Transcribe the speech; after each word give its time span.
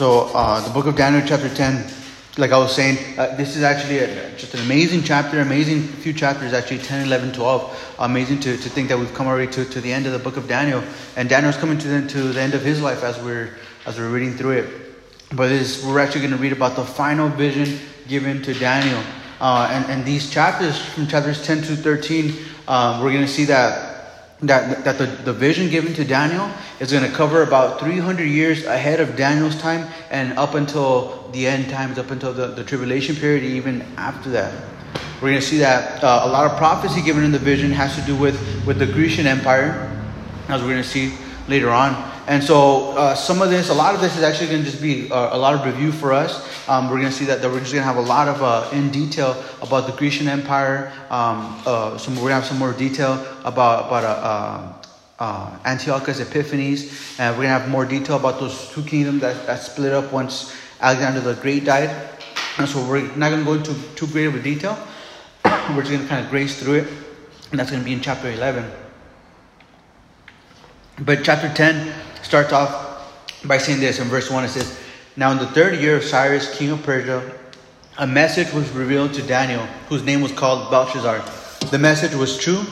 So, 0.00 0.30
uh, 0.32 0.66
the 0.66 0.72
book 0.72 0.86
of 0.86 0.96
Daniel, 0.96 1.20
chapter 1.26 1.54
10, 1.54 1.92
like 2.38 2.52
I 2.52 2.56
was 2.56 2.74
saying, 2.74 3.18
uh, 3.18 3.36
this 3.36 3.54
is 3.54 3.62
actually 3.62 3.98
a, 3.98 4.34
just 4.34 4.54
an 4.54 4.60
amazing 4.60 5.02
chapter, 5.02 5.40
amazing 5.40 5.82
few 5.82 6.14
chapters, 6.14 6.54
actually 6.54 6.78
10, 6.78 7.04
11, 7.04 7.34
12. 7.34 7.96
Amazing 7.98 8.40
to, 8.40 8.56
to 8.56 8.68
think 8.70 8.88
that 8.88 8.98
we've 8.98 9.12
come 9.12 9.26
already 9.26 9.52
to, 9.52 9.66
to 9.66 9.78
the 9.78 9.92
end 9.92 10.06
of 10.06 10.14
the 10.14 10.18
book 10.18 10.38
of 10.38 10.48
Daniel. 10.48 10.82
And 11.16 11.28
Daniel's 11.28 11.58
coming 11.58 11.76
to 11.76 11.86
the, 11.86 12.08
to 12.08 12.32
the 12.32 12.40
end 12.40 12.54
of 12.54 12.62
his 12.62 12.80
life 12.80 13.02
as 13.02 13.18
we're, 13.18 13.58
as 13.84 13.98
we're 13.98 14.08
reading 14.08 14.32
through 14.38 14.52
it. 14.52 14.70
But 15.34 15.48
this, 15.48 15.84
we're 15.84 16.00
actually 16.00 16.22
going 16.22 16.32
to 16.32 16.38
read 16.38 16.52
about 16.52 16.76
the 16.76 16.84
final 16.86 17.28
vision 17.28 17.78
given 18.08 18.40
to 18.44 18.54
Daniel. 18.54 19.02
Uh, 19.38 19.68
and, 19.70 19.84
and 19.90 20.06
these 20.06 20.30
chapters, 20.30 20.80
from 20.80 21.08
chapters 21.08 21.44
10 21.44 21.58
to 21.64 21.76
13, 21.76 22.38
um, 22.68 23.02
we're 23.02 23.12
going 23.12 23.26
to 23.26 23.30
see 23.30 23.44
that 23.44 23.89
that, 24.42 24.84
that 24.84 24.98
the, 24.98 25.06
the 25.06 25.32
vision 25.32 25.68
given 25.68 25.92
to 25.94 26.04
Daniel 26.04 26.50
is 26.78 26.90
going 26.92 27.08
to 27.08 27.14
cover 27.14 27.42
about 27.42 27.78
300 27.80 28.24
years 28.24 28.64
ahead 28.64 29.00
of 29.00 29.16
Daniel's 29.16 29.60
time 29.60 29.86
and 30.10 30.38
up 30.38 30.54
until 30.54 31.28
the 31.32 31.46
end 31.46 31.68
times, 31.68 31.98
up 31.98 32.10
until 32.10 32.32
the, 32.32 32.48
the 32.48 32.64
tribulation 32.64 33.14
period, 33.16 33.44
even 33.44 33.82
after 33.96 34.30
that. 34.30 34.52
We're 35.20 35.30
going 35.30 35.40
to 35.40 35.46
see 35.46 35.58
that 35.58 36.02
uh, 36.02 36.22
a 36.24 36.28
lot 36.28 36.50
of 36.50 36.56
prophecy 36.56 37.02
given 37.02 37.22
in 37.24 37.32
the 37.32 37.38
vision 37.38 37.70
has 37.72 37.94
to 37.96 38.02
do 38.02 38.16
with, 38.16 38.40
with 38.66 38.78
the 38.78 38.86
Grecian 38.86 39.26
Empire, 39.26 39.86
as 40.48 40.62
we're 40.62 40.70
going 40.70 40.82
to 40.82 40.88
see 40.88 41.14
later 41.46 41.68
on. 41.68 42.09
And 42.26 42.44
so 42.44 42.92
uh, 42.92 43.14
some 43.14 43.42
of 43.42 43.50
this, 43.50 43.70
a 43.70 43.74
lot 43.74 43.94
of 43.94 44.00
this 44.00 44.16
is 44.16 44.22
actually 44.22 44.48
going 44.50 44.64
to 44.64 44.70
just 44.70 44.82
be 44.82 45.10
uh, 45.10 45.36
a 45.36 45.38
lot 45.38 45.54
of 45.54 45.64
review 45.64 45.90
for 45.90 46.12
us. 46.12 46.46
Um, 46.68 46.88
we're 46.88 47.00
going 47.00 47.10
to 47.10 47.16
see 47.16 47.24
that, 47.24 47.42
that 47.42 47.50
we're 47.50 47.60
just 47.60 47.72
going 47.72 47.82
to 47.82 47.86
have 47.86 47.96
a 47.96 48.00
lot 48.00 48.28
of 48.28 48.42
uh, 48.42 48.68
in 48.72 48.90
detail 48.90 49.42
about 49.62 49.86
the 49.86 49.92
Grecian 49.92 50.28
Empire. 50.28 50.92
Um, 51.10 51.60
uh, 51.66 51.98
some, 51.98 52.14
we're 52.14 52.28
going 52.28 52.30
to 52.30 52.34
have 52.36 52.46
some 52.46 52.58
more 52.58 52.72
detail 52.72 53.14
about 53.44 53.86
about 53.86 54.04
uh, 54.04 54.72
uh, 55.18 55.58
Antiochus 55.64 56.20
Epiphanes, 56.20 57.18
and 57.18 57.34
we're 57.34 57.44
going 57.44 57.54
to 57.54 57.60
have 57.60 57.68
more 57.68 57.84
detail 57.84 58.16
about 58.16 58.38
those 58.38 58.70
two 58.70 58.82
kingdoms 58.82 59.20
that, 59.22 59.46
that 59.46 59.60
split 59.60 59.92
up 59.92 60.12
once 60.12 60.54
Alexander 60.80 61.20
the 61.20 61.34
Great 61.34 61.64
died. 61.64 61.90
And 62.58 62.68
so 62.68 62.86
we're 62.86 63.02
not 63.16 63.30
going 63.30 63.40
to 63.40 63.44
go 63.44 63.54
into 63.54 63.74
too 63.96 64.06
great 64.08 64.26
of 64.26 64.34
a 64.34 64.42
detail. 64.42 64.78
we're 65.44 65.82
just 65.82 65.90
going 65.90 66.02
to 66.02 66.08
kind 66.08 66.24
of 66.24 66.30
graze 66.30 66.60
through 66.60 66.74
it, 66.74 66.88
and 67.50 67.58
that's 67.58 67.70
going 67.70 67.82
to 67.82 67.84
be 67.84 67.92
in 67.92 68.00
chapter 68.00 68.30
11. 68.30 68.70
But 71.00 71.24
chapter 71.24 71.52
10 71.52 71.92
starts 72.30 72.52
off 72.52 73.42
by 73.44 73.58
saying 73.58 73.80
this 73.80 73.98
in 73.98 74.06
verse 74.06 74.30
1 74.30 74.44
it 74.44 74.50
says, 74.50 74.78
Now 75.16 75.32
in 75.32 75.38
the 75.38 75.48
third 75.48 75.80
year 75.80 75.96
of 75.96 76.04
Cyrus, 76.04 76.56
king 76.56 76.70
of 76.70 76.80
Persia, 76.84 77.28
a 77.98 78.06
message 78.06 78.52
was 78.52 78.70
revealed 78.70 79.14
to 79.14 79.22
Daniel, 79.22 79.66
whose 79.88 80.04
name 80.04 80.20
was 80.20 80.30
called 80.30 80.70
Belteshazzar. 80.70 81.24
The 81.72 81.78
message 81.80 82.14
was 82.14 82.38
true, 82.38 82.62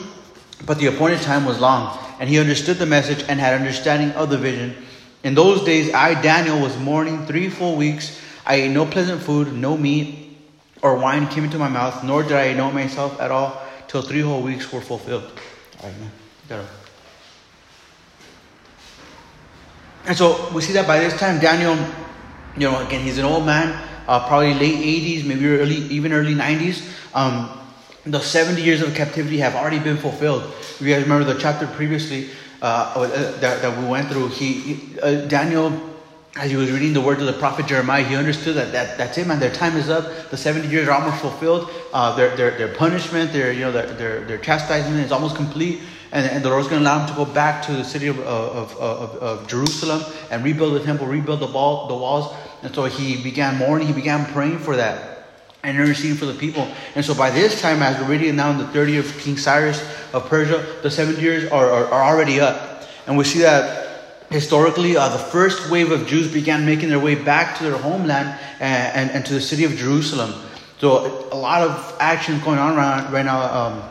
but 0.65 0.79
the 0.79 0.85
appointed 0.85 1.19
time 1.23 1.43
was 1.43 1.59
long, 1.59 1.99
and 2.21 2.29
he 2.29 2.39
understood 2.39 2.77
the 2.77 2.85
message 2.85 3.25
and 3.27 3.37
had 3.37 3.53
understanding 3.53 4.11
of 4.11 4.29
the 4.29 4.37
vision. 4.37 4.77
In 5.25 5.35
those 5.35 5.65
days, 5.65 5.93
I, 5.93 6.19
Daniel, 6.21 6.61
was 6.61 6.77
mourning 6.77 7.25
three 7.25 7.49
full 7.49 7.75
weeks. 7.75 8.17
I 8.45 8.55
ate 8.55 8.71
no 8.71 8.85
pleasant 8.85 9.21
food, 9.21 9.51
no 9.51 9.75
meat 9.75 10.37
or 10.81 10.95
wine 10.95 11.27
came 11.27 11.43
into 11.43 11.57
my 11.57 11.67
mouth, 11.67 12.01
nor 12.05 12.23
did 12.23 12.31
I 12.31 12.53
know 12.53 12.71
myself 12.71 13.19
at 13.19 13.29
all 13.29 13.61
till 13.89 14.03
three 14.03 14.21
whole 14.21 14.41
weeks 14.41 14.71
were 14.71 14.79
fulfilled. 14.79 15.29
All 15.81 15.89
right, 15.89 15.99
man. 15.99 16.11
Got 16.47 16.59
And 20.09 20.17
so 20.17 20.49
we 20.55 20.63
see 20.63 20.73
that 20.73 20.87
by 20.87 20.97
this 20.97 21.15
time, 21.19 21.39
Daniel, 21.39 21.75
you 22.55 22.61
know, 22.61 22.83
again, 22.83 23.03
he's 23.03 23.19
an 23.19 23.25
old 23.25 23.45
man, 23.45 23.79
uh, 24.07 24.27
probably 24.27 24.55
late 24.55 24.79
80s, 24.79 25.23
maybe 25.23 25.45
early, 25.45 25.75
even 25.75 26.13
early 26.13 26.33
90s. 26.33 26.81
Um, 27.13 27.55
the 28.07 28.19
70 28.19 28.59
years 28.59 28.81
of 28.81 28.95
captivity 28.95 29.37
have 29.37 29.53
already 29.53 29.77
been 29.77 29.97
fulfilled. 29.97 30.45
If 30.61 30.81
you 30.81 30.91
guys 30.91 31.03
remember 31.03 31.31
the 31.31 31.39
chapter 31.39 31.67
previously 31.67 32.31
uh, 32.63 32.91
uh 32.95 33.07
that, 33.39 33.61
that 33.61 33.77
we 33.77 33.85
went 33.85 34.09
through, 34.09 34.29
he, 34.29 34.97
uh, 34.99 35.27
Daniel, 35.27 35.79
as 36.35 36.49
he 36.49 36.57
was 36.57 36.71
reading 36.71 36.93
the 36.93 37.01
words 37.01 37.21
of 37.21 37.27
the 37.27 37.33
prophet 37.33 37.67
Jeremiah, 37.67 38.03
he 38.03 38.15
understood 38.15 38.55
that, 38.55 38.71
that 38.71 38.97
that's 38.97 39.15
it, 39.19 39.27
man. 39.27 39.39
Their 39.39 39.53
time 39.53 39.77
is 39.77 39.91
up. 39.91 40.31
The 40.31 40.37
70 40.37 40.69
years 40.69 40.87
are 40.87 40.99
almost 40.99 41.21
fulfilled. 41.21 41.69
Uh, 41.93 42.15
their, 42.15 42.35
their, 42.35 42.57
their 42.57 42.73
punishment, 42.73 43.31
their, 43.31 43.51
you 43.51 43.59
know, 43.59 43.71
their, 43.71 43.85
their, 43.93 44.25
their 44.25 44.37
chastisement 44.39 45.05
is 45.05 45.11
almost 45.11 45.35
complete. 45.35 45.81
And, 46.11 46.25
and 46.25 46.43
the 46.43 46.49
Lord's 46.49 46.67
going 46.67 46.81
to 46.81 46.89
allow 46.89 46.99
him 46.99 47.09
to 47.09 47.15
go 47.15 47.25
back 47.25 47.63
to 47.65 47.73
the 47.73 47.83
city 47.83 48.07
of, 48.07 48.19
of, 48.19 48.75
of, 48.77 49.15
of, 49.17 49.47
Jerusalem 49.47 50.03
and 50.31 50.43
rebuild 50.43 50.73
the 50.73 50.83
temple, 50.83 51.05
rebuild 51.05 51.39
the, 51.39 51.47
wall, 51.47 51.87
the 51.87 51.93
walls. 51.93 52.35
And 52.63 52.73
so 52.73 52.85
he 52.85 53.21
began 53.21 53.57
mourning, 53.57 53.87
he 53.87 53.93
began 53.93 54.25
praying 54.33 54.59
for 54.59 54.75
that 54.75 55.27
and 55.63 55.77
interceding 55.77 56.15
for 56.15 56.25
the 56.25 56.33
people. 56.33 56.67
And 56.95 57.03
so 57.05 57.13
by 57.13 57.29
this 57.29 57.61
time, 57.61 57.83
as 57.83 57.99
we're 58.01 58.09
reading 58.09 58.35
now 58.35 58.51
in 58.51 58.57
the 58.57 58.65
30th 58.65 59.15
of 59.15 59.19
King 59.19 59.37
Cyrus 59.37 59.81
of 60.13 60.27
Persia, 60.27 60.65
the 60.81 60.89
70 60.89 61.21
years 61.21 61.51
are, 61.51 61.69
are, 61.69 61.85
are 61.85 62.03
already 62.03 62.39
up. 62.39 62.83
And 63.05 63.17
we 63.17 63.23
see 63.23 63.39
that 63.39 63.89
historically, 64.29 64.95
uh, 64.95 65.09
the 65.09 65.17
first 65.17 65.69
wave 65.69 65.91
of 65.91 66.07
Jews 66.07 66.31
began 66.31 66.65
making 66.65 66.89
their 66.89 66.99
way 66.99 67.15
back 67.15 67.57
to 67.57 67.63
their 67.63 67.77
homeland 67.77 68.39
and, 68.59 68.95
and, 68.95 69.11
and, 69.11 69.25
to 69.25 69.33
the 69.33 69.41
city 69.41 69.63
of 69.63 69.75
Jerusalem. 69.75 70.33
So 70.79 71.27
a 71.31 71.35
lot 71.35 71.61
of 71.61 71.97
action 71.99 72.39
going 72.39 72.59
on 72.59 72.75
right, 72.75 73.11
right 73.11 73.25
now 73.25 73.41
um, 73.41 73.83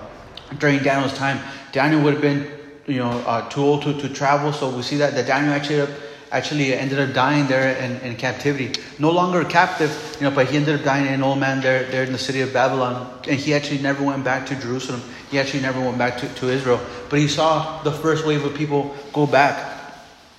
during 0.59 0.83
Daniel's 0.83 1.15
time. 1.15 1.41
Daniel 1.73 2.03
would 2.03 2.15
have 2.15 2.23
been, 2.23 2.51
you 2.87 2.99
know, 2.99 3.11
uh, 3.27 3.49
too 3.49 3.63
old 3.63 3.83
to, 3.83 4.01
to 4.01 4.09
travel. 4.09 4.53
So 4.53 4.75
we 4.75 4.83
see 4.83 4.97
that, 4.97 5.15
that 5.15 5.27
Daniel 5.27 5.53
actually 5.53 5.87
actually 6.31 6.75
ended 6.75 6.99
up 6.99 7.15
dying 7.15 7.47
there 7.47 7.77
in, 7.79 7.99
in 8.01 8.17
captivity. 8.17 8.79
No 8.99 9.11
longer 9.11 9.45
captive, 9.45 10.17
you 10.21 10.29
know, 10.29 10.35
but 10.35 10.49
he 10.49 10.57
ended 10.57 10.79
up 10.79 10.85
dying 10.85 11.07
an 11.07 11.23
old 11.23 11.39
man 11.39 11.61
there, 11.61 11.85
there 11.91 12.05
in 12.05 12.13
the 12.13 12.19
city 12.19 12.41
of 12.41 12.53
Babylon. 12.53 13.21
And 13.29 13.39
he 13.39 13.55
actually 13.55 13.81
never 13.81 14.05
went 14.05 14.25
back 14.25 14.47
to 14.47 14.57
Jerusalem. 14.57 15.03
He 15.31 15.39
actually 15.39 15.63
never 15.63 15.81
went 15.81 15.99
back 15.99 16.19
to, 16.19 16.35
to 16.35 16.49
Israel. 16.49 16.81
But 17.09 17.19
he 17.21 17.29
saw 17.29 17.83
the 17.83 17.93
first 17.93 18.27
wave 18.27 18.45
of 18.45 18.55
people 18.55 18.95
go 19.13 19.27
back. 19.27 19.77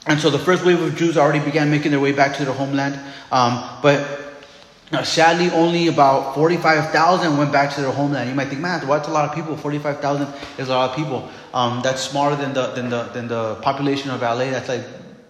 And 0.06 0.20
so 0.20 0.30
the 0.30 0.40
first 0.40 0.66
wave 0.66 0.82
of 0.82 0.96
Jews 0.96 1.18
already 1.18 1.44
began 1.44 1.70
making 1.70 1.92
their 1.92 2.00
way 2.00 2.12
back 2.12 2.36
to 2.38 2.46
their 2.46 2.54
homeland. 2.54 3.00
Um, 3.32 3.64
but 3.82 4.29
now, 4.92 5.04
sadly, 5.04 5.52
only 5.52 5.88
about 5.88 6.34
45,000 6.34 7.38
went 7.38 7.52
back 7.52 7.74
to 7.76 7.82
their 7.82 7.92
homeland. 7.92 8.28
You 8.28 8.36
might 8.36 8.48
think, 8.48 8.60
man, 8.60 8.86
that's 8.88 9.08
a 9.08 9.12
lot 9.12 9.30
of 9.30 9.36
people? 9.36 9.56
45,000 9.56 10.28
is 10.58 10.70
a 10.70 10.72
lot 10.72 10.90
of 10.90 10.96
people. 10.96 11.30
Um, 11.54 11.82
that's 11.84 12.02
smaller 12.02 12.36
than 12.36 12.54
the, 12.54 12.68
than, 12.72 12.90
the, 12.90 13.04
than 13.04 13.28
the 13.28 13.56
population 13.56 14.10
of 14.10 14.22
LA. 14.22 14.50
That's 14.50 14.68
like 14.68 14.84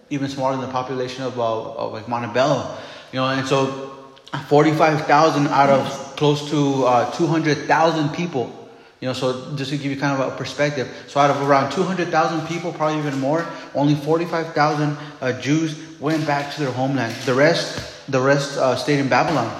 even 0.08 0.28
smaller 0.30 0.56
than 0.56 0.66
the 0.66 0.72
population 0.72 1.24
of, 1.24 1.38
uh, 1.38 1.72
of 1.74 1.92
like 1.92 2.08
Montebello. 2.08 2.74
You 3.12 3.20
know, 3.20 3.28
and 3.28 3.46
so 3.46 4.08
45,000 4.48 5.48
out 5.48 5.68
of 5.68 6.16
close 6.16 6.48
to 6.50 6.84
uh, 6.86 7.10
200,000 7.12 8.14
people. 8.14 8.56
You 9.00 9.08
know, 9.08 9.12
so 9.12 9.54
just 9.56 9.70
to 9.70 9.76
give 9.76 9.90
you 9.92 9.98
kind 9.98 10.20
of 10.20 10.32
a 10.32 10.36
perspective. 10.36 10.88
So 11.06 11.20
out 11.20 11.30
of 11.30 11.46
around 11.46 11.72
200,000 11.72 12.46
people, 12.46 12.72
probably 12.72 12.98
even 12.98 13.18
more, 13.18 13.46
only 13.74 13.94
45,000 13.94 14.96
uh, 15.20 15.40
Jews 15.40 15.89
went 16.00 16.26
back 16.26 16.52
to 16.54 16.60
their 16.60 16.72
homeland. 16.72 17.14
The 17.24 17.34
rest 17.34 17.90
the 18.10 18.20
rest 18.20 18.58
uh, 18.58 18.76
stayed 18.76 18.98
in 18.98 19.08
Babylon. 19.08 19.50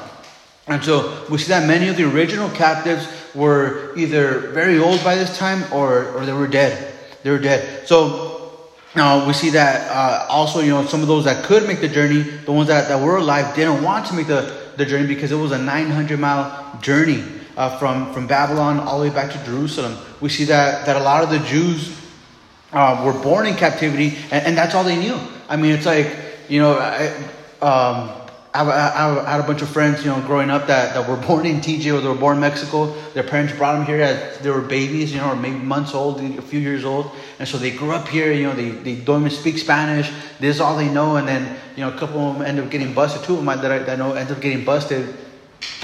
And 0.66 0.82
so 0.84 1.26
we 1.30 1.38
see 1.38 1.48
that 1.48 1.66
many 1.66 1.88
of 1.88 1.96
the 1.96 2.04
original 2.04 2.48
captives 2.50 3.06
were 3.34 3.96
either 3.96 4.50
very 4.52 4.78
old 4.78 5.02
by 5.04 5.14
this 5.14 5.36
time 5.38 5.64
or, 5.72 6.08
or 6.12 6.26
they 6.26 6.32
were 6.32 6.46
dead. 6.46 6.94
They 7.22 7.30
were 7.30 7.38
dead. 7.38 7.86
So 7.86 8.70
uh, 8.94 9.24
we 9.26 9.32
see 9.32 9.50
that 9.50 9.90
uh, 9.90 10.26
also, 10.28 10.60
you 10.60 10.70
know, 10.70 10.84
some 10.86 11.02
of 11.02 11.08
those 11.08 11.24
that 11.24 11.44
could 11.44 11.66
make 11.66 11.80
the 11.80 11.88
journey, 11.88 12.22
the 12.22 12.52
ones 12.52 12.68
that, 12.68 12.88
that 12.88 13.00
were 13.00 13.16
alive, 13.16 13.54
didn't 13.54 13.82
want 13.82 14.06
to 14.06 14.14
make 14.14 14.26
the, 14.26 14.56
the 14.76 14.84
journey 14.84 15.06
because 15.06 15.32
it 15.32 15.36
was 15.36 15.52
a 15.52 15.58
900 15.58 16.18
mile 16.18 16.78
journey 16.80 17.22
uh, 17.56 17.78
from, 17.78 18.12
from 18.12 18.26
Babylon 18.26 18.80
all 18.80 18.98
the 18.98 19.08
way 19.08 19.14
back 19.14 19.32
to 19.32 19.44
Jerusalem. 19.44 19.96
We 20.20 20.28
see 20.28 20.44
that, 20.44 20.86
that 20.86 20.96
a 20.96 21.04
lot 21.04 21.22
of 21.22 21.30
the 21.30 21.38
Jews 21.40 21.96
uh, 22.72 23.02
were 23.04 23.20
born 23.22 23.46
in 23.46 23.54
captivity 23.54 24.16
and, 24.30 24.46
and, 24.46 24.56
that's 24.56 24.74
all 24.76 24.84
they 24.84 24.96
knew. 24.98 25.18
I 25.48 25.56
mean, 25.56 25.72
it's 25.72 25.86
like, 25.86 26.29
you 26.50 26.58
know, 26.58 26.72
I, 26.78 27.06
um, 27.62 28.10
I, 28.52 28.64
I, 28.64 29.24
I, 29.24 29.30
had 29.30 29.40
a 29.40 29.46
bunch 29.46 29.62
of 29.62 29.68
friends, 29.68 30.04
you 30.04 30.10
know, 30.10 30.20
growing 30.22 30.50
up 30.50 30.66
that, 30.66 30.94
that 30.94 31.08
were 31.08 31.16
born 31.16 31.46
in 31.46 31.60
TJ 31.60 31.96
or 31.96 32.00
they 32.00 32.08
were 32.08 32.16
born 32.16 32.38
in 32.38 32.40
Mexico. 32.40 32.92
Their 33.12 33.22
parents 33.22 33.54
brought 33.54 33.76
them 33.76 33.86
here 33.86 34.02
as 34.02 34.38
they 34.40 34.50
were 34.50 34.60
babies, 34.60 35.12
you 35.12 35.18
know, 35.20 35.30
or 35.30 35.36
maybe 35.36 35.58
months 35.58 35.94
old, 35.94 36.20
a 36.20 36.42
few 36.42 36.58
years 36.58 36.84
old. 36.84 37.12
And 37.38 37.46
so 37.46 37.56
they 37.56 37.70
grew 37.70 37.92
up 37.92 38.08
here, 38.08 38.32
you 38.32 38.42
know, 38.42 38.54
they, 38.54 38.70
they 38.70 38.96
don't 38.96 39.20
even 39.20 39.30
speak 39.30 39.58
Spanish. 39.58 40.10
This 40.40 40.56
is 40.56 40.60
all 40.60 40.76
they 40.76 40.90
know. 40.90 41.16
And 41.16 41.28
then, 41.28 41.56
you 41.76 41.84
know, 41.84 41.94
a 41.94 41.96
couple 41.96 42.18
of 42.18 42.38
them 42.38 42.42
end 42.44 42.58
up 42.58 42.68
getting 42.68 42.92
busted. 42.92 43.22
Two 43.22 43.38
of 43.38 43.44
them 43.44 43.60
that 43.60 43.70
I, 43.70 43.78
that 43.78 43.90
I 43.90 43.94
know 43.94 44.14
end 44.14 44.32
up 44.32 44.40
getting 44.40 44.64
busted 44.64 45.14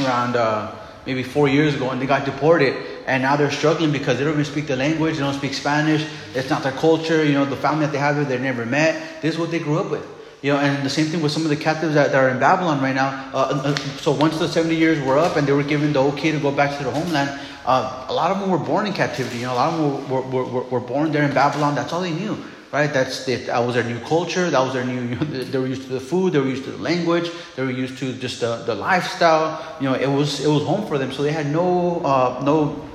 around 0.01 0.35
uh, 0.35 0.75
maybe 1.07 1.23
four 1.23 1.49
years 1.49 1.77
ago 1.77 1.91
and 1.91 2.03
they 2.03 2.07
got 2.07 2.25
deported. 2.25 2.75
And 3.07 3.23
now 3.23 3.37
they're 3.37 3.53
struggling 3.53 3.93
because 3.93 4.19
they 4.19 4.25
don't 4.25 4.33
even 4.33 4.45
speak 4.45 4.67
the 4.67 4.75
language, 4.75 5.15
they 5.15 5.21
don't 5.21 5.35
speak 5.35 5.55
Spanish. 5.55 6.05
It's 6.35 6.51
not 6.51 6.65
their 6.65 6.73
culture, 6.73 7.25
you 7.25 7.35
know, 7.35 7.45
the 7.45 7.55
family 7.55 7.87
that 7.87 7.93
they 7.93 7.99
have 7.99 8.17
here, 8.17 8.25
they 8.25 8.39
never 8.39 8.67
met. 8.67 9.23
This 9.23 9.35
is 9.35 9.41
what 9.41 9.53
they 9.53 9.61
grew 9.61 9.79
up 9.79 9.93
with. 9.93 10.16
You 10.43 10.53
know, 10.53 10.59
and 10.59 10.85
the 10.85 10.91
same 10.91 11.07
thing 11.07 11.23
with 11.23 11.33
some 11.33 11.43
of 11.43 11.49
the 11.49 11.57
captives 11.57 11.95
that, 11.95 12.13
that 12.13 12.19
are 12.23 12.29
in 12.29 12.39
Babylon 12.39 12.81
right 12.81 12.95
now. 12.95 13.31
Uh, 13.33 13.63
uh, 13.65 13.77
so 13.99 14.13
once 14.13 14.39
the 14.39 14.47
70 14.47 14.75
years 14.75 15.01
were 15.05 15.19
up 15.19 15.37
and 15.37 15.47
they 15.47 15.53
were 15.53 15.63
given 15.63 15.93
the 15.93 16.03
okay 16.03 16.31
to 16.31 16.39
go 16.39 16.53
back 16.53 16.77
to 16.77 16.85
their 16.85 16.93
homeland, 16.93 17.41
uh, 17.65 18.07
a 18.09 18.13
lot 18.13 18.31
of 18.31 18.41
them 18.41 18.51
were 18.51 18.59
born 18.59 18.87
in 18.87 18.93
captivity. 18.93 19.39
You 19.39 19.47
know, 19.47 19.55
a 19.55 19.57
lot 19.57 19.73
of 19.73 19.79
them 19.81 20.11
were, 20.11 20.21
were, 20.21 20.45
were, 20.45 20.63
were 20.65 20.81
born 20.81 21.11
there 21.11 21.25
in 21.25 21.35
Babylon. 21.35 21.75
That's 21.75 21.93
all 21.93 22.01
they 22.03 22.13
knew, 22.13 22.37
right? 22.71 22.93
That's. 22.93 23.25
That 23.25 23.59
was 23.59 23.75
their 23.75 23.83
new 23.83 23.99
culture. 24.01 24.49
That 24.51 24.61
was 24.61 24.73
their 24.73 24.85
new. 24.85 25.01
You 25.09 25.17
know, 25.17 25.25
they 25.25 25.59
were 25.59 25.67
used 25.67 25.83
to 25.83 25.89
the 25.89 26.01
food. 26.01 26.35
They 26.35 26.39
were 26.39 26.47
used 26.47 26.65
to 26.65 26.71
the 26.71 26.83
language. 26.83 27.31
They 27.57 27.65
were 27.65 27.71
used 27.71 27.99
to 27.99 28.13
just 28.13 28.41
the, 28.41 28.63
the 28.67 28.75
lifestyle. 28.75 29.77
You 29.81 29.89
know, 29.89 29.95
it 29.95 30.07
was 30.07 30.45
it 30.45 30.49
was 30.49 30.63
home 30.63 30.87
for 30.87 30.97
them. 30.97 31.13
So 31.13 31.25
they 31.25 31.33
had 31.33 31.47
no 31.47 32.01
uh, 32.05 32.41
no 32.45 32.86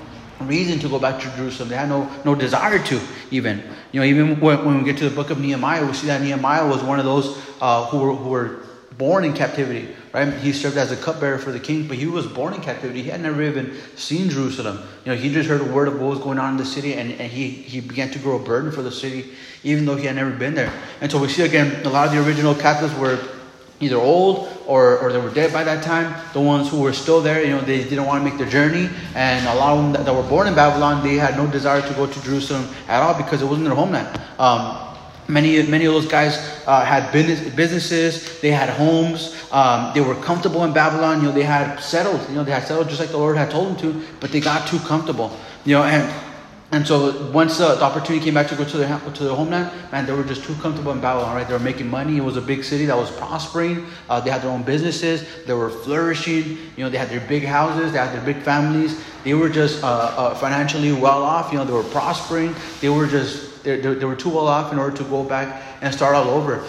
reason 0.48 0.80
to 0.80 0.90
go 0.90 1.00
back 1.00 1.22
to 1.22 1.30
Jerusalem. 1.36 1.70
They 1.70 1.76
had 1.76 1.90
no, 1.90 2.10
no 2.26 2.36
desire 2.36 2.84
to, 2.84 3.02
even. 3.32 3.64
You 3.92 4.00
know, 4.00 4.06
even 4.06 4.40
when, 4.40 4.66
when 4.66 4.78
we 4.80 4.84
get 4.84 4.98
to 5.00 5.10
the 5.10 5.16
book 5.16 5.30
of 5.30 5.40
Nehemiah, 5.40 5.86
we 5.86 5.94
see 5.94 6.08
that 6.08 6.22
Nehemiah 6.22 6.68
was 6.68 6.84
one 6.84 7.00
of 7.00 7.06
those 7.06 7.38
uh, 7.62 7.86
who, 7.86 8.00
were, 8.00 8.16
who 8.16 8.30
were 8.30 8.60
born 8.98 9.24
in 9.24 9.34
captivity, 9.34 9.96
right? 10.14 10.32
He 10.36 10.54
served 10.54 10.78
as 10.78 10.92
a 10.92 10.96
cupbearer 10.96 11.38
for 11.38 11.52
the 11.52 11.60
king, 11.60 11.88
but 11.88 11.98
he 11.98 12.06
was 12.06 12.28
born 12.28 12.54
in 12.54 12.62
captivity. 12.62 13.02
He 13.02 13.10
had 13.10 13.22
never 13.22 13.42
even 13.42 13.76
seen 13.96 14.30
Jerusalem. 14.30 14.80
You 15.06 15.14
know, 15.14 15.18
he 15.18 15.34
just 15.34 15.50
heard 15.50 15.62
a 15.62 15.72
word 15.72 15.88
of 15.88 16.00
what 16.00 16.10
was 16.10 16.20
going 16.20 16.38
on 16.38 16.52
in 16.52 16.58
the 16.58 16.66
city, 16.66 16.94
and, 16.94 17.12
and 17.14 17.32
he, 17.32 17.50
he 17.50 17.80
began 17.80 18.12
to 18.12 18.20
grow 18.20 18.36
a 18.36 18.44
burden 18.44 18.72
for 18.72 18.82
the 18.82 18.92
city, 18.92 19.32
even 19.64 19.86
though 19.86 19.96
he 19.96 20.06
had 20.06 20.18
never 20.18 20.32
been 20.32 20.54
there. 20.54 20.72
And 21.02 21.12
so 21.12 21.20
we 21.20 21.30
see 21.30 21.44
again, 21.44 21.86
a 21.86 21.90
lot 21.90 22.08
of 22.08 22.14
the 22.14 22.24
original 22.24 22.54
captives 22.54 22.94
were 22.96 23.20
either 23.82 23.98
old 23.98 24.48
or, 24.68 25.00
or 25.00 25.12
they 25.12 25.20
were 25.20 25.34
dead 25.34 25.52
by 25.52 25.64
that 25.64 25.84
time. 25.84 26.16
The 26.34 26.40
ones 26.40 26.70
who 26.70 26.80
were 26.80 26.94
still 26.94 27.22
there, 27.22 27.44
you 27.44 27.50
know, 27.50 27.62
they 27.62 27.84
didn't 27.84 28.06
want 28.06 28.24
to 28.24 28.30
make 28.30 28.38
their 28.40 28.50
journey. 28.50 28.90
And 29.16 29.46
a 29.48 29.56
lot 29.56 29.78
of 29.78 29.84
them 29.84 29.94
that, 29.94 30.06
that 30.06 30.14
were 30.14 30.30
born 30.30 30.48
in 30.48 30.56
Babylon, 30.56 31.04
they 31.04 31.16
had 31.16 31.36
no 31.36 31.48
desire 31.48 31.82
to 31.82 31.94
go 31.96 32.08
to 32.08 32.24
Jerusalem 32.24 32.68
at 32.88 33.02
all 33.02 33.16
because 33.16 33.42
it 33.42 33.46
wasn't 33.46 33.66
their 33.66 33.76
homeland. 33.76 34.08
Um, 34.40 34.96
many, 35.28 35.62
many 35.64 35.86
of 35.86 35.94
those 35.94 36.08
guys 36.08 36.38
uh, 36.68 36.86
had 36.86 37.12
business, 37.12 37.54
businesses, 37.56 38.40
they 38.42 38.52
had 38.52 38.70
homes, 38.70 39.36
um, 39.52 39.92
they 39.94 40.02
were 40.02 40.16
comfortable 40.16 40.64
in 40.64 40.74
Babylon. 40.74 41.22
You 41.22 41.28
know, 41.28 41.32
they 41.34 41.44
had 41.44 41.80
settled, 41.80 42.28
you 42.30 42.36
know, 42.36 42.44
they 42.44 42.52
had 42.52 42.68
settled 42.68 42.88
just 42.88 43.00
like 43.00 43.10
the 43.10 43.18
Lord 43.18 43.38
had 43.38 43.52
told 43.52 43.70
them 43.70 43.78
to, 43.78 44.08
but 44.20 44.32
they 44.32 44.40
got 44.40 44.68
too 44.68 44.80
comfortable. 44.80 45.36
You 45.66 45.76
know, 45.76 45.84
and 45.84 46.31
and 46.72 46.88
so 46.88 47.30
once 47.32 47.60
uh, 47.60 47.76
the 47.76 47.84
opportunity 47.84 48.24
came 48.24 48.34
back 48.34 48.48
to 48.48 48.56
go 48.56 48.64
to 48.64 48.78
their 48.78 49.00
to 49.00 49.24
their 49.24 49.36
homeland, 49.36 49.72
man, 49.92 50.06
they 50.06 50.14
were 50.14 50.24
just 50.24 50.44
too 50.44 50.56
comfortable 50.56 50.94
in 50.94 51.02
Babylon. 51.02 51.36
Right, 51.36 51.46
they 51.46 51.54
were 51.54 51.60
making 51.60 51.90
money. 51.90 52.18
It 52.18 52.24
was 52.24 52.38
a 52.38 52.42
big 52.42 52.64
city 52.64 52.86
that 52.86 52.96
was 52.96 53.12
prospering. 53.12 53.88
Uh, 54.10 54.22
they 54.22 54.30
had 54.30 54.42
their 54.42 54.52
own 54.52 54.64
businesses. 54.64 55.26
They 55.46 55.54
were 55.54 55.70
flourishing. 55.70 56.58
You 56.78 56.86
know, 56.86 56.90
they 56.90 56.98
had 56.98 57.10
their 57.10 57.28
big 57.28 57.44
houses. 57.44 57.92
They 57.92 57.98
had 57.98 58.14
their 58.16 58.26
big 58.26 58.42
families. 58.44 59.04
They 59.24 59.34
were 59.34 59.50
just 59.50 59.84
uh, 59.84 59.88
uh 59.88 60.36
financially 60.36 60.94
well 60.94 61.24
off. 61.24 61.52
You 61.52 61.58
know, 61.58 61.66
they 61.66 61.74
were 61.74 61.84
prospering. 61.84 62.56
They 62.80 62.90
were 62.90 63.08
just 63.08 63.64
they, 63.64 64.06
were 64.06 64.16
too 64.16 64.30
well 64.30 64.48
off 64.48 64.72
in 64.72 64.80
order 64.80 64.96
to 64.98 65.04
go 65.04 65.24
back 65.24 65.62
and 65.82 65.94
start 65.94 66.16
all 66.16 66.30
over 66.30 66.64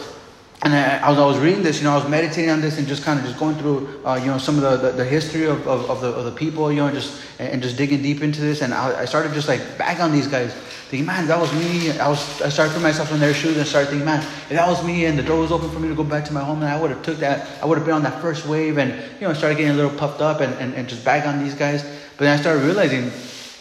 and 0.64 0.74
I, 0.74 1.10
as 1.10 1.18
I 1.18 1.26
was 1.26 1.38
reading 1.38 1.64
this, 1.64 1.78
you 1.78 1.84
know, 1.84 1.92
I 1.92 1.96
was 1.96 2.08
meditating 2.08 2.48
on 2.48 2.60
this 2.60 2.78
and 2.78 2.86
just 2.86 3.02
kind 3.02 3.18
of 3.18 3.26
just 3.26 3.36
going 3.36 3.56
through, 3.56 4.00
uh, 4.06 4.14
you 4.14 4.26
know, 4.26 4.38
some 4.38 4.54
of 4.56 4.62
the, 4.62 4.76
the, 4.76 4.92
the 4.98 5.04
history 5.04 5.44
of, 5.44 5.66
of, 5.66 5.90
of, 5.90 6.00
the, 6.00 6.06
of 6.06 6.24
the 6.24 6.30
people, 6.30 6.70
you 6.70 6.78
know, 6.78 6.86
and 6.86 6.94
just 6.94 7.20
and 7.40 7.60
just 7.60 7.76
digging 7.76 8.00
deep 8.00 8.22
into 8.22 8.40
this. 8.40 8.62
And 8.62 8.72
I, 8.72 9.00
I 9.00 9.04
started 9.04 9.32
just 9.34 9.48
like 9.48 9.76
back 9.76 9.98
on 9.98 10.12
these 10.12 10.28
guys, 10.28 10.54
thinking, 10.54 11.04
man, 11.04 11.26
that 11.26 11.40
was 11.40 11.52
me. 11.52 11.90
I 11.98 12.08
was 12.08 12.40
I 12.40 12.48
started 12.48 12.70
putting 12.70 12.84
myself 12.84 13.10
in 13.10 13.18
their 13.18 13.34
shoes 13.34 13.56
and 13.56 13.66
started 13.66 13.88
thinking, 13.88 14.04
man, 14.04 14.20
if 14.20 14.50
that 14.50 14.68
was 14.68 14.84
me 14.86 15.06
and 15.06 15.18
the 15.18 15.24
door 15.24 15.40
was 15.40 15.50
open 15.50 15.68
for 15.68 15.80
me 15.80 15.88
to 15.88 15.96
go 15.96 16.04
back 16.04 16.24
to 16.26 16.32
my 16.32 16.44
home, 16.44 16.62
and 16.62 16.70
I 16.70 16.80
would 16.80 16.90
have 16.90 17.02
took 17.02 17.18
that. 17.18 17.60
I 17.60 17.66
would 17.66 17.76
have 17.76 17.84
been 17.84 17.96
on 17.96 18.04
that 18.04 18.22
first 18.22 18.46
wave, 18.46 18.78
and 18.78 18.92
you 19.20 19.26
know, 19.26 19.34
started 19.34 19.56
getting 19.56 19.72
a 19.72 19.76
little 19.76 19.98
puffed 19.98 20.20
up 20.20 20.40
and, 20.40 20.54
and, 20.60 20.74
and 20.74 20.88
just 20.88 21.04
back 21.04 21.26
on 21.26 21.42
these 21.42 21.56
guys. 21.56 21.82
But 21.82 22.26
then 22.26 22.38
I 22.38 22.40
started 22.40 22.62
realizing, 22.62 23.10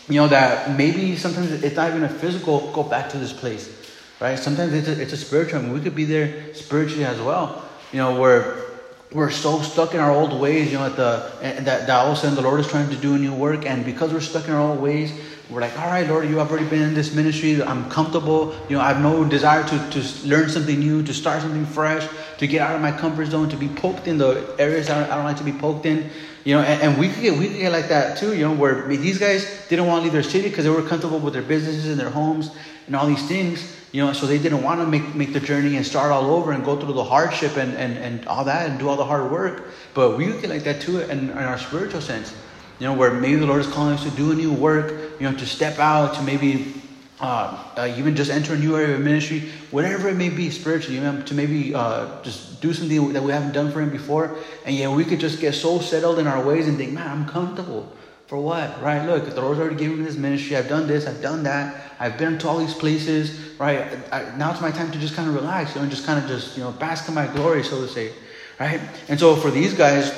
you 0.07 0.21
know, 0.21 0.27
that 0.27 0.77
maybe 0.77 1.15
sometimes 1.15 1.51
it's 1.51 1.75
not 1.75 1.89
even 1.89 2.03
a 2.03 2.09
physical 2.09 2.71
go 2.73 2.83
back 2.83 3.09
to 3.09 3.17
this 3.17 3.33
place 3.33 3.80
right? 4.21 4.37
Sometimes 4.37 4.73
it's 4.73 4.87
a, 4.87 5.01
it's 5.01 5.13
a 5.13 5.17
spiritual. 5.17 5.61
We 5.63 5.81
could 5.81 5.95
be 5.95 6.05
there 6.05 6.53
spiritually 6.53 7.03
as 7.03 7.19
well. 7.19 7.65
You 7.91 7.97
know, 7.97 8.19
where 8.19 8.55
we're 9.11 9.31
so 9.31 9.61
stuck 9.61 9.93
in 9.93 9.99
our 9.99 10.11
old 10.11 10.39
ways. 10.39 10.71
You 10.71 10.77
know, 10.77 10.85
at 10.85 10.95
the 10.95 11.29
eh, 11.41 11.59
that, 11.61 11.87
that 11.87 11.89
all 11.89 12.11
of 12.11 12.17
a 12.17 12.21
sudden 12.21 12.35
the 12.35 12.41
Lord 12.41 12.59
is 12.59 12.67
trying 12.67 12.89
to 12.89 12.95
do 12.95 13.15
a 13.15 13.17
new 13.17 13.33
work, 13.33 13.65
and 13.65 13.83
because 13.83 14.13
we're 14.13 14.21
stuck 14.21 14.47
in 14.47 14.53
our 14.53 14.61
old 14.61 14.79
ways, 14.79 15.11
we're 15.49 15.59
like, 15.59 15.77
all 15.77 15.87
right, 15.87 16.07
Lord, 16.07 16.29
you 16.29 16.37
have 16.37 16.49
already 16.49 16.69
been 16.69 16.81
in 16.81 16.93
this 16.93 17.13
ministry. 17.13 17.61
I'm 17.61 17.89
comfortable. 17.89 18.55
You 18.69 18.77
know, 18.77 18.81
I 18.81 18.93
have 18.93 19.01
no 19.01 19.25
desire 19.25 19.67
to, 19.67 20.01
to 20.01 20.27
learn 20.27 20.49
something 20.49 20.79
new, 20.79 21.03
to 21.03 21.13
start 21.13 21.41
something 21.41 21.65
fresh, 21.65 22.07
to 22.37 22.47
get 22.47 22.61
out 22.61 22.73
of 22.73 22.81
my 22.81 22.93
comfort 22.93 23.25
zone, 23.25 23.49
to 23.49 23.57
be 23.57 23.67
poked 23.67 24.07
in 24.07 24.17
the 24.17 24.55
areas 24.59 24.89
I 24.89 25.01
don't, 25.01 25.11
I 25.11 25.15
don't 25.15 25.25
like 25.25 25.37
to 25.37 25.43
be 25.43 25.51
poked 25.51 25.85
in. 25.85 26.09
You 26.43 26.55
know, 26.55 26.61
and, 26.61 26.81
and, 26.81 26.99
we 26.99 27.09
could 27.09 27.21
get 27.21 27.37
we 27.37 27.47
could 27.47 27.57
get 27.57 27.71
like 27.71 27.89
that 27.89 28.17
too. 28.17 28.33
You 28.33 28.45
know, 28.45 28.53
where 28.53 28.87
these 28.87 29.19
guys 29.19 29.67
didn't 29.69 29.85
want 29.85 29.99
to 29.99 30.03
leave 30.03 30.13
their 30.13 30.23
city 30.23 30.49
because 30.49 30.63
they 30.63 30.71
were 30.71 30.81
comfortable 30.81 31.19
with 31.19 31.33
their 31.33 31.43
businesses 31.43 31.87
and 31.87 31.99
their 31.99 32.09
homes 32.09 32.49
and 32.87 32.95
all 32.95 33.05
these 33.05 33.27
things. 33.27 33.77
You 33.91 34.05
know, 34.05 34.13
so 34.13 34.25
they 34.25 34.37
didn't 34.37 34.63
want 34.63 34.79
to 34.79 34.87
make, 34.87 35.13
make 35.15 35.33
the 35.33 35.39
journey 35.39 35.75
and 35.75 35.85
start 35.85 36.11
all 36.11 36.31
over 36.31 36.53
and 36.53 36.63
go 36.63 36.79
through 36.79 36.93
the 36.93 37.03
hardship 37.03 37.57
and, 37.57 37.75
and, 37.75 37.97
and 37.97 38.25
all 38.25 38.45
that 38.45 38.69
and 38.69 38.79
do 38.79 38.87
all 38.87 38.95
the 38.95 39.03
hard 39.03 39.29
work. 39.29 39.67
But 39.93 40.17
we 40.17 40.27
get 40.27 40.49
like 40.49 40.63
that 40.63 40.81
too 40.81 41.01
in, 41.01 41.29
in 41.29 41.31
our 41.31 41.57
spiritual 41.57 42.01
sense. 42.01 42.33
You 42.79 42.87
know, 42.87 42.93
where 42.93 43.11
maybe 43.11 43.35
the 43.35 43.45
Lord 43.45 43.59
is 43.61 43.67
calling 43.67 43.93
us 43.93 44.03
to 44.03 44.09
do 44.11 44.31
a 44.31 44.35
new 44.35 44.51
work, 44.51 45.19
you 45.19 45.29
know, 45.29 45.37
to 45.37 45.45
step 45.45 45.77
out, 45.77 46.15
to 46.15 46.21
maybe 46.23 46.80
uh, 47.21 47.63
uh, 47.77 47.93
even 47.97 48.15
just 48.15 48.31
enter 48.31 48.55
a 48.55 48.57
new 48.57 48.75
area 48.75 48.95
of 48.95 49.01
ministry, 49.01 49.43
whatever 49.69 50.09
it 50.09 50.15
may 50.15 50.29
be 50.29 50.49
spiritually, 50.49 50.95
you 50.95 51.03
know, 51.03 51.21
to 51.21 51.33
maybe 51.35 51.73
uh, 51.73 52.21
just 52.23 52.59
do 52.61 52.73
something 52.73 53.13
that 53.13 53.21
we 53.21 53.31
haven't 53.31 53.53
done 53.53 53.71
for 53.71 53.79
Him 53.79 53.91
before. 53.91 54.35
And 54.65 54.75
yeah, 54.75 54.93
we 54.93 55.05
could 55.05 55.19
just 55.19 55.39
get 55.39 55.53
so 55.53 55.79
settled 55.79 56.17
in 56.17 56.25
our 56.25 56.43
ways 56.43 56.67
and 56.67 56.77
think, 56.77 56.93
man, 56.93 57.07
I'm 57.07 57.27
comfortable. 57.27 57.91
For 58.25 58.37
what? 58.37 58.81
Right? 58.81 59.05
Look, 59.05 59.25
the 59.25 59.41
Lord's 59.41 59.59
already 59.59 59.75
given 59.75 59.99
me 59.99 60.05
this 60.05 60.15
ministry. 60.15 60.55
I've 60.55 60.69
done 60.69 60.87
this. 60.87 61.05
I've 61.05 61.21
done 61.21 61.43
that. 61.43 61.93
I've 61.99 62.17
been 62.17 62.37
to 62.39 62.47
all 62.47 62.57
these 62.57 62.73
places. 62.73 63.59
Right? 63.59 63.99
I, 64.11 64.35
now 64.37 64.51
it's 64.51 64.61
my 64.61 64.71
time 64.71 64.89
to 64.91 64.97
just 64.99 65.15
kind 65.15 65.27
of 65.27 65.35
relax, 65.35 65.71
you 65.71 65.75
know, 65.75 65.81
and 65.83 65.91
just 65.91 66.05
kind 66.05 66.17
of 66.17 66.29
just 66.29 66.57
you 66.57 66.63
know 66.63 66.71
bask 66.71 67.07
in 67.07 67.13
my 67.13 67.27
glory, 67.27 67.63
so 67.63 67.81
to 67.81 67.87
say. 67.87 68.13
Right? 68.59 68.79
And 69.09 69.19
so 69.19 69.35
for 69.35 69.51
these 69.51 69.73
guys, 69.73 70.11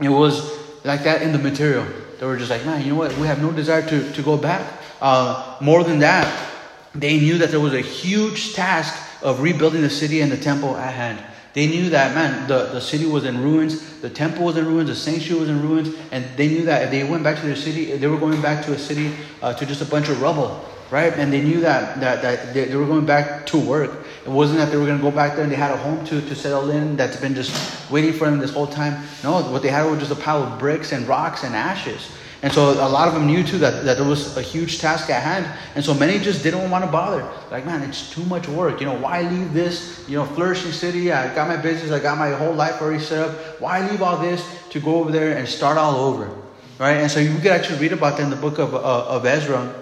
it 0.00 0.08
was 0.08 0.52
like 0.84 1.04
that 1.04 1.22
in 1.22 1.32
the 1.32 1.38
material. 1.38 1.86
They 2.18 2.26
were 2.26 2.36
just 2.36 2.50
like, 2.50 2.64
man, 2.66 2.82
you 2.82 2.90
know 2.90 2.98
what? 2.98 3.16
We 3.16 3.26
have 3.26 3.40
no 3.40 3.52
desire 3.52 3.88
to, 3.88 4.12
to 4.12 4.22
go 4.22 4.36
back. 4.36 4.81
Uh, 5.02 5.56
more 5.60 5.82
than 5.82 5.98
that, 5.98 6.48
they 6.94 7.18
knew 7.18 7.36
that 7.38 7.50
there 7.50 7.58
was 7.58 7.74
a 7.74 7.80
huge 7.80 8.54
task 8.54 8.94
of 9.20 9.40
rebuilding 9.40 9.82
the 9.82 9.90
city 9.90 10.20
and 10.20 10.30
the 10.30 10.36
temple 10.36 10.76
at 10.76 10.94
hand. 10.94 11.18
They 11.54 11.66
knew 11.66 11.90
that, 11.90 12.14
man, 12.14 12.46
the, 12.46 12.66
the 12.66 12.80
city 12.80 13.04
was 13.04 13.24
in 13.24 13.42
ruins, 13.42 14.00
the 14.00 14.08
temple 14.08 14.44
was 14.44 14.56
in 14.56 14.64
ruins, 14.64 14.88
the 14.88 14.94
sanctuary 14.94 15.40
was 15.40 15.50
in 15.50 15.60
ruins, 15.60 15.94
and 16.12 16.24
they 16.36 16.46
knew 16.46 16.64
that 16.66 16.84
if 16.84 16.90
they 16.92 17.02
went 17.02 17.24
back 17.24 17.40
to 17.40 17.46
their 17.46 17.56
city, 17.56 17.96
they 17.96 18.06
were 18.06 18.16
going 18.16 18.40
back 18.40 18.64
to 18.66 18.72
a 18.74 18.78
city 18.78 19.12
uh, 19.42 19.52
to 19.52 19.66
just 19.66 19.82
a 19.82 19.84
bunch 19.84 20.08
of 20.08 20.22
rubble, 20.22 20.64
right? 20.92 21.12
And 21.14 21.32
they 21.32 21.42
knew 21.42 21.60
that, 21.60 21.98
that, 21.98 22.22
that 22.22 22.54
they, 22.54 22.66
they 22.66 22.76
were 22.76 22.86
going 22.86 23.04
back 23.04 23.44
to 23.46 23.58
work. 23.58 24.06
It 24.24 24.30
wasn't 24.30 24.60
that 24.60 24.70
they 24.70 24.76
were 24.76 24.86
going 24.86 24.98
to 24.98 25.02
go 25.02 25.10
back 25.10 25.34
there 25.34 25.42
and 25.42 25.50
they 25.50 25.56
had 25.56 25.72
a 25.72 25.76
home 25.76 26.06
to, 26.06 26.20
to 26.20 26.34
settle 26.36 26.70
in 26.70 26.96
that's 26.96 27.16
been 27.16 27.34
just 27.34 27.90
waiting 27.90 28.12
for 28.12 28.30
them 28.30 28.38
this 28.38 28.52
whole 28.52 28.68
time. 28.68 29.02
No, 29.24 29.42
what 29.50 29.62
they 29.62 29.68
had 29.68 29.82
was 29.90 29.98
just 29.98 30.12
a 30.12 30.16
pile 30.16 30.44
of 30.44 30.60
bricks 30.60 30.92
and 30.92 31.08
rocks 31.08 31.42
and 31.42 31.56
ashes. 31.56 32.08
And 32.42 32.52
so 32.52 32.72
a 32.72 32.90
lot 32.90 33.06
of 33.06 33.14
them 33.14 33.28
knew 33.28 33.44
too 33.44 33.58
that, 33.58 33.84
that 33.84 33.98
there 33.98 34.06
was 34.06 34.36
a 34.36 34.42
huge 34.42 34.80
task 34.80 35.08
at 35.10 35.22
hand. 35.22 35.46
And 35.76 35.84
so 35.84 35.94
many 35.94 36.18
just 36.18 36.42
didn't 36.42 36.68
want 36.70 36.84
to 36.84 36.90
bother. 36.90 37.28
Like, 37.52 37.64
man, 37.64 37.82
it's 37.88 38.10
too 38.10 38.24
much 38.24 38.48
work. 38.48 38.80
You 38.80 38.86
know, 38.86 38.98
why 38.98 39.22
leave 39.22 39.52
this, 39.52 40.04
you 40.08 40.16
know, 40.16 40.24
flourishing 40.24 40.72
city? 40.72 41.12
I 41.12 41.32
got 41.36 41.46
my 41.46 41.56
business, 41.56 41.92
I 41.92 42.00
got 42.00 42.18
my 42.18 42.32
whole 42.32 42.52
life 42.52 42.82
already 42.82 43.02
set 43.02 43.28
up. 43.28 43.60
Why 43.60 43.88
leave 43.88 44.02
all 44.02 44.18
this 44.18 44.44
to 44.70 44.80
go 44.80 44.96
over 44.96 45.12
there 45.12 45.36
and 45.36 45.46
start 45.46 45.78
all 45.78 45.94
over? 45.94 46.36
Right? 46.80 46.96
And 46.96 47.08
so 47.08 47.20
you 47.20 47.36
could 47.36 47.52
actually 47.52 47.78
read 47.78 47.92
about 47.92 48.16
that 48.16 48.24
in 48.24 48.30
the 48.30 48.36
book 48.36 48.58
of, 48.58 48.74
uh, 48.74 49.06
of 49.06 49.24
Ezra, 49.24 49.72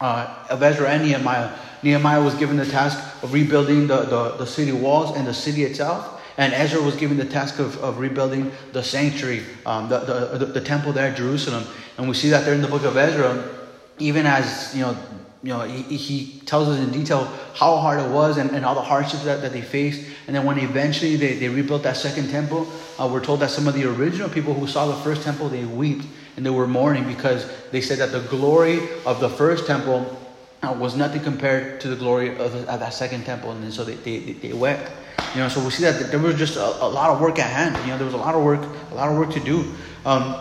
uh, 0.00 0.46
of 0.50 0.60
Ezra 0.64 0.90
and 0.90 1.04
Nehemiah. 1.04 1.56
Nehemiah 1.84 2.22
was 2.24 2.34
given 2.34 2.56
the 2.56 2.66
task 2.66 2.98
of 3.22 3.32
rebuilding 3.32 3.86
the, 3.86 4.02
the, 4.02 4.30
the 4.36 4.46
city 4.46 4.72
walls 4.72 5.16
and 5.16 5.28
the 5.28 5.34
city 5.34 5.62
itself. 5.62 6.19
And 6.40 6.54
Ezra 6.54 6.80
was 6.80 6.96
given 6.96 7.18
the 7.18 7.26
task 7.26 7.58
of, 7.58 7.76
of 7.84 7.98
rebuilding 7.98 8.50
the 8.72 8.82
sanctuary, 8.82 9.42
um, 9.66 9.90
the, 9.90 9.98
the, 10.38 10.46
the, 10.46 10.60
temple 10.62 10.90
there 10.90 11.10
at 11.10 11.16
Jerusalem. 11.18 11.64
And 11.98 12.08
we 12.08 12.14
see 12.14 12.30
that 12.30 12.46
there 12.46 12.54
in 12.54 12.62
the 12.62 12.66
book 12.66 12.84
of 12.84 12.96
Ezra, 12.96 13.46
even 13.98 14.24
as, 14.24 14.74
you 14.74 14.80
know, 14.80 14.96
you 15.42 15.50
know, 15.50 15.60
he, 15.60 15.82
he 15.98 16.40
tells 16.46 16.68
us 16.68 16.78
in 16.78 16.90
detail 16.92 17.24
how 17.54 17.76
hard 17.76 18.00
it 18.00 18.10
was 18.10 18.38
and, 18.38 18.52
and 18.52 18.64
all 18.64 18.74
the 18.74 18.80
hardships 18.80 19.22
that, 19.24 19.42
that 19.42 19.52
they 19.52 19.60
faced. 19.60 20.02
And 20.26 20.34
then 20.34 20.46
when 20.46 20.58
eventually 20.58 21.16
they, 21.16 21.34
they 21.34 21.50
rebuilt 21.50 21.82
that 21.82 21.98
second 21.98 22.30
temple, 22.30 22.66
uh, 22.98 23.06
we're 23.06 23.22
told 23.22 23.40
that 23.40 23.50
some 23.50 23.68
of 23.68 23.74
the 23.74 23.84
original 23.84 24.30
people 24.30 24.54
who 24.54 24.66
saw 24.66 24.86
the 24.86 24.96
first 25.02 25.22
temple, 25.22 25.50
they 25.50 25.66
wept 25.66 26.06
and 26.38 26.46
they 26.46 26.50
were 26.50 26.66
mourning 26.66 27.06
because 27.06 27.52
they 27.70 27.82
said 27.82 27.98
that 27.98 28.12
the 28.12 28.26
glory 28.30 28.80
of 29.04 29.20
the 29.20 29.28
first 29.28 29.66
temple 29.66 30.18
uh, 30.62 30.74
was 30.80 30.96
nothing 30.96 31.22
compared 31.22 31.82
to 31.82 31.88
the 31.88 31.96
glory 31.96 32.30
of, 32.38 32.54
of 32.54 32.80
that 32.80 32.94
second 32.94 33.26
temple. 33.26 33.50
And 33.50 33.70
so 33.70 33.84
they, 33.84 33.96
they, 33.96 34.32
they 34.32 34.54
wept. 34.54 34.90
You 35.34 35.40
know, 35.40 35.48
so 35.48 35.62
we 35.62 35.70
see 35.70 35.84
that 35.84 36.10
there 36.10 36.18
was 36.18 36.36
just 36.36 36.56
a, 36.56 36.84
a, 36.84 36.88
lot 36.88 37.10
of 37.10 37.20
work 37.20 37.38
at 37.38 37.50
hand. 37.50 37.76
You 37.84 37.92
know, 37.92 37.96
there 37.96 38.06
was 38.06 38.14
a 38.14 38.18
lot 38.18 38.34
of 38.34 38.42
work, 38.42 38.60
a 38.90 38.94
lot 38.94 39.10
of 39.10 39.16
work 39.16 39.30
to 39.32 39.40
do. 39.40 39.72
Um, 40.04 40.34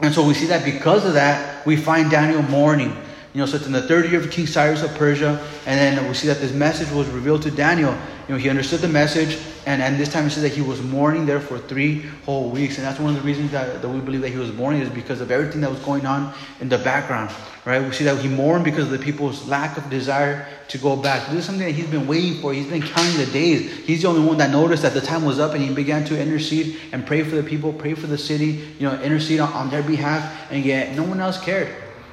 and 0.00 0.14
so 0.14 0.26
we 0.26 0.34
see 0.34 0.46
that 0.46 0.64
because 0.64 1.04
of 1.04 1.14
that, 1.14 1.66
we 1.66 1.76
find 1.76 2.10
Daniel 2.10 2.42
mourning. 2.42 2.96
You 3.36 3.42
know, 3.42 3.46
so 3.46 3.56
it's 3.56 3.66
in 3.66 3.72
the 3.72 3.82
third 3.82 4.10
year 4.10 4.18
of 4.18 4.30
King 4.30 4.46
Cyrus 4.46 4.82
of 4.82 4.94
Persia, 4.94 5.46
and 5.66 5.78
then 5.78 6.08
we 6.08 6.14
see 6.14 6.26
that 6.26 6.38
this 6.38 6.54
message 6.54 6.90
was 6.90 7.06
revealed 7.08 7.42
to 7.42 7.50
Daniel. 7.50 7.92
You 8.28 8.34
know, 8.34 8.36
he 8.38 8.48
understood 8.48 8.80
the 8.80 8.88
message, 8.88 9.38
and, 9.66 9.82
and 9.82 10.00
this 10.00 10.10
time 10.10 10.24
it 10.24 10.30
says 10.30 10.42
that 10.42 10.54
he 10.54 10.62
was 10.62 10.80
mourning 10.80 11.26
there 11.26 11.38
for 11.38 11.58
three 11.58 12.06
whole 12.24 12.48
weeks. 12.48 12.78
And 12.78 12.86
that's 12.86 12.98
one 12.98 13.14
of 13.14 13.16
the 13.20 13.26
reasons 13.26 13.50
that, 13.50 13.82
that 13.82 13.88
we 13.90 14.00
believe 14.00 14.22
that 14.22 14.30
he 14.30 14.38
was 14.38 14.50
mourning 14.54 14.80
is 14.80 14.88
because 14.88 15.20
of 15.20 15.30
everything 15.30 15.60
that 15.60 15.70
was 15.70 15.80
going 15.80 16.06
on 16.06 16.32
in 16.60 16.70
the 16.70 16.78
background. 16.78 17.30
Right? 17.66 17.82
We 17.82 17.92
see 17.92 18.04
that 18.04 18.18
he 18.22 18.28
mourned 18.28 18.64
because 18.64 18.84
of 18.84 18.90
the 18.90 18.98
people's 18.98 19.46
lack 19.46 19.76
of 19.76 19.90
desire 19.90 20.48
to 20.68 20.78
go 20.78 20.96
back. 20.96 21.28
This 21.28 21.40
is 21.40 21.44
something 21.44 21.66
that 21.66 21.72
he's 21.72 21.88
been 21.88 22.06
waiting 22.06 22.40
for. 22.40 22.54
He's 22.54 22.68
been 22.68 22.80
counting 22.80 23.18
the 23.18 23.30
days. 23.32 23.70
He's 23.84 24.00
the 24.00 24.08
only 24.08 24.26
one 24.26 24.38
that 24.38 24.50
noticed 24.50 24.82
that 24.82 24.94
the 24.94 25.02
time 25.02 25.26
was 25.26 25.38
up 25.38 25.52
and 25.52 25.62
he 25.62 25.74
began 25.74 26.06
to 26.06 26.18
intercede 26.18 26.78
and 26.90 27.06
pray 27.06 27.22
for 27.22 27.36
the 27.36 27.42
people, 27.42 27.70
pray 27.74 27.92
for 27.92 28.06
the 28.06 28.16
city, 28.16 28.66
you 28.78 28.88
know, 28.88 28.98
intercede 29.02 29.40
on, 29.40 29.52
on 29.52 29.68
their 29.68 29.82
behalf, 29.82 30.50
and 30.50 30.64
yet 30.64 30.96
no 30.96 31.02
one 31.02 31.20
else 31.20 31.38
cared. 31.38 31.68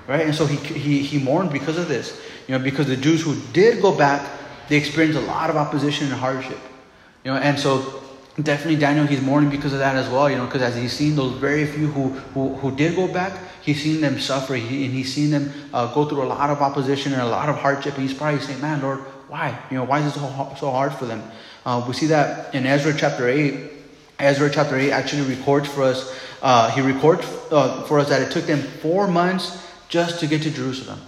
Right? 0.08 0.26
And 0.26 0.36
so 0.36 0.46
he, 0.46 0.58
he, 0.58 1.02
he 1.02 1.20
mourned 1.20 1.52
because 1.52 1.78
of 1.78 1.88
this. 1.88 2.20
You 2.48 2.58
know, 2.58 2.64
because 2.64 2.88
the 2.88 2.98
Jews 2.98 3.22
who 3.22 3.36
did 3.54 3.82
go 3.82 3.96
back, 3.96 4.30
they 4.68 4.76
experienced 4.76 5.18
a 5.18 5.22
lot 5.22 5.50
of 5.50 5.56
opposition 5.56 6.08
and 6.08 6.16
hardship. 6.16 6.60
You 7.24 7.32
know, 7.32 7.38
and 7.38 7.58
so 7.58 8.04
definitely 8.42 8.78
Daniel, 8.78 9.06
he's 9.06 9.22
mourning 9.22 9.50
because 9.50 9.74
of 9.74 9.80
that 9.80 9.96
as 9.96 10.10
well, 10.10 10.30
you 10.30 10.36
know, 10.36 10.46
because 10.46 10.62
as 10.62 10.76
he's 10.76 10.92
seen 10.92 11.16
those 11.16 11.34
very 11.38 11.66
few 11.66 11.88
who, 11.88 12.10
who, 12.10 12.56
who 12.56 12.76
did 12.76 12.96
go 12.96 13.08
back, 13.08 13.38
he's 13.62 13.82
seen 13.82 14.02
them 14.02 14.20
suffer 14.20 14.56
he, 14.56 14.86
and 14.86 14.94
he's 14.94 15.14
seen 15.14 15.32
them 15.32 15.54
uh, 15.74 15.94
go 15.94 16.06
through 16.06 16.24
a 16.24 16.26
lot 16.26 16.50
of 16.50 16.62
opposition 16.62 17.14
and 17.14 17.22
a 17.22 17.28
lot 17.28 17.48
of 17.48 17.56
hardship. 17.56 17.94
And 17.94 18.08
he's 18.08 18.18
probably 18.18 18.42
saying, 18.42 18.60
man, 18.62 18.82
Lord, 18.82 19.00
why? 19.30 19.58
You 19.72 19.78
know, 19.78 19.84
why 19.86 20.00
is 20.00 20.08
it 20.08 20.20
so, 20.20 20.56
so 20.60 20.72
hard 20.72 20.94
for 20.94 21.06
them? 21.06 21.24
Uh, 21.66 21.84
we 21.88 21.94
see 21.94 22.08
that 22.08 22.54
in 22.54 22.66
Ezra 22.66 22.94
chapter 22.96 23.30
8. 23.30 23.72
Ezra 24.20 24.50
chapter 24.50 24.76
8 24.76 24.92
actually 24.92 25.36
records 25.36 25.68
for 25.68 25.84
us, 25.84 26.14
uh, 26.42 26.70
he 26.72 26.82
records 26.82 27.26
uh, 27.52 27.84
for 27.84 28.00
us 28.00 28.10
that 28.10 28.22
it 28.22 28.32
took 28.32 28.46
them 28.46 28.60
four 28.60 29.08
months 29.08 29.63
just 29.94 30.20
to 30.20 30.26
get 30.26 30.42
to 30.42 30.50
Jerusalem. 30.50 31.00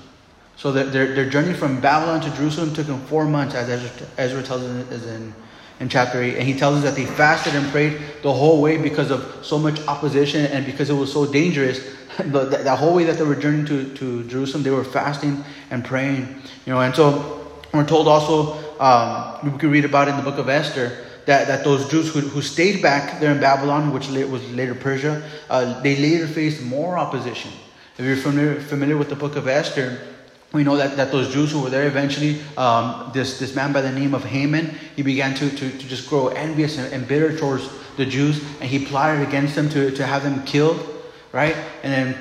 So 0.58 0.72
their, 0.72 1.08
their 1.08 1.28
journey 1.28 1.56
from 1.56 1.82
Babylon 1.82 2.22
to 2.22 2.30
Jerusalem 2.38 2.72
took 2.72 2.86
them 2.86 3.02
four 3.08 3.26
months, 3.26 3.56
as 3.56 3.68
Ezra, 3.68 4.08
Ezra 4.20 4.44
tells 4.44 4.62
us 4.62 5.04
in, 5.08 5.34
in 5.80 5.90
chapter 5.90 6.22
8. 6.22 6.36
And 6.36 6.44
he 6.44 6.54
tells 6.54 6.76
us 6.78 6.84
that 6.84 6.94
they 6.94 7.08
fasted 7.08 7.56
and 7.56 7.68
prayed 7.72 8.00
the 8.22 8.32
whole 8.32 8.62
way 8.62 8.78
because 8.78 9.10
of 9.10 9.40
so 9.44 9.58
much 9.58 9.82
opposition 9.88 10.46
and 10.46 10.68
because 10.68 10.92
it 10.92 10.94
was 10.94 11.12
so 11.12 11.26
dangerous. 11.26 11.80
the 12.20 12.76
whole 12.78 12.94
way 12.94 13.06
that 13.06 13.18
they 13.18 13.24
were 13.24 13.36
journeying 13.36 13.66
to, 13.66 13.92
to 13.96 14.24
Jerusalem, 14.26 14.62
they 14.62 14.70
were 14.70 14.84
fasting 14.84 15.44
and 15.72 15.84
praying. 15.84 16.28
You 16.68 16.74
know, 16.74 16.82
and 16.82 16.96
so 16.96 17.58
we're 17.74 17.88
told 17.88 18.08
also, 18.08 18.54
um, 18.80 19.52
we 19.52 19.58
can 19.58 19.72
read 19.72 19.86
about 19.86 20.10
in 20.10 20.16
the 20.16 20.22
book 20.22 20.38
of 20.38 20.48
Esther, 20.48 20.96
that, 21.26 21.48
that 21.48 21.64
those 21.64 21.90
Jews 21.90 22.14
who, 22.14 22.20
who 22.20 22.44
stayed 22.44 22.84
back 22.84 23.20
there 23.20 23.32
in 23.32 23.40
Babylon, 23.40 23.92
which 23.92 24.10
was 24.10 24.52
later 24.52 24.76
Persia, 24.76 25.28
uh, 25.50 25.82
they 25.82 25.96
later 25.96 26.28
faced 26.28 26.62
more 26.62 27.00
opposition. 27.00 27.50
If 27.98 28.04
you're 28.04 28.18
familiar, 28.18 28.60
familiar 28.60 28.98
with 28.98 29.08
the 29.08 29.16
book 29.16 29.38
of 29.38 29.48
Esther, 29.48 29.98
we 30.52 30.64
know 30.66 30.76
that, 30.76 30.98
that 30.98 31.12
those 31.12 31.34
Jews 31.34 31.52
who 31.54 31.62
were 31.62 31.70
there 31.70 31.88
eventually, 31.88 32.42
um, 32.58 33.10
this, 33.14 33.40
this 33.40 33.56
man 33.56 33.72
by 33.72 33.82
the 33.82 33.92
name 33.92 34.14
of 34.14 34.26
Haman, 34.26 34.68
he 34.98 35.02
began 35.02 35.34
to, 35.36 35.50
to, 35.50 35.70
to 35.70 35.88
just 35.88 36.10
grow 36.10 36.28
envious 36.28 36.78
and, 36.78 36.92
and, 36.94 37.08
bitter 37.08 37.38
towards 37.38 37.70
the 37.96 38.06
Jews, 38.06 38.44
and 38.60 38.70
he 38.70 38.86
plotted 38.86 39.26
against 39.26 39.56
them 39.56 39.70
to, 39.70 39.92
to 39.92 40.06
have 40.06 40.24
them 40.24 40.44
killed, 40.46 40.80
right? 41.32 41.56
And 41.84 41.94
then 41.94 42.18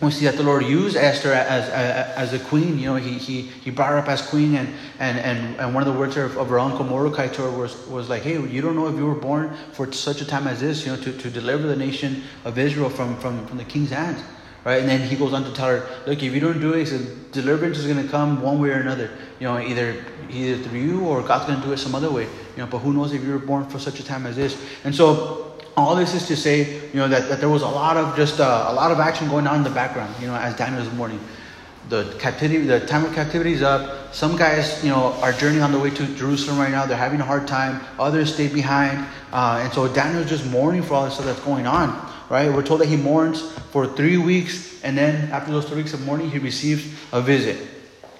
we 0.00 0.12
see 0.12 0.26
that 0.26 0.36
the 0.36 0.44
Lord 0.44 0.64
used 0.64 0.96
Esther 0.96 1.32
as, 1.32 1.68
as, 1.70 2.32
as 2.32 2.32
a 2.32 2.44
queen. 2.44 2.78
You 2.78 2.86
know, 2.86 2.96
he, 2.96 3.14
he, 3.14 3.42
he 3.42 3.70
brought 3.72 3.90
her 3.90 3.98
up 3.98 4.08
as 4.08 4.22
queen, 4.22 4.54
and, 4.54 4.68
and, 5.00 5.18
and, 5.18 5.56
and 5.58 5.74
one 5.74 5.84
of 5.84 5.92
the 5.92 5.98
words 5.98 6.16
of, 6.16 6.36
of 6.38 6.48
her 6.50 6.60
uncle 6.60 6.84
Mordecai 6.84 7.26
to 7.26 7.42
her 7.42 7.50
was, 7.50 7.84
was 7.88 8.08
like, 8.08 8.22
hey, 8.22 8.40
you 8.46 8.62
don't 8.62 8.76
know 8.76 8.86
if 8.86 8.94
you 8.94 9.06
were 9.06 9.14
born 9.14 9.56
for 9.72 9.90
such 9.92 10.20
a 10.20 10.24
time 10.24 10.46
as 10.46 10.60
this, 10.60 10.86
you 10.86 10.92
know, 10.92 11.02
to, 11.02 11.12
to 11.18 11.30
deliver 11.30 11.66
the 11.66 11.76
nation 11.76 12.22
of 12.44 12.58
Israel 12.58 12.90
from, 12.90 13.16
from, 13.18 13.44
from 13.48 13.58
the 13.58 13.64
king's 13.64 13.90
hands 13.90 14.22
right? 14.66 14.80
And 14.80 14.88
then 14.88 15.00
he 15.08 15.14
goes 15.14 15.32
on 15.32 15.44
to 15.44 15.52
tell 15.52 15.68
her, 15.68 15.88
look, 16.06 16.20
if 16.20 16.34
you 16.34 16.40
don't 16.40 16.60
do 16.60 16.74
it, 16.74 16.90
deliverance 17.30 17.78
is 17.78 17.86
going 17.86 18.02
to 18.04 18.10
come 18.10 18.42
one 18.42 18.60
way 18.60 18.70
or 18.70 18.80
another. 18.80 19.10
You 19.38 19.46
know, 19.46 19.60
either 19.60 20.04
either 20.28 20.60
through 20.64 20.80
you 20.80 21.04
or 21.06 21.22
God's 21.22 21.46
going 21.46 21.60
to 21.60 21.66
do 21.66 21.72
it 21.72 21.76
some 21.76 21.94
other 21.94 22.10
way. 22.10 22.24
You 22.24 22.62
know, 22.62 22.66
but 22.66 22.78
who 22.78 22.92
knows 22.92 23.12
if 23.12 23.22
you 23.22 23.30
were 23.30 23.38
born 23.38 23.64
for 23.68 23.78
such 23.78 24.00
a 24.00 24.04
time 24.04 24.26
as 24.26 24.34
this? 24.34 24.60
And 24.82 24.92
so 24.92 25.54
all 25.76 25.94
this 25.94 26.14
is 26.14 26.26
to 26.26 26.36
say, 26.36 26.88
you 26.88 26.98
know, 26.98 27.06
that, 27.06 27.28
that 27.28 27.38
there 27.38 27.48
was 27.48 27.62
a 27.62 27.68
lot 27.68 27.96
of 27.96 28.16
just 28.16 28.40
uh, 28.40 28.66
a 28.68 28.74
lot 28.74 28.90
of 28.90 28.98
action 28.98 29.28
going 29.28 29.46
on 29.46 29.58
in 29.58 29.62
the 29.62 29.70
background. 29.70 30.12
You 30.20 30.26
know, 30.26 30.34
as 30.34 30.56
Daniel 30.56 30.82
was 30.82 30.92
mourning. 30.94 31.20
The 31.88 32.16
captivity, 32.18 32.66
the 32.66 32.84
time 32.84 33.04
of 33.04 33.14
captivity 33.14 33.52
is 33.52 33.62
up. 33.62 34.12
Some 34.12 34.36
guys, 34.36 34.82
you 34.82 34.90
know, 34.90 35.12
are 35.22 35.32
journeying 35.32 35.62
on 35.62 35.70
the 35.70 35.78
way 35.78 35.90
to 35.90 36.06
Jerusalem 36.16 36.58
right 36.58 36.72
now. 36.72 36.84
They're 36.84 36.96
having 36.96 37.20
a 37.20 37.24
hard 37.24 37.46
time. 37.46 37.80
Others 38.00 38.34
stay 38.34 38.48
behind, 38.48 39.06
uh, 39.30 39.60
and 39.62 39.72
so 39.72 39.86
Daniel's 39.86 40.28
just 40.28 40.44
mourning 40.50 40.82
for 40.82 40.94
all 40.94 41.04
this 41.04 41.14
stuff 41.14 41.26
that's 41.26 41.38
going 41.42 41.68
on 41.68 42.05
right? 42.28 42.52
We're 42.52 42.62
told 42.62 42.80
that 42.80 42.88
he 42.88 42.96
mourns 42.96 43.52
for 43.70 43.86
three 43.86 44.16
weeks, 44.16 44.82
and 44.82 44.96
then 44.96 45.30
after 45.30 45.52
those 45.52 45.66
three 45.66 45.78
weeks 45.78 45.94
of 45.94 46.04
mourning, 46.04 46.30
he 46.30 46.38
receives 46.38 46.86
a 47.12 47.20
visit. 47.20 47.68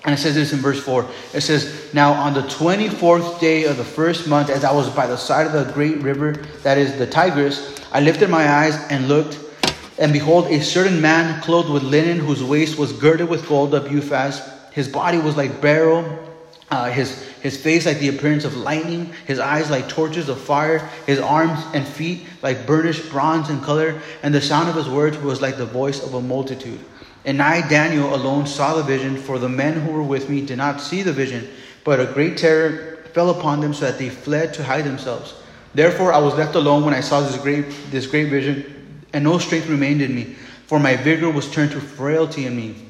And 0.05 0.15
it 0.15 0.19
says 0.19 0.37
this 0.37 0.53
in 0.53 0.61
verse 0.61 0.81
4. 0.81 1.05
It 1.35 1.41
says, 1.41 1.93
Now 1.93 2.13
on 2.13 2.33
the 2.33 2.43
24th 2.43 3.41
day 3.41 3.65
of 3.65 3.77
the 3.77 3.85
first 3.85 4.29
month, 4.29 4.51
as 4.51 4.63
I 4.63 4.73
was 4.73 4.89
by 4.91 5.07
the 5.09 5.17
side 5.17 5.47
of 5.47 5.53
the 5.53 5.73
great 5.73 6.01
river 6.01 6.33
that 6.63 6.79
is 6.79 6.97
the 6.97 7.07
Tigris, 7.07 7.81
I 7.93 8.01
lifted 8.01 8.31
my 8.31 8.49
eyes 8.49 8.77
and 8.89 9.09
looked, 9.09 9.39
and 9.99 10.13
behold, 10.13 10.47
a 10.47 10.63
certain 10.63 11.01
man 11.01 11.43
clothed 11.43 11.71
with 11.71 11.83
linen, 11.83 12.21
whose 12.21 12.43
waist 12.43 12.79
was 12.79 12.93
girded 12.93 13.29
with 13.29 13.49
gold 13.49 13.75
of 13.75 13.85
Uphaz. 13.85 14.73
His 14.73 14.87
body 14.89 15.19
was 15.19 15.37
like 15.37 15.61
beryl, 15.61 16.05
uh, 16.71 16.91
his, 16.91 17.23
his 17.43 17.57
face 17.57 17.87
like 17.87 18.01
the 18.01 18.09
appearance 18.09 18.45
of 18.45 18.57
lightning, 18.57 19.13
his 19.27 19.39
eyes 19.39 19.71
like 19.71 19.89
torches 19.89 20.29
of 20.29 20.41
fire, 20.41 20.79
his 21.07 21.21
arms 21.21 21.61
and 21.75 21.87
feet 21.87 22.27
like 22.43 22.67
burnished 22.67 23.09
bronze 23.11 23.49
in 23.51 23.61
color, 23.61 24.01
and 24.23 24.35
the 24.35 24.41
sound 24.41 24.69
of 24.69 24.75
his 24.75 24.89
words 24.89 25.17
was 25.19 25.41
like 25.41 25.57
the 25.57 25.67
voice 25.67 26.03
of 26.03 26.15
a 26.15 26.21
multitude. 26.21 26.81
And 27.25 27.41
I, 27.41 27.67
Daniel, 27.69 28.15
alone 28.15 28.47
saw 28.47 28.75
the 28.75 28.83
vision, 28.83 29.17
for 29.17 29.39
the 29.39 29.49
men 29.49 29.81
who 29.81 29.93
were 29.93 30.03
with 30.03 30.29
me 30.29 30.45
did 30.45 30.59
not 30.59 30.81
see 30.81 31.03
the 31.03 31.13
vision, 31.13 31.49
but 31.85 32.01
a 32.01 32.07
great 32.07 32.37
terror 32.37 32.99
fell 33.13 33.31
upon 33.31 33.61
them 33.61 33.73
so 33.73 33.87
that 33.87 33.99
they 33.99 34.09
fled 34.09 34.53
to 34.55 34.65
hide 34.65 34.85
themselves. 34.85 35.35
Therefore 35.75 36.13
I 36.13 36.19
was 36.19 36.35
left 36.35 36.55
alone 36.57 36.85
when 36.85 36.95
I 36.95 37.01
saw 37.01 37.21
this 37.21 37.37
great, 37.39 37.67
this 37.91 38.07
great 38.07 38.29
vision, 38.29 39.05
and 39.13 39.23
no 39.23 39.39
strength 39.39 39.69
remained 39.69 40.03
in 40.03 40.15
me, 40.15 40.37
for 40.67 40.81
my 40.81 40.97
vigor 40.97 41.31
was 41.31 41.51
turned 41.51 41.71
to 41.73 41.81
frailty 41.81 42.47
in 42.47 42.57
me 42.57 42.86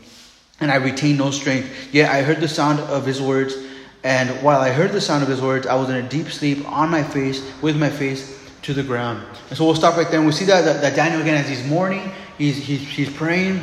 and 0.60 0.70
I 0.70 0.76
retained 0.76 1.18
no 1.18 1.30
strength. 1.30 1.68
Yet 1.92 2.10
I 2.10 2.22
heard 2.22 2.40
the 2.40 2.48
sound 2.48 2.80
of 2.80 3.04
his 3.04 3.20
words, 3.20 3.54
and 4.02 4.30
while 4.42 4.60
I 4.60 4.70
heard 4.70 4.92
the 4.92 5.00
sound 5.00 5.22
of 5.22 5.28
his 5.28 5.40
words, 5.40 5.66
I 5.66 5.75
was 5.75 5.90
in 5.90 5.96
a 5.96 6.08
deep 6.08 6.28
sleep 6.28 6.66
on 6.70 6.90
my 6.90 7.02
face, 7.02 7.42
with 7.60 7.76
my 7.76 7.90
face 7.90 8.38
to 8.62 8.72
the 8.72 8.82
ground. 8.82 9.22
And 9.48 9.58
so 9.58 9.64
we'll 9.64 9.75
stop 9.75 9.96
right 9.96 10.08
there. 10.08 10.18
And 10.18 10.26
we 10.26 10.32
see 10.32 10.44
that, 10.46 10.64
that, 10.64 10.80
that 10.80 10.96
Daniel, 10.96 11.20
again, 11.20 11.36
as 11.36 11.48
he's 11.48 11.64
mourning, 11.66 12.10
he's, 12.38 12.56
he's, 12.56 12.80
he's 12.80 13.12
praying 13.12 13.60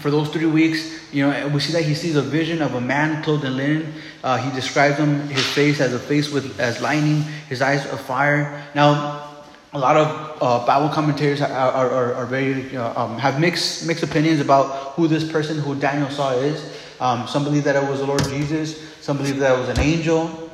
for 0.00 0.10
those 0.10 0.28
three 0.28 0.46
weeks. 0.46 1.12
You 1.12 1.28
know, 1.28 1.48
we 1.48 1.60
see 1.60 1.72
that 1.72 1.84
he 1.84 1.94
sees 1.94 2.16
a 2.16 2.22
vision 2.22 2.62
of 2.62 2.74
a 2.74 2.80
man 2.80 3.22
clothed 3.22 3.44
in 3.44 3.56
linen. 3.56 3.94
Uh, 4.22 4.38
he 4.38 4.50
describes 4.54 4.96
him, 4.96 5.28
his 5.28 5.46
face 5.46 5.80
as 5.80 5.92
a 5.92 5.98
face 5.98 6.30
with 6.32 6.58
as 6.58 6.80
lightning, 6.80 7.22
his 7.48 7.62
eyes 7.62 7.86
of 7.86 8.00
fire. 8.00 8.64
Now, 8.74 9.30
a 9.72 9.78
lot 9.78 9.96
of 9.96 10.33
uh, 10.44 10.66
Bible 10.66 10.90
commentators 10.90 11.40
are, 11.40 11.50
are, 11.50 12.14
are, 12.14 12.26
very 12.26 12.76
um, 12.76 13.16
have 13.16 13.40
mixed 13.40 13.86
mixed 13.86 14.04
opinions 14.04 14.40
about 14.40 14.92
who 14.92 15.08
this 15.08 15.24
person 15.30 15.58
who 15.58 15.74
Daniel 15.74 16.10
saw 16.10 16.32
is. 16.32 16.62
Um, 17.00 17.26
some 17.26 17.44
believe 17.44 17.64
that 17.64 17.76
it 17.76 17.88
was 17.88 18.00
the 18.00 18.06
Lord 18.06 18.22
Jesus. 18.24 18.78
Some 19.00 19.16
believe 19.16 19.38
that 19.38 19.56
it 19.56 19.58
was 19.58 19.70
an 19.70 19.80
angel. 19.80 20.50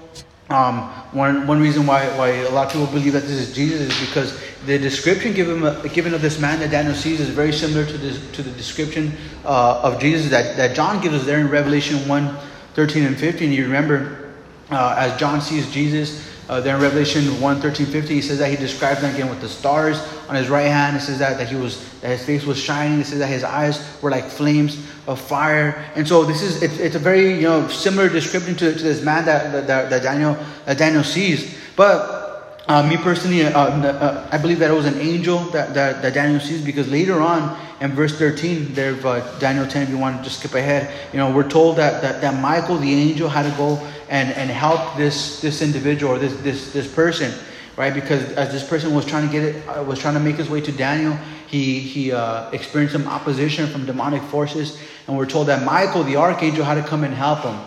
Um, 0.48 0.82
one, 1.12 1.46
one 1.46 1.60
reason 1.60 1.86
why, 1.86 2.06
why 2.16 2.28
a 2.28 2.50
lot 2.50 2.66
of 2.66 2.72
people 2.72 2.86
believe 2.86 3.14
that 3.14 3.22
this 3.22 3.32
is 3.32 3.54
Jesus 3.54 3.80
is 3.80 4.08
because 4.08 4.40
the 4.66 4.78
description 4.78 5.32
given, 5.32 5.60
given 5.90 6.14
of 6.14 6.22
this 6.22 6.40
man 6.40 6.60
that 6.60 6.70
Daniel 6.70 6.94
sees 6.94 7.20
is 7.20 7.28
very 7.28 7.52
similar 7.52 7.84
to, 7.84 7.98
this, 7.98 8.30
to 8.32 8.42
the 8.42 8.50
description 8.52 9.12
uh, 9.44 9.80
of 9.82 10.00
Jesus 10.00 10.30
that, 10.30 10.56
that 10.56 10.74
John 10.74 11.00
gives 11.00 11.14
us 11.14 11.24
there 11.24 11.38
in 11.40 11.48
Revelation 11.48 12.06
1 12.08 12.36
13 12.74 13.04
and 13.04 13.18
15. 13.18 13.52
You 13.52 13.64
remember, 13.64 14.30
uh, 14.70 14.94
as 14.98 15.18
John 15.18 15.40
sees 15.40 15.70
Jesus, 15.72 16.29
uh, 16.50 16.60
there 16.60 16.74
in 16.74 16.82
Revelation 16.82 17.40
1, 17.40 17.60
13, 17.60 17.86
15, 17.86 18.16
he 18.16 18.20
says 18.20 18.40
that 18.40 18.50
he 18.50 18.56
describes 18.56 19.00
them 19.00 19.14
again 19.14 19.30
with 19.30 19.40
the 19.40 19.48
stars 19.48 20.00
on 20.28 20.34
his 20.34 20.48
right 20.48 20.66
hand. 20.66 20.96
It 20.96 21.00
says 21.00 21.20
that, 21.20 21.38
that 21.38 21.48
he 21.48 21.54
was 21.54 21.88
that 22.00 22.08
his 22.08 22.26
face 22.26 22.44
was 22.44 22.58
shining. 22.58 22.98
It 22.98 23.06
says 23.06 23.20
that 23.20 23.28
his 23.28 23.44
eyes 23.44 23.80
were 24.02 24.10
like 24.10 24.24
flames 24.24 24.84
of 25.06 25.20
fire. 25.20 25.84
And 25.94 26.08
so 26.08 26.24
this 26.24 26.42
is 26.42 26.60
it's, 26.60 26.76
it's 26.80 26.96
a 26.96 26.98
very 26.98 27.36
you 27.36 27.42
know 27.42 27.68
similar 27.68 28.08
description 28.08 28.56
to, 28.56 28.72
to 28.74 28.82
this 28.82 29.00
man 29.00 29.26
that, 29.26 29.68
that, 29.68 29.90
that 29.90 30.02
Daniel 30.02 30.36
Daniel 30.76 31.04
sees. 31.04 31.56
But 31.76 32.20
uh, 32.66 32.82
me 32.88 32.96
personally, 32.96 33.44
uh, 33.44 33.50
uh, 33.50 34.28
I 34.30 34.38
believe 34.38 34.58
that 34.58 34.70
it 34.70 34.74
was 34.74 34.86
an 34.86 34.98
angel 35.00 35.38
that, 35.50 35.74
that, 35.74 36.02
that 36.02 36.14
Daniel 36.14 36.40
sees 36.40 36.64
because 36.64 36.88
later 36.88 37.20
on 37.20 37.58
in 37.80 37.90
verse 37.92 38.16
13 38.16 38.74
there 38.74 38.94
uh, 39.06 39.38
Daniel 39.38 39.66
10, 39.66 39.82
if 39.82 39.88
you 39.88 39.98
want 39.98 40.18
to 40.18 40.22
just 40.22 40.38
skip 40.38 40.54
ahead, 40.54 40.92
you 41.12 41.18
know, 41.18 41.32
we're 41.34 41.48
told 41.48 41.76
that, 41.78 42.02
that, 42.02 42.20
that 42.20 42.40
Michael, 42.40 42.76
the 42.76 42.92
angel, 42.92 43.28
had 43.28 43.50
to 43.50 43.56
go 43.56 43.76
and, 44.10 44.32
and 44.32 44.50
help 44.50 44.96
this, 44.96 45.40
this 45.40 45.62
individual 45.62 46.12
or 46.12 46.18
this, 46.18 46.36
this, 46.42 46.72
this 46.72 46.92
person, 46.92 47.32
right? 47.76 47.94
Because 47.94 48.32
as 48.32 48.52
this 48.52 48.68
person 48.68 48.92
was 48.92 49.06
trying 49.06 49.26
to 49.26 49.32
get 49.32 49.42
it, 49.42 49.68
uh, 49.68 49.82
was 49.84 50.00
trying 50.00 50.14
to 50.14 50.20
make 50.20 50.36
his 50.36 50.50
way 50.50 50.60
to 50.60 50.72
Daniel, 50.72 51.16
he, 51.46 51.78
he 51.78 52.12
uh, 52.12 52.50
experienced 52.50 52.92
some 52.92 53.06
opposition 53.06 53.68
from 53.68 53.86
demonic 53.86 54.22
forces. 54.24 54.78
And 55.06 55.16
we're 55.16 55.26
told 55.26 55.46
that 55.46 55.64
Michael, 55.64 56.02
the 56.02 56.16
archangel, 56.16 56.64
had 56.64 56.74
to 56.74 56.82
come 56.82 57.04
and 57.04 57.14
help 57.14 57.40
him. 57.40 57.58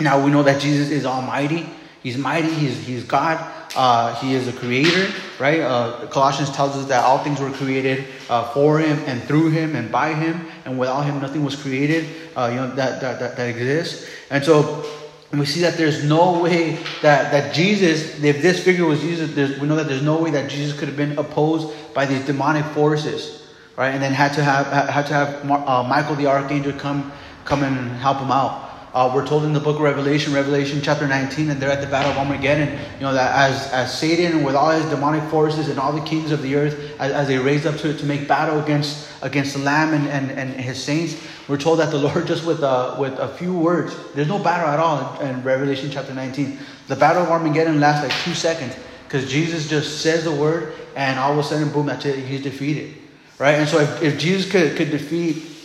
Now 0.00 0.22
we 0.22 0.30
know 0.30 0.42
that 0.42 0.60
Jesus 0.60 0.90
is 0.90 1.06
almighty. 1.06 1.68
He's 2.02 2.18
mighty. 2.18 2.50
He's, 2.50 2.78
he's 2.84 3.04
God. 3.04 3.38
Uh, 3.76 4.14
he 4.16 4.34
is 4.34 4.48
a 4.48 4.52
creator, 4.52 5.12
right? 5.38 5.60
Uh, 5.60 6.06
Colossians 6.06 6.50
tells 6.50 6.76
us 6.76 6.86
that 6.86 7.04
all 7.04 7.18
things 7.18 7.38
were 7.38 7.50
created 7.50 8.06
uh, 8.30 8.48
for 8.52 8.78
him 8.78 8.98
and 9.06 9.22
through 9.24 9.50
him 9.50 9.76
and 9.76 9.92
by 9.92 10.14
him, 10.14 10.48
and 10.64 10.78
without 10.78 11.02
him 11.02 11.20
nothing 11.20 11.44
was 11.44 11.54
created. 11.54 12.08
Uh, 12.34 12.48
you 12.50 12.56
know 12.56 12.74
that, 12.74 13.00
that 13.00 13.20
that 13.20 13.36
that 13.36 13.48
exists. 13.48 14.08
And 14.30 14.42
so 14.42 14.84
we 15.32 15.44
see 15.44 15.60
that 15.60 15.76
there's 15.76 16.04
no 16.04 16.40
way 16.40 16.76
that, 17.02 17.30
that 17.32 17.54
Jesus, 17.54 18.22
if 18.22 18.40
this 18.40 18.64
figure 18.64 18.86
was 18.86 19.00
Jesus, 19.00 19.58
we 19.58 19.66
know 19.66 19.76
that 19.76 19.86
there's 19.86 20.02
no 20.02 20.22
way 20.22 20.30
that 20.30 20.48
Jesus 20.48 20.78
could 20.78 20.88
have 20.88 20.96
been 20.96 21.18
opposed 21.18 21.68
by 21.92 22.06
these 22.06 22.24
demonic 22.24 22.64
forces, 22.66 23.46
right? 23.76 23.90
And 23.90 24.02
then 24.02 24.12
had 24.12 24.32
to 24.34 24.44
have 24.44 24.66
had 24.88 25.06
to 25.06 25.12
have 25.12 25.50
uh, 25.50 25.82
Michael 25.82 26.14
the 26.14 26.26
archangel 26.26 26.72
come 26.72 27.12
come 27.44 27.62
and 27.62 27.90
help 27.96 28.18
him 28.18 28.30
out. 28.30 28.67
Uh, 28.98 29.08
we're 29.14 29.24
told 29.24 29.44
in 29.44 29.52
the 29.52 29.60
book 29.60 29.76
of 29.76 29.82
Revelation, 29.82 30.32
Revelation 30.32 30.80
chapter 30.82 31.06
19, 31.06 31.50
and 31.50 31.62
they're 31.62 31.70
at 31.70 31.80
the 31.80 31.86
battle 31.86 32.10
of 32.10 32.18
Armageddon. 32.18 32.76
You 32.94 33.02
know 33.02 33.12
that 33.12 33.48
as 33.48 33.72
as 33.72 33.96
Satan 33.96 34.42
with 34.42 34.56
all 34.56 34.70
his 34.70 34.84
demonic 34.86 35.22
forces 35.30 35.68
and 35.68 35.78
all 35.78 35.92
the 35.92 36.00
kings 36.00 36.32
of 36.32 36.42
the 36.42 36.56
earth, 36.56 36.96
as, 36.98 37.12
as 37.12 37.28
they 37.28 37.38
raised 37.38 37.64
up 37.64 37.76
to, 37.76 37.96
to 37.96 38.04
make 38.04 38.26
battle 38.26 38.58
against 38.58 39.08
against 39.22 39.52
the 39.52 39.60
Lamb 39.60 39.94
and, 39.94 40.08
and, 40.08 40.32
and 40.32 40.50
his 40.60 40.82
saints, 40.82 41.14
we're 41.46 41.58
told 41.58 41.78
that 41.78 41.92
the 41.92 41.96
Lord 41.96 42.26
just 42.26 42.44
with 42.44 42.64
uh, 42.64 42.96
with 42.98 43.16
a 43.20 43.28
few 43.28 43.56
words, 43.56 43.94
there's 44.16 44.26
no 44.26 44.40
battle 44.40 44.68
at 44.68 44.80
all 44.80 45.20
in, 45.20 45.28
in 45.28 45.44
Revelation 45.44 45.92
chapter 45.92 46.12
19. 46.12 46.58
The 46.88 46.96
battle 46.96 47.22
of 47.22 47.28
Armageddon 47.28 47.78
lasts 47.78 48.02
like 48.02 48.24
two 48.24 48.34
seconds 48.34 48.74
because 49.04 49.30
Jesus 49.30 49.68
just 49.68 50.00
says 50.00 50.24
the 50.24 50.32
word, 50.32 50.74
and 50.96 51.20
all 51.20 51.30
of 51.30 51.38
a 51.38 51.44
sudden, 51.44 51.70
boom, 51.70 51.86
that's 51.86 52.04
it. 52.04 52.18
He's 52.24 52.42
defeated, 52.42 52.96
right? 53.38 53.54
And 53.54 53.68
so 53.68 53.78
if, 53.78 54.02
if 54.02 54.18
Jesus 54.18 54.50
could 54.50 54.76
could 54.76 54.90
defeat 54.90 55.57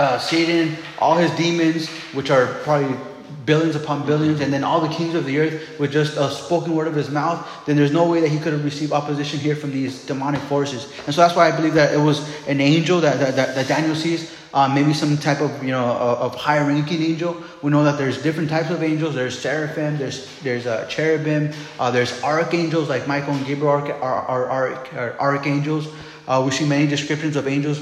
uh, 0.00 0.18
Satan, 0.18 0.76
all 0.98 1.16
his 1.16 1.30
demons, 1.32 1.88
which 2.14 2.30
are 2.30 2.46
probably 2.64 2.96
billions 3.44 3.76
upon 3.76 4.06
billions, 4.06 4.40
and 4.40 4.52
then 4.52 4.64
all 4.64 4.80
the 4.80 4.88
kings 4.88 5.14
of 5.14 5.24
the 5.26 5.38
earth 5.38 5.78
with 5.78 5.92
just 5.92 6.16
a 6.16 6.30
spoken 6.30 6.74
word 6.74 6.88
of 6.88 6.94
his 6.94 7.10
mouth, 7.10 7.46
then 7.66 7.76
there's 7.76 7.92
no 7.92 8.08
way 8.08 8.20
that 8.20 8.28
he 8.28 8.38
could 8.38 8.52
have 8.52 8.64
received 8.64 8.92
opposition 8.92 9.38
here 9.38 9.56
from 9.56 9.72
these 9.72 10.06
demonic 10.06 10.40
forces. 10.42 10.90
And 11.04 11.14
so 11.14 11.20
that's 11.20 11.36
why 11.36 11.48
I 11.48 11.56
believe 11.56 11.74
that 11.74 11.92
it 11.92 11.98
was 11.98 12.18
an 12.46 12.60
angel 12.60 13.00
that, 13.00 13.18
that, 13.18 13.36
that, 13.36 13.54
that 13.54 13.68
Daniel 13.68 13.94
sees, 13.94 14.34
uh, 14.54 14.72
maybe 14.72 14.94
some 14.94 15.16
type 15.18 15.40
of, 15.40 15.62
you 15.62 15.70
know, 15.70 15.84
of 15.84 16.34
higher 16.34 16.64
ranking 16.64 17.02
angel. 17.02 17.36
We 17.62 17.70
know 17.70 17.84
that 17.84 17.98
there's 17.98 18.22
different 18.22 18.48
types 18.48 18.70
of 18.70 18.82
angels. 18.82 19.14
There's 19.14 19.38
seraphim, 19.38 19.98
there's, 19.98 20.26
there's 20.40 20.66
uh, 20.66 20.86
cherubim, 20.88 21.52
uh, 21.78 21.90
there's 21.90 22.22
archangels 22.22 22.88
like 22.88 23.06
Michael 23.06 23.34
and 23.34 23.46
Gabriel 23.46 23.74
are, 23.74 23.92
are, 23.92 24.46
are, 24.46 24.86
are 24.96 25.20
archangels. 25.20 25.88
Uh, 26.26 26.42
we 26.44 26.50
see 26.52 26.66
many 26.66 26.86
descriptions 26.86 27.36
of 27.36 27.46
angels 27.46 27.80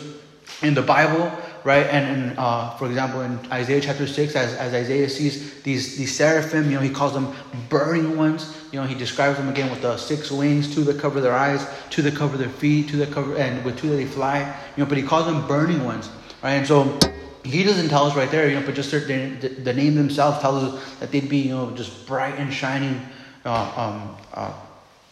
in 0.63 0.75
the 0.75 0.83
Bible 0.83 1.31
right? 1.69 1.87
And, 1.89 2.31
and 2.31 2.39
uh, 2.39 2.71
for 2.77 2.87
example, 2.87 3.21
in 3.21 3.39
Isaiah 3.53 3.83
chapter 3.83 4.07
6, 4.07 4.35
as, 4.35 4.55
as 4.55 4.73
Isaiah 4.73 5.07
sees 5.07 5.63
these, 5.63 5.99
these 5.99 6.17
seraphim, 6.17 6.71
you 6.71 6.77
know, 6.77 6.81
he 6.81 6.89
calls 6.89 7.13
them 7.13 7.35
burning 7.69 8.17
ones. 8.17 8.57
You 8.73 8.81
know, 8.81 8.87
he 8.87 8.95
describes 8.95 9.37
them 9.37 9.51
again 9.51 9.71
with 9.71 9.83
the 9.83 9.99
six 9.99 10.31
wings, 10.31 10.75
two 10.75 10.83
that 10.85 10.99
cover 10.99 11.21
their 11.21 11.35
eyes, 11.35 11.69
two 11.91 12.01
that 12.03 12.17
cover 12.17 12.39
their 12.39 12.49
feet, 12.49 12.89
two 12.89 12.97
that 12.97 13.13
cover, 13.13 13.37
and 13.37 13.63
with 13.67 13.79
two 13.79 13.91
that 13.91 13.97
they 13.97 14.07
fly. 14.07 14.39
You 14.79 14.83
know, 14.83 14.89
but 14.89 14.97
he 14.97 15.05
calls 15.05 15.27
them 15.27 15.47
burning 15.47 15.85
ones, 15.85 16.09
right? 16.43 16.53
And 16.53 16.67
so 16.67 16.99
he 17.45 17.63
doesn't 17.65 17.91
tell 17.91 18.07
us 18.07 18.17
right 18.17 18.31
there, 18.31 18.49
you 18.49 18.59
know, 18.59 18.65
but 18.65 18.75
just 18.75 18.91
the, 18.91 19.55
the, 19.63 19.75
name 19.75 19.95
themselves 19.95 20.39
tells 20.39 20.65
us 20.65 20.99
that 21.01 21.13
they'd 21.13 21.29
be, 21.29 21.37
you 21.37 21.51
know, 21.51 21.71
just 21.73 22.07
bright 22.07 22.37
and 22.39 22.51
shining 22.51 22.99
uh, 23.45 23.73
um, 23.77 24.17
uh, 24.33 24.55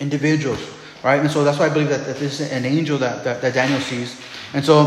individuals, 0.01 0.61
right? 1.05 1.21
And 1.21 1.31
so 1.31 1.45
that's 1.45 1.59
why 1.59 1.67
I 1.67 1.69
believe 1.69 1.91
that, 1.91 2.07
that 2.07 2.17
this 2.17 2.41
is 2.41 2.51
an 2.51 2.65
angel 2.65 2.97
that, 2.97 3.25
that, 3.25 3.43
that 3.43 3.53
Daniel 3.53 3.81
sees. 3.81 4.19
And 4.55 4.65
so 4.65 4.87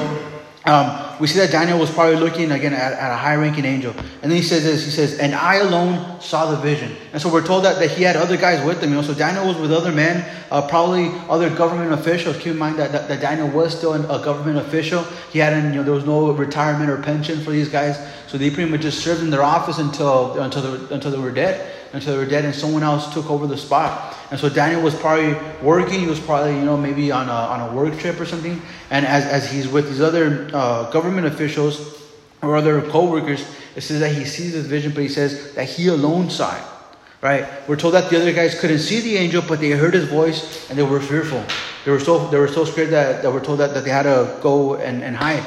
um, 0.69 1.17
we 1.19 1.27
see 1.27 1.39
that 1.39 1.51
Daniel 1.51 1.79
was 1.79 1.91
probably 1.91 2.15
looking 2.15 2.51
again 2.51 2.73
at, 2.73 2.93
at 2.93 3.11
a 3.11 3.15
high 3.15 3.35
ranking 3.35 3.65
angel. 3.65 3.91
And 4.21 4.31
then 4.31 4.37
he 4.37 4.41
says 4.41 4.63
this 4.63 4.85
he 4.85 4.91
says, 4.91 5.19
And 5.19 5.35
I 5.35 5.55
alone 5.55 6.21
saw 6.21 6.51
the 6.51 6.57
vision. 6.57 6.95
And 7.11 7.21
so 7.21 7.31
we're 7.31 7.45
told 7.45 7.65
that, 7.65 7.79
that 7.79 7.91
he 7.91 8.03
had 8.03 8.15
other 8.15 8.37
guys 8.37 8.65
with 8.65 8.81
him. 8.81 8.91
You 8.91 8.97
know, 8.97 9.01
so 9.01 9.13
Daniel 9.13 9.47
was 9.47 9.57
with 9.57 9.73
other 9.73 9.91
men, 9.91 10.25
uh, 10.51 10.67
probably 10.67 11.11
other 11.29 11.49
government 11.49 11.91
officials. 11.91 12.37
Keep 12.37 12.53
in 12.53 12.57
mind 12.57 12.77
that, 12.77 12.91
that, 12.91 13.07
that, 13.07 13.19
Daniel 13.19 13.49
was 13.49 13.75
still 13.75 13.93
a 13.93 14.23
government 14.23 14.57
official. 14.57 15.03
He 15.31 15.39
hadn't, 15.39 15.73
you 15.73 15.79
know, 15.79 15.83
there 15.83 15.93
was 15.93 16.05
no 16.05 16.31
retirement 16.31 16.89
or 16.89 17.01
pension 17.01 17.41
for 17.41 17.51
these 17.51 17.69
guys. 17.69 17.99
So 18.27 18.37
they 18.37 18.49
pretty 18.49 18.71
much 18.71 18.81
just 18.81 19.03
served 19.03 19.21
in 19.21 19.29
their 19.29 19.43
office 19.43 19.79
until, 19.79 20.39
until, 20.39 20.61
they, 20.61 20.95
until 20.95 21.11
they 21.11 21.19
were 21.19 21.31
dead 21.31 21.75
until 21.93 22.13
they 22.13 22.23
were 22.23 22.29
dead 22.29 22.45
and 22.45 22.53
someone 22.53 22.83
else 22.83 23.13
took 23.13 23.29
over 23.29 23.47
the 23.47 23.57
spot. 23.57 24.15
And 24.31 24.39
so 24.39 24.47
Daniel 24.47 24.81
was 24.81 24.95
probably 24.95 25.33
working. 25.61 26.01
He 26.01 26.07
was 26.07 26.19
probably, 26.19 26.55
you 26.55 26.65
know, 26.65 26.77
maybe 26.77 27.11
on 27.11 27.27
a, 27.29 27.31
on 27.31 27.69
a 27.69 27.75
work 27.75 27.97
trip 27.97 28.19
or 28.19 28.25
something. 28.25 28.61
And 28.91 29.05
as, 29.05 29.25
as 29.25 29.51
he's 29.51 29.67
with 29.67 29.89
these 29.89 30.01
other 30.01 30.49
uh, 30.53 30.89
government 30.91 31.25
officials 31.25 32.01
or 32.41 32.55
other 32.55 32.81
co-workers, 32.81 33.43
it 33.75 33.81
says 33.81 33.99
that 34.01 34.13
he 34.13 34.25
sees 34.25 34.53
this 34.53 34.65
vision, 34.65 34.93
but 34.93 35.01
he 35.01 35.09
says 35.09 35.55
that 35.55 35.67
he 35.67 35.87
alone 35.87 36.29
saw 36.29 36.55
it. 36.55 36.63
Right? 37.21 37.45
We're 37.67 37.75
told 37.75 37.95
that 37.95 38.09
the 38.09 38.21
other 38.21 38.31
guys 38.31 38.57
couldn't 38.59 38.79
see 38.79 39.01
the 39.01 39.17
angel, 39.17 39.43
but 39.45 39.59
they 39.59 39.71
heard 39.71 39.93
his 39.93 40.07
voice 40.07 40.69
and 40.69 40.79
they 40.79 40.83
were 40.83 41.01
fearful. 41.01 41.43
They 41.83 41.91
were 41.91 41.99
so 41.99 42.27
they 42.27 42.37
were 42.37 42.47
so 42.47 42.63
scared 42.63 42.91
that, 42.91 43.23
that 43.23 43.31
we're 43.31 43.43
told 43.43 43.59
that, 43.59 43.73
that 43.73 43.83
they 43.83 43.89
had 43.89 44.03
to 44.03 44.39
go 44.41 44.75
and, 44.75 45.03
and 45.03 45.17
hide. 45.17 45.45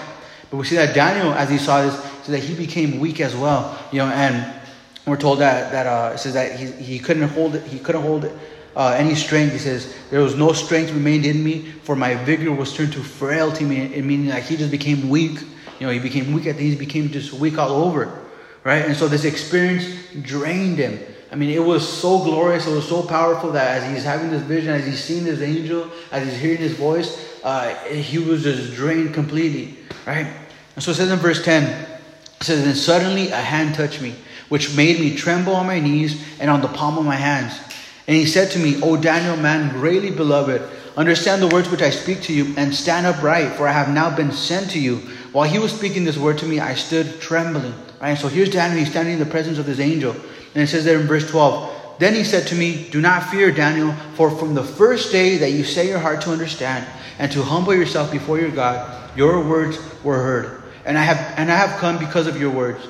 But 0.51 0.59
we 0.59 0.65
see 0.65 0.77
that 0.77 0.95
Daniel, 0.95 1.33
as 1.33 1.49
he 1.49 1.57
saw 1.57 1.83
this, 1.83 1.95
said 2.25 2.35
that 2.35 2.43
he 2.43 2.55
became 2.55 3.01
weak 3.01 3.21
as 3.21 3.35
well. 3.35 3.79
You 3.91 4.01
know, 4.01 4.09
and 4.09 4.61
we're 5.07 5.17
told 5.17 5.39
that 5.39 5.73
that 5.73 5.87
uh, 5.87 6.13
it 6.15 6.19
says 6.19 6.35
that 6.35 6.61
he, 6.61 6.67
he 6.73 6.99
couldn't 6.99 7.29
hold 7.31 7.55
it, 7.55 7.67
he 7.67 7.79
couldn't 7.79 8.03
hold 8.03 8.27
it, 8.27 8.37
uh, 8.77 8.95
any 8.97 9.15
strength. 9.15 9.53
He 9.53 9.59
says 9.59 9.95
there 10.11 10.21
was 10.21 10.37
no 10.37 10.53
strength 10.53 10.93
remained 10.93 11.27
in 11.27 11.43
me, 11.43 11.63
for 11.83 11.97
my 11.97 12.15
vigor 12.15 12.53
was 12.53 12.75
turned 12.75 12.93
to 12.95 13.01
frailty, 13.01 13.65
meaning 13.65 14.29
like 14.29 14.45
he 14.45 14.57
just 14.57 14.71
became 14.71 15.09
weak. 15.09 15.41
You 15.79 15.87
know, 15.87 15.93
he 15.93 15.99
became 15.99 16.33
weak. 16.33 16.47
At 16.47 16.57
he 16.57 16.75
became 16.77 17.11
just 17.11 17.33
weak 17.33 17.59
all 17.59 17.85
over, 17.85 18.21
right? 18.65 18.85
And 18.85 18.97
so 18.97 19.09
this 19.09 19.25
experience 19.25 19.87
drained 20.23 20.79
him. 20.79 20.99
I 21.31 21.35
mean, 21.35 21.51
it 21.51 21.65
was 21.65 21.89
so 21.89 22.23
glorious, 22.23 22.67
it 22.67 22.75
was 22.75 22.87
so 22.87 23.03
powerful 23.03 23.53
that 23.53 23.83
as 23.83 23.91
he's 23.91 24.05
having 24.05 24.31
this 24.31 24.43
vision, 24.43 24.71
as 24.71 24.85
he's 24.85 25.03
seeing 25.03 25.25
this 25.25 25.41
angel, 25.41 25.91
as 26.11 26.29
he's 26.29 26.39
hearing 26.39 26.59
his 26.59 26.75
voice, 26.75 27.41
uh, 27.43 27.75
he 27.87 28.19
was 28.19 28.43
just 28.43 28.75
drained 28.75 29.15
completely, 29.15 29.79
right? 30.07 30.27
And 30.75 30.85
so 30.85 30.91
it 30.91 30.95
says 30.95 31.11
in 31.11 31.19
verse 31.19 31.43
10, 31.43 31.63
it 31.65 32.45
says, 32.45 32.65
Then 32.65 32.75
suddenly 32.75 33.29
a 33.29 33.37
hand 33.37 33.75
touched 33.75 34.03
me 34.03 34.15
which 34.53 34.77
made 34.77 35.01
me 35.01 35.17
tremble 35.17 35.57
on 35.57 35.67
my 35.67 35.81
knees 35.81 36.23
and 36.39 36.51
on 36.51 36.61
the 36.61 36.69
palm 36.69 36.99
of 36.99 37.07
my 37.07 37.17
hands. 37.17 37.59
And 38.07 38.17
he 38.17 38.27
said 38.27 38.51
to 38.53 38.59
me, 38.59 38.81
O 38.83 38.97
Daniel, 38.97 39.37
man 39.37 39.71
greatly 39.71 40.11
beloved, 40.11 40.63
understand 40.97 41.41
the 41.41 41.49
words 41.49 41.71
which 41.71 41.83
I 41.83 41.91
speak 41.91 42.23
to 42.23 42.33
you, 42.33 42.55
and 42.57 42.75
stand 42.75 43.07
upright, 43.07 43.53
for 43.53 43.69
I 43.69 43.73
have 43.73 43.89
now 43.89 44.15
been 44.15 44.33
sent 44.33 44.71
to 44.73 44.81
you. 44.81 44.97
While 45.33 45.49
he 45.49 45.59
was 45.59 45.73
speaking 45.73 46.05
this 46.05 46.19
word 46.19 46.39
to 46.39 46.47
me, 46.47 46.61
I 46.61 46.75
stood 46.75 47.21
trembling. 47.21 47.75
Right? 48.01 48.19
So 48.19 48.29
here's 48.29 48.51
Daniel, 48.51 48.79
he's 48.79 48.91
standing 48.91 49.15
in 49.15 49.21
the 49.21 49.27
presence 49.27 49.59
of 49.59 49.67
this 49.67 49.79
angel. 49.79 50.13
And 50.55 50.63
it 50.63 50.67
says 50.67 50.85
there 50.85 51.01
in 51.01 51.07
verse 51.07 51.31
12, 51.31 51.99
Then 51.99 52.15
he 52.15 52.25
said 52.25 52.47
to 52.49 52.55
me, 52.55 52.89
Do 52.91 53.01
not 53.01 53.31
fear, 53.31 53.53
Daniel, 53.53 53.93
for 54.15 54.31
from 54.31 54.55
the 54.55 54.65
first 54.65 55.13
day 55.13 55.39
that 55.39 55.53
you 55.53 55.65
set 55.65 55.87
your 55.87 56.01
heart 56.01 56.21
to 56.23 56.31
understand 56.31 56.87
and 57.19 57.31
to 57.33 57.43
humble 57.43 57.75
yourself 57.75 58.11
before 58.11 58.39
your 58.39 58.51
God, 58.51 59.17
your 59.17 59.47
words 59.47 59.79
were 60.03 60.19
heard. 60.19 60.63
And 60.85 60.99
I 60.99 61.03
have 61.03 61.39
and 61.39 61.51
I 61.51 61.57
have 61.57 61.79
come 61.79 61.99
because 61.99 62.27
of 62.27 62.41
your 62.41 62.51
words. 62.51 62.85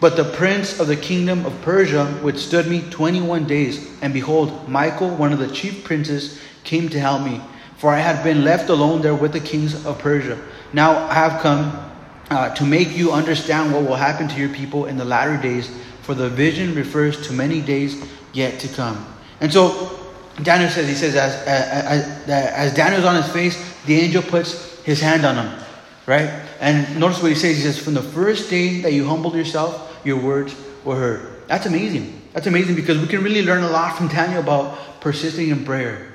But 0.00 0.16
the 0.16 0.24
prince 0.24 0.80
of 0.80 0.86
the 0.86 0.96
kingdom 0.96 1.46
of 1.46 1.60
Persia 1.62 2.20
withstood 2.22 2.66
me 2.66 2.82
21 2.90 3.46
days. 3.46 3.90
And 4.02 4.12
behold, 4.12 4.68
Michael, 4.68 5.10
one 5.10 5.32
of 5.32 5.38
the 5.38 5.48
chief 5.48 5.84
princes, 5.84 6.40
came 6.64 6.88
to 6.88 6.98
help 6.98 7.22
me. 7.22 7.40
For 7.76 7.90
I 7.90 7.98
had 7.98 8.24
been 8.24 8.44
left 8.44 8.70
alone 8.70 9.02
there 9.02 9.14
with 9.14 9.32
the 9.32 9.40
kings 9.40 9.84
of 9.86 9.98
Persia. 9.98 10.38
Now 10.72 11.06
I 11.08 11.14
have 11.14 11.42
come 11.42 11.90
uh, 12.30 12.54
to 12.54 12.64
make 12.64 12.96
you 12.96 13.12
understand 13.12 13.72
what 13.72 13.82
will 13.82 13.96
happen 13.96 14.28
to 14.28 14.40
your 14.40 14.48
people 14.48 14.86
in 14.86 14.96
the 14.96 15.04
latter 15.04 15.36
days. 15.36 15.70
For 16.02 16.14
the 16.14 16.28
vision 16.28 16.74
refers 16.74 17.26
to 17.28 17.32
many 17.32 17.60
days 17.60 18.02
yet 18.32 18.58
to 18.60 18.68
come. 18.68 19.06
And 19.40 19.52
so 19.52 20.12
Daniel 20.42 20.70
says, 20.70 20.88
he 20.88 20.94
says, 20.94 21.14
as, 21.16 21.34
as, 21.46 22.28
as 22.28 22.74
Daniel's 22.74 23.04
on 23.04 23.16
his 23.22 23.30
face, 23.32 23.56
the 23.86 23.94
angel 23.94 24.22
puts 24.22 24.82
his 24.82 25.00
hand 25.00 25.24
on 25.24 25.36
him, 25.36 25.64
right? 26.06 26.42
And 26.60 26.98
notice 26.98 27.22
what 27.22 27.30
he 27.30 27.34
says. 27.34 27.56
He 27.56 27.62
says, 27.62 27.78
From 27.78 27.94
the 27.94 28.02
first 28.02 28.50
day 28.50 28.80
that 28.80 28.92
you 28.92 29.06
humbled 29.06 29.34
yourself, 29.34 29.83
your 30.04 30.18
words 30.18 30.54
were 30.84 30.96
heard. 30.96 31.48
That's 31.48 31.66
amazing. 31.66 32.22
That's 32.32 32.46
amazing 32.46 32.74
because 32.74 32.98
we 32.98 33.06
can 33.06 33.22
really 33.22 33.42
learn 33.42 33.62
a 33.62 33.70
lot 33.70 33.96
from 33.96 34.08
Daniel 34.08 34.40
about 34.40 35.00
persisting 35.00 35.50
in 35.50 35.64
prayer, 35.64 36.12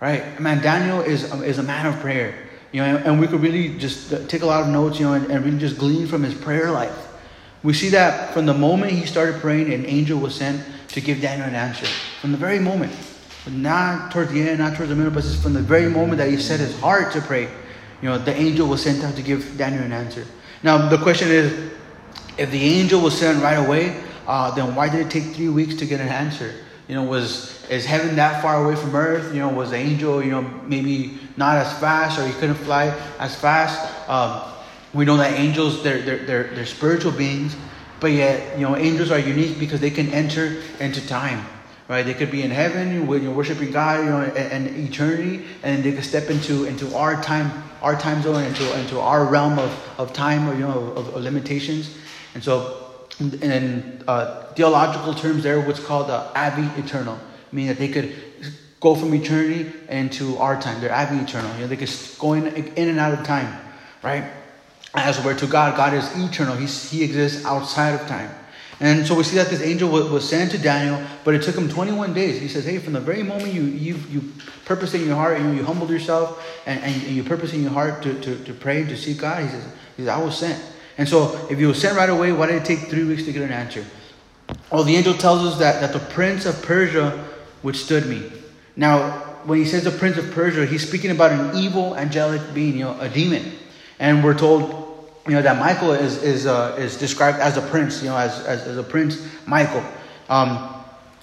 right? 0.00 0.38
Man, 0.40 0.62
Daniel 0.62 1.00
is, 1.00 1.32
is 1.42 1.58
a 1.58 1.62
man 1.62 1.86
of 1.86 1.98
prayer, 2.00 2.34
you 2.72 2.82
know, 2.82 2.96
and 2.98 3.20
we 3.20 3.26
could 3.26 3.40
really 3.40 3.78
just 3.78 4.10
take 4.28 4.42
a 4.42 4.46
lot 4.46 4.62
of 4.62 4.68
notes, 4.68 4.98
you 4.98 5.06
know, 5.06 5.14
and, 5.14 5.30
and 5.30 5.44
really 5.44 5.58
just 5.58 5.78
glean 5.78 6.06
from 6.06 6.22
his 6.22 6.34
prayer 6.34 6.70
life. 6.70 7.08
We 7.62 7.72
see 7.72 7.90
that 7.90 8.34
from 8.34 8.46
the 8.46 8.54
moment 8.54 8.92
he 8.92 9.06
started 9.06 9.40
praying, 9.40 9.72
an 9.72 9.86
angel 9.86 10.18
was 10.18 10.34
sent 10.34 10.64
to 10.88 11.00
give 11.00 11.20
Daniel 11.20 11.46
an 11.46 11.54
answer. 11.54 11.86
From 12.20 12.32
the 12.32 12.38
very 12.38 12.58
moment, 12.58 12.92
not 13.48 14.10
towards 14.10 14.32
the 14.32 14.46
end, 14.48 14.58
not 14.58 14.76
towards 14.76 14.90
the 14.90 14.96
middle, 14.96 15.12
but 15.12 15.22
just 15.22 15.42
from 15.42 15.54
the 15.54 15.62
very 15.62 15.88
moment 15.88 16.18
that 16.18 16.28
he 16.28 16.36
set 16.36 16.60
his 16.60 16.78
heart 16.80 17.12
to 17.12 17.20
pray, 17.20 17.48
you 18.02 18.08
know, 18.08 18.18
the 18.18 18.34
angel 18.34 18.68
was 18.68 18.82
sent 18.82 19.02
out 19.04 19.14
to 19.16 19.22
give 19.22 19.56
Daniel 19.56 19.82
an 19.84 19.92
answer. 19.92 20.26
Now, 20.62 20.88
the 20.88 20.98
question 20.98 21.28
is, 21.28 21.72
if 22.38 22.50
the 22.50 22.62
angel 22.62 23.00
was 23.00 23.18
sent 23.18 23.42
right 23.42 23.54
away, 23.54 24.02
uh, 24.26 24.50
then 24.54 24.74
why 24.74 24.88
did 24.88 25.06
it 25.06 25.10
take 25.10 25.34
three 25.34 25.48
weeks 25.48 25.74
to 25.76 25.86
get 25.86 26.00
an 26.00 26.08
answer? 26.08 26.54
You 26.88 26.94
know, 26.94 27.04
was 27.04 27.52
is 27.70 27.84
heaven 27.84 28.16
that 28.16 28.42
far 28.42 28.64
away 28.64 28.76
from 28.76 28.94
earth? 28.94 29.34
You 29.34 29.40
know, 29.40 29.48
was 29.48 29.70
the 29.70 29.76
angel, 29.76 30.22
you 30.22 30.30
know, 30.30 30.42
maybe 30.42 31.18
not 31.36 31.56
as 31.56 31.78
fast 31.78 32.18
or 32.18 32.26
he 32.26 32.32
couldn't 32.34 32.56
fly 32.56 32.88
as 33.18 33.34
fast? 33.34 33.80
Um, 34.08 34.52
we 34.92 35.04
know 35.06 35.16
that 35.16 35.38
angels, 35.38 35.82
they're, 35.82 36.02
they're, 36.02 36.26
they're, 36.26 36.54
they're 36.54 36.66
spiritual 36.66 37.12
beings, 37.12 37.56
but 37.98 38.08
yet, 38.08 38.58
you 38.58 38.66
know, 38.66 38.76
angels 38.76 39.10
are 39.10 39.18
unique 39.18 39.58
because 39.58 39.80
they 39.80 39.90
can 39.90 40.08
enter 40.10 40.60
into 40.80 41.06
time, 41.06 41.46
right? 41.88 42.02
They 42.02 42.12
could 42.12 42.30
be 42.30 42.42
in 42.42 42.50
heaven 42.50 43.06
when 43.06 43.22
you're 43.22 43.32
worshiping 43.32 43.70
God, 43.70 44.00
you 44.00 44.10
know, 44.10 44.20
and, 44.20 44.66
and 44.66 44.88
eternity, 44.88 45.46
and 45.62 45.82
they 45.82 45.92
could 45.92 46.04
step 46.04 46.28
into, 46.28 46.64
into 46.64 46.94
our 46.94 47.22
time, 47.22 47.50
our 47.80 47.96
time 47.96 48.22
zone, 48.22 48.44
into, 48.44 48.78
into 48.78 49.00
our 49.00 49.24
realm 49.24 49.58
of, 49.58 49.72
of 49.98 50.12
time 50.12 50.46
or, 50.46 50.52
you 50.54 50.60
know, 50.60 50.92
of, 50.94 51.14
of 51.14 51.22
limitations. 51.22 51.96
And 52.34 52.42
so, 52.42 52.78
in 53.20 54.02
uh, 54.08 54.46
theological 54.54 55.14
terms, 55.14 55.42
there 55.42 55.60
what's 55.60 55.84
called 55.84 56.08
the 56.08 56.30
eternal, 56.78 57.18
meaning 57.52 57.68
that 57.68 57.78
they 57.78 57.88
could 57.88 58.14
go 58.80 58.94
from 58.94 59.14
eternity 59.14 59.70
into 59.88 60.36
our 60.38 60.60
time. 60.60 60.80
They're 60.80 60.90
aeviternal. 60.90 61.54
You 61.54 61.60
know, 61.62 61.66
they 61.68 61.76
could 61.76 61.90
go 62.18 62.32
in, 62.32 62.46
in 62.48 62.88
and 62.88 62.98
out 62.98 63.16
of 63.16 63.24
time, 63.24 63.56
right? 64.02 64.24
As 64.94 65.24
we're 65.24 65.38
to 65.38 65.46
God, 65.46 65.76
God 65.76 65.94
is 65.94 66.10
eternal. 66.18 66.56
He's, 66.56 66.90
he 66.90 67.02
exists 67.02 67.44
outside 67.44 67.94
of 67.94 68.06
time. 68.08 68.30
And 68.80 69.06
so 69.06 69.14
we 69.14 69.22
see 69.22 69.36
that 69.36 69.48
this 69.48 69.62
angel 69.62 69.88
was, 69.88 70.28
sent 70.28 70.50
to 70.50 70.58
Daniel, 70.58 71.00
but 71.22 71.34
it 71.34 71.42
took 71.42 71.54
him 71.54 71.68
21 71.68 72.12
days. 72.14 72.40
He 72.40 72.48
says, 72.48 72.64
hey, 72.64 72.78
from 72.78 72.94
the 72.94 73.00
very 73.00 73.22
moment 73.22 73.54
you 73.54 73.62
you, 73.62 73.94
you 74.10 74.32
purpose 74.64 74.92
in 74.92 75.06
your 75.06 75.14
heart, 75.14 75.38
you, 75.40 75.50
you 75.52 75.64
humbled 75.64 75.90
yourself, 75.90 76.44
and, 76.66 76.82
and 76.82 77.02
you 77.02 77.22
purpose 77.22 77.52
in 77.52 77.62
your 77.62 77.70
heart 77.70 78.02
to, 78.02 78.20
to, 78.20 78.44
to 78.44 78.52
pray, 78.52 78.82
to 78.84 78.96
seek 78.96 79.18
God, 79.18 79.44
he 79.44 79.48
says, 79.48 79.64
he 79.96 80.02
says, 80.02 80.08
I 80.08 80.20
was 80.22 80.36
sent. 80.36 80.60
And 80.98 81.08
so, 81.08 81.46
if 81.50 81.58
you 81.58 81.68
were 81.68 81.74
sent 81.74 81.96
right 81.96 82.10
away, 82.10 82.32
why 82.32 82.46
did 82.46 82.56
it 82.56 82.64
take 82.64 82.90
three 82.90 83.04
weeks 83.04 83.24
to 83.24 83.32
get 83.32 83.42
an 83.42 83.52
answer? 83.52 83.84
Well, 84.70 84.84
the 84.84 84.96
angel 84.96 85.14
tells 85.14 85.44
us 85.44 85.58
that, 85.58 85.80
that 85.80 85.92
the 85.92 86.06
prince 86.12 86.44
of 86.44 86.60
Persia 86.62 87.28
withstood 87.62 88.06
me. 88.06 88.30
Now, 88.76 89.10
when 89.44 89.58
he 89.58 89.64
says 89.64 89.84
the 89.84 89.90
prince 89.90 90.16
of 90.18 90.30
Persia, 90.32 90.66
he's 90.66 90.86
speaking 90.86 91.10
about 91.10 91.32
an 91.32 91.56
evil 91.56 91.96
angelic 91.96 92.54
being, 92.54 92.76
you 92.76 92.84
know, 92.84 93.00
a 93.00 93.08
demon. 93.08 93.52
And 93.98 94.22
we're 94.22 94.38
told 94.38 94.82
you 95.26 95.34
know 95.34 95.42
that 95.42 95.58
Michael 95.58 95.92
is 95.92 96.22
is 96.22 96.46
uh, 96.46 96.74
is 96.78 96.96
described 96.96 97.38
as 97.38 97.56
a 97.56 97.62
prince, 97.62 98.02
you 98.02 98.08
know, 98.08 98.16
as 98.16 98.40
as, 98.44 98.66
as 98.66 98.76
a 98.76 98.82
prince 98.82 99.24
Michael. 99.46 99.84
Um, 100.28 100.74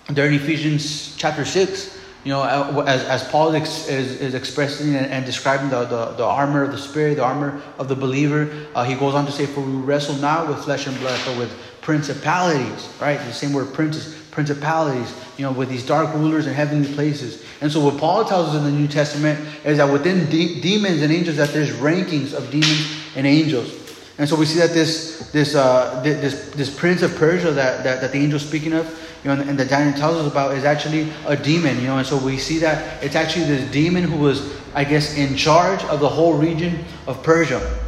there 0.10 0.27
in 0.27 0.34
Ephesians 0.34 1.15
chapter 1.17 1.45
six, 1.45 1.98
you 2.23 2.34
know, 2.34 2.41
uh, 2.41 2.84
as, 2.86 3.03
as 3.05 3.23
Paul 3.29 3.55
is, 3.55 3.88
is 3.88 4.34
expressing 4.34 4.93
and, 4.95 5.05
and 5.05 5.25
describing 5.25 5.69
the, 5.69 5.86
the, 5.86 6.05
the, 6.17 6.25
armor 6.25 6.63
of 6.63 6.71
the 6.71 6.77
Spirit, 6.77 7.15
the 7.15 7.23
armor 7.23 7.62
of 7.77 7.88
the 7.88 7.95
believer, 7.95 8.51
uh, 8.75 8.84
he 8.84 8.95
goes 8.95 9.15
on 9.15 9.25
to 9.25 9.32
say, 9.32 9.45
For 9.45 9.62
we 9.62 9.71
wrestle 9.71 10.15
not 10.15 10.47
with 10.49 10.63
flesh 10.63 10.86
and 10.86 10.97
blood, 10.99 11.19
but 11.25 11.38
with 11.38 11.51
principalities, 11.82 12.93
right? 12.99 13.17
The 13.17 13.32
same 13.32 13.53
word 13.53 13.73
princes, 13.73 14.21
principalities, 14.32 15.13
you 15.38 15.45
know, 15.45 15.53
with 15.53 15.69
these 15.69 15.86
dark 15.86 16.13
rulers 16.13 16.45
in 16.45 16.53
heavenly 16.53 16.93
places. 16.93 17.43
And 17.62 17.71
so 17.71 17.84
what 17.84 17.97
Paul 17.97 18.25
tells 18.25 18.49
us 18.49 18.55
in 18.55 18.63
the 18.63 18.71
New 18.71 18.88
Testament 18.88 19.39
is 19.63 19.77
that 19.77 19.91
within 19.91 20.29
de- 20.29 20.60
demons 20.60 21.01
and 21.01 21.13
angels, 21.13 21.38
that 21.38 21.49
there's 21.49 21.71
rankings 21.71 22.34
of 22.34 22.51
demons 22.51 22.99
and 23.15 23.25
angels. 23.25 23.73
And 24.17 24.27
so 24.27 24.36
we 24.36 24.45
see 24.45 24.60
that 24.60 24.71
this 24.71 25.32
this 25.32 25.55
uh, 25.55 26.01
this 26.03 26.51
this 26.51 26.77
prince 26.77 27.01
of 27.01 27.15
Persia 27.15 27.51
that, 27.51 27.86
that, 27.86 28.01
that 28.01 28.12
the 28.12 28.17
angel 28.17 28.38
speaking 28.38 28.73
of, 28.73 28.86
you 29.23 29.34
know, 29.34 29.41
and 29.41 29.60
the 29.60 29.65
Daniel 29.65 29.97
tells 29.97 30.15
us 30.17 30.32
about 30.32 30.53
is 30.55 30.63
actually 30.63 31.12
a 31.25 31.36
demon, 31.36 31.77
you 31.77 31.88
know, 31.88 31.97
and 31.97 32.08
so 32.08 32.17
we 32.17 32.38
see 32.38 32.58
that 32.60 33.03
it's 33.03 33.15
actually 33.15 33.45
this 33.45 33.69
demon 33.71 34.03
who 34.03 34.17
was, 34.17 34.55
I 34.73 34.84
guess, 34.84 35.17
in 35.17 35.36
charge 35.36 35.84
of 35.86 35.99
the 35.99 36.10
whole 36.10 36.34
region 36.34 36.86
of 37.08 37.21
Persia 37.23 37.79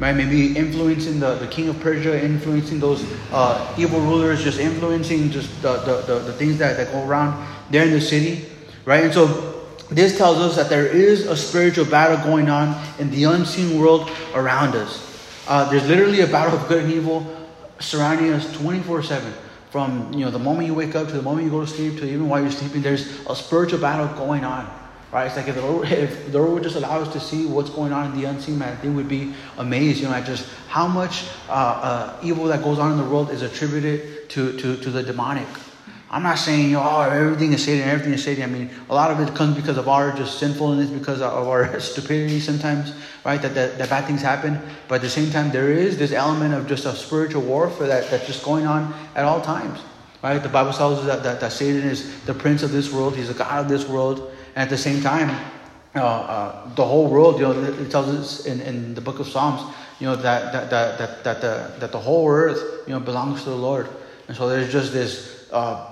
right? 0.00 0.16
Maybe 0.16 0.56
influencing 0.56 1.20
the, 1.20 1.34
the 1.34 1.46
king 1.46 1.68
of 1.68 1.78
Persia, 1.78 2.24
influencing 2.24 2.80
those 2.80 3.04
uh, 3.30 3.72
evil 3.78 4.00
rulers, 4.00 4.42
just 4.42 4.58
influencing 4.58 5.30
just 5.30 5.62
the, 5.62 5.76
the, 5.76 6.00
the, 6.06 6.18
the, 6.20 6.32
things 6.32 6.58
that, 6.58 6.76
that 6.78 6.90
go 6.90 7.06
around 7.06 7.46
there 7.70 7.84
in 7.84 7.92
the 7.92 8.00
city, 8.00 8.46
right? 8.86 9.04
And 9.04 9.12
so 9.12 9.66
this 9.90 10.16
tells 10.16 10.38
us 10.38 10.56
that 10.56 10.68
there 10.68 10.86
is 10.86 11.26
a 11.26 11.36
spiritual 11.36 11.84
battle 11.84 12.16
going 12.24 12.48
on 12.48 12.82
in 12.98 13.10
the 13.10 13.24
unseen 13.24 13.78
world 13.78 14.10
around 14.34 14.74
us. 14.74 15.06
Uh, 15.46 15.68
there's 15.70 15.86
literally 15.86 16.22
a 16.22 16.26
battle 16.26 16.58
of 16.58 16.66
good 16.66 16.84
and 16.84 16.92
evil 16.92 17.26
surrounding 17.78 18.32
us 18.32 18.50
24 18.56 19.02
7 19.02 19.32
from 19.70 20.12
you 20.12 20.24
know 20.24 20.30
the 20.30 20.38
moment 20.38 20.66
you 20.66 20.74
wake 20.74 20.94
up 20.94 21.06
to 21.08 21.14
the 21.14 21.22
moment 21.22 21.44
you 21.44 21.50
go 21.50 21.60
to 21.60 21.66
sleep 21.66 21.98
to 21.98 22.04
even 22.04 22.28
while 22.28 22.40
you're 22.40 22.50
sleeping 22.50 22.82
there's 22.82 23.24
a 23.28 23.36
spiritual 23.36 23.78
battle 23.78 24.06
going 24.16 24.44
on 24.44 24.68
Right? 25.12 25.26
It's 25.26 25.36
like 25.36 25.48
if 25.48 25.56
the, 25.56 25.62
Lord, 25.62 25.88
if 25.90 26.30
the 26.30 26.38
Lord 26.38 26.52
would 26.52 26.62
just 26.62 26.76
allow 26.76 27.00
us 27.00 27.12
to 27.12 27.20
see 27.20 27.46
what's 27.46 27.70
going 27.70 27.92
on 27.92 28.12
in 28.12 28.20
the 28.20 28.28
unseen, 28.28 28.58
man, 28.58 28.76
think 28.78 28.96
we'd 28.96 29.08
be 29.08 29.34
amazed, 29.58 30.00
you 30.00 30.08
know, 30.08 30.14
at 30.14 30.24
just 30.24 30.48
how 30.68 30.86
much 30.86 31.24
uh, 31.48 31.52
uh, 31.52 32.20
evil 32.22 32.44
that 32.46 32.62
goes 32.62 32.78
on 32.78 32.92
in 32.92 32.98
the 32.98 33.04
world 33.04 33.30
is 33.30 33.42
attributed 33.42 34.28
to, 34.30 34.56
to, 34.58 34.76
to 34.76 34.90
the 34.90 35.02
demonic. 35.02 35.48
I'm 36.12 36.24
not 36.24 36.38
saying, 36.38 36.74
oh, 36.74 37.00
everything 37.02 37.52
is 37.52 37.64
Satan, 37.64 37.88
everything 37.88 38.14
is 38.14 38.24
Satan. 38.24 38.42
I 38.42 38.46
mean, 38.46 38.68
a 38.88 38.94
lot 38.94 39.12
of 39.12 39.20
it 39.20 39.32
comes 39.32 39.54
because 39.54 39.76
of 39.76 39.88
our 39.88 40.10
just 40.12 40.40
sinfulness, 40.40 40.90
because 40.90 41.20
of 41.20 41.46
our 41.46 41.78
stupidity 41.80 42.40
sometimes, 42.40 42.92
right? 43.24 43.40
That, 43.40 43.54
that, 43.54 43.78
that 43.78 43.88
bad 43.88 44.06
things 44.06 44.20
happen. 44.20 44.60
But 44.88 44.96
at 44.96 45.02
the 45.02 45.08
same 45.08 45.30
time, 45.30 45.52
there 45.52 45.70
is 45.70 45.98
this 45.98 46.10
element 46.10 46.52
of 46.52 46.66
just 46.66 46.84
a 46.84 46.96
spiritual 46.96 47.42
warfare 47.42 47.86
that, 47.86 48.10
that's 48.10 48.26
just 48.26 48.44
going 48.44 48.66
on 48.66 48.92
at 49.14 49.24
all 49.24 49.40
times, 49.40 49.78
right? 50.20 50.42
The 50.42 50.48
Bible 50.48 50.72
tells 50.72 50.98
us 50.98 51.06
that, 51.06 51.22
that, 51.22 51.38
that 51.40 51.52
Satan 51.52 51.82
is 51.82 52.24
the 52.24 52.34
prince 52.34 52.64
of 52.64 52.72
this 52.72 52.92
world, 52.92 53.14
he's 53.14 53.28
the 53.28 53.34
God 53.34 53.60
of 53.60 53.68
this 53.68 53.86
world. 53.86 54.34
And 54.56 54.64
at 54.64 54.68
the 54.70 54.78
same 54.78 55.00
time, 55.00 55.30
uh, 55.94 56.00
uh, 56.00 56.74
the 56.74 56.84
whole 56.84 57.08
world, 57.08 57.38
you 57.38 57.42
know, 57.42 57.52
it 57.52 57.88
tells 57.88 58.08
us 58.08 58.46
in, 58.46 58.60
in 58.62 58.94
the 58.94 59.00
book 59.00 59.20
of 59.20 59.28
Psalms, 59.28 59.74
you 60.00 60.06
know, 60.06 60.16
that, 60.16 60.52
that, 60.52 60.70
that, 60.70 60.98
that, 60.98 61.24
that, 61.24 61.40
the, 61.40 61.72
that 61.78 61.92
the 61.92 61.98
whole 61.98 62.28
earth, 62.28 62.84
you 62.88 62.94
know, 62.94 63.00
belongs 63.00 63.44
to 63.44 63.50
the 63.50 63.56
Lord. 63.56 63.88
And 64.26 64.36
so 64.36 64.48
there's 64.48 64.72
just 64.72 64.92
this, 64.92 65.48
uh, 65.52 65.89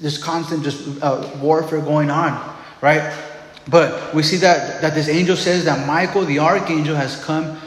this 0.00 0.22
constant 0.22 0.62
just 0.62 1.02
uh, 1.02 1.30
warfare 1.40 1.80
going 1.80 2.10
on, 2.10 2.56
right? 2.80 3.16
But 3.68 4.14
we 4.14 4.22
see 4.22 4.36
that, 4.38 4.80
that 4.82 4.94
this 4.94 5.08
angel 5.08 5.36
says 5.36 5.64
that 5.64 5.86
Michael, 5.86 6.24
the 6.24 6.38
archangel, 6.38 6.94
has 6.94 7.22
come 7.24 7.58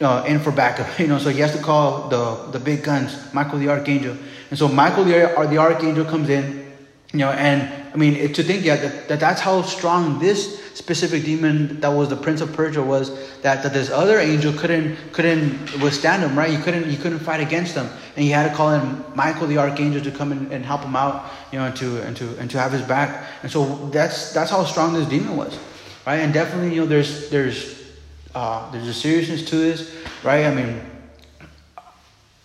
uh, 0.00 0.24
in 0.26 0.40
for 0.40 0.52
backup. 0.52 0.86
You 0.98 1.06
know, 1.06 1.18
so 1.18 1.30
he 1.30 1.40
has 1.40 1.56
to 1.56 1.62
call 1.62 2.08
the, 2.08 2.50
the 2.52 2.60
big 2.60 2.82
guns, 2.84 3.32
Michael 3.32 3.58
the 3.58 3.68
archangel. 3.68 4.16
And 4.50 4.58
so 4.58 4.68
Michael 4.68 5.04
the, 5.04 5.46
the 5.50 5.58
archangel 5.58 6.04
comes 6.04 6.28
in, 6.28 6.67
you 7.12 7.20
know, 7.20 7.30
and 7.30 7.72
I 7.94 7.96
mean, 7.96 8.32
to 8.34 8.42
think, 8.42 8.64
yeah, 8.64 8.76
that, 8.76 9.08
that 9.08 9.20
that's 9.20 9.40
how 9.40 9.62
strong 9.62 10.18
this 10.18 10.62
specific 10.74 11.24
demon 11.24 11.80
that 11.80 11.88
was 11.88 12.10
the 12.10 12.16
prince 12.16 12.42
of 12.42 12.52
Persia 12.52 12.82
was. 12.82 13.10
That, 13.40 13.62
that 13.62 13.72
this 13.72 13.88
other 13.88 14.18
angel 14.18 14.52
couldn't 14.52 14.96
couldn't 15.12 15.80
withstand 15.80 16.22
him, 16.22 16.36
right? 16.36 16.50
He 16.50 16.58
couldn't 16.58 16.84
he 16.84 16.98
couldn't 16.98 17.20
fight 17.20 17.40
against 17.40 17.74
them, 17.74 17.88
and 18.14 18.24
he 18.24 18.30
had 18.30 18.50
to 18.50 18.54
call 18.54 18.74
in 18.74 19.04
Michael 19.14 19.46
the 19.46 19.56
archangel 19.56 20.02
to 20.02 20.10
come 20.10 20.32
in 20.32 20.52
and 20.52 20.66
help 20.66 20.82
him 20.82 20.94
out, 20.96 21.30
you 21.50 21.58
know, 21.58 21.64
and 21.64 21.76
to 21.76 22.02
and 22.02 22.14
to 22.18 22.36
and 22.38 22.50
to 22.50 22.58
have 22.58 22.72
his 22.72 22.82
back. 22.82 23.26
And 23.42 23.50
so 23.50 23.88
that's 23.88 24.34
that's 24.34 24.50
how 24.50 24.64
strong 24.64 24.92
this 24.92 25.08
demon 25.08 25.34
was, 25.34 25.58
right? 26.06 26.18
And 26.18 26.34
definitely, 26.34 26.74
you 26.74 26.82
know, 26.82 26.86
there's 26.86 27.30
there's 27.30 27.90
uh, 28.34 28.70
there's 28.70 28.86
a 28.86 28.94
seriousness 28.94 29.48
to 29.48 29.56
this, 29.56 29.94
right? 30.22 30.44
I 30.44 30.54
mean. 30.54 30.87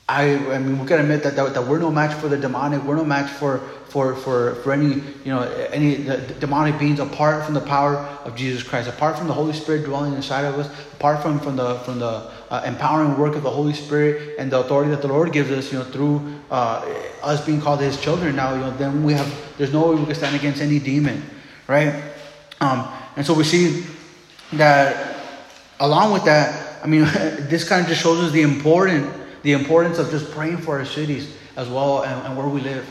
I, 0.08 0.36
I 0.54 0.60
mean, 0.60 0.80
we 0.80 0.86
gotta 0.86 1.04
admit 1.04 1.24
that, 1.24 1.36
that, 1.36 1.54
that 1.54 1.66
we're 1.66 1.80
no 1.80 1.92
match 1.92 2.14
for 2.20 2.28
the 2.28 2.38
demonic. 2.38 2.84
We're 2.84 2.98
no 2.98 3.06
match 3.06 3.32
for 3.32 3.62
for, 3.94 4.16
for, 4.16 4.56
for 4.56 4.74
any, 4.74 4.96
you 5.24 5.32
know, 5.32 5.44
any 5.72 6.04
demonic 6.40 6.80
beings 6.80 7.00
apart 7.00 7.46
from 7.46 7.54
the 7.54 7.62
power 7.62 7.98
of 8.26 8.36
Jesus 8.36 8.64
Christ, 8.64 8.90
apart 8.90 9.20
from 9.20 9.28
the 9.28 9.34
Holy 9.34 9.54
Spirit 9.54 9.86
dwelling 9.86 10.16
inside 10.16 10.46
of 10.46 10.58
us, 10.58 10.68
apart 10.94 11.22
from, 11.22 11.40
from 11.40 11.58
the, 11.58 11.76
from 11.82 12.00
the 12.00 12.28
uh, 12.50 12.64
empowering 12.66 13.16
work 13.20 13.36
of 13.36 13.44
the 13.44 13.52
Holy 13.52 13.74
Spirit 13.74 14.38
and 14.40 14.52
the 14.52 14.60
authority 14.60 14.90
that 14.90 15.04
the 15.04 15.08
Lord 15.08 15.32
gives 15.32 15.52
us, 15.52 15.72
you 15.72 15.78
know, 15.78 15.86
through 15.86 16.34
uh, 16.50 16.84
us 17.22 17.46
being 17.46 17.62
called 17.62 17.82
His 17.82 18.02
children 18.02 18.36
now, 18.36 18.56
you 18.56 18.62
know, 18.62 18.76
then 18.78 19.04
we 19.04 19.14
have, 19.14 19.32
there's 19.60 19.72
no 19.72 19.92
way 19.92 20.00
we 20.00 20.06
can 20.08 20.16
stand 20.16 20.36
against 20.36 20.60
any 20.60 20.80
demon, 20.80 21.22
right? 21.68 21.94
Um, 22.60 22.92
and 23.16 23.24
so 23.24 23.36
we 23.36 23.44
see 23.44 23.86
that 24.54 25.18
along 25.80 26.14
with 26.14 26.26
that, 26.26 26.84
I 26.84 26.88
mean, 26.88 27.02
this 27.48 27.64
kind 27.70 27.84
of 27.84 27.90
just 27.90 28.02
shows 28.02 28.20
us 28.22 28.32
the 28.32 28.42
important, 28.42 29.06
the 29.44 29.52
importance 29.52 30.00
of 30.00 30.10
just 30.10 30.32
praying 30.32 30.58
for 30.58 30.80
our 30.80 30.86
cities 30.86 31.36
as 31.56 31.70
well 31.70 32.04
and, 32.04 32.28
and 32.28 32.38
where 32.38 32.48
we 32.48 32.62
live. 32.62 32.88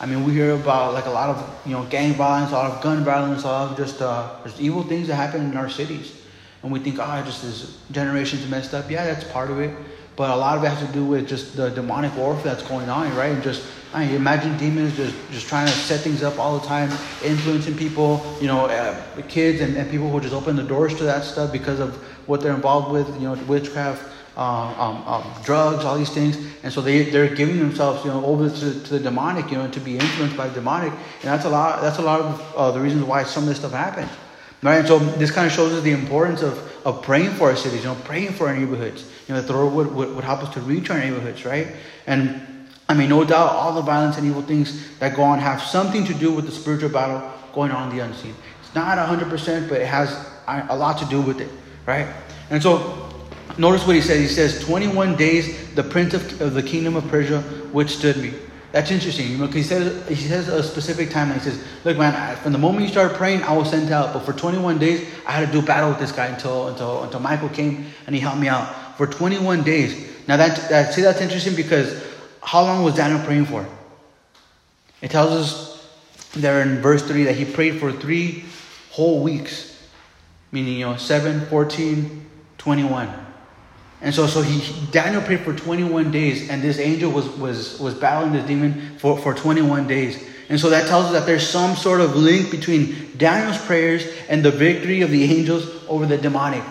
I 0.00 0.06
mean, 0.06 0.24
we 0.24 0.32
hear 0.32 0.52
about 0.52 0.92
like 0.92 1.06
a 1.06 1.10
lot 1.10 1.30
of 1.30 1.66
you 1.66 1.72
know 1.72 1.84
gang 1.84 2.14
violence, 2.14 2.52
a 2.52 2.54
lot 2.54 2.70
of 2.70 2.82
gun 2.82 3.04
violence, 3.04 3.44
a 3.44 3.46
lot 3.46 3.70
of 3.70 3.76
just 3.76 4.02
uh, 4.02 4.36
there's 4.42 4.60
evil 4.60 4.82
things 4.82 5.08
that 5.08 5.16
happen 5.16 5.50
in 5.50 5.56
our 5.56 5.70
cities, 5.70 6.14
and 6.62 6.70
we 6.70 6.78
think, 6.78 6.98
oh, 7.00 7.22
just 7.24 7.42
this 7.42 7.78
generation's 7.90 8.48
messed 8.48 8.74
up. 8.74 8.90
Yeah, 8.90 9.04
that's 9.04 9.24
part 9.24 9.50
of 9.50 9.60
it, 9.60 9.74
but 10.16 10.30
a 10.30 10.36
lot 10.36 10.58
of 10.58 10.64
it 10.64 10.68
has 10.68 10.86
to 10.86 10.92
do 10.92 11.04
with 11.04 11.28
just 11.28 11.56
the 11.56 11.70
demonic 11.70 12.14
warfare 12.16 12.54
that's 12.54 12.68
going 12.68 12.88
on, 12.88 13.14
right? 13.16 13.32
And 13.32 13.42
just 13.42 13.64
I 13.94 14.04
mean, 14.04 14.16
imagine 14.16 14.58
demons 14.58 14.96
just 14.96 15.14
just 15.30 15.46
trying 15.46 15.68
to 15.68 15.72
set 15.72 16.00
things 16.00 16.22
up 16.22 16.38
all 16.38 16.58
the 16.58 16.66
time, 16.66 16.90
influencing 17.24 17.76
people, 17.76 18.20
you 18.40 18.48
know, 18.48 18.66
uh, 18.66 19.22
kids 19.28 19.60
and, 19.60 19.76
and 19.76 19.88
people 19.90 20.10
who 20.10 20.20
just 20.20 20.34
open 20.34 20.56
the 20.56 20.64
doors 20.64 20.94
to 20.96 21.04
that 21.04 21.22
stuff 21.22 21.52
because 21.52 21.78
of 21.78 21.94
what 22.28 22.40
they're 22.40 22.54
involved 22.54 22.90
with, 22.90 23.08
you 23.20 23.28
know, 23.28 23.34
witchcraft 23.44 24.13
um, 24.36 25.24
drugs, 25.44 25.84
all 25.84 25.96
these 25.96 26.10
things, 26.10 26.36
and 26.62 26.72
so 26.72 26.80
they 26.80 27.04
they're 27.10 27.34
giving 27.34 27.58
themselves, 27.58 28.04
you 28.04 28.10
know, 28.10 28.24
over 28.24 28.48
to, 28.50 28.82
to 28.82 28.90
the 28.90 29.00
demonic, 29.00 29.50
you 29.50 29.58
know, 29.58 29.68
to 29.70 29.80
be 29.80 29.96
influenced 29.98 30.36
by 30.36 30.48
the 30.48 30.54
demonic, 30.54 30.92
and 30.92 31.22
that's 31.22 31.44
a 31.44 31.50
lot. 31.50 31.82
That's 31.82 31.98
a 31.98 32.02
lot 32.02 32.20
of 32.20 32.54
uh, 32.56 32.70
the 32.72 32.80
reasons 32.80 33.04
why 33.04 33.22
some 33.24 33.44
of 33.44 33.48
this 33.48 33.58
stuff 33.58 33.72
happens, 33.72 34.10
right? 34.62 34.78
And 34.78 34.88
so 34.88 34.98
this 34.98 35.30
kind 35.30 35.46
of 35.46 35.52
shows 35.52 35.72
us 35.72 35.82
the 35.82 35.92
importance 35.92 36.42
of 36.42 36.58
of 36.84 37.02
praying 37.02 37.30
for 37.30 37.50
our 37.50 37.56
cities, 37.56 37.80
you 37.80 37.86
know, 37.86 37.96
praying 38.04 38.32
for 38.32 38.48
our 38.48 38.56
neighborhoods, 38.56 39.04
you 39.26 39.34
know, 39.34 39.40
that 39.40 39.46
the 39.46 39.54
Lord 39.54 39.72
would, 39.74 39.94
would, 39.94 40.16
would 40.16 40.24
help 40.24 40.42
us 40.42 40.52
to 40.54 40.60
reach 40.60 40.90
our 40.90 40.98
neighborhoods, 40.98 41.44
right? 41.44 41.68
And 42.06 42.46
I 42.88 42.94
mean, 42.94 43.08
no 43.08 43.24
doubt, 43.24 43.50
all 43.50 43.72
the 43.72 43.80
violence 43.80 44.18
and 44.18 44.26
evil 44.26 44.42
things 44.42 44.98
that 44.98 45.16
go 45.16 45.22
on 45.22 45.38
have 45.38 45.62
something 45.62 46.04
to 46.04 46.14
do 46.14 46.30
with 46.30 46.44
the 46.44 46.52
spiritual 46.52 46.90
battle 46.90 47.32
going 47.54 47.70
on 47.70 47.90
in 47.90 47.96
the 47.96 48.04
unseen. 48.04 48.34
It's 48.62 48.74
not 48.74 48.98
100%, 48.98 49.68
but 49.68 49.80
it 49.80 49.86
has 49.86 50.28
a 50.46 50.76
lot 50.76 50.98
to 50.98 51.06
do 51.06 51.22
with 51.22 51.40
it, 51.40 51.48
right? 51.86 52.06
And 52.50 52.62
so 52.62 53.03
Notice 53.56 53.86
what 53.86 53.96
he 53.96 54.02
says. 54.02 54.20
He 54.20 54.28
says, 54.28 54.64
21 54.64 55.16
days 55.16 55.74
the 55.74 55.82
prince 55.82 56.14
of, 56.14 56.40
of 56.40 56.54
the 56.54 56.62
kingdom 56.62 56.96
of 56.96 57.06
Persia 57.08 57.42
withstood 57.72 58.16
me. 58.16 58.34
That's 58.74 58.90
interesting. 58.90 59.30
You 59.30 59.38
know, 59.38 59.46
he 59.46 59.62
says 59.62 60.08
he 60.08 60.16
says 60.16 60.48
a 60.48 60.60
specific 60.60 61.10
time. 61.10 61.32
He 61.32 61.38
says, 61.38 61.62
"Look, 61.84 61.96
man, 61.96 62.36
from 62.38 62.52
the 62.52 62.58
moment 62.58 62.82
you 62.84 62.90
started 62.90 63.16
praying, 63.16 63.44
I 63.44 63.56
was 63.56 63.70
sent 63.70 63.92
out. 63.92 64.12
But 64.12 64.24
for 64.24 64.32
21 64.32 64.80
days, 64.80 65.08
I 65.24 65.30
had 65.30 65.46
to 65.46 65.52
do 65.52 65.64
battle 65.64 65.90
with 65.90 66.00
this 66.00 66.10
guy 66.10 66.26
until 66.26 66.66
until 66.66 67.04
until 67.04 67.20
Michael 67.20 67.48
came 67.50 67.86
and 68.08 68.16
he 68.16 68.20
helped 68.20 68.40
me 68.40 68.48
out 68.48 68.96
for 68.96 69.06
21 69.06 69.62
days. 69.62 70.10
Now 70.26 70.36
that, 70.38 70.68
that 70.70 70.92
see 70.92 71.02
that's 71.02 71.20
interesting 71.20 71.54
because 71.54 72.02
how 72.42 72.62
long 72.62 72.82
was 72.82 72.96
Daniel 72.96 73.24
praying 73.24 73.44
for? 73.44 73.64
It 75.02 75.12
tells 75.12 75.30
us 75.30 75.88
there 76.32 76.60
in 76.62 76.80
verse 76.80 77.06
3 77.06 77.24
that 77.24 77.36
he 77.36 77.44
prayed 77.44 77.78
for 77.78 77.92
three 77.92 78.44
whole 78.90 79.22
weeks, 79.22 79.78
meaning 80.50 80.78
you 80.78 80.86
know 80.86 80.96
7, 80.96 81.46
14, 81.46 82.26
21. 82.58 83.23
And 84.00 84.14
so, 84.14 84.26
so 84.26 84.42
he 84.42 84.86
Daniel 84.90 85.22
prayed 85.22 85.40
for 85.40 85.54
21 85.54 86.10
days, 86.10 86.50
and 86.50 86.60
this 86.60 86.78
angel 86.78 87.10
was 87.10 87.28
was 87.38 87.80
was 87.80 87.94
battling 87.94 88.32
this 88.32 88.46
demon 88.46 88.98
for, 88.98 89.16
for 89.18 89.32
21 89.32 89.86
days. 89.86 90.22
And 90.48 90.60
so 90.60 90.68
that 90.70 90.86
tells 90.86 91.06
us 91.06 91.12
that 91.12 91.26
there's 91.26 91.48
some 91.48 91.74
sort 91.74 92.02
of 92.02 92.16
link 92.16 92.50
between 92.50 93.10
Daniel's 93.16 93.58
prayers 93.64 94.06
and 94.28 94.44
the 94.44 94.50
victory 94.50 95.00
of 95.00 95.10
the 95.10 95.24
angels 95.24 95.66
over 95.88 96.04
the 96.04 96.18
demonic. 96.18 96.62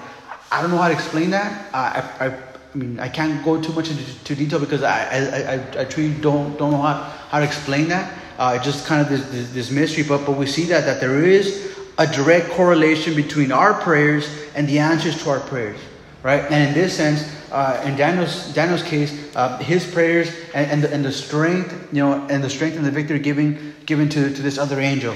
I 0.51 0.61
don't 0.61 0.69
know 0.69 0.77
how 0.77 0.89
to 0.89 0.93
explain 0.93 1.31
that. 1.31 1.73
I, 1.73 2.07
I, 2.19 2.27
I 2.27 2.77
mean, 2.77 2.99
I 2.99 3.09
can't 3.09 3.43
go 3.43 3.59
too 3.59 3.73
much 3.73 3.89
into 3.89 4.35
detail 4.35 4.59
because 4.59 4.83
I, 4.83 5.07
I, 5.09 5.53
I, 5.55 5.81
I 5.81 5.85
truly 5.85 6.13
don't, 6.21 6.55
don't 6.59 6.71
know 6.71 6.81
how, 6.81 7.01
how 7.29 7.39
to 7.39 7.45
explain 7.45 7.87
that. 7.87 8.13
Uh, 8.37 8.61
just 8.61 8.85
kind 8.85 9.01
of 9.01 9.09
this, 9.09 9.27
this, 9.31 9.51
this 9.53 9.71
mystery. 9.71 10.03
But, 10.03 10.23
but 10.25 10.37
we 10.37 10.45
see 10.45 10.65
that, 10.65 10.85
that 10.85 11.01
there 11.01 11.23
is 11.23 11.75
a 11.97 12.05
direct 12.05 12.51
correlation 12.51 13.15
between 13.15 13.51
our 13.51 13.73
prayers 13.73 14.29
and 14.53 14.67
the 14.67 14.77
answers 14.77 15.23
to 15.23 15.31
our 15.31 15.39
prayers 15.39 15.79
right? 16.23 16.43
And 16.49 16.69
in 16.69 16.73
this 16.73 16.95
sense, 16.95 17.29
uh, 17.51 17.83
in 17.85 17.95
Daniel's 17.95 18.51
Daniel's 18.53 18.81
case, 18.81 19.35
uh, 19.35 19.57
his 19.59 19.85
prayers 19.85 20.33
and, 20.55 20.71
and, 20.71 20.83
the, 20.83 20.93
and 20.93 21.05
the 21.05 21.11
strength, 21.11 21.89
you 21.91 22.03
know, 22.03 22.25
and 22.29 22.43
the 22.43 22.49
strength 22.49 22.77
and 22.77 22.85
the 22.85 22.91
victory 22.91 23.19
given 23.19 23.75
given 23.85 24.09
to, 24.09 24.33
to 24.33 24.41
this 24.41 24.57
other 24.57 24.79
angel. 24.79 25.13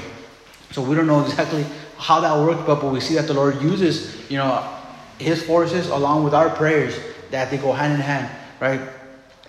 So 0.71 0.83
we 0.83 0.95
don't 0.95 1.07
know 1.07 1.23
exactly 1.23 1.65
how 1.97 2.19
that 2.19 2.37
worked, 2.37 2.67
but, 2.67 2.81
but 2.81 2.91
we 2.91 2.99
see 2.99 3.15
that 3.15 3.25
the 3.25 3.33
Lord 3.33 3.61
uses, 3.61 4.29
you 4.29 4.37
know, 4.37 4.67
his 5.17 5.41
forces 5.41 5.89
along 5.89 6.23
with 6.25 6.33
our 6.33 6.49
prayers, 6.49 6.99
that 7.31 7.49
they 7.49 7.57
go 7.57 7.71
hand 7.71 7.93
in 7.93 7.99
hand, 8.01 8.29
right? 8.59 8.81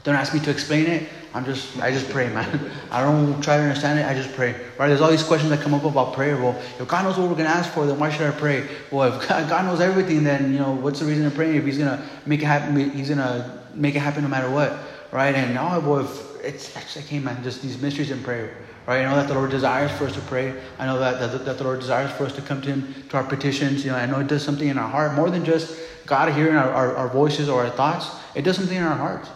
Don't 0.04 0.14
ask 0.14 0.32
me 0.32 0.40
to 0.40 0.50
explain 0.50 0.86
it. 0.86 1.08
I'm 1.38 1.44
just, 1.44 1.78
I 1.80 1.92
just 1.92 2.10
pray, 2.10 2.28
man. 2.30 2.68
I 2.90 3.00
don't 3.00 3.40
try 3.40 3.58
to 3.58 3.62
understand 3.62 4.00
it. 4.00 4.06
I 4.06 4.12
just 4.12 4.34
pray, 4.34 4.54
right? 4.76 4.88
There's 4.88 5.00
all 5.00 5.10
these 5.10 5.22
questions 5.22 5.50
that 5.50 5.60
come 5.60 5.72
up 5.72 5.84
about 5.84 6.12
prayer. 6.12 6.36
Well, 6.36 6.60
if 6.80 6.88
God 6.88 7.04
knows 7.04 7.16
what 7.16 7.28
we're 7.28 7.36
gonna 7.36 7.48
ask 7.48 7.72
for, 7.72 7.86
then 7.86 7.96
why 7.96 8.10
should 8.10 8.26
I 8.26 8.36
pray? 8.36 8.66
Well, 8.90 9.14
if 9.14 9.28
God 9.28 9.64
knows 9.64 9.80
everything, 9.80 10.24
then 10.24 10.52
you 10.52 10.58
know 10.58 10.72
what's 10.72 10.98
the 10.98 11.06
reason 11.06 11.24
of 11.26 11.34
praying? 11.36 11.54
If 11.54 11.64
He's 11.64 11.78
gonna 11.78 12.04
make 12.26 12.42
it 12.42 12.46
happen, 12.46 12.90
He's 12.90 13.08
gonna 13.08 13.62
make 13.72 13.94
it 13.94 14.00
happen 14.00 14.24
no 14.24 14.28
matter 14.28 14.50
what, 14.50 14.76
right? 15.12 15.32
And 15.32 15.56
oh, 15.56 15.80
boy, 15.80 16.00
if 16.00 16.44
it's, 16.44 16.76
actually 16.76 17.02
hey, 17.02 17.20
man, 17.20 17.40
just 17.44 17.62
these 17.62 17.80
mysteries 17.80 18.10
in 18.10 18.20
prayer. 18.24 18.56
Right? 18.88 19.02
I 19.02 19.04
know 19.04 19.14
that 19.14 19.28
the 19.28 19.34
Lord 19.34 19.50
desires 19.50 19.92
for 19.92 20.06
us 20.06 20.14
to 20.14 20.20
pray. 20.22 20.60
I 20.78 20.86
know 20.86 20.98
that, 20.98 21.20
that, 21.20 21.44
that 21.44 21.58
the 21.58 21.64
Lord 21.64 21.78
desires 21.78 22.10
for 22.10 22.24
us 22.24 22.34
to 22.34 22.42
come 22.42 22.60
to 22.62 22.68
Him, 22.68 22.94
to 23.10 23.16
our 23.18 23.22
petitions. 23.22 23.84
You 23.84 23.92
know, 23.92 23.98
I 23.98 24.06
know 24.06 24.18
it 24.18 24.26
does 24.26 24.42
something 24.42 24.66
in 24.66 24.76
our 24.76 24.88
heart 24.88 25.14
more 25.14 25.30
than 25.30 25.44
just 25.44 25.78
God 26.04 26.32
hearing 26.32 26.56
our, 26.56 26.72
our, 26.72 26.96
our 26.96 27.08
voices 27.08 27.48
or 27.48 27.64
our 27.64 27.70
thoughts. 27.70 28.10
It 28.34 28.42
does 28.42 28.56
something 28.56 28.76
in 28.76 28.82
our 28.82 28.96
hearts. 28.96 29.28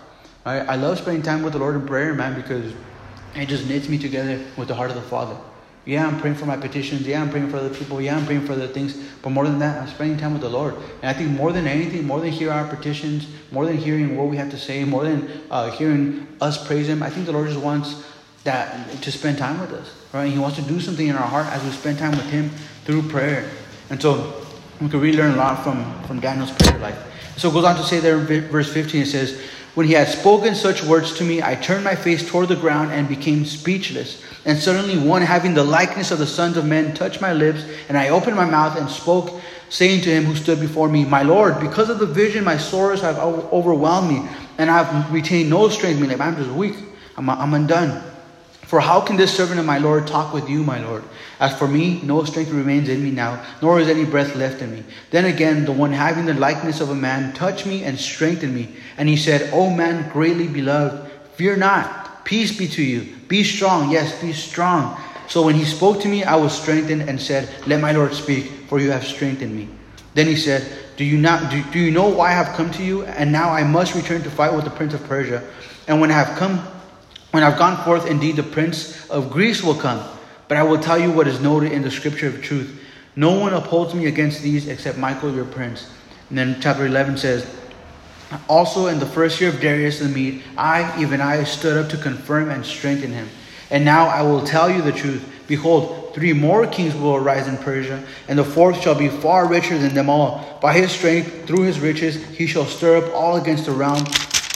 I, 0.44 0.58
I 0.60 0.76
love 0.76 0.98
spending 0.98 1.22
time 1.22 1.42
with 1.42 1.52
the 1.52 1.58
Lord 1.58 1.76
in 1.76 1.86
prayer, 1.86 2.14
man, 2.14 2.34
because 2.34 2.72
it 3.34 3.46
just 3.46 3.68
knits 3.68 3.88
me 3.88 3.98
together 3.98 4.40
with 4.56 4.68
the 4.68 4.74
heart 4.74 4.90
of 4.90 4.96
the 4.96 5.02
Father. 5.02 5.36
Yeah, 5.84 6.06
I'm 6.06 6.20
praying 6.20 6.36
for 6.36 6.46
my 6.46 6.56
petitions. 6.56 7.02
Yeah, 7.06 7.22
I'm 7.22 7.30
praying 7.30 7.50
for 7.50 7.56
other 7.56 7.74
people. 7.74 8.00
Yeah, 8.00 8.16
I'm 8.16 8.24
praying 8.24 8.46
for 8.46 8.52
other 8.52 8.68
things. 8.68 8.96
But 9.20 9.30
more 9.30 9.44
than 9.44 9.58
that, 9.58 9.82
I'm 9.82 9.88
spending 9.88 10.16
time 10.16 10.32
with 10.32 10.42
the 10.42 10.48
Lord. 10.48 10.74
And 10.74 11.06
I 11.06 11.12
think 11.12 11.30
more 11.30 11.52
than 11.52 11.66
anything, 11.66 12.06
more 12.06 12.20
than 12.20 12.30
hearing 12.30 12.54
our 12.54 12.68
petitions, 12.68 13.26
more 13.50 13.66
than 13.66 13.76
hearing 13.76 14.16
what 14.16 14.28
we 14.28 14.36
have 14.36 14.50
to 14.50 14.58
say, 14.58 14.84
more 14.84 15.02
than 15.02 15.28
uh, 15.50 15.72
hearing 15.72 16.28
us 16.40 16.64
praise 16.64 16.88
Him, 16.88 17.02
I 17.02 17.10
think 17.10 17.26
the 17.26 17.32
Lord 17.32 17.48
just 17.48 17.60
wants 17.60 18.04
that 18.44 19.02
to 19.02 19.12
spend 19.12 19.38
time 19.38 19.60
with 19.60 19.72
us, 19.72 19.92
right? 20.12 20.30
He 20.30 20.38
wants 20.38 20.56
to 20.56 20.62
do 20.62 20.80
something 20.80 21.06
in 21.06 21.16
our 21.16 21.26
heart 21.26 21.46
as 21.48 21.62
we 21.64 21.70
spend 21.70 21.98
time 21.98 22.12
with 22.12 22.28
Him 22.30 22.50
through 22.84 23.02
prayer. 23.08 23.50
And 23.90 24.00
so 24.00 24.44
we 24.80 24.88
can 24.88 25.00
really 25.00 25.16
learn 25.16 25.34
a 25.34 25.36
lot 25.36 25.64
from, 25.64 26.00
from 26.04 26.20
Daniel's 26.20 26.52
prayer 26.52 26.78
life. 26.78 26.98
So 27.36 27.48
it 27.48 27.52
goes 27.52 27.64
on 27.64 27.76
to 27.76 27.82
say 27.82 27.98
there 27.98 28.18
in 28.18 28.48
verse 28.48 28.72
15, 28.72 29.02
it 29.02 29.06
says, 29.06 29.40
When 29.74 29.86
he 29.86 29.94
had 29.94 30.08
spoken 30.08 30.54
such 30.54 30.84
words 30.84 31.14
to 31.14 31.24
me, 31.24 31.42
I 31.42 31.54
turned 31.54 31.84
my 31.84 31.94
face 31.94 32.28
toward 32.28 32.48
the 32.48 32.56
ground 32.56 32.92
and 32.92 33.08
became 33.08 33.46
speechless. 33.46 34.22
And 34.44 34.58
suddenly 34.58 34.98
one 34.98 35.22
having 35.22 35.54
the 35.54 35.64
likeness 35.64 36.10
of 36.10 36.18
the 36.18 36.26
sons 36.26 36.58
of 36.58 36.66
men 36.66 36.94
touched 36.94 37.22
my 37.22 37.32
lips, 37.32 37.64
and 37.88 37.96
I 37.96 38.10
opened 38.10 38.36
my 38.36 38.44
mouth 38.44 38.76
and 38.76 38.90
spoke, 38.90 39.40
saying 39.70 40.02
to 40.02 40.10
him 40.10 40.24
who 40.24 40.36
stood 40.36 40.60
before 40.60 40.88
me, 40.88 41.06
My 41.06 41.22
Lord, 41.22 41.58
because 41.58 41.88
of 41.88 41.98
the 41.98 42.06
vision, 42.06 42.44
my 42.44 42.58
sorrows 42.58 43.00
have 43.00 43.18
overwhelmed 43.18 44.10
me, 44.10 44.28
and 44.58 44.70
I 44.70 44.82
have 44.82 45.12
retained 45.12 45.48
no 45.48 45.70
strength. 45.70 46.00
Meaning, 46.00 46.20
I'm 46.20 46.36
just 46.36 46.50
weak. 46.50 46.76
I'm, 47.16 47.30
I'm 47.30 47.54
undone. 47.54 48.02
For 48.72 48.80
how 48.80 49.00
can 49.00 49.16
this 49.16 49.34
servant 49.34 49.58
of 49.58 49.64
my 49.66 49.78
Lord 49.78 50.06
talk 50.06 50.34
with 50.34 50.50
you, 50.50 50.62
my 50.64 50.82
Lord? 50.84 51.04
As 51.42 51.58
for 51.58 51.66
me, 51.66 52.00
no 52.04 52.22
strength 52.22 52.52
remains 52.52 52.88
in 52.88 53.02
me 53.02 53.10
now, 53.10 53.44
nor 53.60 53.80
is 53.80 53.88
any 53.88 54.04
breath 54.04 54.36
left 54.36 54.62
in 54.62 54.72
me. 54.72 54.84
Then 55.10 55.24
again, 55.24 55.64
the 55.64 55.72
one 55.72 55.92
having 55.92 56.24
the 56.24 56.34
likeness 56.34 56.80
of 56.80 56.90
a 56.90 56.94
man 56.94 57.32
touched 57.32 57.66
me 57.66 57.82
and 57.82 57.98
strengthened 57.98 58.54
me. 58.54 58.76
And 58.96 59.08
he 59.08 59.16
said, 59.16 59.50
O 59.52 59.68
man 59.68 60.08
greatly 60.12 60.46
beloved, 60.46 61.10
fear 61.34 61.56
not. 61.56 62.24
Peace 62.24 62.56
be 62.56 62.68
to 62.68 62.82
you. 62.84 63.16
Be 63.26 63.42
strong. 63.42 63.90
Yes, 63.90 64.20
be 64.20 64.32
strong. 64.32 64.96
So 65.26 65.44
when 65.44 65.56
he 65.56 65.64
spoke 65.64 66.00
to 66.02 66.08
me, 66.08 66.22
I 66.22 66.36
was 66.36 66.56
strengthened 66.56 67.08
and 67.08 67.20
said, 67.20 67.48
Let 67.66 67.80
my 67.80 67.90
Lord 67.90 68.14
speak, 68.14 68.44
for 68.68 68.78
you 68.78 68.92
have 68.92 69.04
strengthened 69.04 69.56
me. 69.56 69.68
Then 70.14 70.28
he 70.28 70.36
said, 70.36 70.64
Do 70.96 71.04
you 71.04 71.18
not 71.18 71.50
do, 71.50 71.60
do 71.72 71.80
you 71.80 71.90
know 71.90 72.06
why 72.06 72.28
I 72.28 72.34
have 72.34 72.54
come 72.54 72.70
to 72.70 72.84
you? 72.84 73.02
And 73.02 73.32
now 73.32 73.50
I 73.50 73.64
must 73.64 73.96
return 73.96 74.22
to 74.22 74.30
fight 74.30 74.54
with 74.54 74.62
the 74.62 74.70
prince 74.70 74.94
of 74.94 75.02
Persia. 75.08 75.42
And 75.88 76.00
when 76.00 76.12
I 76.12 76.14
have 76.14 76.38
come 76.38 76.64
when 77.32 77.42
I've 77.42 77.58
gone 77.58 77.82
forth, 77.82 78.06
indeed 78.06 78.36
the 78.36 78.42
prince 78.42 79.08
of 79.08 79.30
Greece 79.30 79.64
will 79.64 79.74
come. 79.74 80.06
But 80.52 80.58
I 80.58 80.64
will 80.64 80.80
tell 80.80 80.98
you 80.98 81.10
what 81.10 81.26
is 81.26 81.40
noted 81.40 81.72
in 81.72 81.80
the 81.80 81.90
scripture 81.90 82.26
of 82.26 82.42
truth. 82.42 82.78
No 83.16 83.40
one 83.40 83.54
upholds 83.54 83.94
me 83.94 84.04
against 84.04 84.42
these 84.42 84.68
except 84.68 84.98
Michael, 84.98 85.34
your 85.34 85.46
prince. 85.46 85.88
And 86.28 86.36
then 86.36 86.60
chapter 86.60 86.84
11 86.84 87.16
says, 87.16 87.50
Also 88.50 88.88
in 88.88 88.98
the 88.98 89.06
first 89.06 89.40
year 89.40 89.48
of 89.48 89.62
Darius 89.62 90.00
the 90.00 90.10
Mede, 90.10 90.42
I, 90.58 91.00
even 91.00 91.22
I, 91.22 91.42
stood 91.44 91.82
up 91.82 91.90
to 91.92 91.96
confirm 91.96 92.50
and 92.50 92.66
strengthen 92.66 93.14
him. 93.14 93.30
And 93.70 93.82
now 93.82 94.08
I 94.08 94.20
will 94.20 94.44
tell 94.44 94.70
you 94.70 94.82
the 94.82 94.92
truth. 94.92 95.24
Behold, 95.48 96.12
three 96.14 96.34
more 96.34 96.66
kings 96.66 96.94
will 96.94 97.16
arise 97.16 97.48
in 97.48 97.56
Persia, 97.56 98.04
and 98.28 98.38
the 98.38 98.44
fourth 98.44 98.78
shall 98.78 98.94
be 98.94 99.08
far 99.08 99.48
richer 99.48 99.78
than 99.78 99.94
them 99.94 100.10
all. 100.10 100.58
By 100.60 100.74
his 100.74 100.92
strength, 100.92 101.46
through 101.46 101.62
his 101.62 101.80
riches, 101.80 102.22
he 102.26 102.46
shall 102.46 102.66
stir 102.66 102.98
up 102.98 103.14
all 103.14 103.38
against 103.38 103.64
the 103.64 103.72
realm 103.72 104.04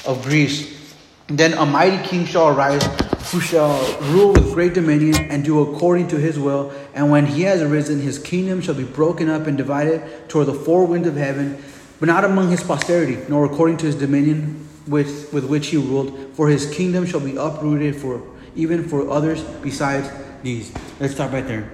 of 0.04 0.22
Greece. 0.24 0.94
Then 1.28 1.54
a 1.54 1.64
mighty 1.64 2.06
king 2.06 2.26
shall 2.26 2.48
arise, 2.48 2.86
who 3.30 3.40
shall 3.40 4.00
rule 4.02 4.32
with 4.32 4.52
great 4.54 4.74
dominion 4.74 5.14
and 5.30 5.44
do 5.44 5.60
according 5.60 6.08
to 6.08 6.16
his 6.18 6.38
will. 6.38 6.72
And 6.94 7.10
when 7.10 7.26
he 7.26 7.42
has 7.42 7.60
arisen, 7.60 8.00
his 8.00 8.18
kingdom 8.18 8.60
shall 8.60 8.74
be 8.74 8.84
broken 8.84 9.28
up 9.28 9.46
and 9.46 9.56
divided 9.56 10.28
toward 10.28 10.46
the 10.46 10.54
four 10.54 10.86
winds 10.86 11.08
of 11.08 11.16
heaven, 11.16 11.62
but 11.98 12.06
not 12.06 12.24
among 12.24 12.50
his 12.50 12.62
posterity, 12.62 13.18
nor 13.28 13.44
according 13.44 13.78
to 13.78 13.86
his 13.86 13.94
dominion 13.94 14.68
with, 14.86 15.32
with 15.32 15.44
which 15.46 15.68
he 15.68 15.76
ruled. 15.76 16.34
For 16.34 16.48
his 16.48 16.72
kingdom 16.74 17.06
shall 17.06 17.20
be 17.20 17.36
uprooted 17.36 17.96
for 17.96 18.22
even 18.54 18.88
for 18.88 19.10
others 19.10 19.42
besides 19.62 20.08
these. 20.42 20.72
Let's 20.98 21.14
stop 21.14 21.32
right 21.32 21.46
there. 21.46 21.70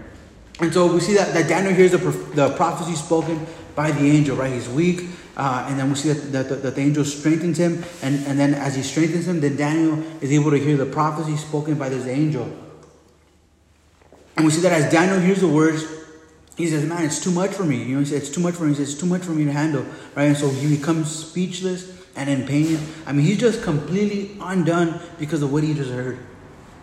And 0.61 0.73
so 0.73 0.93
we 0.93 1.01
see 1.01 1.15
that, 1.15 1.33
that 1.35 1.49
Daniel 1.49 1.75
hears 1.75 1.93
the, 1.93 1.99
the 1.99 2.51
prophecy 2.57 2.95
spoken 2.95 3.47
by 3.75 3.91
the 3.91 4.11
angel, 4.11 4.37
right? 4.37 4.53
He's 4.53 4.69
weak. 4.69 5.09
Uh, 5.37 5.67
and 5.69 5.79
then 5.79 5.89
we 5.89 5.95
see 5.95 6.13
that, 6.13 6.49
that, 6.49 6.63
that, 6.63 6.75
the 6.75 6.81
angel 6.81 7.05
strengthens 7.05 7.59
him. 7.59 7.85
And, 8.03 8.27
and 8.27 8.39
then 8.39 8.55
as 8.55 8.75
he 8.75 8.83
strengthens 8.83 9.27
him, 9.27 9.41
then 9.41 9.57
Daniel 9.57 10.03
is 10.21 10.31
able 10.33 10.51
to 10.51 10.59
hear 10.59 10.77
the 10.77 10.87
prophecy 10.87 11.37
spoken 11.37 11.77
by 11.77 11.89
this 11.89 12.07
angel. 12.07 12.51
And 14.37 14.45
we 14.45 14.53
see 14.53 14.61
that 14.63 14.73
as 14.73 14.93
Daniel 14.93 15.21
hears 15.21 15.41
the 15.41 15.49
words, 15.49 15.85
he 16.57 16.67
says, 16.69 16.85
Man, 16.85 17.03
it's 17.05 17.23
too 17.23 17.31
much 17.31 17.53
for 17.53 17.65
me. 17.65 17.83
You 17.83 17.95
know, 17.95 18.01
he 18.01 18.07
says, 18.07 18.23
It's 18.23 18.31
too 18.31 18.41
much 18.41 18.55
for 18.55 18.65
me. 18.65 18.71
He 18.71 18.77
says, 18.77 18.93
It's 18.93 19.01
too 19.01 19.07
much 19.07 19.23
for 19.23 19.33
me 19.33 19.45
to 19.45 19.53
handle. 19.53 19.85
Right? 20.15 20.25
And 20.25 20.37
so 20.37 20.51
he 20.51 20.77
becomes 20.77 21.11
speechless 21.11 22.03
and 22.15 22.29
in 22.29 22.47
pain. 22.47 22.79
I 23.07 23.13
mean, 23.13 23.25
he's 23.25 23.39
just 23.39 23.63
completely 23.63 24.37
undone 24.41 25.01
because 25.19 25.43
of 25.43 25.53
what 25.53 25.65
he 25.65 25.73
just 25.73 25.91
heard. 25.91 26.19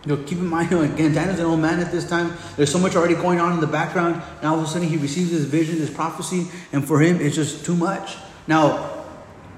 You 0.04 0.16
know, 0.16 0.22
keep 0.24 0.38
in 0.38 0.46
mind, 0.46 0.70
you 0.70 0.78
know, 0.82 0.82
again, 0.82 1.12
Daniel's 1.12 1.38
an 1.38 1.46
old 1.46 1.60
man 1.60 1.78
at 1.78 1.92
this 1.92 2.08
time. 2.08 2.36
There's 2.56 2.72
so 2.72 2.78
much 2.78 2.96
already 2.96 3.14
going 3.14 3.38
on 3.38 3.52
in 3.52 3.60
the 3.60 3.66
background. 3.66 4.22
Now 4.42 4.54
all 4.54 4.60
of 4.60 4.64
a 4.64 4.68
sudden 4.68 4.88
he 4.88 4.96
receives 4.96 5.30
this 5.30 5.44
vision, 5.44 5.78
this 5.78 5.92
prophecy, 5.92 6.48
and 6.72 6.86
for 6.86 7.00
him 7.00 7.20
it's 7.20 7.36
just 7.36 7.64
too 7.64 7.76
much. 7.76 8.16
Now, 8.50 9.04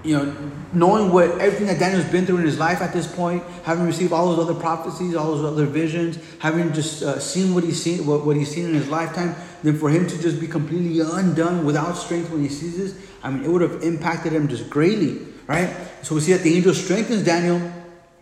you 0.05 0.19
know, 0.19 0.53
knowing 0.75 1.11
what 1.11 1.31
everything 1.41 1.67
that 1.69 1.79
Daniel's 1.79 2.05
been 2.13 2.27
through 2.27 2.37
in 2.39 2.45
his 2.45 2.59
life 2.59 2.83
at 2.83 2.93
this 2.93 3.07
point, 3.07 3.43
having 3.65 3.87
received 3.87 4.13
all 4.13 4.37
those 4.37 4.47
other 4.51 4.61
prophecies, 4.61 5.15
all 5.15 5.35
those 5.35 5.51
other 5.51 5.65
visions, 5.65 6.19
having 6.41 6.75
just 6.75 7.03
uh, 7.03 7.19
seen 7.19 7.55
what 7.55 7.65
he's 7.65 7.83
seen, 7.83 8.05
what, 8.05 8.27
what 8.27 8.37
he's 8.37 8.51
seen 8.55 8.67
in 8.67 8.75
his 8.75 8.91
lifetime, 8.91 9.35
then 9.63 9.79
for 9.79 9.89
him 9.89 10.07
to 10.07 10.21
just 10.21 10.39
be 10.39 10.47
completely 10.47 11.01
undone 11.01 11.65
without 11.65 11.93
strength 11.93 12.29
when 12.29 12.43
he 12.43 12.51
sees 12.51 12.77
this, 12.77 12.95
I 13.23 13.31
mean, 13.31 13.45
it 13.45 13.49
would 13.49 13.63
have 13.63 13.83
impacted 13.83 14.35
him 14.35 14.47
just 14.47 14.69
greatly, 14.69 15.21
right? 15.47 15.75
So 16.03 16.15
we 16.15 16.21
see 16.21 16.35
that 16.35 16.43
the 16.43 16.55
angel 16.55 16.75
strengthens 16.75 17.25
Daniel, 17.25 17.63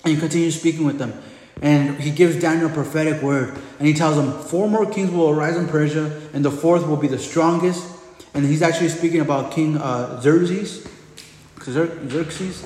and 0.04 0.20
continues 0.20 0.56
speaking 0.56 0.86
with 0.86 0.98
them. 0.98 1.20
And 1.62 1.98
he 2.00 2.12
gives 2.12 2.40
Daniel 2.40 2.70
a 2.70 2.72
prophetic 2.72 3.20
word. 3.22 3.58
And 3.78 3.88
he 3.88 3.92
tells 3.92 4.16
him, 4.16 4.32
Four 4.44 4.68
more 4.68 4.86
kings 4.86 5.10
will 5.10 5.30
arise 5.30 5.56
in 5.56 5.66
Persia, 5.66 6.20
and 6.32 6.44
the 6.44 6.52
fourth 6.52 6.86
will 6.86 6.96
be 6.96 7.08
the 7.08 7.18
strongest. 7.18 7.99
And 8.34 8.44
he's 8.44 8.62
actually 8.62 8.88
speaking 8.88 9.20
about 9.20 9.52
King 9.52 9.76
uh, 9.76 10.20
Xerxes. 10.20 10.86
Xerxes. 11.60 12.64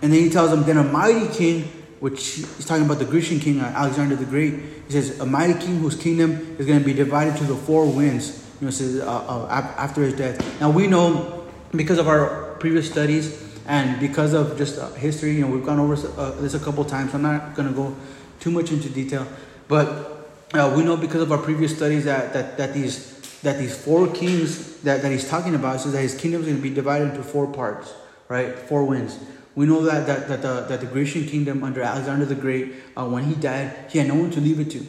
And 0.00 0.12
then 0.12 0.20
he 0.20 0.30
tells 0.30 0.52
him, 0.52 0.64
Then 0.64 0.78
a 0.78 0.84
mighty 0.84 1.28
king, 1.34 1.64
which 2.00 2.34
he's 2.34 2.64
talking 2.64 2.84
about 2.84 2.98
the 2.98 3.04
Grecian 3.04 3.40
king, 3.40 3.60
uh, 3.60 3.72
Alexander 3.74 4.16
the 4.16 4.24
Great. 4.24 4.54
He 4.86 4.92
says, 4.92 5.20
A 5.20 5.26
mighty 5.26 5.54
king 5.54 5.80
whose 5.80 5.96
kingdom 5.96 6.56
is 6.58 6.66
going 6.66 6.78
to 6.78 6.84
be 6.84 6.94
divided 6.94 7.36
to 7.36 7.44
the 7.44 7.54
four 7.54 7.86
winds. 7.86 8.44
You 8.60 8.66
know, 8.66 8.70
says, 8.70 9.00
uh, 9.00 9.06
uh, 9.06 9.74
after 9.76 10.02
his 10.02 10.14
death. 10.14 10.60
Now 10.60 10.70
we 10.70 10.86
know, 10.86 11.46
because 11.72 11.98
of 11.98 12.08
our 12.08 12.56
previous 12.58 12.90
studies, 12.90 13.44
and 13.66 14.00
because 14.00 14.32
of 14.32 14.56
just 14.56 14.78
uh, 14.78 14.90
history, 14.94 15.32
you 15.34 15.42
know, 15.42 15.48
we've 15.48 15.64
gone 15.64 15.78
over 15.78 15.94
uh, 16.18 16.30
this 16.40 16.54
a 16.54 16.58
couple 16.58 16.84
times. 16.84 17.12
So 17.12 17.18
I'm 17.18 17.22
not 17.22 17.54
going 17.54 17.68
to 17.68 17.74
go 17.74 17.94
too 18.40 18.50
much 18.50 18.72
into 18.72 18.88
detail, 18.88 19.26
but 19.68 20.14
we 20.54 20.82
know 20.82 20.96
because 20.96 21.20
of 21.20 21.30
our 21.30 21.38
previous 21.38 21.76
studies 21.76 22.04
that 22.06 22.32
that, 22.32 22.56
that 22.56 22.72
these 22.72 23.17
that 23.42 23.58
these 23.58 23.76
four 23.76 24.08
kings 24.08 24.78
that, 24.82 25.02
that 25.02 25.12
he's 25.12 25.28
talking 25.28 25.54
about 25.54 25.80
says 25.80 25.92
that 25.92 26.02
his 26.02 26.14
kingdom 26.14 26.40
is 26.40 26.46
going 26.46 26.58
to 26.58 26.62
be 26.62 26.74
divided 26.74 27.10
into 27.10 27.22
four 27.22 27.46
parts, 27.46 27.92
right? 28.28 28.58
Four 28.58 28.84
winds. 28.84 29.18
We 29.54 29.66
know 29.66 29.82
that 29.82 30.06
that, 30.06 30.28
that 30.28 30.42
the 30.42 30.66
that 30.68 30.80
the 30.80 30.86
Grecian 30.86 31.26
kingdom 31.26 31.64
under 31.64 31.82
Alexander 31.82 32.24
the 32.24 32.34
Great, 32.34 32.74
uh, 32.96 33.08
when 33.08 33.24
he 33.24 33.34
died, 33.34 33.76
he 33.90 33.98
had 33.98 34.08
no 34.08 34.14
one 34.14 34.30
to 34.30 34.40
leave 34.40 34.60
it 34.60 34.70
to, 34.70 34.86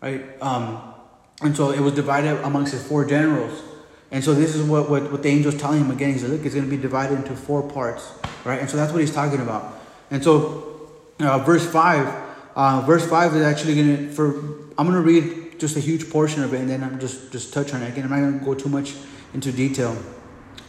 right? 0.00 0.22
Um, 0.40 0.92
and 1.42 1.56
so 1.56 1.70
it 1.70 1.80
was 1.80 1.94
divided 1.94 2.40
amongst 2.44 2.72
his 2.72 2.86
four 2.86 3.04
generals. 3.04 3.62
And 4.12 4.22
so 4.22 4.34
this 4.34 4.54
is 4.54 4.62
what, 4.68 4.90
what, 4.90 5.10
what 5.10 5.22
the 5.22 5.30
angel's 5.30 5.56
telling 5.56 5.80
him 5.80 5.90
again. 5.90 6.12
He 6.12 6.18
said, 6.18 6.30
look, 6.30 6.44
it's 6.44 6.54
going 6.54 6.68
to 6.68 6.70
be 6.70 6.80
divided 6.80 7.16
into 7.18 7.34
four 7.34 7.68
parts, 7.68 8.12
right? 8.44 8.60
And 8.60 8.68
so 8.68 8.76
that's 8.76 8.92
what 8.92 9.00
he's 9.00 9.12
talking 9.12 9.40
about. 9.40 9.80
And 10.10 10.22
so 10.22 10.90
uh, 11.18 11.38
verse 11.38 11.66
5, 11.66 12.22
uh, 12.54 12.80
verse 12.82 13.08
5 13.08 13.36
is 13.36 13.42
actually 13.42 13.74
going 13.74 13.96
to, 13.96 14.12
for, 14.12 14.28
I'm 14.76 14.86
going 14.86 14.92
to 14.92 15.00
read 15.00 15.41
just 15.62 15.76
a 15.76 15.80
huge 15.80 16.10
portion 16.10 16.42
of 16.42 16.52
it 16.52 16.60
and 16.60 16.68
then 16.68 16.84
I'm 16.84 17.00
just, 17.00 17.32
just 17.32 17.54
touch 17.54 17.72
on 17.72 17.82
it. 17.82 17.88
Again, 17.88 18.04
I'm 18.04 18.10
not 18.10 18.20
going 18.20 18.38
to 18.38 18.44
go 18.44 18.54
too 18.54 18.68
much 18.68 18.94
into 19.32 19.50
detail. 19.50 19.96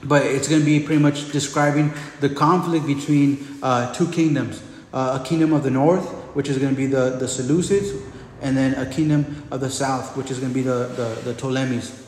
but 0.04 0.26
it's 0.26 0.48
going 0.48 0.62
to 0.62 0.66
be 0.66 0.80
pretty 0.80 1.02
much 1.02 1.32
describing 1.32 1.92
the 2.22 2.30
conflict 2.30 2.86
between 2.86 3.60
uh, 3.62 3.94
two 3.94 4.08
kingdoms 4.12 4.64
uh, 4.94 5.20
a 5.20 5.26
kingdom 5.28 5.54
of 5.54 5.64
the 5.64 5.72
north, 5.72 6.08
which 6.36 6.48
is 6.48 6.58
going 6.58 6.70
to 6.70 6.78
be 6.78 6.86
the, 6.86 7.18
the 7.20 7.26
Seleucids, 7.26 8.00
and 8.42 8.56
then 8.56 8.76
a 8.76 8.86
kingdom 8.86 9.44
of 9.52 9.60
the 9.60 9.70
south, 9.70 10.16
which 10.16 10.30
is 10.30 10.40
going 10.40 10.52
to 10.52 10.54
be 10.54 10.62
the, 10.62 10.88
the, 10.96 11.22
the 11.24 11.34
Ptolemies. 11.34 12.00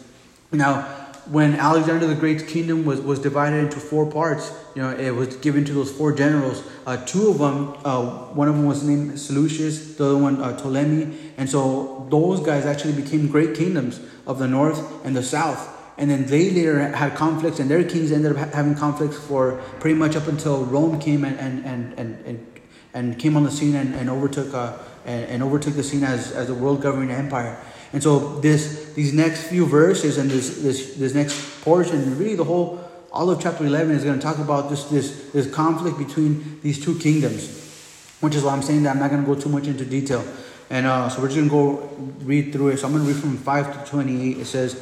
Now, 0.52 1.05
when 1.28 1.56
Alexander 1.56 2.06
the 2.06 2.16
Great's 2.16 2.44
kingdom 2.44 2.86
was, 2.86 3.02
was 3.02 3.20
divided 3.20 3.58
into 3.58 3.80
four 3.80 4.10
parts, 4.10 4.52
you 4.76 4.82
know, 4.82 4.92
it 4.92 5.12
was 5.12 5.36
given 5.38 5.66
to 5.66 5.74
those 5.74 5.92
four 5.92 6.12
generals. 6.12 6.64
Uh, 6.86 6.98
two 7.06 7.30
of 7.30 7.40
them, 7.40 7.76
uh, 7.84 8.06
one 8.34 8.48
of 8.48 8.56
them 8.56 8.66
was 8.66 8.84
named 8.84 9.20
Seleucus, 9.20 9.96
the 9.96 10.06
other 10.06 10.18
one 10.18 10.42
uh, 10.42 10.56
Ptolemy, 10.58 11.18
and 11.38 11.50
so 11.50 12.08
those 12.12 12.40
guys 12.42 12.66
actually 12.66 12.94
became 12.94 13.28
great 13.28 13.56
kingdoms 13.56 14.00
of 14.28 14.40
the 14.40 14.48
north 14.48 15.06
and 15.06 15.16
the 15.16 15.24
south. 15.24 15.72
And 15.98 16.12
then 16.12 16.26
they 16.26 16.52
later 16.52 16.90
had 16.90 17.16
conflicts, 17.16 17.60
and 17.60 17.72
their 17.72 17.84
kings 17.84 18.12
ended 18.12 18.36
up 18.36 18.54
having 18.54 18.76
conflicts 18.76 19.18
for 19.18 19.62
pretty 19.80 19.98
much 19.98 20.16
up 20.16 20.28
until 20.28 20.66
Rome 20.66 21.00
came 21.00 21.24
and 21.24 21.40
and 21.40 21.66
and 21.66 21.98
and, 21.98 22.26
and, 22.26 22.60
and 22.94 23.20
came 23.20 23.38
on 23.38 23.44
the 23.44 23.52
scene 23.52 23.76
and, 23.76 23.96
and 23.96 24.10
overtook 24.10 24.54
uh, 24.54 24.78
and, 25.06 25.26
and 25.26 25.44
overtook 25.44 25.74
the 25.76 25.84
scene 25.84 26.04
as 26.04 26.34
as 26.34 26.50
a 26.50 26.54
world 26.54 26.82
governing 26.82 27.12
empire. 27.12 27.58
And 27.96 28.04
so 28.04 28.42
this 28.42 28.92
these 28.94 29.14
next 29.14 29.44
few 29.48 29.66
verses 29.66 30.18
and 30.18 30.30
this 30.30 30.58
this 30.60 30.96
this 30.96 31.14
next 31.14 31.62
portion, 31.62 32.18
really 32.20 32.36
the 32.36 32.44
whole 32.44 32.84
all 33.10 33.30
of 33.30 33.42
chapter 33.42 33.66
eleven 33.66 33.96
is 33.96 34.04
going 34.04 34.20
to 34.20 34.22
talk 34.22 34.38
about 34.38 34.70
this 34.70 34.84
this 34.92 35.32
this 35.32 35.50
conflict 35.50 35.98
between 35.98 36.60
these 36.62 36.84
two 36.84 37.00
kingdoms, 37.00 37.48
which 38.20 38.36
is 38.36 38.44
why 38.44 38.52
I'm 38.52 38.62
saying 38.62 38.84
that 38.84 38.90
I'm 38.90 39.00
not 39.00 39.12
going 39.12 39.24
to 39.24 39.34
go 39.34 39.40
too 39.40 39.48
much 39.48 39.68
into 39.68 39.86
detail. 39.86 40.26
And 40.70 40.86
uh, 40.86 41.08
so 41.08 41.22
we're 41.22 41.30
just 41.30 41.38
going 41.38 41.50
to 41.50 41.56
go 41.56 41.90
read 42.26 42.52
through 42.52 42.70
it. 42.70 42.80
So 42.80 42.88
I'm 42.88 42.94
going 42.94 43.06
to 43.06 43.14
read 43.14 43.22
from 43.22 43.38
five 43.38 43.72
to 43.72 43.90
twenty-eight. 43.90 44.40
It 44.40 44.46
says. 44.46 44.76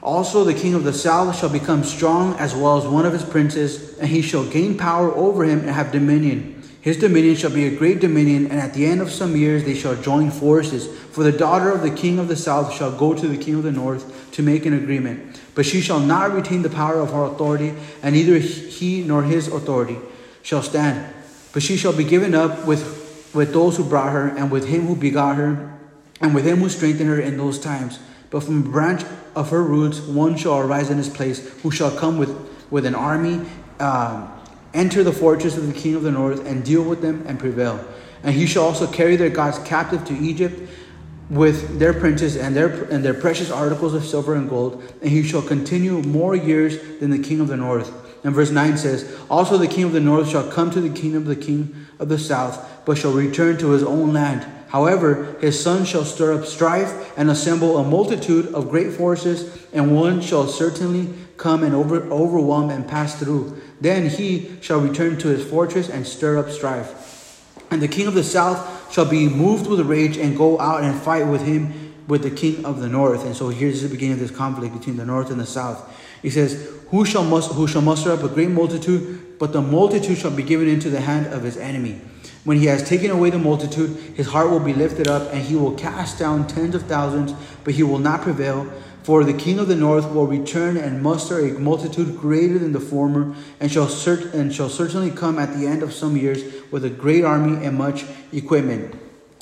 Also, 0.00 0.44
the 0.44 0.54
king 0.54 0.74
of 0.74 0.84
the 0.84 0.92
south 0.92 1.36
shall 1.38 1.48
become 1.48 1.82
strong 1.82 2.34
as 2.38 2.54
well 2.54 2.78
as 2.78 2.86
one 2.86 3.04
of 3.04 3.12
his 3.12 3.24
princes, 3.24 3.98
and 3.98 4.08
he 4.08 4.22
shall 4.22 4.44
gain 4.44 4.78
power 4.78 5.10
over 5.12 5.44
him 5.44 5.60
and 5.60 5.70
have 5.70 5.90
dominion. 5.90 6.61
His 6.82 6.96
dominion 6.96 7.36
shall 7.36 7.52
be 7.52 7.64
a 7.66 7.76
great 7.76 8.00
dominion, 8.00 8.48
and 8.48 8.58
at 8.58 8.74
the 8.74 8.84
end 8.84 9.00
of 9.00 9.12
some 9.12 9.36
years 9.36 9.62
they 9.62 9.74
shall 9.74 9.94
join 9.94 10.32
forces. 10.32 10.88
For 10.88 11.22
the 11.22 11.30
daughter 11.30 11.70
of 11.70 11.82
the 11.82 11.92
king 11.92 12.18
of 12.18 12.26
the 12.26 12.34
south 12.34 12.74
shall 12.74 12.90
go 12.90 13.14
to 13.14 13.28
the 13.28 13.36
king 13.36 13.54
of 13.54 13.62
the 13.62 13.70
north 13.70 14.32
to 14.32 14.42
make 14.42 14.66
an 14.66 14.74
agreement. 14.74 15.40
But 15.54 15.64
she 15.64 15.80
shall 15.80 16.00
not 16.00 16.32
retain 16.32 16.62
the 16.62 16.68
power 16.68 16.98
of 16.98 17.12
her 17.12 17.22
authority, 17.22 17.72
and 18.02 18.16
neither 18.16 18.36
he 18.36 19.04
nor 19.04 19.22
his 19.22 19.46
authority 19.46 19.96
shall 20.42 20.60
stand. 20.60 21.14
But 21.52 21.62
she 21.62 21.76
shall 21.76 21.92
be 21.92 22.02
given 22.02 22.34
up 22.34 22.66
with, 22.66 23.30
with 23.32 23.52
those 23.52 23.76
who 23.76 23.84
brought 23.84 24.10
her, 24.10 24.26
and 24.36 24.50
with 24.50 24.66
him 24.66 24.88
who 24.88 24.96
begot 24.96 25.36
her, 25.36 25.78
and 26.20 26.34
with 26.34 26.44
him 26.44 26.58
who 26.58 26.68
strengthened 26.68 27.08
her 27.08 27.20
in 27.20 27.36
those 27.36 27.60
times. 27.60 28.00
But 28.30 28.42
from 28.42 28.66
a 28.66 28.68
branch 28.68 29.04
of 29.36 29.50
her 29.50 29.62
roots 29.62 30.00
one 30.00 30.36
shall 30.36 30.58
arise 30.58 30.90
in 30.90 30.98
his 30.98 31.08
place, 31.08 31.48
who 31.62 31.70
shall 31.70 31.96
come 31.96 32.18
with, 32.18 32.36
with 32.72 32.86
an 32.86 32.96
army, 32.96 33.40
um, 33.78 34.32
enter 34.74 35.02
the 35.02 35.12
fortress 35.12 35.56
of 35.56 35.66
the 35.66 35.72
king 35.72 35.94
of 35.94 36.02
the 36.02 36.10
north, 36.10 36.46
and 36.46 36.64
deal 36.64 36.82
with 36.82 37.02
them 37.02 37.24
and 37.26 37.38
prevail. 37.38 37.84
And 38.22 38.34
he 38.34 38.46
shall 38.46 38.64
also 38.64 38.86
carry 38.86 39.16
their 39.16 39.30
gods 39.30 39.58
captive 39.60 40.04
to 40.06 40.14
Egypt 40.14 40.70
with 41.30 41.78
their 41.78 41.94
princes 41.94 42.36
and 42.36 42.54
their 42.54 42.84
and 42.84 43.04
their 43.04 43.14
precious 43.14 43.50
articles 43.50 43.94
of 43.94 44.04
silver 44.04 44.34
and 44.34 44.48
gold, 44.48 44.82
and 45.00 45.10
he 45.10 45.22
shall 45.22 45.42
continue 45.42 46.02
more 46.02 46.36
years 46.36 46.78
than 47.00 47.10
the 47.10 47.18
king 47.18 47.40
of 47.40 47.48
the 47.48 47.56
north. 47.56 47.92
And 48.24 48.34
verse 48.34 48.50
9 48.50 48.76
says, 48.76 49.12
Also 49.28 49.58
the 49.58 49.66
king 49.66 49.84
of 49.84 49.92
the 49.92 50.00
north 50.00 50.28
shall 50.28 50.48
come 50.48 50.70
to 50.70 50.80
the 50.80 50.90
kingdom 50.90 51.22
of 51.22 51.28
the 51.28 51.36
king 51.36 51.74
of 51.98 52.08
the 52.08 52.18
south, 52.18 52.84
but 52.84 52.96
shall 52.96 53.12
return 53.12 53.58
to 53.58 53.70
his 53.70 53.82
own 53.82 54.12
land. 54.12 54.46
However, 54.68 55.36
his 55.40 55.60
son 55.60 55.84
shall 55.84 56.04
stir 56.04 56.32
up 56.32 56.46
strife 56.46 57.12
and 57.18 57.28
assemble 57.28 57.76
a 57.76 57.84
multitude 57.84 58.54
of 58.54 58.70
great 58.70 58.92
forces, 58.92 59.66
and 59.72 59.94
one 59.94 60.20
shall 60.20 60.46
certainly 60.46 61.12
come 61.42 61.64
and 61.64 61.74
over, 61.74 62.02
overwhelm 62.10 62.70
and 62.70 62.86
pass 62.86 63.18
through. 63.18 63.60
Then 63.80 64.08
he 64.08 64.56
shall 64.60 64.80
return 64.80 65.18
to 65.18 65.28
his 65.28 65.44
fortress 65.44 65.88
and 65.88 66.06
stir 66.06 66.38
up 66.38 66.48
strife. 66.50 67.44
And 67.70 67.82
the 67.82 67.88
king 67.88 68.06
of 68.06 68.14
the 68.14 68.22
south 68.22 68.92
shall 68.92 69.06
be 69.06 69.28
moved 69.28 69.66
with 69.66 69.80
rage 69.80 70.16
and 70.16 70.36
go 70.36 70.60
out 70.60 70.84
and 70.84 70.98
fight 71.00 71.26
with 71.26 71.42
him 71.42 71.94
with 72.06 72.22
the 72.22 72.30
king 72.30 72.64
of 72.64 72.80
the 72.80 72.88
north. 72.88 73.24
And 73.24 73.34
so 73.34 73.48
here's 73.48 73.82
the 73.82 73.88
beginning 73.88 74.14
of 74.14 74.20
this 74.20 74.30
conflict 74.30 74.72
between 74.72 74.96
the 74.96 75.04
north 75.04 75.30
and 75.30 75.40
the 75.40 75.46
south. 75.46 75.90
He 76.22 76.30
says, 76.30 76.70
Who 76.90 77.04
shall, 77.04 77.24
who 77.24 77.66
shall 77.66 77.82
muster 77.82 78.12
up 78.12 78.22
a 78.22 78.28
great 78.28 78.50
multitude? 78.50 79.38
But 79.38 79.52
the 79.52 79.62
multitude 79.62 80.18
shall 80.18 80.30
be 80.30 80.44
given 80.44 80.68
into 80.68 80.90
the 80.90 81.00
hand 81.00 81.26
of 81.26 81.42
his 81.42 81.56
enemy. 81.56 82.00
When 82.44 82.58
he 82.58 82.66
has 82.66 82.88
taken 82.88 83.10
away 83.10 83.30
the 83.30 83.38
multitude, 83.38 83.96
his 84.14 84.28
heart 84.28 84.50
will 84.50 84.60
be 84.60 84.74
lifted 84.74 85.08
up, 85.08 85.32
and 85.32 85.42
he 85.42 85.56
will 85.56 85.74
cast 85.74 86.18
down 86.18 86.46
tens 86.46 86.74
of 86.74 86.82
thousands, 86.82 87.34
but 87.64 87.74
he 87.74 87.82
will 87.82 87.98
not 87.98 88.22
prevail. 88.22 88.70
For 89.02 89.24
the 89.24 89.34
king 89.34 89.58
of 89.58 89.66
the 89.66 89.74
north 89.74 90.12
will 90.12 90.26
return 90.26 90.76
and 90.76 91.02
muster 91.02 91.40
a 91.40 91.58
multitude 91.58 92.18
greater 92.18 92.58
than 92.58 92.72
the 92.72 92.80
former, 92.80 93.34
and 93.58 93.70
shall, 93.70 93.88
cert- 93.88 94.32
and 94.32 94.54
shall 94.54 94.68
certainly 94.68 95.10
come 95.10 95.38
at 95.38 95.56
the 95.58 95.66
end 95.66 95.82
of 95.82 95.92
some 95.92 96.16
years 96.16 96.44
with 96.70 96.84
a 96.84 96.90
great 96.90 97.24
army 97.24 97.64
and 97.64 97.76
much 97.76 98.04
equipment. 98.32 98.94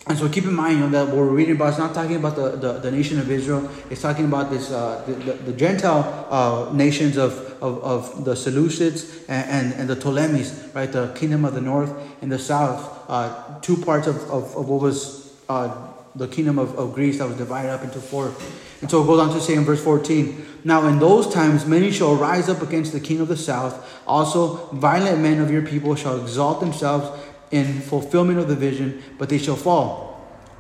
And 0.07 0.19
so 0.19 0.29
keep 0.31 0.45
in 0.45 0.55
mind, 0.55 0.79
you 0.79 0.81
know, 0.81 0.91
that 0.91 1.09
what 1.09 1.19
we're 1.19 1.29
reading 1.29 1.57
about 1.57 1.75
is 1.75 1.79
not 1.79 1.95
talking 1.95 2.17
about 2.17 2.35
the, 2.35 2.57
the, 2.57 2.73
the 2.79 2.91
nation 2.91 3.19
of 3.19 3.31
Israel. 3.31 3.71
It's 3.91 4.01
talking 4.01 4.25
about 4.25 4.51
this 4.51 4.71
uh, 4.71 5.05
the, 5.07 5.13
the, 5.13 5.33
the, 5.35 5.53
Gentile 5.53 6.27
uh, 6.31 6.73
nations 6.73 7.19
of, 7.19 7.39
of, 7.63 7.85
of 7.85 8.25
the 8.25 8.33
Seleucids 8.33 9.25
and, 9.29 9.51
and, 9.51 9.73
and, 9.75 9.91
the 9.91 9.97
Ptolemies, 9.97 10.75
right? 10.75 10.91
The 10.91 11.13
kingdom 11.15 11.45
of 11.45 11.53
the 11.53 11.61
north 11.61 11.93
and 12.23 12.33
the 12.33 12.39
south. 12.39 13.05
Uh, 13.09 13.61
two 13.61 13.77
parts 13.77 14.07
of, 14.07 14.17
of, 14.31 14.57
of 14.57 14.69
what 14.69 14.81
was 14.81 15.35
uh, 15.51 15.90
the 16.15 16.29
kingdom 16.29 16.59
of, 16.59 16.77
of 16.79 16.95
Greece 16.95 17.19
that 17.19 17.29
was 17.29 17.37
divided 17.37 17.71
up 17.71 17.83
into 17.83 18.01
four. 18.01 18.35
And 18.81 18.91
so 18.91 19.03
it 19.03 19.07
goes 19.07 19.21
on 19.21 19.33
to 19.35 19.41
say 19.41 19.55
in 19.55 19.65
verse 19.65 19.83
14 19.83 20.47
Now 20.65 20.87
in 20.87 20.99
those 20.99 21.33
times 21.33 21.67
many 21.67 21.91
shall 21.91 22.15
rise 22.15 22.49
up 22.49 22.63
against 22.63 22.93
the 22.93 23.01
king 23.01 23.21
of 23.21 23.29
the 23.29 23.37
south. 23.37 24.03
Also, 24.07 24.67
violent 24.73 25.21
men 25.21 25.41
of 25.41 25.51
your 25.51 25.63
people 25.63 25.95
shall 25.95 26.21
exalt 26.21 26.61
themselves 26.61 27.19
in 27.51 27.81
fulfillment 27.81 28.39
of 28.39 28.49
the 28.49 28.57
vision, 28.57 29.03
but 29.19 29.29
they 29.29 29.39
shall 29.39 29.57
fall. 29.57 30.11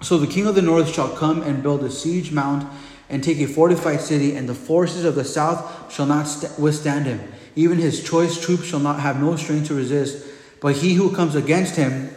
So 0.02 0.18
the 0.18 0.26
king 0.26 0.46
of 0.46 0.54
the 0.54 0.62
north 0.62 0.92
shall 0.92 1.08
come 1.08 1.42
and 1.42 1.62
build 1.62 1.84
a 1.84 1.90
siege 1.90 2.32
mount 2.32 2.70
and 3.08 3.22
take 3.22 3.38
a 3.38 3.46
fortified 3.46 4.00
city, 4.00 4.36
and 4.36 4.48
the 4.48 4.54
forces 4.54 5.04
of 5.04 5.14
the 5.14 5.24
south 5.24 5.92
shall 5.92 6.06
not 6.06 6.24
st- 6.24 6.58
withstand 6.58 7.06
him. 7.06 7.20
Even 7.56 7.78
his 7.78 8.02
choice 8.02 8.40
troops 8.40 8.64
shall 8.64 8.80
not 8.80 9.00
have 9.00 9.20
no 9.20 9.36
strength 9.36 9.66
to 9.68 9.74
resist. 9.74 10.24
But 10.60 10.76
he 10.76 10.94
who 10.94 11.14
comes 11.14 11.34
against 11.34 11.76
him 11.76 12.10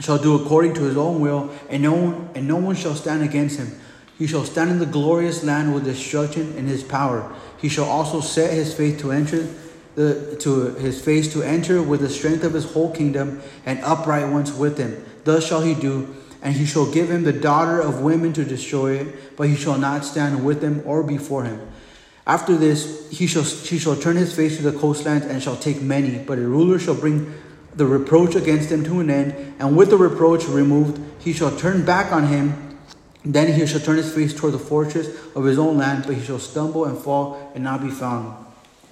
shall 0.00 0.18
do 0.18 0.42
according 0.42 0.74
to 0.74 0.82
his 0.82 0.96
own 0.96 1.20
will, 1.20 1.50
and 1.68 1.82
no 1.82 1.92
one, 1.92 2.28
and 2.34 2.48
no 2.48 2.56
one 2.56 2.76
shall 2.76 2.94
stand 2.94 3.22
against 3.22 3.58
him. 3.58 3.78
He 4.18 4.26
shall 4.26 4.44
stand 4.44 4.70
in 4.70 4.78
the 4.78 4.86
glorious 4.86 5.42
land 5.42 5.74
with 5.74 5.84
destruction 5.84 6.54
in 6.56 6.66
his 6.66 6.82
power. 6.82 7.32
He 7.58 7.68
shall 7.68 7.86
also 7.86 8.20
set 8.20 8.52
his 8.52 8.74
face 8.74 9.00
to 9.00 9.12
enter 9.12 9.48
the, 9.94 10.36
to 10.40 10.74
his 10.74 11.00
face 11.02 11.32
to 11.32 11.42
enter 11.42 11.82
with 11.82 12.00
the 12.00 12.08
strength 12.08 12.44
of 12.44 12.54
his 12.54 12.72
whole 12.72 12.92
kingdom, 12.92 13.42
and 13.66 13.80
upright 13.80 14.30
ones 14.30 14.52
with 14.52 14.78
him. 14.78 15.04
Thus 15.24 15.46
shall 15.46 15.62
he 15.62 15.74
do, 15.74 16.14
and 16.42 16.54
he 16.54 16.64
shall 16.64 16.90
give 16.90 17.10
him 17.10 17.24
the 17.24 17.32
daughter 17.32 17.80
of 17.80 18.00
women 18.00 18.32
to 18.34 18.44
destroy 18.44 18.98
it, 18.98 19.36
but 19.36 19.48
he 19.48 19.56
shall 19.56 19.78
not 19.78 20.04
stand 20.04 20.44
with 20.44 20.62
him 20.62 20.82
or 20.86 21.02
before 21.02 21.44
him. 21.44 21.60
After 22.26 22.56
this, 22.56 23.10
he 23.10 23.26
shall 23.26 23.42
he 23.42 23.78
shall 23.78 23.96
turn 23.96 24.16
his 24.16 24.34
face 24.34 24.56
to 24.56 24.62
the 24.62 24.78
coastlands 24.78 25.26
and 25.26 25.42
shall 25.42 25.56
take 25.56 25.82
many, 25.82 26.18
but 26.18 26.38
a 26.38 26.42
ruler 26.42 26.78
shall 26.78 26.94
bring 26.94 27.34
the 27.74 27.86
reproach 27.86 28.34
against 28.34 28.70
him 28.70 28.84
to 28.84 29.00
an 29.00 29.10
end, 29.10 29.54
and 29.58 29.76
with 29.76 29.90
the 29.90 29.96
reproach 29.96 30.46
removed, 30.46 31.00
he 31.20 31.32
shall 31.32 31.56
turn 31.56 31.84
back 31.84 32.12
on 32.12 32.26
him. 32.26 32.78
Then 33.24 33.52
he 33.52 33.66
shall 33.66 33.80
turn 33.80 33.96
his 33.96 34.12
face 34.12 34.34
toward 34.34 34.54
the 34.54 34.58
fortress 34.58 35.08
of 35.34 35.44
his 35.44 35.58
own 35.58 35.76
land, 35.76 36.04
but 36.06 36.16
he 36.16 36.22
shall 36.22 36.38
stumble 36.38 36.86
and 36.86 36.98
fall 36.98 37.52
and 37.54 37.62
not 37.62 37.82
be 37.82 37.90
found. 37.90 38.34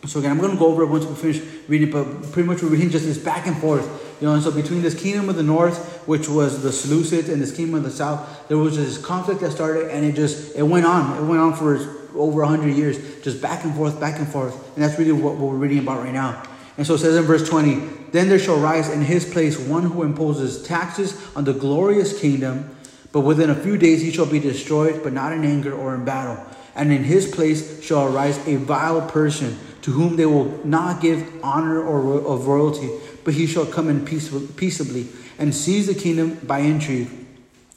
So 0.06 0.20
again, 0.20 0.30
I'm 0.30 0.38
going 0.38 0.52
to 0.52 0.58
go 0.58 0.66
over 0.66 0.84
it 0.84 0.86
once 0.86 1.04
we 1.04 1.14
finish 1.14 1.42
reading, 1.66 1.90
but 1.90 2.30
pretty 2.32 2.46
much 2.46 2.62
we're 2.62 2.68
reading 2.68 2.90
just 2.90 3.04
this 3.04 3.18
back 3.18 3.46
and 3.46 3.56
forth. 3.58 3.84
You 4.20 4.28
know, 4.28 4.34
and 4.34 4.42
so 4.42 4.52
between 4.52 4.82
this 4.82 4.94
kingdom 5.00 5.28
of 5.28 5.36
the 5.36 5.42
north, 5.42 6.06
which 6.06 6.28
was 6.28 6.62
the 6.62 6.68
Seleucids, 6.68 7.28
and 7.32 7.42
this 7.42 7.54
kingdom 7.54 7.74
of 7.76 7.82
the 7.82 7.90
south, 7.90 8.46
there 8.48 8.58
was 8.58 8.76
this 8.76 9.04
conflict 9.04 9.40
that 9.40 9.50
started, 9.50 9.90
and 9.90 10.04
it 10.04 10.14
just 10.14 10.54
it 10.54 10.62
went 10.62 10.86
on. 10.86 11.18
It 11.18 11.26
went 11.26 11.40
on 11.40 11.54
for 11.54 11.76
over 12.16 12.44
hundred 12.44 12.76
years, 12.76 13.22
just 13.22 13.42
back 13.42 13.64
and 13.64 13.74
forth, 13.74 13.98
back 13.98 14.18
and 14.18 14.28
forth, 14.28 14.54
and 14.76 14.84
that's 14.84 14.98
really 14.98 15.12
what, 15.12 15.34
what 15.34 15.50
we're 15.50 15.56
reading 15.56 15.78
about 15.78 16.04
right 16.04 16.12
now. 16.12 16.42
And 16.78 16.86
so 16.86 16.94
it 16.94 16.98
says 16.98 17.16
in 17.16 17.24
verse 17.24 17.46
20, 17.46 17.74
Then 18.12 18.28
there 18.28 18.38
shall 18.38 18.58
rise 18.58 18.88
in 18.88 19.02
his 19.02 19.26
place 19.30 19.58
one 19.58 19.82
who 19.82 20.04
imposes 20.04 20.62
taxes 20.62 21.20
on 21.36 21.44
the 21.44 21.52
glorious 21.52 22.18
kingdom, 22.18 22.74
but 23.12 23.20
within 23.20 23.50
a 23.50 23.54
few 23.54 23.76
days 23.76 24.00
he 24.00 24.12
shall 24.12 24.26
be 24.26 24.38
destroyed, 24.38 25.02
but 25.02 25.12
not 25.12 25.32
in 25.32 25.44
anger 25.44 25.74
or 25.74 25.94
in 25.94 26.04
battle. 26.04 26.42
And 26.76 26.92
in 26.92 27.02
his 27.02 27.26
place 27.28 27.82
shall 27.82 28.06
arise 28.06 28.38
a 28.46 28.56
vile 28.56 29.02
person, 29.08 29.58
to 29.82 29.90
whom 29.90 30.16
they 30.16 30.26
will 30.26 30.64
not 30.64 31.02
give 31.02 31.28
honor 31.42 31.82
or 31.82 32.20
of 32.20 32.46
royalty, 32.46 32.88
but 33.24 33.34
he 33.34 33.46
shall 33.46 33.66
come 33.66 33.88
in 33.88 34.06
peace, 34.06 34.32
peaceably 34.56 35.08
and 35.38 35.54
seize 35.54 35.86
the 35.86 35.94
kingdom 35.94 36.34
by 36.42 36.58
intrigue. 36.58 37.08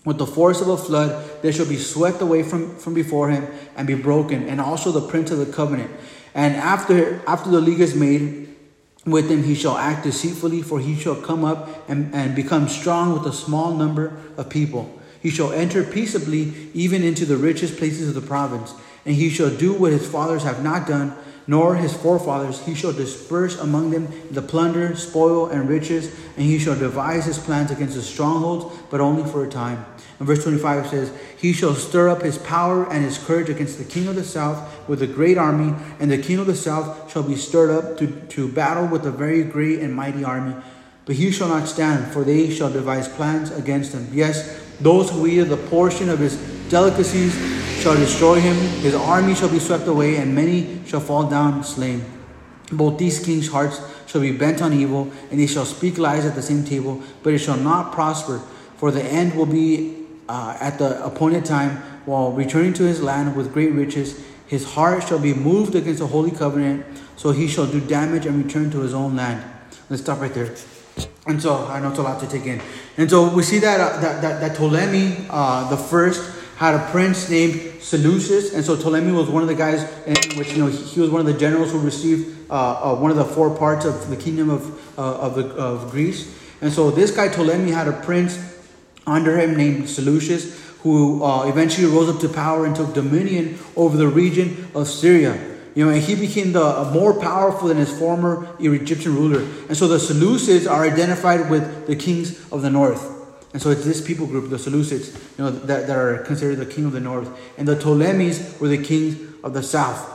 With 0.03 0.17
the 0.17 0.25
force 0.25 0.61
of 0.61 0.67
a 0.67 0.77
flood, 0.77 1.41
they 1.43 1.51
shall 1.51 1.67
be 1.67 1.77
swept 1.77 2.21
away 2.21 2.41
from, 2.41 2.75
from 2.77 2.95
before 2.95 3.29
him 3.29 3.47
and 3.77 3.87
be 3.87 3.93
broken, 3.93 4.49
and 4.49 4.59
also 4.59 4.91
the 4.91 5.07
prince 5.07 5.29
of 5.29 5.37
the 5.37 5.51
covenant. 5.51 5.91
And 6.33 6.55
after, 6.55 7.21
after 7.27 7.51
the 7.51 7.61
league 7.61 7.81
is 7.81 7.93
made, 7.93 8.50
with 9.05 9.29
him 9.29 9.43
he 9.43 9.55
shall 9.55 9.77
act 9.77 10.03
deceitfully, 10.03 10.61
for 10.61 10.79
he 10.79 10.95
shall 10.95 11.15
come 11.15 11.43
up 11.43 11.89
and, 11.89 12.13
and 12.13 12.35
become 12.35 12.67
strong 12.67 13.13
with 13.13 13.25
a 13.25 13.35
small 13.35 13.73
number 13.73 14.17
of 14.37 14.49
people. 14.49 14.99
He 15.21 15.29
shall 15.29 15.51
enter 15.51 15.83
peaceably 15.83 16.53
even 16.73 17.03
into 17.03 17.25
the 17.25 17.37
richest 17.37 17.77
places 17.77 18.09
of 18.09 18.15
the 18.15 18.27
province, 18.27 18.73
and 19.05 19.15
he 19.15 19.29
shall 19.29 19.49
do 19.49 19.73
what 19.73 19.91
his 19.91 20.07
fathers 20.07 20.43
have 20.43 20.63
not 20.63 20.87
done, 20.87 21.15
nor 21.47 21.75
his 21.75 21.93
forefathers. 21.93 22.63
He 22.65 22.75
shall 22.75 22.93
disperse 22.93 23.59
among 23.59 23.91
them 23.91 24.07
the 24.29 24.41
plunder, 24.41 24.95
spoil, 24.95 25.47
and 25.47 25.67
riches, 25.67 26.13
and 26.37 26.45
he 26.45 26.59
shall 26.59 26.77
devise 26.77 27.25
his 27.25 27.39
plans 27.39 27.71
against 27.71 27.95
the 27.95 28.01
strongholds, 28.01 28.77
but 28.89 29.01
only 29.01 29.29
for 29.29 29.43
a 29.43 29.49
time. 29.49 29.85
And 30.21 30.27
verse 30.27 30.43
25 30.43 30.87
says, 30.87 31.11
He 31.35 31.51
shall 31.51 31.73
stir 31.73 32.07
up 32.07 32.21
his 32.21 32.37
power 32.37 32.87
and 32.93 33.03
his 33.03 33.17
courage 33.17 33.49
against 33.49 33.79
the 33.79 33.83
king 33.83 34.07
of 34.07 34.13
the 34.13 34.23
south 34.23 34.87
with 34.87 35.01
a 35.01 35.07
great 35.07 35.35
army, 35.35 35.73
and 35.99 36.11
the 36.11 36.21
king 36.21 36.37
of 36.37 36.45
the 36.45 36.55
south 36.55 37.11
shall 37.11 37.23
be 37.23 37.35
stirred 37.35 37.71
up 37.71 37.97
to, 37.97 38.05
to 38.05 38.47
battle 38.47 38.85
with 38.85 39.03
a 39.07 39.09
very 39.09 39.41
great 39.41 39.79
and 39.79 39.95
mighty 39.95 40.23
army. 40.23 40.53
But 41.05 41.15
he 41.15 41.31
shall 41.31 41.47
not 41.47 41.67
stand, 41.67 42.13
for 42.13 42.23
they 42.23 42.51
shall 42.51 42.71
devise 42.71 43.07
plans 43.07 43.49
against 43.49 43.93
him. 43.93 44.09
Yes, 44.11 44.61
those 44.79 45.09
who 45.09 45.25
eat 45.25 45.39
of 45.39 45.49
the 45.49 45.57
portion 45.57 46.07
of 46.07 46.19
his 46.19 46.37
delicacies 46.69 47.33
shall 47.81 47.95
destroy 47.95 48.39
him. 48.39 48.55
His 48.83 48.93
army 48.93 49.33
shall 49.33 49.49
be 49.49 49.57
swept 49.57 49.87
away, 49.87 50.17
and 50.17 50.35
many 50.35 50.85
shall 50.85 50.99
fall 50.99 51.31
down 51.31 51.63
slain. 51.63 52.05
Both 52.71 52.99
these 52.99 53.25
kings' 53.25 53.47
hearts 53.47 53.81
shall 54.05 54.21
be 54.21 54.37
bent 54.37 54.61
on 54.61 54.71
evil, 54.71 55.11
and 55.31 55.39
they 55.39 55.47
shall 55.47 55.65
speak 55.65 55.97
lies 55.97 56.27
at 56.27 56.35
the 56.35 56.43
same 56.43 56.63
table, 56.63 57.01
but 57.23 57.33
it 57.33 57.39
shall 57.39 57.57
not 57.57 57.91
prosper. 57.91 58.39
For 58.77 58.91
the 58.91 59.03
end 59.03 59.33
will 59.35 59.47
be 59.47 60.00
uh, 60.29 60.57
at 60.59 60.77
the 60.79 61.03
appointed 61.03 61.45
time, 61.45 61.77
while 62.05 62.31
returning 62.31 62.73
to 62.73 62.83
his 62.83 63.01
land 63.01 63.35
with 63.35 63.53
great 63.53 63.71
riches. 63.71 64.23
His 64.47 64.73
heart 64.73 65.07
shall 65.07 65.19
be 65.19 65.33
moved 65.33 65.75
against 65.75 65.99
the 65.99 66.07
holy 66.07 66.31
covenant, 66.31 66.85
so 67.15 67.31
he 67.31 67.47
shall 67.47 67.67
do 67.67 67.79
damage 67.79 68.25
and 68.25 68.43
return 68.43 68.69
to 68.71 68.79
his 68.79 68.93
own 68.93 69.15
land. 69.15 69.43
Let's 69.89 70.03
stop 70.03 70.19
right 70.19 70.33
there. 70.33 70.53
And 71.27 71.41
so 71.41 71.67
I 71.67 71.79
know 71.79 71.89
it's 71.89 71.99
a 71.99 72.01
lot 72.01 72.19
to 72.21 72.27
take 72.27 72.45
in. 72.45 72.61
And 72.97 73.09
so 73.09 73.33
we 73.33 73.43
see 73.43 73.59
that 73.59 73.79
uh, 73.79 74.01
that, 74.01 74.21
that, 74.21 74.41
that 74.41 74.55
Ptolemy 74.57 75.27
uh, 75.29 75.69
the 75.69 75.77
first 75.77 76.39
had 76.57 76.75
a 76.75 76.91
prince 76.91 77.29
named 77.29 77.81
Seleucus, 77.81 78.53
and 78.53 78.63
so 78.63 78.75
Ptolemy 78.75 79.11
was 79.11 79.29
one 79.29 79.41
of 79.41 79.47
the 79.47 79.55
guys 79.55 79.83
in 80.05 80.37
which 80.37 80.51
you 80.53 80.59
know 80.59 80.67
he, 80.67 80.99
was 80.99 81.09
one 81.09 81.19
of 81.19 81.27
the 81.27 81.33
generals 81.33 81.71
who 81.71 81.79
received 81.79 82.49
uh, 82.49 82.93
uh, 82.93 82.95
one 82.95 83.09
of 83.09 83.17
the 83.17 83.25
four 83.25 83.55
parts 83.55 83.85
of 83.85 84.09
the 84.09 84.17
kingdom 84.17 84.49
of 84.49 84.99
uh, 84.99 85.17
of, 85.17 85.35
the, 85.35 85.47
of 85.55 85.91
Greece. 85.91 86.37
And 86.61 86.71
so 86.71 86.91
this 86.91 87.09
guy 87.09 87.29
Ptolemy 87.29 87.71
had 87.71 87.87
a 87.87 87.93
prince 88.01 88.37
under 89.11 89.37
him 89.37 89.55
named 89.55 89.89
Seleucus, 89.89 90.59
who 90.79 91.23
uh, 91.23 91.47
eventually 91.47 91.87
rose 91.87 92.09
up 92.09 92.19
to 92.21 92.29
power 92.29 92.65
and 92.65 92.75
took 92.75 92.93
dominion 92.93 93.59
over 93.75 93.97
the 93.97 94.07
region 94.07 94.67
of 94.73 94.87
Syria. 94.87 95.49
You 95.75 95.85
know, 95.85 95.91
and 95.91 96.01
he 96.01 96.15
became 96.15 96.51
the 96.51 96.63
uh, 96.63 96.91
more 96.93 97.13
powerful 97.19 97.69
than 97.69 97.77
his 97.77 97.97
former 97.97 98.55
Egyptian 98.59 99.15
ruler. 99.15 99.41
And 99.67 99.77
so 99.77 99.87
the 99.87 99.97
Seleucids 99.97 100.69
are 100.69 100.83
identified 100.83 101.49
with 101.49 101.87
the 101.87 101.95
kings 101.95 102.51
of 102.51 102.61
the 102.61 102.69
north. 102.69 103.19
And 103.53 103.61
so 103.61 103.69
it's 103.69 103.85
this 103.85 104.05
people 104.05 104.27
group, 104.27 104.49
the 104.49 104.57
Seleucids, 104.57 105.13
you 105.37 105.43
know, 105.43 105.51
that, 105.51 105.87
that 105.87 105.97
are 105.97 106.19
considered 106.19 106.57
the 106.57 106.65
king 106.65 106.85
of 106.85 106.91
the 106.91 106.99
north. 106.99 107.29
And 107.57 107.67
the 107.67 107.75
Ptolemies 107.75 108.59
were 108.59 108.67
the 108.67 108.83
kings 108.83 109.17
of 109.43 109.53
the 109.53 109.63
south. 109.63 110.09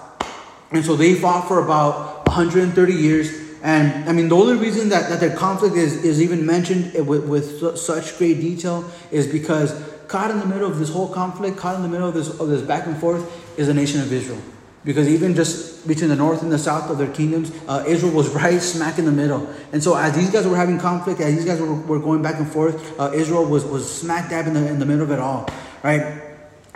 And 0.71 0.85
so 0.85 0.97
they 0.97 1.15
fought 1.15 1.47
for 1.49 1.63
about 1.63 2.27
130 2.27 2.93
years. 2.93 3.46
And 3.67 4.09
I 4.09 4.13
mean, 4.13 4.29
the 4.29 4.37
only 4.37 4.55
reason 4.55 4.91
that, 4.91 5.11
that 5.11 5.19
their 5.19 5.35
conflict 5.35 5.75
is, 5.75 6.05
is 6.05 6.23
even 6.23 6.47
mentioned 6.47 6.95
with, 7.05 7.27
with 7.27 7.77
such 7.77 8.17
great 8.17 8.41
detail 8.41 8.89
is 9.11 9.27
because 9.27 9.75
caught 10.07 10.31
in 10.31 10.39
the 10.39 10.47
middle 10.47 10.71
of 10.71 10.79
this 10.79 10.89
whole 10.89 11.13
conflict, 11.13 11.57
caught 11.57 11.75
in 11.75 11.83
the 11.83 11.89
middle 11.89 12.07
of 12.07 12.15
this, 12.15 12.29
of 12.39 12.47
this 12.47 12.63
back 12.63 12.87
and 12.87 12.97
forth, 12.97 13.29
is 13.59 13.67
the 13.67 13.75
nation 13.75 14.01
of 14.01 14.13
Israel. 14.13 14.41
Because 14.85 15.09
even 15.09 15.35
just 15.35 15.89
between 15.89 16.11
the 16.11 16.15
north 16.15 16.43
and 16.43 16.53
the 16.53 16.61
south 16.61 16.89
of 16.91 16.99
their 16.99 17.13
kingdoms, 17.13 17.51
uh, 17.67 17.83
Israel 17.89 18.13
was 18.13 18.29
right 18.37 18.63
smack 18.63 19.01
in 19.01 19.05
the 19.05 19.11
middle. 19.11 19.53
And 19.73 19.83
so 19.83 19.97
as 19.97 20.15
these 20.15 20.31
guys 20.31 20.47
were 20.47 20.55
having 20.55 20.79
conflict, 20.79 21.21
as 21.21 21.35
these 21.35 21.45
guys 21.45 21.61
were, 21.61 21.75
were 21.75 21.99
going 21.99 22.23
back 22.23 22.39
and 22.39 22.49
forth, 22.49 23.01
uh, 23.01 23.11
Israel 23.15 23.47
was, 23.47 23.65
was 23.65 23.93
smack 23.93 24.31
dab 24.31 24.47
in 24.47 24.55
the, 24.55 24.65
in 24.65 24.79
the 24.79 24.87
middle 24.87 25.03
of 25.03 25.11
it 25.11 25.19
all, 25.19 25.51
right? 25.83 26.23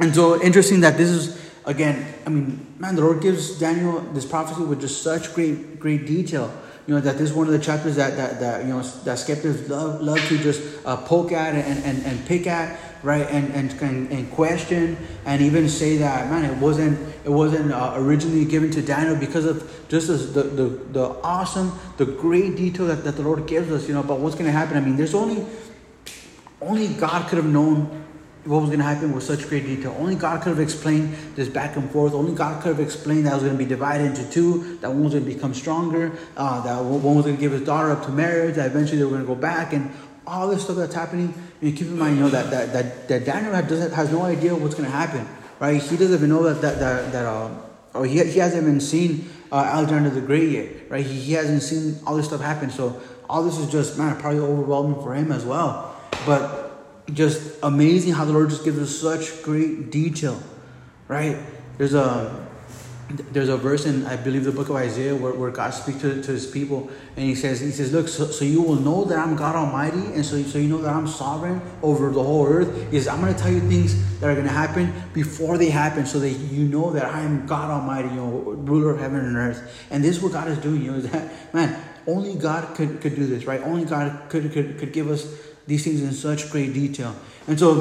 And 0.01 0.13
so 0.13 0.43
interesting 0.43 0.81
that 0.81 0.97
this 0.97 1.11
is, 1.11 1.41
again, 1.67 2.15
I 2.27 2.31
mean, 2.31 2.75
man, 2.81 2.97
the 2.97 3.03
Lord 3.03 3.23
gives 3.23 3.61
Daniel 3.61 4.01
this 4.13 4.27
prophecy 4.27 4.65
with 4.65 4.81
just 4.81 5.05
such 5.05 5.33
great, 5.35 5.79
great 5.79 6.05
detail. 6.05 6.53
You 6.91 6.97
know, 6.97 7.03
that 7.03 7.19
this 7.19 7.31
is 7.31 7.37
one 7.37 7.47
of 7.47 7.53
the 7.53 7.61
chapters 7.61 7.95
that, 7.95 8.17
that, 8.17 8.41
that 8.41 8.63
you 8.65 8.71
know, 8.71 8.83
that 8.83 9.17
skeptics 9.17 9.69
love, 9.69 10.01
love 10.01 10.19
to 10.27 10.37
just 10.39 10.61
uh, 10.85 10.97
poke 10.97 11.31
at 11.31 11.55
and, 11.55 11.85
and, 11.85 12.05
and 12.05 12.27
pick 12.27 12.49
at 12.49 12.81
right? 13.05 13.29
And, 13.31 13.55
and 13.55 14.11
and 14.11 14.31
question 14.33 14.97
and 15.25 15.41
even 15.41 15.69
say 15.69 15.99
that 15.99 16.29
man 16.31 16.45
it 16.45 16.57
wasn't 16.59 16.99
it 17.25 17.31
wasn't 17.31 17.73
uh, 17.73 17.95
originally 17.97 18.45
given 18.45 18.71
to 18.73 18.83
daniel 18.83 19.17
because 19.17 19.45
of 19.45 19.87
just 19.89 20.09
the, 20.35 20.43
the 20.43 20.65
the 20.93 21.05
awesome 21.23 21.79
the 21.97 22.05
great 22.05 22.57
detail 22.57 22.87
that, 22.89 23.05
that 23.05 23.17
the 23.17 23.23
lord 23.23 23.47
gives 23.47 23.71
us 23.71 23.89
you 23.89 23.95
know 23.95 24.01
about 24.01 24.19
what's 24.19 24.35
going 24.35 24.47
to 24.47 24.53
happen. 24.53 24.77
I 24.77 24.81
mean 24.81 24.97
there's 24.97 25.15
only 25.15 25.47
only 26.61 26.89
god 26.89 27.29
could 27.29 27.37
have 27.37 27.47
known 27.47 28.00
what 28.45 28.61
was 28.61 28.71
going 28.71 28.79
to 28.79 28.85
happen 28.85 29.13
with 29.13 29.23
such 29.23 29.49
great 29.49 29.65
detail 29.65 29.95
only 29.99 30.15
god 30.15 30.41
could 30.43 30.51
have 30.51 30.61
explained 30.61 31.15
this 31.37 31.49
back 31.49 31.77
and 31.77 31.91
forth 31.91 32.15
only 32.15 32.35
god 32.35 32.63
could 32.63 32.71
have 32.71 32.81
explained 32.81 33.27
that 33.27 33.33
it 33.33 33.35
was 33.35 33.45
going 33.45 33.57
to 33.57 33.63
be 33.63 33.69
divided 33.69 34.07
into 34.07 34.29
two 34.31 34.79
that 34.79 34.89
one 34.89 35.05
was 35.05 35.13
going 35.13 35.25
to 35.25 35.35
become 35.35 35.53
stronger 35.53 36.13
uh, 36.37 36.61
that 36.63 36.83
one 36.83 37.15
was 37.17 37.25
going 37.25 37.37
to 37.37 37.41
give 37.41 37.53
his 37.53 37.63
daughter 37.63 37.91
up 37.91 38.05
to 38.05 38.11
marriage 38.11 38.55
that 38.55 38.67
eventually 38.67 38.99
they 38.99 39.05
were 39.05 39.11
going 39.11 39.23
to 39.23 39.27
go 39.27 39.35
back 39.35 39.73
and 39.73 39.91
all 40.27 40.49
this 40.49 40.65
stuff 40.65 40.77
that's 40.77 40.95
happening 40.95 41.35
you 41.61 41.73
keep 41.73 41.89
in 41.89 41.99
mind, 41.99 42.17
you 42.17 42.23
know, 42.23 42.31
that, 42.31 42.51
that, 42.51 42.73
that, 42.73 43.09
that 43.09 43.25
Daniel 43.27 43.53
doesn't, 43.53 43.93
has 43.93 44.11
no 44.11 44.23
idea 44.23 44.55
what's 44.55 44.75
going 44.75 44.91
to 44.91 44.97
happen, 44.97 45.29
right? 45.59 45.81
He 45.81 45.97
doesn't 45.97 46.15
even 46.15 46.31
know 46.31 46.43
that, 46.45 46.63
that, 46.63 46.79
that, 46.79 47.13
that 47.13 47.27
uh, 47.27 47.51
or 47.93 48.07
he, 48.07 48.25
he 48.25 48.39
hasn't 48.39 48.63
even 48.63 48.81
seen 48.81 49.29
uh, 49.53 49.57
Alexander 49.57 50.09
the 50.09 50.23
Great 50.23 50.51
yet, 50.51 50.91
right? 50.91 51.05
He, 51.05 51.21
he 51.21 51.33
hasn't 51.35 51.63
seen 51.63 51.99
all 52.07 52.17
this 52.17 52.27
stuff 52.27 52.41
happen. 52.41 52.71
So 52.71 53.01
all 53.29 53.43
this 53.43 53.59
is 53.59 53.71
just, 53.71 53.99
man, 53.99 54.19
probably 54.19 54.41
overwhelming 54.41 55.03
for 55.03 55.15
him 55.15 55.33
as 55.33 55.45
well. 55.45 55.95
But 56.25 56.60
just 57.13 57.59
amazing 57.63 58.13
how 58.13 58.25
the 58.25 58.33
Lord 58.33 58.51
just 58.51 58.65
gives 58.65 58.79
us 58.79 58.95
such 58.95 59.43
great 59.43 59.91
detail, 59.91 60.41
right? 61.09 61.39
There's 61.79 61.95
a 61.95 62.49
there's 63.33 63.49
a 63.49 63.57
verse 63.57 63.87
in 63.87 64.07
I 64.07 64.17
believe 64.17 64.45
the 64.45 64.53
book 64.53 64.69
of 64.69 64.77
Isaiah 64.77 65.15
where, 65.15 65.33
where 65.33 65.51
God 65.51 65.71
speaks 65.71 66.01
to, 66.03 66.23
to 66.23 66.33
his 66.33 66.47
people 66.47 66.89
and 67.17 67.25
he 67.25 67.35
says 67.35 67.61
he 67.61 67.71
says 67.71 67.93
look 67.93 68.09
so, 68.09 68.27
so 68.27 68.45
you 68.45 68.63
will 68.63 68.77
know 68.77 69.05
that 69.05 69.19
I'm 69.19 69.37
God 69.37 69.57
Almighty 69.57 70.13
and 70.13 70.25
so, 70.25 70.41
so 70.43 70.59
you 70.59 70.69
know 70.69 70.81
that 70.83 70.95
I'm 70.95 71.09
sovereign 71.09 71.61
over 71.83 72.11
the 72.11 72.23
whole 72.23 72.47
earth. 72.47 72.93
Is 72.93 73.09
I'm 73.09 73.21
going 73.21 73.35
to 73.35 73.41
tell 73.41 73.53
you 73.53 73.61
things 73.61 74.21
that 74.21 74.31
are 74.31 74.35
going 74.35 74.47
to 74.47 74.53
happen 74.53 74.93
before 75.13 75.59
they 75.59 75.71
happen 75.71 76.07
so 76.07 76.21
that 76.21 76.31
you 76.31 76.65
know 76.69 76.93
that 76.93 77.05
I 77.05 77.23
am 77.23 77.47
God 77.47 77.71
Almighty 77.71 78.09
you 78.09 78.17
know 78.17 78.31
ruler 78.31 78.91
of 78.91 79.01
heaven 79.01 79.21
and 79.21 79.37
earth. 79.37 79.87
And 79.91 80.05
this 80.05 80.17
is 80.17 80.23
what 80.23 80.33
God 80.33 80.49
is 80.49 80.59
doing 80.59 80.83
you 80.83 80.93
know 80.93 81.01
that 81.01 81.33
man 81.55 81.85
only 82.07 82.35
God 82.35 82.75
could, 82.75 83.01
could 83.01 83.15
do 83.15 83.27
this 83.27 83.45
right? 83.45 83.61
Only 83.63 83.85
God 83.85 84.29
could, 84.29 84.53
could, 84.53 84.79
could 84.79 84.93
give 84.93 85.11
us 85.11 85.27
these 85.71 85.85
things 85.85 86.03
in 86.03 86.13
such 86.13 86.51
great 86.51 86.75
detail 86.75 87.15
and 87.47 87.59
so 87.59 87.73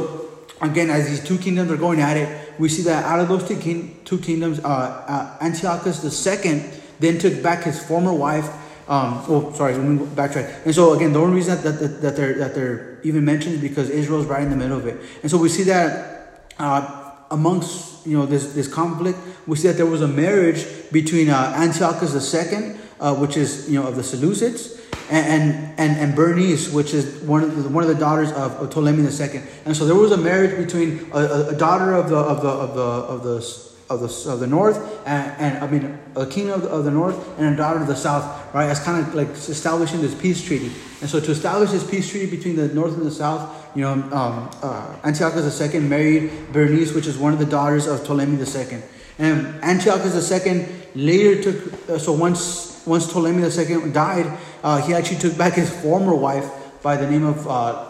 again 0.62 0.90
as 0.90 1.10
these 1.10 1.24
two 1.30 1.38
kingdoms 1.38 1.70
are 1.72 1.78
going 1.78 2.00
at 2.00 2.16
it 2.16 2.50
we 2.60 2.68
see 2.68 2.84
that 2.84 3.06
out 3.06 3.22
of 3.22 3.30
those 3.30 3.48
two, 3.48 3.58
king, 3.58 3.98
two 4.04 4.20
kingdoms, 4.20 4.60
uh, 4.60 4.68
uh, 4.68 5.38
Antiochus 5.44 6.04
II 6.04 6.62
then 7.00 7.18
took 7.18 7.42
back 7.42 7.64
his 7.64 7.82
former 7.82 8.14
wife. 8.14 8.46
Um, 8.90 9.24
oh, 9.30 9.54
sorry, 9.54 9.76
let 9.76 9.86
me 9.86 10.06
backtrack. 10.06 10.66
And 10.66 10.76
so 10.76 10.94
again, 10.94 11.14
the 11.14 11.20
only 11.20 11.36
reason 11.36 11.62
that, 11.62 11.80
that, 11.80 12.02
that 12.02 12.16
they're 12.18 12.38
that 12.40 12.54
they're 12.54 13.00
even 13.04 13.24
mentioned 13.24 13.56
is 13.56 13.62
because 13.62 13.90
Israel's 13.90 14.26
right 14.26 14.44
in 14.44 14.50
the 14.50 14.58
middle 14.58 14.78
of 14.78 14.88
it. 14.88 15.00
And 15.22 15.32
so 15.32 15.38
we 15.38 15.48
see 15.48 15.64
that 15.64 16.52
uh, 16.60 17.12
amongst 17.32 18.06
you 18.06 18.18
know 18.18 18.26
this 18.26 18.54
this 18.54 18.68
conflict, 18.68 19.18
we 19.48 19.56
see 19.56 19.70
that 19.70 19.78
there 19.78 19.86
was 19.86 20.02
a 20.02 20.08
marriage 20.08 20.66
between 20.92 21.30
uh, 21.30 21.54
Antiochus 21.56 22.14
II, 22.34 22.76
uh, 23.00 23.16
which 23.16 23.38
is 23.38 23.70
you 23.70 23.80
know 23.80 23.88
of 23.88 23.96
the 23.96 24.02
Seleucids, 24.02 24.80
and, 25.10 25.74
and, 25.80 25.98
and 25.98 26.16
Bernice, 26.16 26.72
which 26.72 26.94
is 26.94 27.22
one 27.24 27.44
of 27.44 27.64
the, 27.64 27.70
one 27.70 27.84
of 27.84 27.90
the 27.90 27.96
daughters 27.96 28.32
of, 28.32 28.70
Ptolemy 28.70 29.04
II. 29.04 29.42
And 29.66 29.76
so 29.76 29.86
there 29.86 29.96
was 29.96 30.12
a 30.12 30.18
marriage 30.18 30.56
between 30.58 31.10
a, 31.12 31.50
a, 31.50 31.56
daughter 31.56 31.94
of 31.94 32.10
the 32.10 32.18
of 32.18 32.42
the 32.42 32.50
of 32.50 32.76
the 32.76 32.82
of 32.82 33.24
the 33.24 33.70
of 33.90 34.02
the, 34.02 34.32
of 34.32 34.40
the 34.40 34.46
north 34.46 34.78
and, 35.08 35.34
and 35.40 35.64
I 35.64 35.68
mean 35.68 35.98
a 36.16 36.28
king 36.28 36.52
of 36.52 36.62
the, 36.62 36.70
of 36.70 36.86
the 36.86 36.92
north 36.92 37.40
and 37.40 37.54
a 37.56 37.58
daughter 37.58 37.82
of 37.82 37.88
the 37.88 37.96
south, 37.96 38.54
right? 38.54 38.70
As 38.70 38.80
kind 38.80 39.06
of 39.06 39.16
like 39.16 39.30
establishing 39.30 40.02
this 40.02 40.14
peace 40.14 40.44
treaty. 40.44 40.72
And 41.02 41.10
so 41.10 41.20
to 41.20 41.32
establish 41.32 41.72
this 41.72 41.90
peace 41.90 42.10
treaty 42.10 42.30
between 42.30 42.56
the 42.56 42.68
north 42.68 42.94
and 42.94 43.06
the 43.06 43.12
south, 43.12 43.68
you 43.76 43.82
know, 43.82 43.94
um, 43.94 44.52
uh, 44.62 44.96
Antiochus 45.04 45.60
II 45.60 45.80
married 45.82 46.52
Bernice, 46.52 46.94
which 46.94 47.08
is 47.08 47.18
one 47.18 47.34
of 47.34 47.40
the 47.40 47.46
daughters 47.46 47.88
of 47.88 48.06
Ptolemy 48.06 48.38
II. 48.38 48.82
And 49.18 49.48
Antiochus 49.64 50.32
II 50.32 50.66
later 50.96 51.42
took, 51.44 51.90
uh, 51.90 51.98
so 51.98 52.14
once 52.14 52.70
once 52.86 53.12
Ptolemy 53.12 53.44
II 53.44 53.92
died, 53.92 54.38
uh, 54.64 54.82
he 54.82 54.94
actually 54.94 55.20
took 55.20 55.38
back 55.38 55.54
his 55.54 55.70
former 55.82 56.16
wife 56.16 56.50
by 56.82 56.98
the 56.98 57.10
name 57.10 57.26
of 57.26 57.48
uh, 57.48 57.86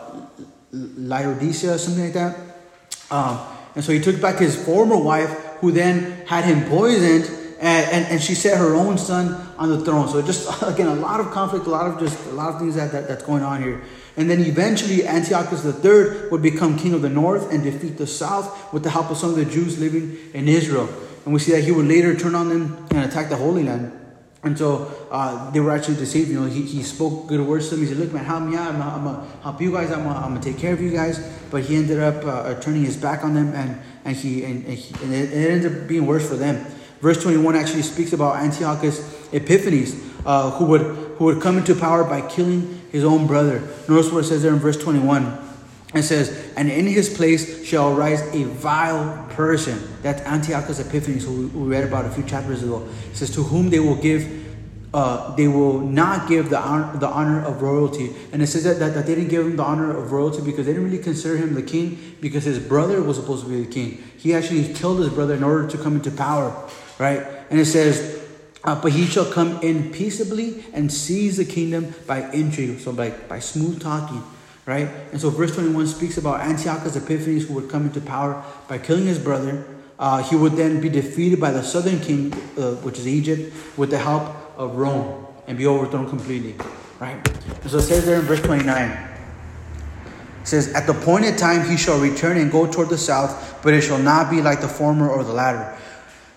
Laodicea, 0.72 1.78
something 1.78 2.04
like 2.04 2.14
that. 2.14 2.38
Um, 3.10 3.40
and 3.76 3.84
so 3.84 3.92
he 3.92 4.00
took 4.00 4.20
back 4.22 4.40
his 4.40 4.56
former 4.56 4.98
wife, 4.98 5.30
who 5.62 5.72
then 5.72 6.26
had 6.26 6.44
him 6.46 6.70
poisoned, 6.70 7.26
and, 7.60 7.92
and, 7.92 8.06
and, 8.06 8.22
she 8.22 8.36
set 8.36 8.58
her 8.58 8.74
own 8.74 8.98
son 8.98 9.34
on 9.58 9.70
the 9.70 9.84
throne. 9.84 10.08
So 10.08 10.22
just 10.22 10.48
again, 10.64 10.88
a 10.88 10.96
lot 10.96 11.20
of 11.20 11.32
conflict, 11.32 11.66
a 11.66 11.70
lot 11.70 11.88
of 11.88 12.00
just 12.00 12.26
a 12.28 12.32
lot 12.32 12.54
of 12.54 12.60
things 12.60 12.76
that, 12.76 12.92
that 12.92 13.08
that's 13.08 13.24
going 13.24 13.44
on 13.44 13.62
here. 13.62 13.82
And 14.16 14.30
then 14.30 14.42
eventually 14.42 15.08
Antiochus 15.08 15.66
III 15.66 16.30
would 16.30 16.42
become 16.42 16.78
king 16.78 16.94
of 16.94 17.02
the 17.02 17.10
north 17.10 17.52
and 17.52 17.64
defeat 17.64 17.98
the 17.98 18.08
south 18.08 18.74
with 18.74 18.84
the 18.84 18.90
help 18.90 19.12
of 19.12 19.18
some 19.18 19.30
of 19.30 19.36
the 19.36 19.46
Jews 19.46 19.80
living 19.80 20.18
in 20.34 20.48
Israel. 20.48 20.90
And 21.30 21.36
we 21.36 21.40
see 21.40 21.52
that 21.52 21.64
he 21.64 21.72
would 21.72 21.86
later 21.86 22.16
turn 22.18 22.34
on 22.34 22.50
them 22.50 22.88
and 22.90 23.06
attack 23.06 23.30
the 23.30 23.36
Holy 23.36 23.62
Land. 23.62 23.92
And 24.42 24.58
so 24.58 24.92
uh, 25.12 25.52
they 25.52 25.60
were 25.60 25.70
actually 25.70 25.98
deceived. 25.98 26.28
You 26.28 26.40
know, 26.40 26.48
he, 26.48 26.64
he 26.64 26.82
spoke 26.82 27.28
good 27.28 27.40
words 27.40 27.70
to 27.70 27.76
them. 27.76 27.86
He 27.86 27.92
said, 27.92 27.98
"Look, 28.00 28.12
man, 28.12 28.26
help 28.26 28.46
me 28.46 28.58
out. 28.58 28.74
I'm, 28.74 28.82
I'm 28.82 29.04
gonna 29.04 29.28
help 29.44 29.62
you 29.62 29.72
guys. 29.72 29.92
I'm 29.92 30.08
I'm 30.08 30.34
gonna 30.34 30.42
take 30.42 30.58
care 30.58 30.74
of 30.74 30.82
you 30.82 30.90
guys." 30.90 31.20
But 31.52 31.66
he 31.66 31.76
ended 31.76 32.00
up 32.00 32.26
uh, 32.26 32.60
turning 32.60 32.84
his 32.84 32.98
back 32.98 33.24
on 33.24 33.36
them, 33.36 33.54
and 33.54 33.80
and 34.06 34.16
he 34.16 34.44
and, 34.44 34.66
and, 34.66 34.74
he, 34.74 35.04
and 35.04 35.14
it, 35.14 35.32
it, 35.32 35.52
ended 35.52 35.84
up 35.84 35.88
being 35.88 36.08
worse 36.08 36.28
for 36.28 36.36
them. 36.36 36.66
Verse 37.00 37.22
21 37.22 37.56
actually 37.56 37.84
speaks 37.84 38.12
about 38.12 38.38
Antiochus 38.38 39.32
Epiphanes, 39.32 40.02
uh, 40.26 40.50
who 40.50 40.66
would 40.66 40.82
who 40.82 41.26
would 41.26 41.44
come 41.44 41.60
into 41.60 41.76
power 41.76 42.04
by 42.06 42.22
killing 42.22 42.82
his 42.92 43.04
own 43.04 43.28
brother. 43.28 43.60
Notice 43.88 44.12
what 44.12 44.24
it 44.24 44.28
says 44.30 44.42
there 44.42 44.54
in 44.54 44.58
verse 44.58 44.78
21. 44.78 45.49
It 45.94 46.04
says, 46.04 46.54
And 46.56 46.70
in 46.70 46.86
his 46.86 47.10
place 47.10 47.66
shall 47.66 47.98
arise 47.98 48.22
a 48.34 48.44
vile 48.44 49.28
person. 49.30 49.82
That's 50.02 50.22
Antiochus 50.22 50.80
Epiphanes, 50.80 51.26
who 51.26 51.48
we 51.48 51.70
read 51.70 51.84
about 51.84 52.06
a 52.06 52.10
few 52.12 52.24
chapters 52.24 52.64
ago. 52.64 52.88
It 53.12 53.18
says, 53.18 53.34
To 53.36 53.44
whom 53.44 53.70
they 53.70 53.80
will 53.80 53.96
give 53.96 54.40
uh, 54.94 55.36
they 55.36 55.48
will 55.48 55.80
not 55.80 56.28
give 56.28 56.50
the 56.50 56.58
honor, 56.58 56.98
the 56.98 57.08
honor 57.08 57.46
of 57.46 57.62
royalty. 57.62 58.12
And 58.32 58.42
it 58.42 58.48
says 58.48 58.64
that, 58.64 58.80
that, 58.80 58.96
that, 58.96 59.06
they 59.06 59.14
didn't 59.14 59.30
give 59.30 59.46
him 59.46 59.56
the 59.56 59.64
honor 59.64 59.96
of 59.96 60.12
royalty 60.12 60.42
because 60.42 60.66
they 60.66 60.74
didn't 60.74 60.90
really 60.90 61.04
consider 61.04 61.38
him 61.38 61.54
the 61.54 61.62
king 61.62 62.16
because 62.22 62.44
his 62.44 62.58
brother 62.58 63.02
was 63.04 63.18
supposed 63.18 63.44
to 63.44 63.50
be 63.50 63.64
the 63.64 63.72
king. 63.72 64.04
He 64.18 64.34
actually 64.34 64.74
killed 64.74 65.00
his 65.00 65.10
brother 65.10 65.36
in 65.36 65.44
order 65.44 65.68
to 65.68 65.78
come 65.78 65.96
into 65.96 66.10
power, 66.10 66.68
right? 66.98 67.22
And 67.52 67.60
it 67.60 67.66
says, 67.66 68.20
uh, 68.64 68.82
but 68.82 68.92
he 68.92 69.06
shall 69.06 69.32
come 69.32 69.62
in 69.62 69.92
peaceably 69.92 70.66
and 70.74 70.92
seize 70.92 71.38
the 71.38 71.46
kingdom 71.46 71.94
by 72.08 72.30
intrigue, 72.32 72.80
so 72.80 72.92
by, 72.92 73.12
by 73.12 73.40
smooth 73.40 73.80
talking, 73.80 74.24
right? 74.70 74.88
And 75.12 75.20
so 75.20 75.32
verse 75.32 75.56
21 75.56 75.88
speaks 75.88 76.18
about 76.18 76.42
Antiochus 76.42 76.96
Epiphanes 76.96 77.48
who 77.48 77.56
would 77.56 77.72
come 77.72 77.88
into 77.88 78.00
power 78.00 78.44
by 78.68 78.78
killing 78.78 79.08
his 79.08 79.18
brother. 79.18 79.66
Uh, 79.98 80.22
he 80.22 80.36
would 80.36 80.54
then 80.54 80.80
be 80.80 80.90
defeated 80.90 81.40
by 81.40 81.50
the 81.50 81.64
southern 81.64 82.00
king, 82.00 82.32
uh, 82.56 82.76
which 82.84 83.00
is 83.00 83.08
Egypt, 83.08 83.52
with 83.78 83.90
the 83.90 83.98
help 83.98 84.36
of 84.56 84.76
Rome 84.76 85.26
and 85.48 85.58
be 85.58 85.66
overthrown 85.66 86.08
completely, 86.08 86.56
right? 87.00 87.18
And 87.64 87.72
so 87.72 87.80
it 87.80 87.82
says 87.82 88.06
there 88.06 88.20
in 88.20 88.26
verse 88.28 88.42
29, 88.42 88.92
it 88.92 90.48
says, 90.48 90.72
At 90.76 90.86
the 90.86 90.96
appointed 90.96 91.40
time 91.40 91.68
he 91.68 91.76
shall 91.76 92.00
return 92.00 92.38
and 92.38 92.52
go 92.52 92.72
toward 92.72 92.90
the 92.90 92.98
south, 92.98 93.64
but 93.64 93.74
it 93.74 93.82
shall 93.82 93.98
not 93.98 94.30
be 94.30 94.40
like 94.40 94.62
the 94.62 94.68
former 94.68 95.10
or 95.10 95.24
the 95.24 95.34
latter. 95.34 95.76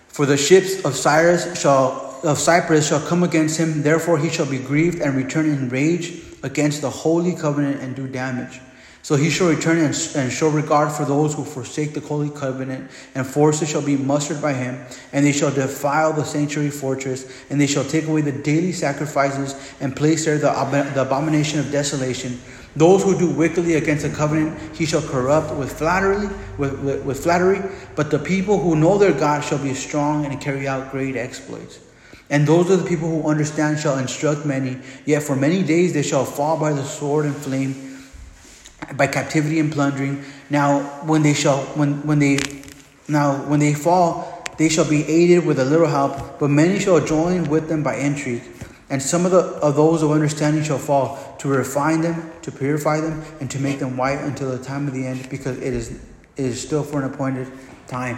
For 0.07 0.25
the 0.25 0.37
ships 0.37 0.83
of 0.83 0.95
Cyrus 0.95 1.61
shall 1.61 2.09
of 2.23 2.39
Cyprus 2.39 2.87
shall 2.87 3.01
come 3.01 3.21
against 3.21 3.59
him, 3.59 3.83
therefore 3.83 4.17
he 4.17 4.29
shall 4.29 4.45
be 4.45 4.57
grieved 4.57 5.01
and 5.01 5.13
return 5.13 5.45
in 5.45 5.67
rage 5.67 6.23
against 6.43 6.81
the 6.81 6.89
holy 6.89 7.33
covenant 7.35 7.81
and 7.81 7.95
do 7.95 8.07
damage. 8.07 8.59
So 9.01 9.17
he 9.17 9.29
shall 9.29 9.49
return 9.49 9.79
and, 9.79 9.93
and 10.15 10.31
show 10.31 10.47
regard 10.47 10.89
for 10.89 11.03
those 11.03 11.33
who 11.33 11.43
forsake 11.43 11.93
the 11.93 11.99
holy 11.99 12.29
covenant, 12.29 12.89
and 13.15 13.27
forces 13.27 13.69
shall 13.69 13.81
be 13.81 13.97
mustered 13.97 14.41
by 14.41 14.53
him, 14.53 14.81
and 15.11 15.25
they 15.25 15.33
shall 15.33 15.51
defile 15.51 16.13
the 16.13 16.23
sanctuary 16.23 16.69
fortress, 16.69 17.29
and 17.49 17.59
they 17.59 17.67
shall 17.67 17.83
take 17.83 18.07
away 18.07 18.21
the 18.21 18.31
daily 18.31 18.71
sacrifices, 18.71 19.55
and 19.81 19.93
place 19.93 20.23
there 20.23 20.37
the, 20.37 20.51
the 20.93 21.01
abomination 21.01 21.59
of 21.59 21.69
desolation. 21.69 22.39
Those 22.77 23.03
who 23.03 23.17
do 23.19 23.29
wickedly 23.29 23.75
against 23.75 24.03
the 24.03 24.09
covenant, 24.09 24.57
he 24.73 24.85
shall 24.85 25.01
corrupt 25.01 25.53
with 25.53 25.77
flattery, 25.77 26.29
with, 26.57 26.79
with, 26.79 27.03
with 27.03 27.21
flattery. 27.21 27.61
But 27.95 28.09
the 28.09 28.19
people 28.19 28.57
who 28.57 28.75
know 28.75 28.97
their 28.97 29.11
God 29.11 29.43
shall 29.43 29.59
be 29.61 29.73
strong 29.73 30.25
and 30.25 30.39
carry 30.39 30.65
out 30.65 30.91
great 30.91 31.17
exploits. 31.17 31.79
And 32.33 32.47
those 32.47 32.71
are 32.71 32.77
the 32.77 32.89
people 32.89 33.07
who 33.07 33.29
understand 33.29 33.77
shall 33.77 33.99
instruct 33.99 34.43
many. 34.43 34.79
Yet 35.05 35.21
for 35.21 35.35
many 35.35 35.61
days 35.61 35.93
they 35.93 36.01
shall 36.01 36.25
fall 36.25 36.59
by 36.59 36.73
the 36.73 36.83
sword 36.83 37.27
and 37.27 37.35
flame, 37.35 38.03
by 38.95 39.05
captivity 39.05 39.59
and 39.59 39.71
plundering. 39.71 40.23
Now 40.49 40.79
when 41.05 41.21
they 41.21 41.35
shall 41.35 41.59
when 41.77 42.05
when 42.07 42.17
they 42.17 42.39
now 43.07 43.35
when 43.47 43.59
they 43.59 43.75
fall, 43.75 44.43
they 44.57 44.67
shall 44.67 44.89
be 44.89 45.03
aided 45.03 45.45
with 45.45 45.59
a 45.59 45.65
little 45.65 45.85
help, 45.85 46.39
but 46.39 46.49
many 46.49 46.79
shall 46.79 46.99
join 47.05 47.43
with 47.49 47.69
them 47.69 47.83
by 47.83 47.97
intrigue. 47.97 48.41
And 48.89 48.99
some 48.99 49.27
of 49.27 49.31
the 49.31 49.41
of 49.61 49.75
those 49.75 50.01
of 50.01 50.09
understanding 50.09 50.63
shall 50.63 50.79
fall, 50.79 51.35
to 51.37 51.47
refine 51.47 52.01
them, 52.01 52.31
to 52.41 52.51
purify 52.51 52.99
them, 52.99 53.21
and 53.41 53.51
to 53.51 53.59
make 53.59 53.77
them 53.77 53.95
white 53.95 54.17
until 54.19 54.49
the 54.49 54.63
time 54.63 54.87
of 54.87 54.95
the 54.95 55.05
end, 55.05 55.29
because 55.29 55.59
it 55.59 55.71
is 55.71 55.91
it 56.35 56.45
is 56.45 56.59
still 56.59 56.81
for 56.81 57.03
an 57.03 57.13
appointed 57.13 57.47
time. 57.87 58.17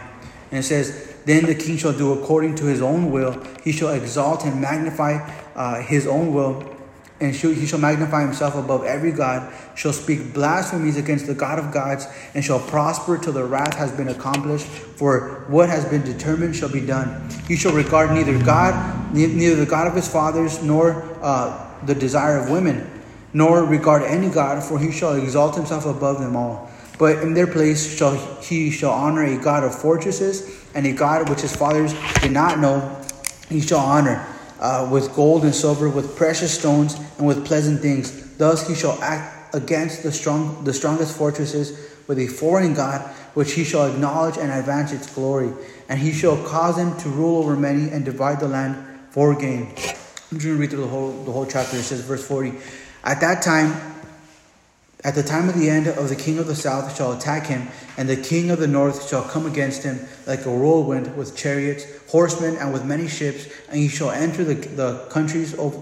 And 0.51 0.59
it 0.59 0.63
says, 0.63 1.14
Then 1.26 1.45
the 1.45 1.55
king 1.55 1.78
shall 1.78 1.93
do 1.93 2.13
according 2.13 2.55
to 2.55 2.65
his 2.65 2.82
own 2.82 3.11
will. 3.11 3.41
He 3.63 3.71
shall 3.71 3.89
exalt 3.89 4.45
and 4.45 4.61
magnify 4.61 5.28
uh, 5.55 5.82
his 5.82 6.05
own 6.05 6.34
will, 6.34 6.76
and 7.19 7.34
he 7.34 7.65
shall 7.65 7.80
magnify 7.80 8.21
himself 8.21 8.55
above 8.55 8.84
every 8.84 9.11
God, 9.11 9.51
shall 9.76 9.93
speak 9.93 10.34
blasphemies 10.34 10.97
against 10.97 11.28
the 11.28 11.34
God 11.34 11.57
of 11.57 11.71
gods, 11.71 12.05
and 12.34 12.43
shall 12.43 12.59
prosper 12.59 13.17
till 13.17 13.34
the 13.34 13.43
wrath 13.43 13.73
has 13.76 13.91
been 13.91 14.09
accomplished, 14.09 14.65
for 14.67 15.45
what 15.47 15.69
has 15.69 15.86
been 15.86 16.03
determined 16.03 16.55
shall 16.55 16.71
be 16.71 16.82
done. 16.82 17.28
He 17.47 17.55
shall 17.55 17.73
regard 17.73 18.11
neither 18.11 18.38
God, 18.43 19.13
neither 19.13 19.55
the 19.55 19.65
God 19.65 19.88
of 19.88 19.95
his 19.95 20.07
fathers, 20.07 20.61
nor 20.61 21.03
uh, 21.21 21.71
the 21.86 21.95
desire 21.95 22.38
of 22.38 22.49
women, 22.49 22.89
nor 23.34 23.63
regard 23.63 24.03
any 24.03 24.30
God, 24.30 24.61
for 24.61 24.78
he 24.78 24.91
shall 24.91 25.15
exalt 25.15 25.55
himself 25.55 25.86
above 25.86 26.19
them 26.19 26.36
all. 26.36 26.69
But 26.97 27.19
in 27.19 27.34
their 27.34 27.47
place 27.47 27.97
shall 27.97 28.15
he 28.41 28.71
shall 28.71 28.91
honor 28.91 29.23
a 29.23 29.38
God 29.38 29.63
of 29.63 29.73
fortresses, 29.73 30.64
and 30.76 30.86
a 30.86 30.91
God 30.91 31.30
which 31.30 31.41
his 31.41 31.55
fathers 31.55 31.93
did 32.21 32.32
not 32.32 32.59
know, 32.59 33.01
he 33.49 33.61
shall 33.61 33.80
honor 33.80 34.26
uh, 34.59 34.88
with 34.91 35.13
gold 35.15 35.43
and 35.43 35.55
silver, 35.55 35.89
with 35.89 36.15
precious 36.15 36.57
stones, 36.57 36.95
and 37.17 37.26
with 37.26 37.45
pleasant 37.45 37.82
things. 37.82 38.36
Thus 38.38 38.67
he 38.67 38.76
shall 38.76 39.01
act 39.01 39.55
against 39.55 40.03
the 40.03 40.11
strong, 40.11 40.63
the 40.63 40.73
strongest 40.73 41.17
fortresses 41.17 41.93
with 42.07 42.19
a 42.19 42.28
foreign 42.28 42.73
God, 42.73 43.01
which 43.34 43.53
he 43.53 43.63
shall 43.63 43.91
acknowledge 43.91 44.38
and 44.38 44.51
advance 44.51 44.91
its 44.91 45.13
glory. 45.13 45.51
And 45.89 45.99
he 45.99 46.11
shall 46.11 46.41
cause 46.43 46.76
them 46.76 46.97
to 46.99 47.09
rule 47.09 47.39
over 47.39 47.55
many 47.55 47.89
and 47.89 48.03
divide 48.03 48.39
the 48.39 48.47
land 48.47 48.76
for 49.09 49.34
gain. 49.36 49.67
I'm 49.67 49.73
just 49.73 49.91
going 50.30 50.39
to 50.39 50.55
read 50.55 50.69
through 50.71 50.82
the 50.82 50.88
whole 50.88 51.11
the 51.23 51.32
whole 51.32 51.45
chapter. 51.45 51.78
It 51.78 51.84
says, 51.84 52.01
verse 52.01 52.26
40. 52.28 52.53
At 53.03 53.21
that 53.21 53.41
time, 53.41 53.94
at 55.06 55.14
the 55.14 55.22
time 55.22 55.47
of 55.47 55.56
the 55.56 55.70
end 55.70 55.86
of 55.86 56.10
the 56.10 56.16
king 56.16 56.39
of 56.39 56.47
the 56.47 56.56
south 56.56 56.97
shall 56.97 57.14
attack 57.14 57.45
him, 57.45 57.68
and 57.95 58.10
the 58.10 58.18
king 58.18 58.49
of 58.49 58.58
the 58.58 58.68
north 58.68 59.08
shall 59.08 59.22
come 59.22 59.45
against 59.45 59.84
him 59.84 59.99
like 60.26 60.43
a 60.47 60.51
whirlwind 60.51 61.16
with 61.16 61.38
chariots, 61.38 61.86
horsemen, 62.10 62.58
and 62.58 62.74
with 62.74 62.84
many 62.84 63.08
ships, 63.08 63.47
and 63.70 63.78
he 63.78 63.88
shall 63.88 64.10
enter 64.10 64.43
the, 64.43 64.56
the 64.56 65.06
countries 65.12 65.53
of 65.53 65.74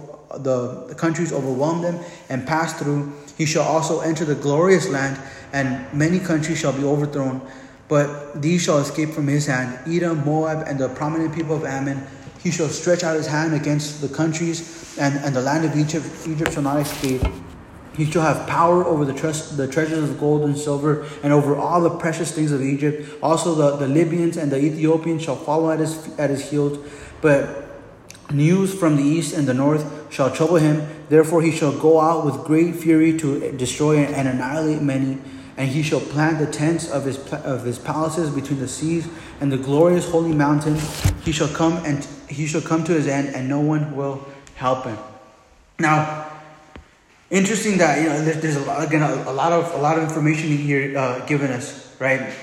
the, 0.44 0.88
the 0.90 0.96
countries 0.96 1.32
overwhelm 1.32 1.82
them 1.82 2.00
and 2.28 2.46
pass 2.46 2.78
through. 2.78 3.14
He 3.38 3.46
shall 3.46 3.64
also 3.64 4.02
enter 4.02 4.26
the 4.26 4.36
glorious 4.36 4.90
land, 4.90 5.18
and 5.54 5.88
many 5.94 6.20
countries 6.20 6.60
shall 6.60 6.74
be 6.74 6.84
overthrown. 6.84 7.42
But 7.88 8.42
these 8.42 8.62
shall 8.62 8.80
escape 8.80 9.12
from 9.12 9.28
his 9.28 9.46
hand 9.46 9.80
Edom, 9.88 10.26
Moab, 10.26 10.68
and 10.68 10.78
the 10.78 10.90
prominent 10.90 11.34
people 11.34 11.56
of 11.56 11.64
Ammon. 11.64 12.06
He 12.42 12.52
shall 12.52 12.68
stretch 12.68 13.04
out 13.04 13.16
his 13.16 13.28
hand 13.28 13.54
against 13.54 14.02
the 14.02 14.10
countries, 14.10 14.98
and, 15.00 15.16
and 15.24 15.34
the 15.34 15.42
land 15.42 15.64
of 15.64 15.78
Egypt, 15.78 16.08
Egypt 16.28 16.52
shall 16.52 16.64
not 16.64 16.82
escape. 16.82 17.22
He 17.96 18.10
shall 18.10 18.24
have 18.24 18.48
power 18.48 18.84
over 18.84 19.06
the, 19.06 19.14
trust, 19.14 19.56
the 19.56 19.68
treasures 19.68 20.10
of 20.10 20.20
gold 20.20 20.44
and 20.44 20.58
silver, 20.58 21.06
and 21.22 21.32
over 21.32 21.56
all 21.56 21.82
the 21.82 21.92
precious 21.92 22.32
things 22.32 22.52
of 22.52 22.62
Egypt. 22.62 23.08
Also, 23.22 23.54
the, 23.54 23.78
the 23.78 23.88
Libyans 23.88 24.38
and 24.38 24.52
the 24.52 24.58
Ethiopians 24.58 25.24
shall 25.24 25.36
follow 25.36 25.70
at 25.70 25.80
his, 25.80 26.08
at 26.18 26.30
his 26.30 26.50
heels. 26.50 26.80
But 27.22 27.70
news 28.32 28.74
from 28.74 28.96
the 28.96 29.04
east 29.04 29.36
and 29.36 29.48
the 29.48 29.54
north 29.54 30.12
shall 30.12 30.32
trouble 30.32 30.56
him. 30.56 30.88
Therefore, 31.10 31.42
he 31.42 31.52
shall 31.52 31.78
go 31.78 32.02
out 32.02 32.26
with 32.26 32.44
great 32.46 32.76
fury 32.76 33.18
to 33.20 33.52
destroy 33.52 33.98
and 33.98 34.28
annihilate 34.28 34.82
many. 34.82 35.20
And 35.56 35.70
he 35.70 35.84
shall 35.84 36.00
plant 36.00 36.40
the 36.40 36.48
tents 36.48 36.90
of 36.90 37.06
his, 37.06 37.20
of 37.32 37.64
his 37.64 37.78
palaces 37.78 38.32
between 38.32 38.60
the 38.60 38.68
seas 38.68 39.08
and 39.40 39.52
the 39.52 39.58
glorious 39.58 40.10
holy 40.10 40.34
mountain. 40.34 40.80
He 41.24 41.32
shall 41.32 41.48
come 41.48 41.74
and 41.86 42.04
he 42.28 42.48
shall 42.48 42.62
come 42.62 42.84
to 42.86 42.94
his 42.94 43.08
end, 43.08 43.36
and 43.36 43.48
no 43.48 43.60
one 43.60 43.96
will 43.96 44.28
help 44.56 44.86
him. 44.86 44.98
Now, 45.78 46.33
interesting 47.34 47.80
that 47.80 47.98
you 47.98 48.10
know 48.10 48.22
there's, 48.22 48.56
a 48.56 48.62
lot, 48.62 48.88
again 48.88 49.02
a, 49.02 49.30
a, 49.30 49.34
lot 49.34 49.52
of 49.52 49.74
a 49.74 49.78
lot 49.78 49.98
of 49.98 50.04
information 50.04 50.56
here 50.56 50.98
uh, 50.98 51.26
given 51.26 51.52
us, 51.52 52.00
right? 52.00 52.34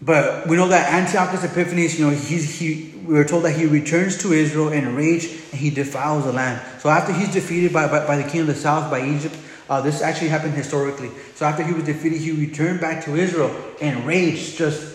But 0.00 0.48
we 0.48 0.56
know 0.56 0.68
that 0.68 0.92
Antiochus 0.92 1.44
Epiphanes, 1.44 1.98
you 1.98 2.06
know, 2.06 2.10
he's 2.10 2.58
he 2.58 2.94
we 3.06 3.14
were 3.14 3.24
told 3.24 3.44
that 3.44 3.52
he 3.52 3.66
returns 3.66 4.18
to 4.22 4.32
Israel 4.32 4.72
in 4.72 4.96
rage 4.96 5.26
and 5.26 5.60
he 5.60 5.70
defiles 5.70 6.24
the 6.24 6.32
land. 6.32 6.60
So 6.80 6.88
after 6.88 7.12
he's 7.12 7.32
defeated 7.32 7.72
by 7.72 7.86
by, 7.86 8.06
by 8.06 8.16
the 8.16 8.28
king 8.28 8.40
of 8.40 8.46
the 8.46 8.54
south 8.54 8.90
by 8.90 9.06
Egypt, 9.06 9.36
uh, 9.68 9.82
this 9.82 10.00
actually 10.00 10.28
happened 10.28 10.54
historically. 10.54 11.10
So 11.34 11.44
after 11.46 11.62
he 11.62 11.72
was 11.72 11.84
defeated, 11.84 12.18
he 12.18 12.32
returned 12.32 12.80
back 12.80 13.04
to 13.04 13.16
Israel 13.16 13.54
in 13.80 14.04
rage, 14.06 14.56
just 14.56 14.94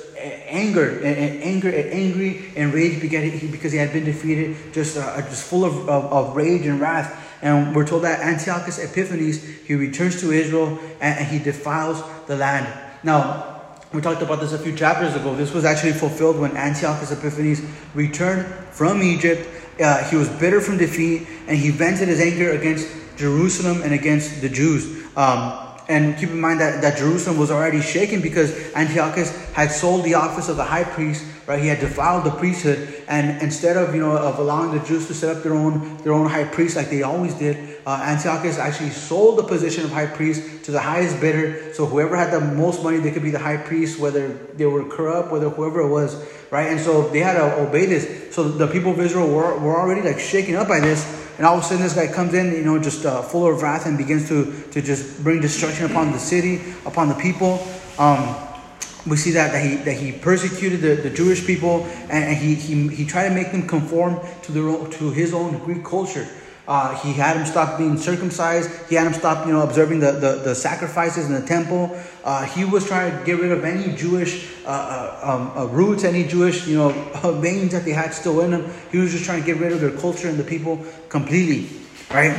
anger 0.50 1.00
and 1.00 1.44
anger 1.44 1.70
and 1.70 1.92
angry 1.92 2.52
and 2.56 2.74
rage 2.74 3.00
because 3.00 3.72
he 3.72 3.78
had 3.78 3.94
been 3.94 4.04
defeated 4.04 4.74
just 4.74 4.98
uh, 4.98 5.22
just 5.22 5.48
full 5.48 5.64
of, 5.64 5.88
of, 5.88 6.06
of, 6.12 6.36
rage 6.36 6.66
and 6.66 6.82
wrath 6.82 7.29
and 7.42 7.76
we're 7.76 7.88
told 7.88 8.04
that 8.04 8.20
antiochus 8.22 8.80
epiphanes 8.80 9.44
he 9.66 9.76
returns 9.76 10.20
to 10.20 10.32
israel 10.32 10.80
and, 11.02 11.20
and 11.20 11.28
he 11.28 11.40
defiles 11.40 12.04
the 12.28 12.36
land. 12.36 12.68
Now 13.04 13.56
we 13.94 14.02
talked 14.02 14.22
about 14.22 14.40
this 14.40 14.54
a 14.54 14.60
few 14.60 14.76
chapters 14.76 15.16
ago. 15.16 15.36
This 15.36 15.54
was 15.54 15.66
actually 15.66 15.94
fulfilled 15.94 16.38
when 16.38 16.56
antiochus 16.58 17.12
epiphanes 17.12 17.62
returned 17.94 18.46
from 18.72 19.02
egypt. 19.02 19.48
Uh, 19.80 20.04
he 20.10 20.16
was 20.16 20.30
bitter 20.30 20.62
from 20.62 20.78
defeat 20.78 21.28
and 21.48 21.58
he 21.58 21.72
vented 21.72 22.08
his 22.08 22.20
anger 22.20 22.52
against 22.52 22.88
jerusalem 23.18 23.82
and 23.82 23.94
against 23.94 24.42
the 24.42 24.50
jews. 24.50 25.08
Um, 25.16 25.68
and 25.90 26.16
keep 26.20 26.30
in 26.30 26.40
mind 26.40 26.62
that, 26.62 26.82
that 26.84 27.00
Jerusalem 27.00 27.40
was 27.40 27.50
already 27.50 27.82
shaken 27.82 28.22
because 28.22 28.54
Antiochus 28.76 29.36
had 29.54 29.72
sold 29.72 30.06
the 30.06 30.14
office 30.14 30.48
of 30.48 30.56
the 30.56 30.64
high 30.64 30.84
priest 30.84 31.26
right? 31.50 31.60
He 31.60 31.68
had 31.68 31.80
defiled 31.80 32.26
the 32.26 32.30
priesthood, 32.30 33.04
and 33.08 33.42
instead 33.42 33.76
of 33.76 33.96
you 33.96 34.02
know 34.02 34.16
of 34.16 34.38
allowing 34.38 34.78
the 34.78 34.86
Jews 34.86 35.08
to 35.08 35.16
set 35.16 35.36
up 35.36 35.42
their 35.42 35.56
own 35.56 35.98
their 36.04 36.14
own 36.14 36.30
high 36.30 36.44
priest 36.44 36.76
like 36.76 36.92
they 36.92 37.02
always 37.02 37.34
did, 37.34 37.82
uh, 37.88 38.04
Antiochus 38.06 38.60
actually 38.60 38.92
sold 38.92 39.40
the 39.40 39.44
position 39.44 39.84
of 39.84 39.90
high 39.90 40.06
priest 40.06 40.64
to 40.66 40.72
the 40.72 40.80
highest 40.80 41.20
bidder. 41.20 41.74
So 41.74 41.88
whoever 41.88 42.16
had 42.16 42.32
the 42.32 42.40
most 42.40 42.84
money, 42.84 43.00
they 43.00 43.10
could 43.10 43.24
be 43.24 43.32
the 43.32 43.40
high 43.40 43.58
priest, 43.58 44.00
whether 44.00 44.28
they 44.30 44.68
were 44.68 44.86
corrupt, 44.86 45.32
whether 45.32 45.50
whoever 45.50 45.82
it 45.82 45.88
was, 45.88 46.24
right? 46.52 46.70
And 46.70 46.80
so 46.80 47.10
they 47.10 47.20
had 47.20 47.34
to 47.34 47.68
obey 47.68 47.88
this. 47.88 48.36
So 48.36 48.44
the 48.48 48.68
people 48.68 48.92
of 48.92 49.00
Israel 49.00 49.28
were, 49.28 49.58
were 49.58 49.76
already 49.76 50.08
like 50.08 50.20
shaken 50.20 50.54
up 50.54 50.68
by 50.68 50.80
this. 50.80 51.04
And 51.38 51.48
all 51.48 51.58
of 51.58 51.64
a 51.64 51.66
sudden, 51.66 51.82
this 51.82 51.96
guy 51.96 52.06
comes 52.06 52.36
in, 52.36 52.52
you 52.52 52.64
know, 52.64 52.78
just 52.78 53.06
uh, 53.06 53.24
full 53.24 53.48
of 53.48 53.62
wrath 53.64 53.88
and 53.88 53.98
begins 53.98 54.28
to, 54.28 54.54
to 54.72 54.82
just 54.84 55.24
bring 55.24 55.42
destruction 55.42 55.90
upon 55.90 56.12
the 56.12 56.20
city, 56.20 56.62
upon 56.86 57.08
the 57.08 57.16
people. 57.16 57.66
Um, 57.98 58.36
we 59.08 59.16
see 59.18 59.32
that, 59.32 59.52
that 59.52 59.64
he 59.64 59.76
that 59.78 59.94
he 59.94 60.12
persecuted 60.12 60.82
the, 60.82 60.96
the 60.96 61.10
Jewish 61.10 61.46
people 61.46 61.86
and, 62.10 62.24
and 62.26 62.38
he, 62.38 62.56
he 62.56 62.88
he 62.90 63.06
tried 63.06 63.30
to 63.30 63.36
make 63.36 63.52
them 63.52 63.68
conform 63.68 64.20
to 64.44 64.52
their 64.52 64.68
own, 64.68 64.92
to 64.92 65.12
his 65.12 65.34
own 65.34 65.58
Greek 65.60 65.84
culture. 65.84 66.28
Uh, 66.70 66.96
he 67.00 67.14
had 67.14 67.36
him 67.36 67.48
stop 67.48 67.80
being 67.80 67.98
circumcised. 67.98 68.70
He 68.90 68.94
had 68.94 69.08
him 69.08 69.14
stop, 69.14 69.48
you 69.48 69.54
know, 69.54 69.64
observing 69.64 70.02
the, 70.02 70.12
the, 70.12 70.36
the 70.44 70.54
sacrifices 70.54 71.26
in 71.26 71.34
the 71.34 71.42
temple. 71.42 72.00
Uh, 72.24 72.46
he 72.46 72.64
was 72.64 72.86
trying 72.86 73.18
to 73.18 73.26
get 73.26 73.40
rid 73.40 73.52
of 73.52 73.66
any 73.66 73.96
Jewish 73.96 74.48
uh, 74.66 74.70
uh 74.70 75.20
um, 75.24 75.58
uh, 75.58 75.66
roots, 75.66 76.04
any 76.04 76.28
Jewish, 76.28 76.68
you 76.68 76.78
know, 76.78 76.90
veins 77.42 77.72
that 77.72 77.86
they 77.86 77.92
had 77.92 78.14
still 78.14 78.42
in 78.42 78.52
them. 78.52 78.72
He 78.92 79.00
was 79.00 79.12
just 79.12 79.26
trying 79.26 79.40
to 79.42 79.46
get 79.48 79.58
rid 79.58 79.72
of 79.72 79.82
their 79.82 79.98
culture 79.98 80.30
and 80.30 80.38
the 80.38 80.44
people 80.44 80.86
completely, 81.10 81.76
right? 82.12 82.36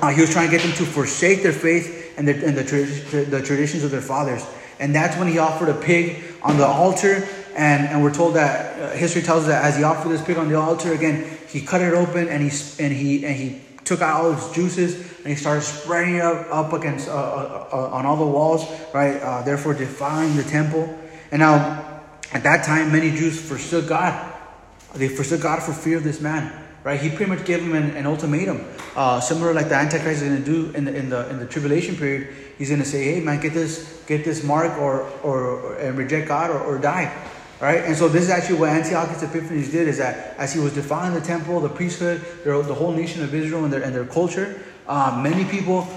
Uh, 0.00 0.08
he 0.08 0.22
was 0.22 0.30
trying 0.30 0.48
to 0.48 0.56
get 0.56 0.62
them 0.62 0.72
to 0.72 0.86
forsake 0.86 1.42
their 1.42 1.52
faith 1.52 2.14
and, 2.16 2.26
their, 2.26 2.36
and 2.36 2.56
the, 2.56 3.26
the 3.28 3.42
traditions 3.42 3.84
of 3.84 3.90
their 3.90 4.00
fathers. 4.00 4.46
And 4.78 4.94
that's 4.94 5.16
when 5.16 5.28
he 5.28 5.38
offered 5.38 5.68
a 5.68 5.74
pig 5.74 6.22
on 6.42 6.56
the 6.56 6.66
altar. 6.66 7.26
And, 7.56 7.88
and 7.88 8.02
we're 8.02 8.14
told 8.14 8.34
that 8.34 8.96
history 8.96 9.22
tells 9.22 9.42
us 9.42 9.48
that 9.48 9.64
as 9.64 9.76
he 9.76 9.82
offered 9.82 10.10
this 10.10 10.22
pig 10.22 10.36
on 10.36 10.48
the 10.48 10.56
altar, 10.56 10.92
again, 10.92 11.38
he 11.48 11.60
cut 11.60 11.80
it 11.80 11.94
open 11.94 12.28
and 12.28 12.42
he 12.42 12.82
and 12.82 12.92
he 12.92 13.24
and 13.24 13.34
he 13.34 13.60
took 13.84 14.02
out 14.02 14.22
all 14.22 14.32
its 14.32 14.52
juices 14.52 14.94
and 15.18 15.26
he 15.26 15.34
started 15.34 15.62
spreading 15.62 16.16
it 16.16 16.20
up, 16.20 16.46
up 16.50 16.72
against 16.74 17.08
uh, 17.08 17.12
uh, 17.12 17.68
uh, 17.72 17.96
on 17.96 18.04
all 18.04 18.16
the 18.16 18.26
walls, 18.26 18.64
right? 18.92 19.20
Uh, 19.20 19.42
therefore, 19.42 19.74
defiling 19.74 20.36
the 20.36 20.44
temple. 20.44 20.96
And 21.30 21.40
now, 21.40 22.02
at 22.32 22.42
that 22.42 22.64
time, 22.64 22.92
many 22.92 23.10
Jews 23.10 23.40
forsook 23.40 23.88
God. 23.88 24.34
They 24.94 25.08
forsook 25.08 25.42
God 25.42 25.62
for 25.62 25.72
fear 25.72 25.96
of 25.96 26.04
this 26.04 26.20
man, 26.20 26.52
right? 26.84 27.00
He 27.00 27.08
pretty 27.08 27.30
much 27.30 27.44
gave 27.46 27.60
them 27.60 27.74
an, 27.74 27.96
an 27.96 28.06
ultimatum, 28.06 28.64
uh, 28.94 29.20
similar 29.20 29.54
like 29.54 29.68
the 29.68 29.74
Antichrist 29.74 30.22
is 30.22 30.28
going 30.28 30.44
to 30.44 30.44
do 30.44 30.76
in 30.76 30.84
the 30.84 30.94
in 30.94 31.08
the 31.08 31.28
in 31.30 31.38
the 31.38 31.46
tribulation 31.46 31.96
period. 31.96 32.34
He's 32.58 32.68
going 32.68 32.82
to 32.82 32.86
say, 32.86 33.14
"Hey, 33.14 33.20
man, 33.20 33.40
get 33.40 33.54
this 33.54 34.02
get 34.06 34.24
this 34.24 34.42
mark 34.42 34.76
or 34.78 35.08
or, 35.22 35.38
or 35.38 35.74
and 35.78 35.96
reject 35.96 36.28
God 36.28 36.50
or, 36.50 36.60
or 36.60 36.78
die." 36.78 37.14
Right? 37.60 37.84
And 37.84 37.96
so 37.96 38.08
this 38.08 38.22
is 38.22 38.30
actually 38.30 38.58
what 38.58 38.70
Antiochus 38.70 39.22
Epiphanes 39.22 39.72
did 39.72 39.88
is 39.88 39.98
that 39.98 40.36
as 40.38 40.52
he 40.54 40.60
was 40.60 40.74
defiling 40.74 41.14
the 41.14 41.20
temple, 41.20 41.58
the 41.58 41.68
priesthood, 41.68 42.24
the 42.44 42.74
whole 42.74 42.92
nation 42.92 43.24
of 43.24 43.34
Israel 43.34 43.64
and 43.64 43.72
their, 43.72 43.82
and 43.82 43.92
their 43.92 44.04
culture, 44.04 44.62
uh, 44.86 45.20
many 45.20 45.44
people 45.44 45.88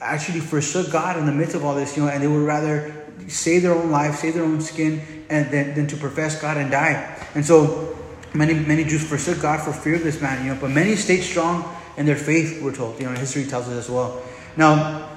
actually 0.00 0.40
forsook 0.40 0.90
God 0.90 1.18
in 1.18 1.26
the 1.26 1.32
midst 1.32 1.54
of 1.54 1.62
all 1.62 1.74
this, 1.74 1.94
you 1.96 2.04
know, 2.04 2.08
and 2.08 2.22
they 2.22 2.26
would 2.26 2.46
rather 2.46 3.04
save 3.28 3.62
their 3.62 3.74
own 3.74 3.90
life, 3.90 4.16
save 4.16 4.32
their 4.32 4.44
own 4.44 4.62
skin, 4.62 5.24
and 5.28 5.50
than, 5.50 5.74
than 5.74 5.86
to 5.88 5.96
profess 5.96 6.40
God 6.40 6.56
and 6.56 6.70
die. 6.70 7.18
And 7.34 7.44
so 7.44 7.98
many 8.32 8.54
many 8.54 8.84
Jews 8.84 9.06
forsook 9.06 9.42
God 9.42 9.60
for 9.60 9.72
fear 9.72 9.96
of 9.96 10.04
this 10.04 10.22
man, 10.22 10.44
you 10.44 10.54
know, 10.54 10.60
but 10.60 10.70
many 10.70 10.96
stayed 10.96 11.20
strong 11.20 11.64
in 11.96 12.06
their 12.06 12.16
faith, 12.16 12.62
we're 12.62 12.74
told. 12.74 12.98
You 12.98 13.10
know, 13.10 13.12
history 13.12 13.44
tells 13.44 13.68
us 13.68 13.74
as 13.74 13.90
well. 13.90 14.22
Now, 14.56 15.13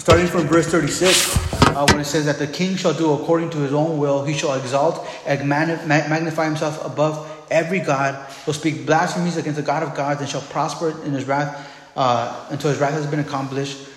starting 0.00 0.26
from 0.26 0.48
verse 0.48 0.66
36, 0.66 1.36
uh, 1.66 1.86
when 1.90 2.00
it 2.00 2.06
says 2.06 2.24
that 2.24 2.38
the 2.38 2.46
king 2.46 2.74
shall 2.74 2.94
do 2.94 3.12
according 3.12 3.50
to 3.50 3.58
his 3.58 3.74
own 3.74 3.98
will, 3.98 4.24
he 4.24 4.32
shall 4.32 4.54
exalt 4.54 5.06
and 5.26 5.46
magnify 5.46 6.46
himself 6.46 6.84
above 6.84 7.30
every 7.50 7.80
god, 7.80 8.26
will 8.46 8.54
speak 8.54 8.86
blasphemies 8.86 9.36
against 9.36 9.56
the 9.56 9.62
God 9.62 9.82
of 9.82 9.94
gods, 9.94 10.20
and 10.20 10.28
shall 10.28 10.40
prosper 10.40 10.90
in 11.04 11.12
his 11.12 11.26
wrath 11.26 11.70
uh, 11.96 12.46
until 12.48 12.70
his 12.70 12.80
wrath 12.80 12.94
has 12.94 13.06
been 13.06 13.20
accomplished. 13.20 13.88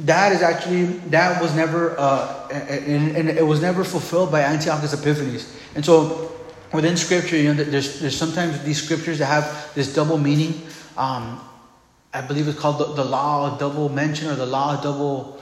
That 0.00 0.30
is 0.32 0.42
actually 0.42 0.84
that 1.10 1.42
was 1.42 1.56
never 1.56 1.98
uh, 1.98 2.48
and, 2.52 3.16
and, 3.16 3.28
it 3.30 3.44
was 3.44 3.60
never 3.62 3.82
fulfilled 3.82 4.30
by 4.30 4.42
Antiochus 4.42 4.92
Epiphanes. 4.92 5.56
And 5.74 5.84
so 5.84 6.32
within 6.72 6.96
Scripture, 6.96 7.36
you 7.36 7.54
know, 7.54 7.64
there's 7.64 7.98
there's 8.00 8.16
sometimes 8.16 8.62
these 8.62 8.80
scriptures 8.80 9.18
that 9.18 9.26
have 9.26 9.74
this 9.74 9.92
double 9.92 10.18
meaning. 10.18 10.60
Um, 10.96 11.40
I 12.16 12.22
believe 12.22 12.48
it's 12.48 12.58
called 12.58 12.78
the, 12.78 12.94
the 12.94 13.04
law 13.04 13.52
of 13.52 13.58
double 13.58 13.88
mention 13.88 14.28
or 14.28 14.36
the 14.36 14.46
law 14.46 14.76
of 14.76 14.82
double 14.82 15.36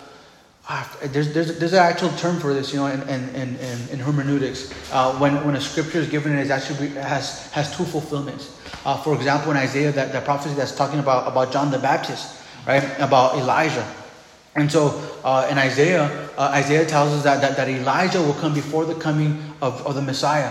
Ah, 0.66 0.90
there's, 1.02 1.34
there's, 1.34 1.58
there's 1.58 1.74
an 1.74 1.80
actual 1.80 2.08
term 2.12 2.40
for 2.40 2.54
this, 2.54 2.72
you 2.72 2.78
know, 2.78 2.86
in, 2.86 3.02
in, 3.02 3.28
in, 3.34 3.88
in 3.90 3.98
hermeneutics. 3.98 4.72
Uh, 4.90 5.14
when, 5.18 5.44
when 5.44 5.56
a 5.56 5.60
scripture 5.60 5.98
is 5.98 6.08
given, 6.08 6.34
it 6.34 6.50
actually 6.50 6.88
has, 6.88 7.52
has 7.52 7.76
two 7.76 7.84
fulfillments. 7.84 8.58
Uh, 8.86 8.96
for 8.96 9.14
example, 9.14 9.50
in 9.50 9.58
Isaiah, 9.58 9.92
that, 9.92 10.12
that 10.12 10.24
prophecy 10.24 10.54
that's 10.54 10.74
talking 10.74 11.00
about, 11.00 11.30
about 11.30 11.52
John 11.52 11.70
the 11.70 11.78
Baptist, 11.78 12.40
right? 12.66 12.82
About 12.98 13.36
Elijah. 13.36 13.86
And 14.54 14.72
so 14.72 15.02
uh, 15.22 15.46
in 15.50 15.58
Isaiah, 15.58 16.30
uh, 16.38 16.52
Isaiah 16.54 16.86
tells 16.86 17.12
us 17.12 17.24
that, 17.24 17.42
that, 17.42 17.58
that 17.58 17.68
Elijah 17.68 18.22
will 18.22 18.34
come 18.34 18.54
before 18.54 18.86
the 18.86 18.94
coming 18.94 19.42
of, 19.60 19.86
of 19.86 19.94
the 19.94 20.02
Messiah. 20.02 20.50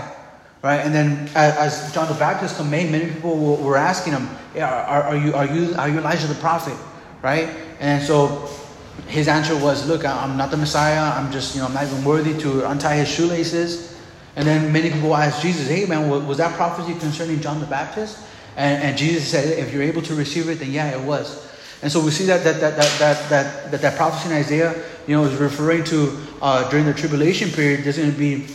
Right, 0.63 0.79
and 0.79 0.95
then 0.95 1.29
as, 1.35 1.93
John 1.93 2.07
the 2.07 2.17
Baptist 2.17 2.55
came, 2.55 2.71
many 2.71 3.11
people 3.11 3.57
were 3.57 3.75
asking 3.75 4.13
him, 4.13 4.29
are, 4.55 5.03
are, 5.03 5.17
you, 5.17 5.33
are, 5.33 5.45
you, 5.45 5.75
are 5.75 5.89
you 5.89 5.99
Elijah 5.99 6.25
the 6.27 6.35
prophet? 6.35 6.77
Right? 7.21 7.49
And 7.81 8.01
so 8.01 8.49
his 9.07 9.27
answer 9.27 9.57
was, 9.57 9.85
Look, 9.87 10.05
I'm 10.05 10.37
not 10.37 10.51
the 10.51 10.57
Messiah. 10.57 11.01
I'm 11.01 11.33
just, 11.33 11.53
you 11.53 11.59
know, 11.59 11.67
I'm 11.67 11.73
not 11.73 11.83
even 11.83 12.05
worthy 12.05 12.39
to 12.43 12.69
untie 12.69 12.95
his 12.95 13.09
shoelaces. 13.09 13.99
And 14.37 14.47
then 14.47 14.71
many 14.71 14.89
people 14.89 15.13
asked 15.15 15.41
Jesus, 15.41 15.67
Hey, 15.67 15.85
man, 15.85 16.09
was 16.09 16.37
that 16.37 16.55
prophecy 16.55 16.97
concerning 16.97 17.41
John 17.41 17.59
the 17.59 17.65
Baptist? 17.65 18.19
And, 18.55 18.81
and 18.81 18.97
Jesus 18.97 19.27
said, 19.27 19.57
If 19.59 19.73
you're 19.73 19.83
able 19.83 20.01
to 20.03 20.15
receive 20.15 20.47
it, 20.47 20.59
then 20.59 20.71
yeah, 20.71 20.97
it 20.97 21.05
was. 21.05 21.51
And 21.81 21.91
so 21.91 22.01
we 22.01 22.11
see 22.11 22.25
that 22.27 22.45
that 22.45 22.61
that 22.61 22.77
that 22.77 22.99
that 22.99 23.29
that, 23.29 23.71
that, 23.71 23.81
that 23.81 23.97
prophecy 23.97 24.29
in 24.29 24.35
Isaiah, 24.37 24.81
you 25.07 25.15
know, 25.17 25.25
is 25.25 25.35
referring 25.35 25.83
to 25.85 26.17
uh, 26.41 26.69
during 26.69 26.85
the 26.85 26.93
tribulation 26.93 27.49
period. 27.49 27.83
There's 27.83 27.97
going 27.97 28.13
to 28.13 28.17
be 28.17 28.47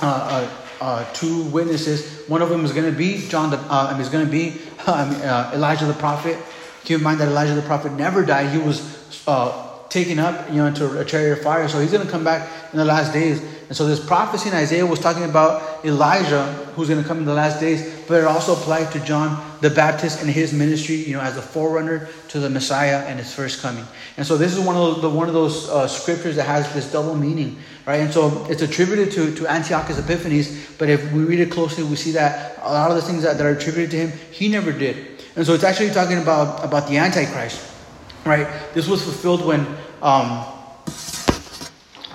uh, 0.00 0.06
uh, 0.06 0.50
uh, 0.80 1.04
two 1.12 1.44
witnesses. 1.44 2.26
One 2.28 2.42
of 2.42 2.48
them 2.48 2.64
is 2.64 2.72
going 2.72 2.90
to 2.90 2.96
be 2.96 3.26
John 3.28 3.50
the. 3.50 3.58
Uh, 3.58 3.96
is 4.00 4.08
going 4.08 4.24
to 4.24 4.30
be 4.30 4.60
uh, 4.86 5.50
Elijah 5.54 5.86
the 5.86 5.94
prophet. 5.94 6.38
Keep 6.84 6.98
in 6.98 7.02
mind 7.04 7.20
that 7.20 7.28
Elijah 7.28 7.54
the 7.54 7.62
prophet 7.62 7.92
never 7.92 8.24
died. 8.24 8.50
He 8.50 8.58
was 8.58 9.22
uh, 9.26 9.70
taken 9.90 10.18
up, 10.18 10.48
you 10.48 10.56
know, 10.56 10.66
into 10.66 10.98
a 10.98 11.04
chariot 11.04 11.32
of 11.32 11.42
fire. 11.42 11.68
So 11.68 11.80
he's 11.80 11.92
going 11.92 12.06
to 12.06 12.10
come 12.10 12.24
back 12.24 12.48
in 12.72 12.78
the 12.78 12.84
last 12.84 13.12
days. 13.12 13.42
And 13.68 13.76
so 13.76 13.86
this 13.86 14.04
prophecy 14.04 14.48
in 14.48 14.54
Isaiah 14.54 14.86
was 14.86 14.98
talking 14.98 15.24
about 15.24 15.84
Elijah, 15.84 16.44
who's 16.74 16.88
going 16.88 17.02
to 17.02 17.06
come 17.06 17.18
in 17.18 17.24
the 17.24 17.34
last 17.34 17.60
days, 17.60 18.02
but 18.08 18.20
it 18.20 18.24
also 18.24 18.54
applied 18.54 18.90
to 18.92 19.00
John 19.00 19.58
the 19.60 19.70
Baptist 19.70 20.22
and 20.22 20.30
his 20.30 20.52
ministry, 20.52 20.96
you 20.96 21.12
know, 21.12 21.20
as 21.20 21.36
a 21.36 21.42
forerunner 21.42 22.08
to 22.28 22.40
the 22.40 22.50
Messiah 22.50 23.04
and 23.06 23.18
his 23.18 23.32
first 23.32 23.60
coming. 23.60 23.84
And 24.16 24.26
so 24.26 24.36
this 24.36 24.56
is 24.56 24.60
one 24.60 24.76
of 24.76 25.02
the 25.02 25.10
one 25.10 25.28
of 25.28 25.34
those 25.34 25.68
uh, 25.68 25.86
scriptures 25.86 26.36
that 26.36 26.46
has 26.46 26.72
this 26.72 26.90
double 26.90 27.14
meaning, 27.14 27.58
right? 27.86 28.00
And 28.00 28.12
so 28.12 28.46
it's 28.48 28.62
attributed 28.62 29.12
to, 29.12 29.34
to 29.36 29.46
Antiochus 29.46 29.98
Epiphanes, 29.98 30.76
but 30.78 30.88
if 30.88 31.12
we 31.12 31.22
read 31.24 31.40
it 31.40 31.50
closely, 31.50 31.84
we 31.84 31.96
see 31.96 32.12
that 32.12 32.58
a 32.62 32.72
lot 32.72 32.90
of 32.90 32.96
the 32.96 33.02
things 33.02 33.22
that, 33.22 33.38
that 33.38 33.46
are 33.46 33.56
attributed 33.56 33.90
to 33.92 33.96
him, 33.96 34.12
he 34.30 34.48
never 34.48 34.72
did. 34.72 35.22
And 35.36 35.46
so 35.46 35.54
it's 35.54 35.64
actually 35.64 35.90
talking 35.90 36.18
about, 36.18 36.64
about 36.64 36.88
the 36.88 36.96
Antichrist 36.96 37.70
right? 38.24 38.46
This 38.74 38.88
was 38.88 39.02
fulfilled 39.02 39.44
when 39.44 39.66
um, 40.02 40.44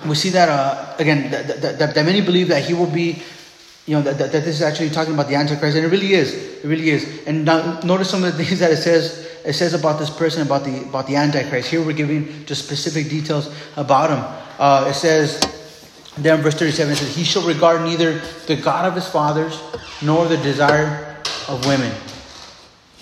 we 0.08 0.14
see 0.14 0.30
that 0.30 0.48
uh, 0.48 0.94
again 0.98 1.30
that, 1.30 1.46
that, 1.60 1.78
that, 1.78 1.94
that, 1.94 2.04
many 2.04 2.20
believe 2.20 2.48
that 2.48 2.64
he 2.64 2.74
will 2.74 2.90
be, 2.90 3.22
you 3.86 3.96
know, 3.96 4.02
that, 4.02 4.18
that, 4.18 4.32
this 4.32 4.46
is 4.46 4.62
actually 4.62 4.90
talking 4.90 5.14
about 5.14 5.28
the 5.28 5.34
Antichrist, 5.34 5.76
and 5.76 5.84
it 5.84 5.88
really 5.88 6.12
is. 6.12 6.34
It 6.34 6.68
really 6.68 6.90
is. 6.90 7.26
And 7.26 7.44
now, 7.44 7.80
notice 7.80 8.10
some 8.10 8.24
of 8.24 8.36
the 8.36 8.44
things 8.44 8.60
that 8.60 8.72
it 8.72 8.78
says. 8.78 9.24
It 9.44 9.52
says 9.52 9.74
about 9.74 10.00
this 10.00 10.10
person, 10.10 10.42
about 10.42 10.64
the 10.64 10.82
about 10.82 11.06
the 11.06 11.14
Antichrist. 11.14 11.70
Here 11.70 11.80
we're 11.80 11.92
giving 11.92 12.44
just 12.46 12.64
specific 12.64 13.08
details 13.08 13.54
about 13.76 14.10
him. 14.10 14.18
Uh, 14.58 14.88
it 14.90 14.94
says. 14.94 15.40
Then 16.16 16.40
verse 16.40 16.54
37 16.54 16.92
it 16.92 16.96
says, 16.96 17.14
He 17.14 17.24
shall 17.24 17.46
regard 17.46 17.82
neither 17.82 18.18
the 18.46 18.56
God 18.56 18.86
of 18.86 18.94
his 18.94 19.08
fathers 19.08 19.60
nor 20.02 20.26
the 20.26 20.38
desire 20.38 21.16
of 21.48 21.64
women. 21.66 21.92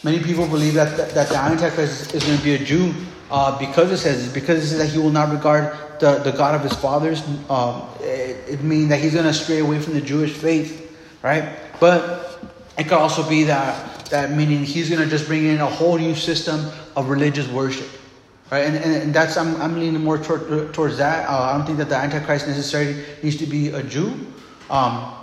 Many 0.02 0.22
people 0.22 0.46
believe 0.46 0.74
that, 0.74 0.96
that, 0.96 1.10
that 1.10 1.28
the 1.28 1.36
Antichrist 1.36 2.14
is, 2.14 2.14
is 2.14 2.24
going 2.24 2.38
to 2.38 2.44
be 2.44 2.54
a 2.54 2.58
Jew 2.58 2.92
uh, 3.30 3.58
because 3.58 3.90
it 3.90 3.98
says 3.98 4.32
because 4.32 4.62
it 4.62 4.66
says 4.66 4.78
that 4.78 4.88
he 4.88 4.98
will 4.98 5.10
not 5.10 5.32
regard 5.32 5.76
the, 5.98 6.18
the 6.18 6.32
God 6.32 6.54
of 6.54 6.62
his 6.62 6.74
fathers. 6.74 7.22
Um, 7.48 7.88
it, 8.00 8.36
it 8.48 8.62
means 8.62 8.90
that 8.90 9.00
he's 9.00 9.14
going 9.14 9.24
to 9.24 9.32
stray 9.32 9.60
away 9.60 9.80
from 9.80 9.94
the 9.94 10.00
Jewish 10.00 10.32
faith, 10.32 10.94
right? 11.22 11.56
But 11.80 12.42
it 12.76 12.84
could 12.84 12.98
also 12.98 13.26
be 13.28 13.44
that 13.44 14.06
that 14.10 14.30
meaning 14.30 14.64
he's 14.64 14.90
going 14.90 15.02
to 15.02 15.08
just 15.08 15.26
bring 15.26 15.46
in 15.46 15.60
a 15.60 15.66
whole 15.66 15.96
new 15.96 16.14
system 16.14 16.70
of 16.96 17.08
religious 17.08 17.48
worship, 17.48 17.88
right? 18.50 18.64
And, 18.64 18.76
and, 18.76 19.02
and 19.02 19.14
that's 19.14 19.36
I'm, 19.36 19.60
I'm 19.60 19.78
leaning 19.78 20.02
more 20.02 20.18
toward, 20.18 20.74
towards 20.74 20.98
that. 20.98 21.28
Uh, 21.28 21.50
I 21.50 21.56
don't 21.56 21.66
think 21.66 21.78
that 21.78 21.88
the 21.88 21.96
Antichrist 21.96 22.46
necessarily 22.46 23.02
needs 23.22 23.36
to 23.36 23.46
be 23.46 23.68
a 23.68 23.82
Jew. 23.82 24.14
Um, 24.70 25.14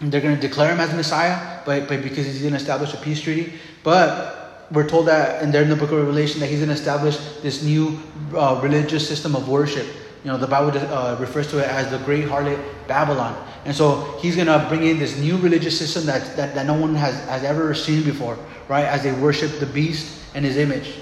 they're 0.00 0.20
going 0.20 0.34
to 0.34 0.40
declare 0.40 0.72
him 0.72 0.80
as 0.80 0.92
Messiah, 0.94 1.60
but, 1.64 1.88
but 1.88 2.02
because 2.02 2.26
he's 2.26 2.40
going 2.40 2.52
to 2.52 2.58
establish 2.58 2.92
a 2.92 2.98
peace 2.98 3.20
treaty. 3.20 3.54
But 3.82 4.66
we're 4.70 4.88
told 4.88 5.06
that, 5.06 5.42
and 5.42 5.52
there 5.52 5.62
in 5.62 5.70
the 5.70 5.76
book 5.76 5.90
of 5.90 5.98
Revelation, 5.98 6.40
that 6.40 6.48
he's 6.48 6.58
going 6.58 6.68
to 6.68 6.74
establish 6.74 7.16
this 7.40 7.62
new 7.62 7.98
uh, 8.34 8.60
religious 8.62 9.06
system 9.08 9.34
of 9.34 9.48
worship. 9.48 9.86
You 10.24 10.32
know, 10.32 10.38
the 10.38 10.46
Bible 10.46 10.76
uh, 10.76 11.16
refers 11.20 11.48
to 11.52 11.58
it 11.58 11.68
as 11.68 11.90
the 11.90 11.98
great 11.98 12.24
harlot 12.24 12.62
Babylon. 12.88 13.42
And 13.64 13.74
so 13.74 14.18
he's 14.20 14.36
going 14.36 14.48
to 14.48 14.64
bring 14.68 14.84
in 14.84 14.98
this 14.98 15.18
new 15.18 15.36
religious 15.38 15.78
system 15.78 16.04
that, 16.06 16.36
that, 16.36 16.54
that 16.54 16.66
no 16.66 16.74
one 16.74 16.94
has, 16.94 17.14
has 17.26 17.44
ever 17.44 17.74
seen 17.74 18.02
before, 18.04 18.38
right? 18.68 18.84
As 18.84 19.02
they 19.02 19.12
worship 19.12 19.58
the 19.60 19.66
beast 19.66 20.22
and 20.34 20.44
his 20.44 20.56
image. 20.56 20.94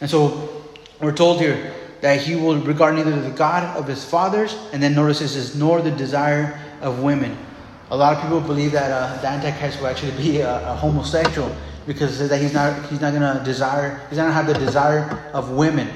And 0.00 0.10
so 0.10 0.59
we're 1.00 1.14
told 1.14 1.40
here 1.40 1.72
that 2.00 2.20
he 2.20 2.34
will 2.34 2.56
regard 2.56 2.94
neither 2.94 3.18
the 3.20 3.30
God 3.30 3.76
of 3.76 3.86
his 3.86 4.04
fathers, 4.04 4.56
and 4.72 4.82
then 4.82 4.94
notice 4.94 5.20
this 5.20 5.36
is 5.36 5.56
nor 5.56 5.82
the 5.82 5.90
desire 5.90 6.58
of 6.80 7.00
women. 7.00 7.36
A 7.90 7.96
lot 7.96 8.16
of 8.16 8.22
people 8.22 8.40
believe 8.40 8.72
that 8.72 8.90
uh, 8.90 9.20
the 9.20 9.28
Antichrist 9.28 9.80
will 9.80 9.88
actually 9.88 10.12
be 10.12 10.40
a, 10.40 10.70
a 10.70 10.74
homosexual 10.74 11.54
because 11.86 12.28
that 12.28 12.40
he's 12.40 12.54
not 12.54 12.88
he's 12.88 13.00
not 13.00 13.12
gonna 13.12 13.42
desire 13.44 14.00
he's 14.08 14.18
not 14.18 14.24
gonna 14.24 14.34
have 14.34 14.46
the 14.46 14.54
desire 14.54 15.30
of 15.32 15.50
women, 15.50 15.88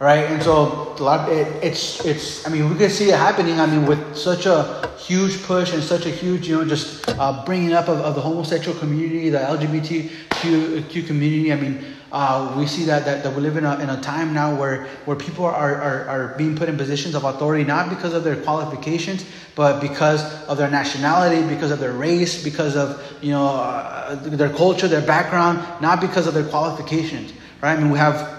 right? 0.00 0.24
And 0.24 0.42
so 0.42 0.94
a 0.98 1.02
lot 1.02 1.30
it, 1.30 1.46
it's 1.62 2.04
it's 2.04 2.46
I 2.46 2.50
mean 2.50 2.68
we 2.68 2.76
can 2.76 2.90
see 2.90 3.10
it 3.10 3.14
happening. 3.14 3.60
I 3.60 3.66
mean 3.66 3.86
with 3.86 4.16
such 4.16 4.46
a 4.46 4.90
huge 4.98 5.42
push 5.44 5.72
and 5.72 5.82
such 5.82 6.06
a 6.06 6.10
huge 6.10 6.48
you 6.48 6.56
know 6.56 6.64
just 6.64 7.08
uh, 7.10 7.44
bringing 7.46 7.74
up 7.74 7.88
of, 7.88 8.00
of 8.00 8.16
the 8.16 8.20
homosexual 8.20 8.76
community, 8.78 9.30
the 9.30 9.38
LGBTQ 9.38 11.06
community. 11.06 11.52
I 11.52 11.56
mean 11.56 11.95
uh, 12.12 12.54
we 12.56 12.66
see 12.66 12.84
that, 12.84 13.04
that, 13.04 13.24
that 13.24 13.34
we 13.34 13.42
live 13.42 13.56
in 13.56 13.64
a, 13.64 13.78
in 13.80 13.90
a 13.90 14.00
time 14.00 14.32
now 14.32 14.54
where, 14.54 14.86
where 15.06 15.16
people 15.16 15.44
are, 15.44 15.74
are, 15.74 16.08
are 16.08 16.28
being 16.38 16.56
put 16.56 16.68
in 16.68 16.76
positions 16.76 17.14
of 17.14 17.24
authority 17.24 17.64
not 17.64 17.88
because 17.88 18.14
of 18.14 18.22
their 18.22 18.36
qualifications, 18.36 19.24
but 19.54 19.80
because 19.80 20.22
of 20.44 20.56
their 20.56 20.70
nationality, 20.70 21.46
because 21.52 21.70
of 21.70 21.80
their 21.80 21.92
race, 21.92 22.44
because 22.44 22.76
of 22.76 23.02
you 23.22 23.32
know 23.32 23.48
uh, 23.48 24.14
their 24.14 24.50
culture, 24.50 24.86
their 24.86 25.04
background, 25.04 25.58
not 25.80 26.00
because 26.00 26.26
of 26.26 26.34
their 26.34 26.44
qualifications. 26.44 27.32
Right? 27.60 27.72
I 27.72 27.80
mean, 27.80 27.90
we 27.90 27.98
have 27.98 28.36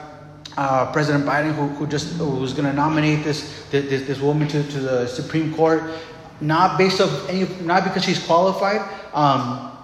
uh, 0.56 0.92
President 0.92 1.26
Biden 1.26 1.54
who, 1.54 1.68
who 1.68 1.88
just 1.88 2.14
who 2.14 2.30
was 2.30 2.54
going 2.54 2.68
to 2.68 2.74
nominate 2.74 3.24
this, 3.24 3.66
this 3.70 4.08
this 4.08 4.20
woman 4.20 4.48
to, 4.48 4.64
to 4.64 4.80
the 4.80 5.08
Supreme 5.08 5.54
Court, 5.54 5.84
not 6.40 6.78
based 6.78 7.02
of 7.02 7.30
any, 7.30 7.46
not 7.64 7.84
because 7.84 8.06
she's 8.06 8.24
qualified. 8.26 8.82
Um, 9.14 9.77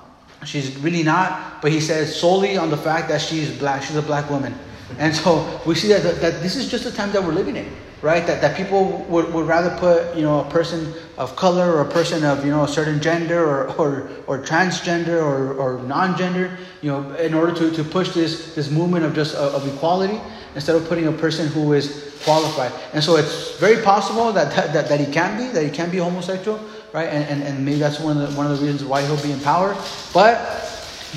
She's 0.45 0.75
really 0.77 1.03
not, 1.03 1.61
but 1.61 1.71
he 1.71 1.79
says 1.79 2.15
solely 2.15 2.57
on 2.57 2.69
the 2.69 2.77
fact 2.77 3.09
that 3.09 3.21
she's 3.21 3.57
black. 3.57 3.83
She's 3.83 3.95
a 3.95 4.01
black 4.01 4.29
woman. 4.29 4.53
And 4.99 5.15
so 5.15 5.61
we 5.65 5.75
see 5.75 5.87
that, 5.89 6.21
that, 6.21 6.41
this 6.41 6.55
is 6.55 6.69
just 6.69 6.83
the 6.83 6.91
time 6.91 7.11
that 7.13 7.23
we're 7.23 7.33
living 7.33 7.55
in, 7.55 7.71
right? 8.01 8.25
That, 8.27 8.41
that 8.41 8.55
people 8.55 9.05
would, 9.09 9.33
would 9.33 9.47
rather 9.47 9.75
put, 9.77 10.15
you 10.15 10.21
know, 10.21 10.41
a 10.41 10.49
person 10.49 10.93
of 11.17 11.35
color 11.35 11.73
or 11.73 11.81
a 11.81 11.89
person 11.89 12.23
of, 12.23 12.45
you 12.45 12.51
know, 12.51 12.63
a 12.63 12.67
certain 12.67 13.01
gender 13.01 13.43
or, 13.43 13.71
or, 13.73 14.09
or 14.27 14.39
transgender 14.39 15.21
or, 15.21 15.53
or 15.53 15.81
non-gender, 15.83 16.57
you 16.81 16.91
know, 16.91 17.11
in 17.15 17.33
order 17.33 17.53
to, 17.55 17.71
to 17.71 17.83
push 17.83 18.13
this, 18.13 18.53
this 18.55 18.69
movement 18.69 19.05
of 19.05 19.15
just 19.15 19.35
of 19.35 19.65
equality 19.73 20.19
instead 20.55 20.75
of 20.75 20.87
putting 20.87 21.07
a 21.07 21.11
person 21.11 21.47
who 21.47 21.73
is 21.73 22.15
qualified. 22.23 22.71
And 22.93 23.03
so 23.03 23.15
it's 23.17 23.57
very 23.57 23.81
possible 23.81 24.31
that, 24.33 24.55
that, 24.55 24.73
that, 24.73 24.89
that 24.89 24.99
he 24.99 25.11
can 25.11 25.37
be, 25.37 25.51
that 25.53 25.63
he 25.63 25.71
can 25.71 25.89
be 25.89 25.97
homosexual, 25.97 26.59
right? 26.93 27.09
And, 27.09 27.25
and, 27.25 27.43
and 27.43 27.65
maybe 27.65 27.79
that's 27.79 27.99
one 27.99 28.17
of, 28.17 28.29
the, 28.29 28.37
one 28.37 28.49
of 28.49 28.57
the 28.57 28.65
reasons 28.65 28.85
why 28.85 29.01
he'll 29.05 29.21
be 29.21 29.31
in 29.31 29.39
power. 29.41 29.75
But 30.13 30.37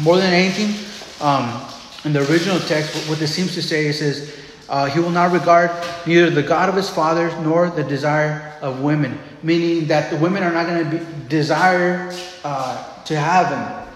more 0.00 0.16
than 0.16 0.32
anything, 0.32 0.74
um, 1.20 1.62
in 2.04 2.12
the 2.12 2.28
original 2.30 2.58
text, 2.60 3.08
what 3.08 3.18
this 3.18 3.34
seems 3.34 3.54
to 3.54 3.62
say 3.62 3.86
is, 3.86 4.34
uh, 4.68 4.86
he 4.86 4.98
will 4.98 5.10
not 5.10 5.30
regard 5.30 5.70
neither 6.06 6.28
the 6.28 6.42
God 6.42 6.68
of 6.68 6.74
his 6.74 6.90
fathers 6.90 7.32
nor 7.44 7.70
the 7.70 7.84
desire 7.84 8.54
of 8.62 8.80
women, 8.80 9.16
meaning 9.42 9.86
that 9.86 10.10
the 10.10 10.16
women 10.16 10.42
are 10.42 10.50
not 10.50 10.66
going 10.66 10.90
to 10.90 11.04
desire 11.28 12.12
uh, 12.42 13.04
to 13.04 13.16
have 13.16 13.48
him. 13.48 13.88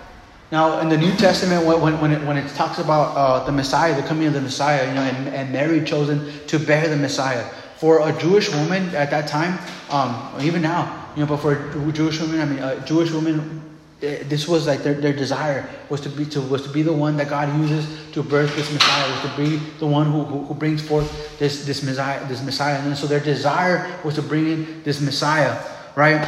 Now, 0.52 0.80
in 0.80 0.88
the 0.88 0.96
New 0.96 1.14
Testament, 1.16 1.64
when, 1.64 2.00
when, 2.00 2.12
it, 2.12 2.24
when 2.24 2.36
it 2.36 2.48
talks 2.54 2.78
about 2.78 3.16
uh, 3.16 3.44
the 3.44 3.52
Messiah, 3.52 4.00
the 4.00 4.06
coming 4.06 4.26
of 4.26 4.32
the 4.34 4.40
Messiah, 4.40 4.86
you 4.86 4.94
know, 4.94 5.02
and, 5.02 5.28
and 5.28 5.52
Mary 5.52 5.84
chosen 5.84 6.30
to 6.48 6.58
bear 6.58 6.88
the 6.88 6.96
Messiah, 6.96 7.44
for 7.76 8.08
a 8.08 8.18
Jewish 8.18 8.52
woman 8.52 8.94
at 8.94 9.10
that 9.10 9.26
time, 9.28 9.58
um, 9.90 10.32
even 10.40 10.60
now, 10.60 10.99
you 11.16 11.22
know, 11.22 11.26
but 11.26 11.38
for 11.38 11.92
Jewish 11.92 12.20
women, 12.20 12.40
I 12.40 12.44
mean, 12.44 12.58
a 12.58 12.84
Jewish 12.86 13.10
woman, 13.10 13.62
eh, 14.02 14.22
this 14.28 14.46
was 14.48 14.66
like 14.66 14.82
their, 14.82 14.94
their 14.94 15.12
desire 15.12 15.68
was 15.88 16.00
to 16.02 16.08
be 16.08 16.24
to 16.26 16.40
was 16.40 16.62
to 16.62 16.68
be 16.68 16.82
the 16.82 16.92
one 16.92 17.16
that 17.16 17.28
God 17.28 17.54
uses 17.60 17.86
to 18.12 18.22
birth 18.22 18.54
this 18.56 18.72
Messiah, 18.72 19.10
was 19.10 19.30
to 19.30 19.36
be 19.36 19.56
the 19.78 19.86
one 19.86 20.10
who, 20.10 20.24
who, 20.24 20.44
who 20.44 20.54
brings 20.54 20.82
forth 20.86 21.38
this 21.38 21.66
this 21.66 21.82
Messiah, 21.82 22.26
this 22.28 22.42
Messiah, 22.42 22.78
and 22.80 22.96
so 22.96 23.06
their 23.06 23.20
desire 23.20 23.90
was 24.04 24.14
to 24.14 24.22
bring 24.22 24.46
in 24.46 24.82
this 24.84 25.00
Messiah, 25.00 25.60
right? 25.96 26.26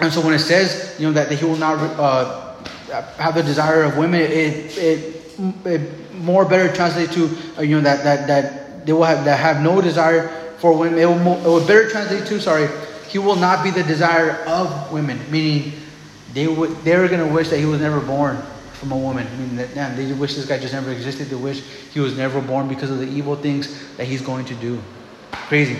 And 0.00 0.12
so 0.12 0.20
when 0.22 0.32
it 0.32 0.38
says, 0.38 0.96
you 0.98 1.06
know, 1.06 1.12
that, 1.12 1.28
that 1.28 1.38
he 1.38 1.44
will 1.44 1.56
not 1.56 1.78
uh, 1.78 2.56
have 3.18 3.34
the 3.34 3.42
desire 3.42 3.82
of 3.82 3.98
women, 3.98 4.22
it, 4.22 4.78
it, 4.78 5.38
it 5.66 6.14
more 6.14 6.44
better 6.44 6.72
translate 6.74 7.10
to, 7.12 7.30
uh, 7.58 7.62
you 7.62 7.76
know, 7.76 7.82
that 7.82 8.02
that 8.04 8.26
that 8.26 8.86
they 8.86 8.92
will 8.92 9.04
have 9.04 9.24
that 9.24 9.38
have 9.38 9.62
no 9.62 9.80
desire 9.80 10.28
for 10.58 10.76
women. 10.76 10.98
It 10.98 11.06
will, 11.06 11.36
it 11.38 11.44
will 11.44 11.66
better 11.66 11.88
translate 11.88 12.26
to, 12.26 12.40
sorry, 12.40 12.68
he 13.10 13.18
will 13.18 13.36
not 13.36 13.64
be 13.64 13.70
the 13.70 13.82
desire 13.82 14.42
of 14.46 14.92
women, 14.92 15.18
meaning 15.30 15.72
they 16.32 16.46
would 16.46 16.70
they're 16.84 17.08
gonna 17.08 17.26
wish 17.26 17.48
that 17.50 17.58
he 17.58 17.66
was 17.66 17.80
never 17.80 18.00
born 18.00 18.40
from 18.74 18.92
a 18.92 18.96
woman. 18.96 19.26
I 19.26 19.36
mean, 19.36 19.56
that, 19.56 19.74
man, 19.74 19.96
they 19.96 20.12
wish 20.12 20.36
this 20.36 20.46
guy 20.46 20.58
just 20.58 20.72
never 20.72 20.90
existed. 20.90 21.26
They 21.26 21.36
wish 21.36 21.60
he 21.92 22.00
was 22.00 22.16
never 22.16 22.40
born 22.40 22.68
because 22.68 22.90
of 22.90 22.98
the 22.98 23.08
evil 23.08 23.34
things 23.34 23.96
that 23.96 24.06
he's 24.06 24.22
going 24.22 24.44
to 24.46 24.54
do. 24.54 24.80
Crazy. 25.32 25.78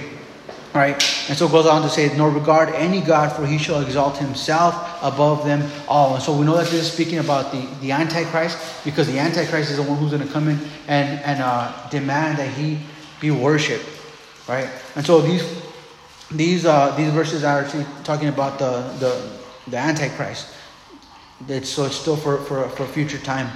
Right, 0.73 0.95
and 1.29 1.37
so 1.37 1.47
it 1.47 1.51
goes 1.51 1.67
on 1.67 1.83
to 1.83 1.89
say, 1.89 2.17
nor 2.17 2.31
regard 2.31 2.69
any 2.69 3.01
God, 3.01 3.33
for 3.33 3.45
he 3.45 3.59
shall 3.59 3.81
exalt 3.81 4.19
himself 4.19 5.03
above 5.03 5.45
them 5.45 5.69
all. 5.89 6.15
And 6.15 6.23
so 6.23 6.37
we 6.37 6.47
know 6.47 6.57
that 6.57 6.67
this 6.67 6.75
is 6.75 6.93
speaking 6.93 7.19
about 7.19 7.51
the, 7.51 7.67
the 7.81 7.91
Antichrist, 7.91 8.57
because 8.85 9.09
the 9.09 9.19
Antichrist 9.19 9.73
is 9.73 9.79
the 9.79 9.83
one 9.83 9.99
who's 9.99 10.13
going 10.13 10.25
to 10.25 10.33
come 10.33 10.47
in 10.47 10.61
and, 10.87 11.19
and 11.23 11.43
uh, 11.43 11.89
demand 11.91 12.39
that 12.39 12.55
he 12.55 12.79
be 13.21 13.33
worshipped. 13.33 13.85
Right? 14.49 14.69
And 14.95 15.05
so 15.05 15.21
these 15.21 15.43
these 16.31 16.65
uh, 16.65 16.95
these 16.97 17.13
verses 17.13 17.45
are 17.45 17.61
actually 17.61 17.87
talking 18.05 18.29
about 18.29 18.59
the 18.59 18.83
the, 18.99 19.71
the 19.71 19.77
Antichrist. 19.77 20.55
It's, 21.49 21.71
so 21.71 21.87
it's 21.87 21.97
still 21.97 22.17
for, 22.17 22.39
for, 22.39 22.69
for 22.71 22.87
future 22.87 23.19
time. 23.19 23.51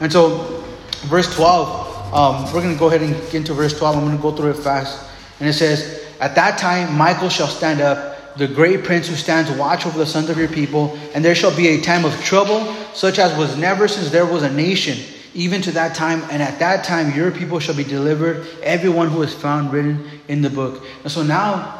And 0.00 0.12
so, 0.12 0.62
verse 1.06 1.34
12, 1.34 2.14
um, 2.14 2.44
we're 2.52 2.60
going 2.60 2.74
to 2.74 2.78
go 2.78 2.88
ahead 2.88 3.02
and 3.02 3.14
get 3.14 3.34
into 3.34 3.54
verse 3.54 3.76
12. 3.78 3.96
I'm 3.96 4.04
going 4.04 4.16
to 4.16 4.22
go 4.22 4.32
through 4.32 4.50
it 4.50 4.58
fast. 4.58 5.08
And 5.38 5.48
it 5.48 5.54
says, 5.54 6.06
At 6.20 6.34
that 6.34 6.58
time, 6.58 6.96
Michael 6.96 7.30
shall 7.30 7.46
stand 7.46 7.80
up, 7.80 8.36
the 8.36 8.46
great 8.46 8.84
prince 8.84 9.08
who 9.08 9.14
stands 9.14 9.50
watch 9.52 9.86
over 9.86 9.98
the 9.98 10.06
sons 10.06 10.28
of 10.28 10.36
your 10.36 10.48
people, 10.48 10.98
and 11.14 11.24
there 11.24 11.34
shall 11.34 11.54
be 11.56 11.68
a 11.68 11.80
time 11.80 12.04
of 12.04 12.14
trouble, 12.22 12.74
such 12.94 13.18
as 13.18 13.36
was 13.38 13.56
never 13.56 13.88
since 13.88 14.10
there 14.10 14.26
was 14.26 14.42
a 14.42 14.52
nation, 14.52 14.98
even 15.32 15.62
to 15.62 15.72
that 15.72 15.94
time. 15.94 16.22
And 16.30 16.42
at 16.42 16.58
that 16.58 16.84
time, 16.84 17.14
your 17.16 17.30
people 17.30 17.58
shall 17.58 17.74
be 17.74 17.84
delivered, 17.84 18.46
everyone 18.62 19.08
who 19.08 19.22
is 19.22 19.32
found 19.32 19.72
written 19.72 20.06
in 20.28 20.42
the 20.42 20.50
book. 20.50 20.84
And 21.02 21.10
so 21.10 21.22
now, 21.22 21.79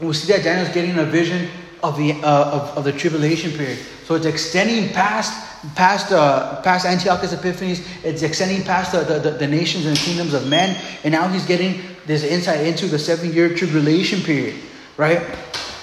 we 0.00 0.12
see 0.12 0.32
that 0.32 0.42
Daniel's 0.42 0.74
getting 0.74 0.98
a 0.98 1.04
vision 1.04 1.48
of 1.82 1.96
the 1.96 2.12
uh, 2.12 2.50
of, 2.50 2.78
of 2.78 2.84
the 2.84 2.92
tribulation 2.92 3.52
period. 3.52 3.78
So 4.04 4.14
it's 4.14 4.26
extending 4.26 4.88
past 4.92 5.32
past 5.74 6.12
uh, 6.12 6.60
past 6.62 6.86
Antiochus 6.86 7.32
Epiphanes. 7.32 7.86
It's 8.02 8.22
extending 8.22 8.64
past 8.64 8.92
the, 8.92 9.18
the, 9.18 9.30
the, 9.30 9.46
nations 9.46 9.86
and 9.86 9.96
kingdoms 9.96 10.34
of 10.34 10.48
men, 10.48 10.76
and 11.04 11.12
now 11.12 11.28
he's 11.28 11.46
getting 11.46 11.80
this 12.06 12.24
insight 12.24 12.66
into 12.66 12.86
the 12.86 12.98
seven 12.98 13.32
year 13.32 13.54
tribulation 13.54 14.20
period, 14.20 14.56
right? 14.96 15.22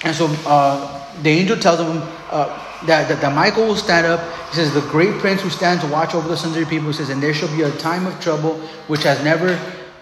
And 0.04 0.16
so 0.16 0.28
uh, 0.46 1.02
the 1.22 1.30
angel 1.30 1.58
tells 1.58 1.80
him 1.80 2.02
uh, 2.32 2.48
that, 2.88 3.08
that 3.08 3.22
that 3.22 3.36
Michael 3.36 3.68
will 3.68 3.76
stand 3.76 4.08
up. 4.08 4.20
He 4.50 4.56
says, 4.56 4.74
"The 4.74 4.82
great 4.82 5.20
prince 5.20 5.42
who 5.42 5.50
stands 5.50 5.84
to 5.84 5.90
watch 5.90 6.16
over 6.16 6.28
the 6.28 6.38
sons 6.38 6.56
of 6.56 6.62
your 6.62 6.70
people." 6.70 6.88
He 6.88 6.94
says, 6.94 7.10
"And 7.10 7.24
there 7.24 7.34
shall 7.34 7.56
be 7.56 7.62
a 7.62 7.72
time 7.78 8.06
of 8.06 8.20
trouble 8.20 8.56
which 8.88 9.04
has 9.04 9.24
never, 9.24 9.56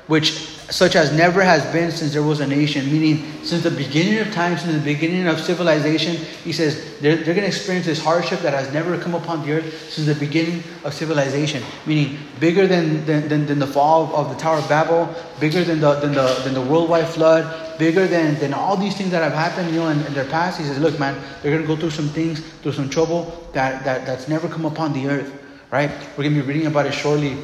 which 0.07 0.58
such 0.71 0.95
as 0.95 1.11
never 1.11 1.41
has 1.41 1.65
been 1.73 1.91
since 1.91 2.13
there 2.13 2.23
was 2.23 2.39
a 2.39 2.47
nation, 2.47 2.85
meaning 2.91 3.43
since 3.43 3.63
the 3.63 3.71
beginning 3.71 4.19
of 4.19 4.31
time, 4.31 4.57
since 4.57 4.73
the 4.73 4.79
beginning 4.79 5.27
of 5.27 5.39
civilization. 5.39 6.15
He 6.43 6.53
says 6.53 6.99
they're, 6.99 7.15
they're 7.15 7.33
going 7.33 7.41
to 7.41 7.47
experience 7.47 7.85
this 7.85 8.01
hardship 8.01 8.39
that 8.41 8.53
has 8.53 8.71
never 8.73 8.97
come 8.97 9.15
upon 9.15 9.45
the 9.45 9.53
earth 9.53 9.91
since 9.91 10.07
the 10.07 10.15
beginning 10.15 10.63
of 10.83 10.93
civilization, 10.93 11.63
meaning 11.85 12.19
bigger 12.39 12.67
than, 12.67 13.05
than, 13.05 13.27
than, 13.27 13.45
than 13.45 13.59
the 13.59 13.67
fall 13.67 14.15
of 14.15 14.29
the 14.29 14.35
Tower 14.35 14.57
of 14.57 14.69
Babel, 14.69 15.13
bigger 15.39 15.63
than 15.63 15.79
the, 15.79 15.95
than 15.95 16.13
the, 16.13 16.41
than 16.43 16.53
the 16.53 16.61
worldwide 16.61 17.07
flood, 17.07 17.77
bigger 17.79 18.07
than, 18.07 18.39
than 18.39 18.53
all 18.53 18.77
these 18.77 18.95
things 18.95 19.11
that 19.11 19.23
have 19.23 19.33
happened 19.33 19.69
you 19.73 19.79
know, 19.79 19.89
in, 19.89 19.99
in 20.05 20.13
their 20.13 20.25
past. 20.25 20.59
He 20.59 20.65
says, 20.65 20.79
look, 20.79 20.99
man, 20.99 21.19
they're 21.41 21.51
going 21.51 21.65
to 21.65 21.67
go 21.67 21.79
through 21.79 21.91
some 21.91 22.09
things, 22.09 22.41
through 22.61 22.73
some 22.73 22.89
trouble 22.89 23.49
that, 23.53 23.83
that, 23.83 24.05
that's 24.05 24.27
never 24.27 24.47
come 24.47 24.65
upon 24.65 24.93
the 24.93 25.07
earth, 25.07 25.33
right? 25.71 25.89
We're 26.17 26.23
going 26.23 26.35
to 26.35 26.41
be 26.41 26.47
reading 26.47 26.67
about 26.67 26.85
it 26.85 26.93
shortly 26.93 27.37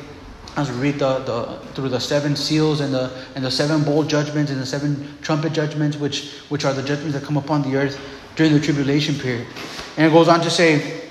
as 0.58 0.72
we 0.72 0.78
read 0.78 1.00
the, 1.00 1.20
the 1.20 1.60
through 1.74 1.90
the 1.90 2.00
seven 2.00 2.36
seals 2.36 2.80
and 2.80 2.94
the 2.94 3.12
and 3.36 3.44
the 3.44 3.52
seven 3.52 3.84
bowl 3.84 4.04
judgments 4.04 4.52
and 4.52 4.62
the 4.62 4.66
seven 4.66 5.18
trumpet 5.22 5.54
judgments, 5.54 5.98
which 5.98 6.32
which 6.50 6.66
are 6.66 6.74
the 6.74 6.84
judgments 6.84 7.14
that 7.14 7.24
come 7.24 7.38
upon 7.38 7.62
the 7.62 7.76
earth 7.76 8.00
during 8.36 8.54
the 8.54 8.60
tribulation 8.60 9.16
period. 9.16 9.48
And 9.98 10.08
it 10.08 10.12
goes 10.12 10.28
on 10.28 10.42
to 10.42 10.50
say, 10.50 11.02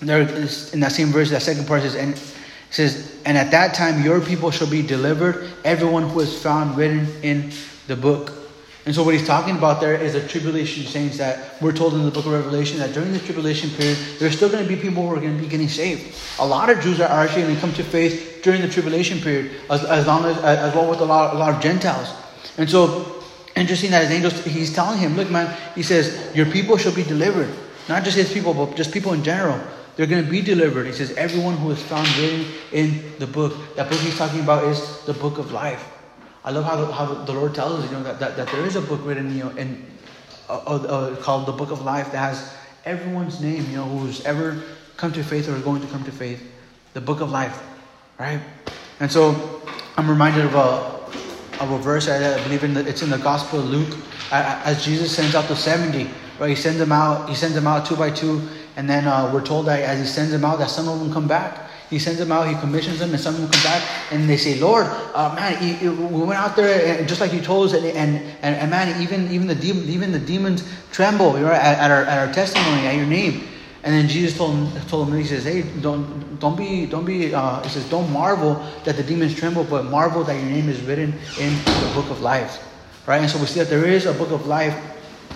there 0.00 0.22
is, 0.22 0.72
in 0.72 0.80
that 0.80 0.92
same 0.92 1.08
verse, 1.08 1.30
that 1.30 1.42
second 1.42 1.66
part 1.66 1.82
says, 1.82 1.94
and 1.94 2.20
says, 2.70 3.20
and 3.26 3.36
at 3.36 3.50
that 3.50 3.74
time 3.74 4.02
your 4.02 4.20
people 4.20 4.50
shall 4.50 4.70
be 4.70 4.82
delivered, 4.82 5.50
everyone 5.64 6.08
who 6.08 6.20
is 6.20 6.42
found 6.42 6.76
written 6.76 7.06
in 7.22 7.52
the 7.86 7.96
book. 7.96 8.39
And 8.90 8.94
so 8.96 9.04
what 9.04 9.14
he's 9.14 9.24
talking 9.24 9.56
about 9.56 9.80
there 9.80 9.94
is 9.94 10.14
the 10.14 10.26
tribulation 10.26 10.84
saints 10.84 11.18
that 11.18 11.62
we're 11.62 11.70
told 11.70 11.94
in 11.94 12.02
the 12.02 12.10
book 12.10 12.26
of 12.26 12.32
Revelation 12.32 12.80
that 12.80 12.92
during 12.92 13.12
the 13.12 13.20
tribulation 13.20 13.70
period, 13.70 13.96
there's 14.18 14.34
still 14.34 14.48
going 14.48 14.64
to 14.64 14.68
be 14.68 14.74
people 14.74 15.06
who 15.06 15.14
are 15.14 15.20
going 15.20 15.36
to 15.36 15.40
be 15.40 15.48
getting 15.48 15.68
saved. 15.68 16.12
A 16.40 16.44
lot 16.44 16.68
of 16.70 16.80
Jews 16.80 16.98
are 16.98 17.04
actually 17.04 17.42
going 17.42 17.54
to 17.54 17.60
come 17.60 17.72
to 17.74 17.84
faith 17.84 18.40
during 18.42 18.60
the 18.62 18.68
tribulation 18.68 19.20
period, 19.20 19.52
as, 19.70 19.84
as 19.84 20.08
long 20.08 20.24
as 20.24 20.36
as 20.38 20.74
well 20.74 20.90
with 20.90 20.98
a 20.98 21.04
lot, 21.04 21.36
a 21.36 21.38
lot 21.38 21.54
of 21.54 21.62
Gentiles. 21.62 22.12
And 22.58 22.68
so 22.68 23.22
interesting 23.54 23.92
that 23.92 24.08
his 24.08 24.10
angels, 24.10 24.44
he's 24.44 24.74
telling 24.74 24.98
him, 24.98 25.14
look, 25.14 25.30
man, 25.30 25.56
he 25.76 25.84
says, 25.84 26.34
your 26.34 26.46
people 26.46 26.76
shall 26.76 26.92
be 26.92 27.04
delivered. 27.04 27.54
Not 27.88 28.02
just 28.02 28.16
his 28.16 28.32
people, 28.32 28.54
but 28.54 28.74
just 28.74 28.90
people 28.90 29.12
in 29.12 29.22
general. 29.22 29.60
They're 29.94 30.08
going 30.08 30.24
to 30.24 30.28
be 30.28 30.42
delivered. 30.42 30.88
He 30.88 30.92
says, 30.92 31.12
everyone 31.12 31.56
who 31.58 31.70
is 31.70 31.80
found 31.80 32.08
written 32.16 32.44
in 32.72 33.12
the 33.20 33.28
book. 33.28 33.54
That 33.76 33.88
book 33.88 34.00
he's 34.00 34.18
talking 34.18 34.40
about 34.40 34.64
is 34.64 35.02
the 35.02 35.14
book 35.14 35.38
of 35.38 35.52
life. 35.52 35.99
I 36.44 36.50
love 36.50 36.64
how 36.64 36.76
the, 36.76 36.92
how 36.92 37.24
the 37.24 37.32
Lord 37.32 37.54
tells 37.54 37.84
us, 37.84 37.90
you 37.90 37.96
know, 37.96 38.02
that, 38.02 38.18
that, 38.20 38.36
that 38.36 38.48
there 38.48 38.64
is 38.64 38.76
a 38.76 38.80
book 38.80 39.00
written, 39.04 39.34
you 39.36 39.44
know, 39.44 39.50
in, 39.50 39.84
uh, 40.48 40.54
uh, 40.54 41.16
called 41.16 41.46
the 41.46 41.52
book 41.52 41.70
of 41.70 41.82
life 41.82 42.12
that 42.12 42.18
has 42.18 42.54
everyone's 42.84 43.40
name, 43.40 43.64
you 43.70 43.76
know, 43.76 43.84
who's 43.84 44.24
ever 44.24 44.62
come 44.96 45.12
to 45.12 45.22
faith 45.22 45.48
or 45.48 45.54
is 45.54 45.62
going 45.62 45.82
to 45.82 45.88
come 45.88 46.02
to 46.04 46.12
faith. 46.12 46.42
The 46.94 47.00
book 47.00 47.20
of 47.20 47.30
life, 47.30 47.62
right? 48.18 48.40
And 49.00 49.12
so 49.12 49.62
I'm 49.96 50.08
reminded 50.08 50.46
of 50.46 50.54
a, 50.54 51.62
of 51.62 51.70
a 51.70 51.78
verse, 51.78 52.08
I 52.08 52.42
believe 52.44 52.64
in 52.64 52.74
the, 52.74 52.88
it's 52.88 53.02
in 53.02 53.10
the 53.10 53.18
Gospel 53.18 53.60
of 53.60 53.66
Luke, 53.66 53.96
as 54.32 54.84
Jesus 54.84 55.14
sends 55.14 55.34
out 55.34 55.46
the 55.46 55.56
70, 55.56 56.08
right? 56.38 56.48
He 56.48 56.56
sends 56.56 56.78
them 56.78 56.92
out, 56.92 57.28
he 57.28 57.34
sends 57.34 57.54
them 57.54 57.66
out 57.66 57.84
two 57.84 57.96
by 57.96 58.10
two, 58.10 58.48
and 58.76 58.88
then 58.88 59.06
uh, 59.06 59.30
we're 59.32 59.44
told 59.44 59.66
that 59.66 59.80
as 59.80 60.00
he 60.00 60.06
sends 60.06 60.32
them 60.32 60.44
out, 60.44 60.58
that 60.58 60.70
some 60.70 60.88
of 60.88 60.98
them 61.00 61.12
come 61.12 61.28
back. 61.28 61.69
He 61.90 61.98
sends 61.98 62.20
them 62.20 62.30
out, 62.30 62.46
he 62.46 62.54
commissions 62.54 63.00
them, 63.00 63.10
and 63.10 63.20
some 63.20 63.34
of 63.34 63.40
them 63.40 63.50
come 63.50 63.62
back 63.64 63.82
and 64.12 64.30
they 64.30 64.36
say, 64.36 64.60
Lord, 64.60 64.86
uh, 64.86 65.34
man, 65.34 65.58
we 65.82 66.20
went 66.20 66.38
out 66.38 66.54
there 66.54 67.00
and 67.00 67.08
just 67.08 67.20
like 67.20 67.32
you 67.32 67.40
told 67.40 67.66
us, 67.66 67.74
and, 67.74 67.84
and, 67.84 68.16
and, 68.42 68.54
and 68.54 68.70
man, 68.70 69.02
even, 69.02 69.28
even, 69.32 69.48
the 69.48 69.56
demon, 69.56 69.88
even 69.88 70.12
the 70.12 70.20
demons 70.20 70.62
tremble 70.92 71.36
you 71.36 71.44
know, 71.44 71.50
at, 71.50 71.78
at, 71.78 71.90
our, 71.90 72.04
at 72.04 72.28
our 72.28 72.32
testimony, 72.32 72.86
at 72.86 72.94
your 72.94 73.06
name. 73.06 73.42
And 73.82 73.92
then 73.92 74.08
Jesus 74.08 74.38
told 74.38 74.54
him, 74.54 74.80
told 74.86 75.08
him, 75.08 75.16
he 75.16 75.24
says, 75.24 75.42
hey, 75.42 75.62
don't, 75.80 76.38
don't 76.38 76.56
be, 76.56 76.86
don't 76.86 77.04
be, 77.04 77.34
uh, 77.34 77.60
he 77.62 77.68
says, 77.70 77.88
don't 77.90 78.12
marvel 78.12 78.64
that 78.84 78.96
the 78.96 79.02
demons 79.02 79.34
tremble, 79.34 79.64
but 79.64 79.86
marvel 79.86 80.22
that 80.22 80.34
your 80.34 80.48
name 80.48 80.68
is 80.68 80.80
written 80.82 81.12
in 81.40 81.56
the 81.64 81.90
book 81.92 82.08
of 82.10 82.20
life. 82.20 82.64
Right? 83.06 83.20
And 83.20 83.28
so 83.28 83.38
we 83.38 83.46
see 83.46 83.58
that 83.58 83.68
there 83.68 83.84
is 83.86 84.06
a 84.06 84.12
book 84.12 84.30
of 84.30 84.46
life 84.46 84.78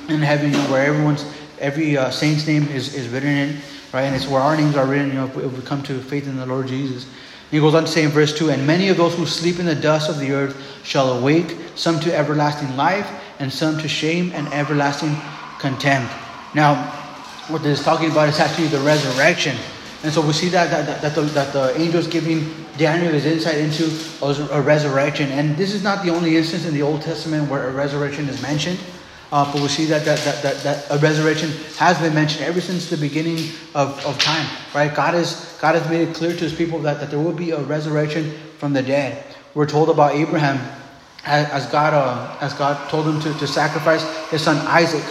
in 0.09 0.21
heaven 0.21 0.53
where 0.71 0.87
everyone's, 0.87 1.25
every 1.59 1.97
uh, 1.97 2.11
saint's 2.11 2.47
name 2.47 2.69
is, 2.69 2.95
is 2.95 3.09
written 3.09 3.31
in 3.31 3.61
right? 3.95 4.03
And 4.03 4.17
it's 4.17 4.27
where 4.27 4.43
our 4.43 4.57
names 4.57 4.77
are 4.77 4.87
written, 4.87 5.07
you 5.07 5.15
know, 5.15 5.27
if 5.27 5.37
we, 5.37 5.63
come 5.63 5.83
to 5.85 6.01
faith 6.01 6.27
in 6.27 6.37
the 6.37 6.45
Lord 6.45 6.67
Jesus. 6.67 7.07
He 7.53 7.61
goes 7.61 7.75
on 7.75 7.85
to 7.85 7.89
say 7.89 8.03
in 8.03 8.11
verse 8.11 8.37
2 8.37 8.51
And 8.51 8.67
many 8.67 8.89
of 8.89 8.97
those 8.97 9.15
who 9.15 9.25
sleep 9.25 9.61
in 9.61 9.67
the 9.67 9.75
dust 9.75 10.11
of 10.11 10.19
the 10.19 10.33
earth 10.33 10.61
shall 10.83 11.17
awake, 11.17 11.57
some 11.77 12.01
to 12.01 12.15
everlasting 12.15 12.77
life, 12.77 13.09
and 13.39 13.53
some 13.53 13.79
to 13.79 13.89
shame 13.89 14.33
and 14.35 14.49
everlasting 14.49 15.17
contempt. 15.61 16.13
Now, 16.57 16.75
what 17.49 17.63
this 17.63 17.79
is 17.79 17.85
talking 17.85 18.11
about 18.11 18.29
is 18.29 18.41
actually 18.41 18.67
the 18.67 18.81
resurrection. 18.81 19.57
And 20.03 20.13
so 20.13 20.21
we 20.21 20.33
see 20.33 20.49
that, 20.49 20.71
that, 20.71 21.01
that, 21.01 21.15
the, 21.15 21.23
that 21.23 21.53
the 21.53 21.81
angels 21.81 22.09
giving 22.09 22.53
Daniel 22.77 23.13
his 23.13 23.25
insight 23.25 23.59
into 23.59 23.85
a 24.53 24.61
resurrection. 24.61 25.31
And 25.31 25.57
this 25.57 25.73
is 25.73 25.85
not 25.85 26.05
the 26.05 26.11
only 26.11 26.37
instance 26.37 26.67
in 26.67 26.75
the 26.75 26.83
Old 26.83 27.03
Testament 27.03 27.49
where 27.49 27.69
a 27.69 27.73
resurrection 27.73 28.29
is 28.29 28.43
mentioned. 28.43 28.79
Uh, 29.35 29.45
but 29.53 29.61
we 29.61 29.67
see 29.67 29.85
that, 29.87 30.05
that, 30.05 30.17
that, 30.21 30.43
that, 30.45 30.63
that 30.63 30.87
a 30.91 30.99
resurrection 30.99 31.51
has 31.77 31.99
been 31.99 32.15
mentioned 32.15 32.45
ever 32.45 32.61
since 32.61 32.89
the 32.89 32.97
beginning 32.97 33.51
of, 33.75 33.99
of 34.07 34.17
time, 34.21 34.47
right? 34.73 34.95
God, 34.95 35.17
is, 35.17 35.59
God 35.61 35.75
has 35.75 35.91
made 35.91 36.07
it 36.09 36.15
clear 36.15 36.31
to 36.31 36.39
his 36.39 36.55
people 36.55 36.79
that, 36.83 37.01
that 37.01 37.11
there 37.11 37.19
will 37.19 37.33
be 37.33 37.51
a 37.51 37.59
resurrection 37.59 38.31
from 38.59 38.73
the 38.73 38.81
dead. 38.81 39.25
We're 39.55 39.67
told 39.67 39.91
about 39.91 40.15
Abraham 40.15 40.61
as, 41.25 41.67
God, 41.67 41.95
uh, 41.95 42.37
as 42.41 42.55
God 42.55 42.89
told 42.89 43.09
him 43.09 43.21
to, 43.23 43.37
to 43.41 43.47
sacrifice 43.49 44.05
his 44.29 44.41
son 44.41 44.57
Isaac. 44.69 45.03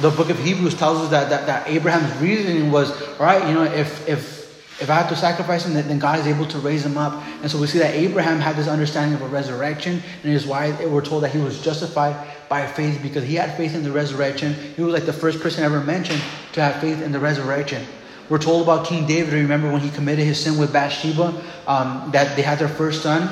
The 0.00 0.10
book 0.10 0.28
of 0.28 0.40
Hebrews 0.40 0.74
tells 0.74 0.98
us 0.98 1.10
that, 1.10 1.30
that, 1.30 1.46
that 1.46 1.68
Abraham's 1.68 2.20
reasoning 2.20 2.72
was, 2.72 2.90
all 3.00 3.26
right, 3.26 3.46
you 3.46 3.54
know, 3.54 3.62
if, 3.62 4.08
if 4.08 4.42
if 4.80 4.90
I 4.90 4.94
have 4.94 5.08
to 5.10 5.16
sacrifice 5.16 5.64
him, 5.64 5.74
then 5.74 6.00
God 6.00 6.18
is 6.18 6.26
able 6.26 6.46
to 6.46 6.58
raise 6.58 6.84
him 6.84 6.98
up. 6.98 7.22
And 7.40 7.48
so 7.48 7.60
we 7.60 7.68
see 7.68 7.78
that 7.78 7.94
Abraham 7.94 8.40
had 8.40 8.56
this 8.56 8.66
understanding 8.66 9.14
of 9.14 9.22
a 9.22 9.28
resurrection, 9.28 10.02
and 10.22 10.32
it 10.32 10.34
is 10.34 10.44
why 10.44 10.72
we're 10.86 11.04
told 11.04 11.22
that 11.22 11.30
he 11.30 11.38
was 11.38 11.62
justified 11.62 12.16
by 12.52 12.66
faith 12.66 13.00
because 13.02 13.24
he 13.24 13.34
had 13.34 13.56
faith 13.56 13.74
in 13.74 13.82
the 13.82 13.90
resurrection. 13.90 14.52
He 14.76 14.82
was 14.82 14.92
like 14.92 15.06
the 15.06 15.12
first 15.24 15.40
person 15.40 15.64
ever 15.64 15.80
mentioned 15.80 16.20
to 16.52 16.60
have 16.60 16.82
faith 16.82 17.00
in 17.00 17.10
the 17.10 17.18
resurrection. 17.18 17.82
We're 18.28 18.44
told 18.50 18.64
about 18.64 18.84
King 18.84 19.06
David. 19.06 19.32
Remember 19.32 19.72
when 19.72 19.80
he 19.80 19.88
committed 19.88 20.26
his 20.26 20.38
sin 20.38 20.58
with 20.58 20.70
Bathsheba, 20.70 21.42
um, 21.66 22.10
that 22.12 22.36
they 22.36 22.42
had 22.42 22.58
their 22.58 22.68
first 22.68 23.02
son, 23.02 23.22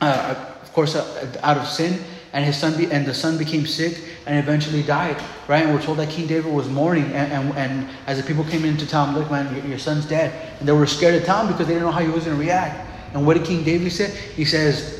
uh, 0.00 0.34
of 0.60 0.72
course, 0.72 0.96
uh, 0.96 1.40
out 1.44 1.56
of 1.56 1.68
sin, 1.68 2.02
and 2.32 2.44
his 2.44 2.56
son 2.56 2.76
be, 2.76 2.90
and 2.90 3.06
the 3.06 3.14
son 3.14 3.38
became 3.38 3.66
sick 3.66 4.00
and 4.26 4.36
eventually 4.36 4.82
died. 4.82 5.16
Right? 5.46 5.62
And 5.62 5.72
we're 5.72 5.80
told 5.80 5.98
that 5.98 6.10
King 6.10 6.26
David 6.26 6.52
was 6.52 6.68
mourning, 6.68 7.04
and, 7.12 7.32
and, 7.32 7.56
and 7.56 7.88
as 8.08 8.20
the 8.20 8.26
people 8.26 8.42
came 8.42 8.64
in 8.64 8.76
to 8.78 8.86
tell 8.86 9.06
him, 9.06 9.14
"Look, 9.14 9.30
man, 9.30 9.54
your, 9.54 9.64
your 9.64 9.78
son's 9.78 10.06
dead," 10.06 10.32
and 10.58 10.66
they 10.68 10.72
were 10.72 10.88
scared 10.88 11.14
to 11.20 11.24
tell 11.24 11.42
him 11.42 11.52
because 11.52 11.68
they 11.68 11.74
didn't 11.74 11.86
know 11.86 11.92
how 11.92 12.02
he 12.02 12.10
was 12.10 12.24
going 12.24 12.36
to 12.36 12.42
react. 12.42 12.82
And 13.14 13.24
what 13.24 13.36
did 13.36 13.46
King 13.46 13.62
David 13.62 13.92
say? 13.92 14.10
He 14.34 14.44
says, 14.44 14.95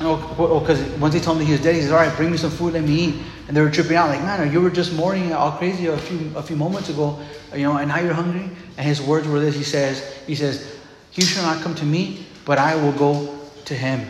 "Oh, 0.00 0.16
because 0.60 0.80
oh, 0.80 0.94
oh 0.94 0.98
once 0.98 1.14
they 1.14 1.20
told 1.20 1.38
him 1.38 1.46
he 1.46 1.52
was 1.52 1.62
dead, 1.62 1.74
he 1.74 1.82
says, 1.82 1.92
all 1.92 1.98
right, 1.98 2.16
bring 2.16 2.30
me 2.30 2.36
some 2.36 2.50
food, 2.50 2.74
let 2.74 2.84
me 2.84 2.94
eat." 2.94 3.14
And 3.46 3.56
they 3.56 3.60
were 3.60 3.70
tripping 3.70 3.96
out, 3.96 4.08
like, 4.08 4.22
"Man, 4.22 4.52
you 4.52 4.60
were 4.60 4.70
just 4.70 4.92
mourning 4.92 5.32
all 5.32 5.52
crazy 5.52 5.86
a 5.86 5.96
few 5.96 6.32
a 6.36 6.42
few 6.42 6.56
moments 6.56 6.88
ago, 6.88 7.18
you 7.54 7.62
know, 7.62 7.76
and 7.76 7.88
now 7.88 8.00
you're 8.00 8.14
hungry." 8.14 8.50
And 8.76 8.86
his 8.86 9.00
words 9.00 9.28
were 9.28 9.40
this: 9.40 9.54
He 9.54 9.64
says, 9.64 10.02
"He 10.26 10.34
says, 10.34 10.78
he 11.10 11.22
shall 11.22 11.44
not 11.44 11.62
come 11.62 11.74
to 11.76 11.84
me, 11.84 12.26
but 12.44 12.58
I 12.58 12.76
will 12.76 12.92
go 12.92 13.38
to 13.66 13.74
him." 13.74 14.08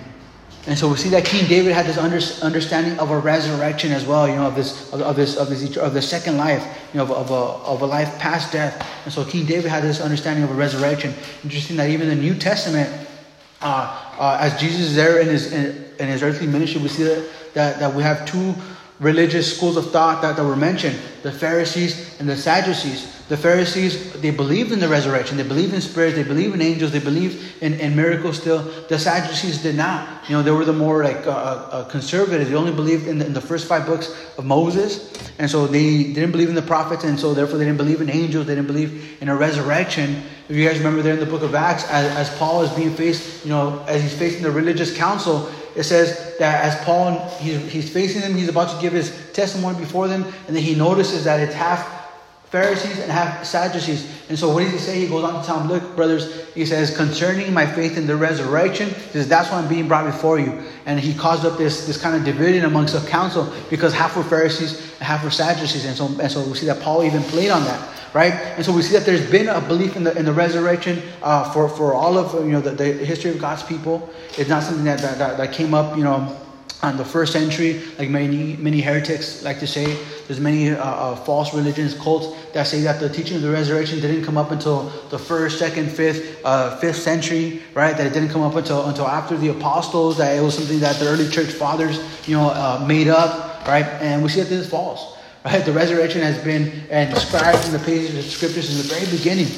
And 0.66 0.78
so 0.78 0.88
we 0.88 0.96
see 0.96 1.10
that 1.10 1.26
King 1.26 1.46
David 1.46 1.74
had 1.74 1.84
this 1.84 1.98
under, 1.98 2.18
understanding 2.42 2.98
of 2.98 3.10
a 3.10 3.18
resurrection 3.18 3.92
as 3.92 4.06
well, 4.06 4.26
you 4.26 4.34
know, 4.34 4.46
of 4.46 4.54
this, 4.54 4.90
of, 4.94 5.02
of 5.02 5.14
this, 5.14 5.36
of 5.36 5.50
this, 5.50 5.76
of 5.76 5.92
the 5.92 6.00
second 6.00 6.38
life, 6.38 6.64
you 6.94 6.98
know, 6.98 7.04
of, 7.04 7.10
of, 7.10 7.30
a, 7.30 7.34
of 7.34 7.82
a 7.82 7.86
life 7.86 8.18
past 8.18 8.50
death. 8.50 8.88
And 9.04 9.12
so 9.12 9.26
King 9.26 9.44
David 9.44 9.70
had 9.70 9.82
this 9.82 10.00
understanding 10.00 10.42
of 10.42 10.50
a 10.50 10.54
resurrection. 10.54 11.12
Interesting 11.42 11.76
that 11.76 11.90
even 11.90 12.08
the 12.08 12.14
New 12.14 12.34
Testament, 12.34 12.88
uh, 13.64 14.14
uh, 14.18 14.38
as 14.40 14.60
Jesus 14.60 14.80
is 14.80 14.94
there 14.94 15.18
in 15.20 15.26
his 15.26 15.52
in, 15.52 15.84
in, 15.98 16.08
his 16.08 16.22
earthly 16.22 16.46
ministry, 16.46 16.82
we 16.82 16.88
see 16.88 17.04
that, 17.04 17.30
that, 17.54 17.78
that 17.78 17.94
we 17.94 18.02
have 18.02 18.26
two 18.26 18.54
religious 19.00 19.56
schools 19.56 19.76
of 19.76 19.90
thought 19.90 20.22
that, 20.22 20.36
that 20.36 20.44
were 20.44 20.56
mentioned: 20.56 20.98
the 21.22 21.32
Pharisees 21.32 22.18
and 22.20 22.28
the 22.28 22.36
Sadducees. 22.36 23.14
The 23.26 23.38
Pharisees, 23.38 24.12
they 24.20 24.30
believed 24.30 24.70
in 24.70 24.80
the 24.80 24.88
resurrection. 24.88 25.38
They 25.38 25.44
believed 25.44 25.72
in 25.72 25.80
spirits. 25.80 26.14
They 26.14 26.24
believed 26.24 26.54
in 26.54 26.60
angels. 26.60 26.92
They 26.92 26.98
believed 26.98 27.62
in, 27.62 27.72
in 27.80 27.96
miracles 27.96 28.38
still. 28.38 28.62
The 28.88 28.98
Sadducees 28.98 29.62
did 29.62 29.76
not. 29.76 30.28
You 30.28 30.36
know, 30.36 30.42
they 30.42 30.50
were 30.50 30.66
the 30.66 30.74
more 30.74 31.02
like 31.02 31.26
uh, 31.26 31.30
uh, 31.30 31.84
conservative. 31.88 32.50
They 32.50 32.54
only 32.54 32.72
believed 32.72 33.06
in 33.06 33.18
the, 33.18 33.24
in 33.24 33.32
the, 33.32 33.40
first 33.40 33.66
five 33.66 33.86
books 33.86 34.14
of 34.36 34.44
Moses. 34.44 35.10
And 35.38 35.50
so 35.50 35.66
they 35.66 36.12
didn't 36.12 36.32
believe 36.32 36.50
in 36.50 36.54
the 36.54 36.60
prophets. 36.60 37.04
And 37.04 37.18
so 37.18 37.32
therefore 37.32 37.56
they 37.56 37.64
didn't 37.64 37.78
believe 37.78 38.02
in 38.02 38.10
angels. 38.10 38.46
They 38.46 38.56
didn't 38.56 38.66
believe 38.66 39.16
in 39.22 39.30
a 39.30 39.36
resurrection. 39.36 40.22
If 40.50 40.56
you 40.56 40.68
guys 40.68 40.76
remember 40.76 41.00
there 41.00 41.14
in 41.14 41.20
the 41.20 41.24
book 41.24 41.42
of 41.42 41.54
Acts, 41.54 41.84
as, 41.84 42.28
as 42.28 42.36
Paul 42.36 42.60
is 42.60 42.70
being 42.72 42.94
faced, 42.94 43.42
you 43.42 43.50
know, 43.50 43.82
as 43.88 44.02
he's 44.02 44.18
facing 44.18 44.42
the 44.42 44.50
religious 44.50 44.94
council, 44.94 45.50
it 45.76 45.82
says 45.82 46.36
that 46.38 46.64
as 46.64 46.84
Paul, 46.84 47.18
he's, 47.38 47.70
he's 47.70 47.90
facing 47.90 48.20
them, 48.20 48.34
he's 48.34 48.48
about 48.48 48.74
to 48.74 48.80
give 48.80 48.92
his 48.92 49.12
testimony 49.32 49.78
before 49.78 50.08
them. 50.08 50.24
And 50.46 50.56
then 50.56 50.62
he 50.62 50.74
notices 50.74 51.24
that 51.24 51.40
it's 51.40 51.54
half 51.54 52.03
Pharisees 52.54 53.00
and 53.00 53.10
half 53.10 53.44
Sadducees. 53.44 54.08
And 54.28 54.38
so 54.38 54.54
what 54.54 54.62
does 54.62 54.70
he 54.70 54.78
say? 54.78 55.00
He 55.00 55.08
goes 55.08 55.24
on 55.24 55.40
to 55.40 55.44
tell 55.44 55.58
them, 55.58 55.66
look, 55.66 55.96
brothers, 55.96 56.48
he 56.54 56.64
says, 56.64 56.96
concerning 56.96 57.52
my 57.52 57.66
faith 57.66 57.98
in 57.98 58.06
the 58.06 58.14
resurrection, 58.14 58.90
says, 59.10 59.26
that's 59.26 59.50
why 59.50 59.58
I'm 59.58 59.68
being 59.68 59.88
brought 59.88 60.06
before 60.06 60.38
you. 60.38 60.62
And 60.86 61.00
he 61.00 61.14
caused 61.14 61.44
up 61.44 61.58
this, 61.58 61.84
this 61.84 62.00
kind 62.00 62.14
of 62.14 62.24
division 62.24 62.64
amongst 62.64 62.94
the 62.94 63.04
council 63.10 63.52
because 63.70 63.92
half 63.92 64.16
were 64.16 64.22
Pharisees 64.22 64.80
and 65.00 65.02
half 65.02 65.24
were 65.24 65.32
Sadducees. 65.32 65.84
And 65.84 65.96
so, 65.96 66.06
and 66.20 66.30
so 66.30 66.46
we 66.46 66.54
see 66.54 66.66
that 66.66 66.80
Paul 66.80 67.02
even 67.02 67.24
played 67.24 67.50
on 67.50 67.64
that. 67.64 67.90
Right? 68.14 68.32
And 68.32 68.64
so 68.64 68.72
we 68.72 68.82
see 68.82 68.92
that 68.92 69.04
there's 69.04 69.28
been 69.28 69.48
a 69.48 69.60
belief 69.60 69.96
in 69.96 70.04
the, 70.04 70.16
in 70.16 70.24
the 70.24 70.32
resurrection 70.32 71.02
uh, 71.24 71.52
for, 71.52 71.68
for 71.68 71.92
all 71.92 72.16
of 72.16 72.34
you 72.46 72.52
know 72.52 72.60
the, 72.60 72.70
the 72.70 72.92
history 73.04 73.32
of 73.32 73.40
God's 73.40 73.64
people. 73.64 74.08
It's 74.38 74.48
not 74.48 74.62
something 74.62 74.84
that, 74.84 75.00
that, 75.00 75.36
that 75.36 75.52
came 75.52 75.74
up, 75.74 75.96
you 75.96 76.04
know, 76.04 76.40
on 76.84 76.96
the 76.96 77.04
first 77.04 77.32
century, 77.32 77.82
like 77.98 78.10
many 78.10 78.56
many 78.56 78.80
heretics 78.80 79.42
like 79.42 79.58
to 79.60 79.66
say, 79.66 79.96
there's 80.26 80.40
many 80.40 80.70
uh, 80.70 80.76
uh, 80.76 81.16
false 81.16 81.54
religions, 81.54 81.94
cults 81.94 82.36
that 82.52 82.66
say 82.66 82.80
that 82.82 83.00
the 83.00 83.08
teaching 83.08 83.36
of 83.36 83.42
the 83.42 83.50
resurrection 83.50 84.00
didn't 84.00 84.24
come 84.24 84.36
up 84.36 84.50
until 84.50 84.90
the 85.10 85.18
first, 85.18 85.58
second, 85.58 85.90
fifth, 85.90 86.40
uh, 86.44 86.76
fifth 86.76 87.00
century, 87.00 87.62
right? 87.74 87.96
That 87.96 88.06
it 88.06 88.12
didn't 88.12 88.30
come 88.30 88.42
up 88.42 88.54
until 88.54 88.86
until 88.86 89.06
after 89.06 89.36
the 89.36 89.48
apostles. 89.48 90.18
That 90.18 90.36
it 90.36 90.42
was 90.42 90.54
something 90.54 90.80
that 90.80 90.96
the 90.96 91.06
early 91.06 91.28
church 91.28 91.52
fathers, 91.52 91.98
you 92.28 92.36
know, 92.36 92.50
uh, 92.50 92.84
made 92.86 93.08
up, 93.08 93.66
right? 93.66 93.86
And 94.00 94.22
we 94.22 94.28
see 94.28 94.40
that 94.40 94.48
this 94.48 94.66
is 94.66 94.70
false, 94.70 95.16
right? 95.44 95.64
The 95.64 95.72
resurrection 95.72 96.20
has 96.20 96.42
been 96.44 96.64
described 97.10 97.64
in 97.66 97.72
the 97.72 97.80
pages 97.80 98.10
of 98.10 98.16
the 98.16 98.22
scriptures 98.22 98.70
in 98.70 98.76
the 98.76 98.94
very 98.94 99.06
beginning, 99.10 99.48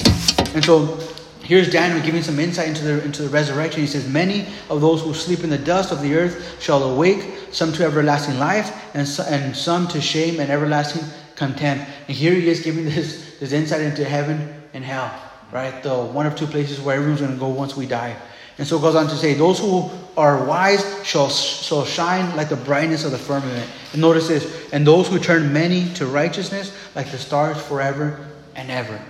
and 0.55 0.65
so 0.65 0.99
Here's 1.47 1.71
Daniel 1.71 2.05
giving 2.05 2.25
some 2.25 2.41
insight 2.41 2.67
into 2.67 2.83
the, 2.83 3.05
into 3.05 3.23
the 3.23 3.29
resurrection. 3.29 3.81
He 3.81 3.87
says, 3.87 4.09
Many 4.09 4.49
of 4.69 4.81
those 4.81 5.03
who 5.03 5.15
sleep 5.15 5.45
in 5.45 5.51
the 5.51 5.57
dust 5.57 5.93
of 5.93 6.03
the 6.03 6.17
earth 6.17 6.61
shall 6.61 6.83
awake, 6.83 7.25
some 7.53 7.73
to 7.75 7.85
everlasting 7.85 8.41
life, 8.41 8.75
and, 8.97 9.09
and 9.29 9.57
some 9.57 9.87
to 9.89 10.01
shame 10.01 10.41
and 10.41 10.51
everlasting 10.51 11.05
contempt. 11.37 11.89
And 12.09 12.17
here 12.17 12.35
he 12.35 12.49
is 12.49 12.63
giving 12.63 12.85
this, 12.87 13.39
this 13.39 13.53
insight 13.53 13.83
into 13.83 14.05
heaven 14.05 14.61
and 14.75 14.85
hell, 14.85 15.15
right? 15.53 15.85
The 15.85 15.95
one 15.95 16.27
of 16.27 16.35
two 16.35 16.49
places 16.49 16.81
where 16.81 16.97
everyone's 16.97 17.21
going 17.21 17.35
to 17.35 17.39
go 17.39 17.47
once 17.47 17.77
we 17.77 17.87
die. 17.87 18.17
And 18.59 18.67
so 18.67 18.79
it 18.79 18.81
goes 18.81 18.97
on 18.97 19.07
to 19.07 19.15
say, 19.15 19.35
Those 19.35 19.61
who 19.61 19.89
are 20.17 20.45
wise 20.45 20.85
shall, 21.07 21.29
shall 21.29 21.85
shine 21.85 22.35
like 22.35 22.49
the 22.49 22.57
brightness 22.57 23.05
of 23.05 23.13
the 23.13 23.19
firmament. 23.19 23.71
And 23.93 24.01
notice 24.03 24.27
this, 24.27 24.73
and 24.73 24.85
those 24.85 25.07
who 25.07 25.21
turn 25.21 25.53
many 25.53 25.95
to 25.95 26.07
righteousness 26.07 26.77
like 26.97 27.09
the 27.13 27.19
stars 27.19 27.57
forever 27.63 28.27
and 28.57 28.69
ever. 28.69 29.01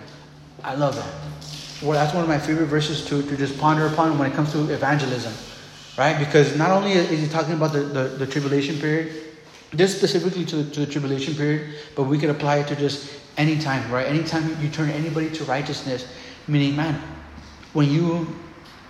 I 0.63 0.75
love 0.75 0.97
that 0.97 1.26
well, 1.83 1.93
that's 1.93 2.15
one 2.15 2.23
of 2.23 2.29
my 2.29 2.39
favorite 2.39 2.67
verses 2.67 3.05
to, 3.07 3.23
to 3.23 3.37
just 3.37 3.59
ponder 3.59 3.87
upon 3.87 4.19
when 4.19 4.31
it 4.31 4.35
comes 4.35 4.53
to 4.53 4.71
evangelism, 4.73 5.33
right? 5.99 6.19
Because 6.19 6.57
not 6.57 6.71
only 6.71 6.93
is 6.93 7.21
he 7.21 7.29
talking 7.29 7.55
about 7.55 7.73
the, 7.73 7.81
the, 7.81 8.03
the 8.09 8.27
tribulation 8.27 8.79
period, 8.79 9.15
this 9.73 9.97
specifically 9.97 10.45
to, 10.47 10.71
to 10.71 10.81
the 10.81 10.87
tribulation 10.87 11.35
period, 11.35 11.75
but 11.95 12.05
we 12.05 12.19
could 12.19 12.31
apply 12.31 12.59
it 12.59 12.69
to 12.69 12.77
just 12.77 13.21
any 13.37 13.59
time, 13.59 13.91
right? 13.93 14.07
Anytime 14.07 14.57
you 14.63 14.71
turn 14.71 14.89
anybody 14.91 15.31
to 15.31 15.45
righteousness, 15.45 16.09
meaning, 16.49 16.77
man, 16.77 17.01
when 17.75 17.91
you 17.91 18.27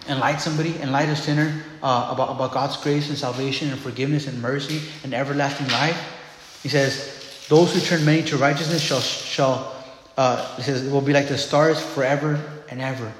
enlighten 0.09 0.39
somebody, 0.41 0.76
enlighten 0.80 1.11
a 1.11 1.16
sinner 1.16 1.62
uh, 1.82 2.11
about, 2.12 2.30
about 2.30 2.53
God's 2.53 2.76
grace 2.76 3.09
and 3.09 3.18
salvation 3.18 3.70
and 3.70 3.80
forgiveness 3.80 4.28
and 4.28 4.41
mercy 4.41 4.82
and 5.03 5.12
everlasting 5.12 5.66
life, 5.68 6.61
he 6.62 6.68
says, 6.68 7.47
those 7.49 7.74
who 7.74 7.80
turn 7.80 8.05
many 8.05 8.22
to 8.24 8.37
righteousness 8.37 8.80
shall, 8.80 9.01
shall 9.01 9.75
uh, 10.16 10.56
says, 10.58 10.86
it 10.86 10.90
will 10.90 11.00
be 11.00 11.12
like 11.12 11.28
the 11.28 11.38
stars 11.38 11.80
forever 11.80 12.40
and 12.70 12.80
ever. 12.80 13.12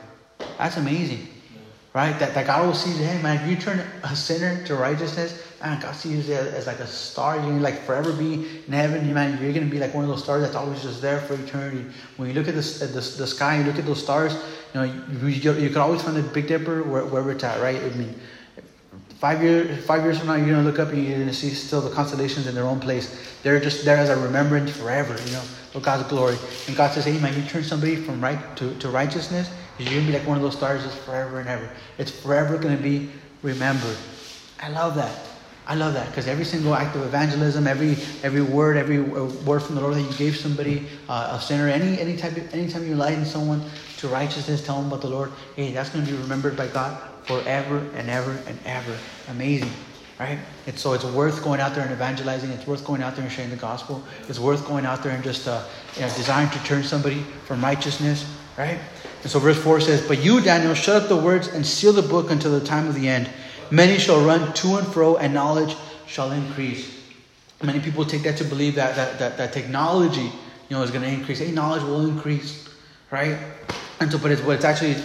That's 0.59 0.77
amazing. 0.77 1.29
Right? 1.95 2.19
That, 2.19 2.35
that 2.35 2.47
God 2.47 2.67
will 2.67 2.75
see, 2.75 2.91
hey 3.03 3.23
man, 3.23 3.43
if 3.43 3.49
you 3.49 3.57
turn 3.57 3.81
a 4.03 4.15
sinner 4.15 4.63
to 4.67 4.77
righteousness, 4.77 5.43
man, 5.63 5.81
God 5.81 5.97
sees 5.97 6.29
you 6.29 6.35
as, 6.35 6.47
as 6.49 6.67
like 6.67 6.79
a 6.81 6.87
star. 6.87 7.37
You're 7.37 7.47
gonna 7.47 7.61
like 7.61 7.83
forever 7.85 8.13
be 8.13 8.35
in 8.67 8.73
heaven, 8.73 9.15
man. 9.15 9.43
You're 9.43 9.55
gonna 9.55 9.65
be 9.65 9.79
like 9.79 9.95
one 9.95 10.05
of 10.05 10.11
those 10.11 10.23
stars 10.23 10.43
that's 10.43 10.55
always 10.55 10.83
just 10.83 11.01
there 11.01 11.21
for 11.21 11.35
eternity. 11.35 11.87
When 12.19 12.29
you 12.29 12.35
look 12.35 12.49
at 12.49 12.55
the, 12.55 12.85
at 12.85 12.93
the, 12.93 13.01
the 13.01 13.27
sky, 13.27 13.59
you 13.59 13.65
look 13.65 13.79
at 13.79 13.87
those 13.87 14.03
stars, 14.03 14.35
you 14.75 14.81
know, 14.81 14.83
you, 14.83 15.29
you, 15.29 15.53
you 15.55 15.69
can 15.71 15.79
always 15.79 16.03
find 16.03 16.17
the 16.17 16.23
Big 16.23 16.49
Dipper 16.49 16.83
wherever 16.83 17.33
it's 17.33 17.45
at, 17.45 17.63
right? 17.63 17.81
I 17.83 17.89
mean, 17.91 18.15
five 19.19 19.43
years 19.43 19.85
five 19.87 20.03
years 20.03 20.19
from 20.19 20.29
now, 20.29 20.35
you're 20.35 20.51
gonna 20.51 20.63
look 20.63 20.79
up 20.79 20.91
and 20.91 21.03
you're 21.03 21.19
gonna 21.19 21.33
see 21.33 21.51
still 21.51 21.81
the 21.81 21.91
constellations 21.91 22.47
in 22.47 22.55
their 22.55 22.65
own 22.65 22.81
place. 22.81 23.39
They're 23.43 23.61
just 23.61 23.87
there 23.87 23.97
as 23.97 24.11
a 24.11 24.17
remembrance 24.17 24.77
forever, 24.77 25.17
you 25.25 25.33
know, 25.33 25.43
of 25.77 25.83
God's 25.83 26.09
glory. 26.09 26.39
And 26.67 26.75
God 26.75 26.93
says, 26.93 27.05
hey 27.05 27.19
man, 27.19 27.41
you 27.41 27.47
turn 27.49 27.63
somebody 27.63 27.97
from 27.97 28.21
right 28.21 28.57
to, 28.57 28.75
to 28.79 28.89
righteousness, 28.89 29.51
you're 29.79 29.91
going 29.91 30.07
to 30.07 30.13
be 30.13 30.19
like 30.19 30.27
one 30.27 30.39
of 30.39 30.43
those 30.43 30.57
stars 30.57 30.83
just 30.83 30.99
forever 31.01 31.39
and 31.39 31.49
ever. 31.49 31.71
It's 31.99 32.11
forever 32.11 32.57
going 32.57 32.77
to 32.77 32.83
be 32.83 33.11
remembered. 33.43 33.99
I 34.59 34.71
love 34.71 34.95
that. 34.97 35.27
I 35.67 35.75
love 35.75 35.95
that 35.95 36.09
because 36.09 36.29
every 36.29 36.45
single 36.45 36.75
act 36.75 36.95
of 36.95 37.03
evangelism, 37.03 37.67
every 37.67 37.97
every 38.23 38.41
word, 38.41 38.77
every 38.77 39.01
word 39.01 39.61
from 39.61 39.75
the 39.75 39.81
Lord 39.81 39.95
that 39.95 40.03
you 40.03 40.13
gave 40.13 40.37
somebody, 40.37 40.87
uh, 41.09 41.37
a 41.39 41.41
sinner, 41.41 41.69
any 41.69 42.01
any 42.01 42.17
type 42.17 42.37
anytime 42.55 42.87
you 42.87 42.93
enlighten 42.93 43.25
someone 43.25 43.69
to 43.97 44.07
righteousness, 44.07 44.65
tell 44.65 44.77
them 44.77 44.87
about 44.87 45.01
the 45.01 45.09
Lord, 45.09 45.33
hey, 45.57 45.73
that's 45.73 45.91
going 45.91 46.05
to 46.07 46.11
be 46.11 46.17
remembered 46.17 46.57
by 46.57 46.69
God 46.69 47.03
forever 47.25 47.79
and 47.97 48.09
ever 48.09 48.41
and 48.47 48.59
ever. 48.65 48.97
Amazing, 49.27 49.73
right? 50.19 50.39
It's 50.67 50.81
so 50.81 50.95
it's 50.95 51.05
worth 51.05 51.43
going 51.43 51.61
out 51.61 51.75
there 51.75 51.85
and 51.85 51.93
evangelizing. 51.93 52.51
It's 52.51 52.67
worth 52.67 52.85
going 52.85 53.03
out 53.03 53.17
there 53.17 53.25
and 53.25 53.33
sharing 53.33 53.51
the 53.51 53.57
gospel. 53.57 54.03
It's 54.29 54.39
worth 54.39 54.67
going 54.67 54.87
out 54.87 55.03
there 55.03 55.13
and 55.13 55.23
just 55.23 55.47
uh, 55.47 55.63
you 55.95 56.03
know, 56.03 56.09
desiring 56.09 56.51
to 56.51 56.59
turn 56.65 56.83
somebody 56.83 57.21
from 57.45 57.63
righteousness, 57.63 58.25
right? 58.57 58.79
And 59.23 59.31
so 59.31 59.39
verse 59.39 59.59
4 59.63 59.81
says, 59.81 60.07
But 60.07 60.23
you, 60.23 60.41
Daniel, 60.41 60.75
shut 60.75 61.03
up 61.03 61.09
the 61.09 61.17
words 61.17 61.49
and 61.49 61.67
seal 61.67 61.93
the 61.93 62.03
book 62.03 62.31
until 62.31 62.59
the 62.59 62.65
time 62.65 62.87
of 62.89 62.95
the 62.95 63.09
end. 63.09 63.29
Many 63.71 63.99
shall 63.99 64.25
run 64.25 64.53
to 64.55 64.77
and 64.77 64.87
fro, 64.87 65.17
and 65.17 65.35
knowledge 65.35 65.77
shall 66.07 66.31
increase. 66.33 66.95
Many 67.63 67.81
people 67.81 68.05
take 68.05 68.23
that 68.23 68.37
to 68.39 68.45
believe 68.45 68.75
that 68.77 68.95
that, 68.97 69.19
that, 69.19 69.37
that 69.39 69.53
technology 69.53 70.31
you 70.69 70.77
know, 70.77 70.83
is 70.83 70.91
going 70.91 71.03
to 71.03 71.09
increase. 71.09 71.39
Hey, 71.39 71.51
knowledge 71.51 71.83
will 71.83 72.07
increase, 72.07 72.69
right? 73.11 73.37
And 74.01 74.13
so, 74.13 74.19
but 74.19 74.31
it's, 74.31 74.43
what 74.43 74.57
it's 74.57 74.65
actually 74.65 74.97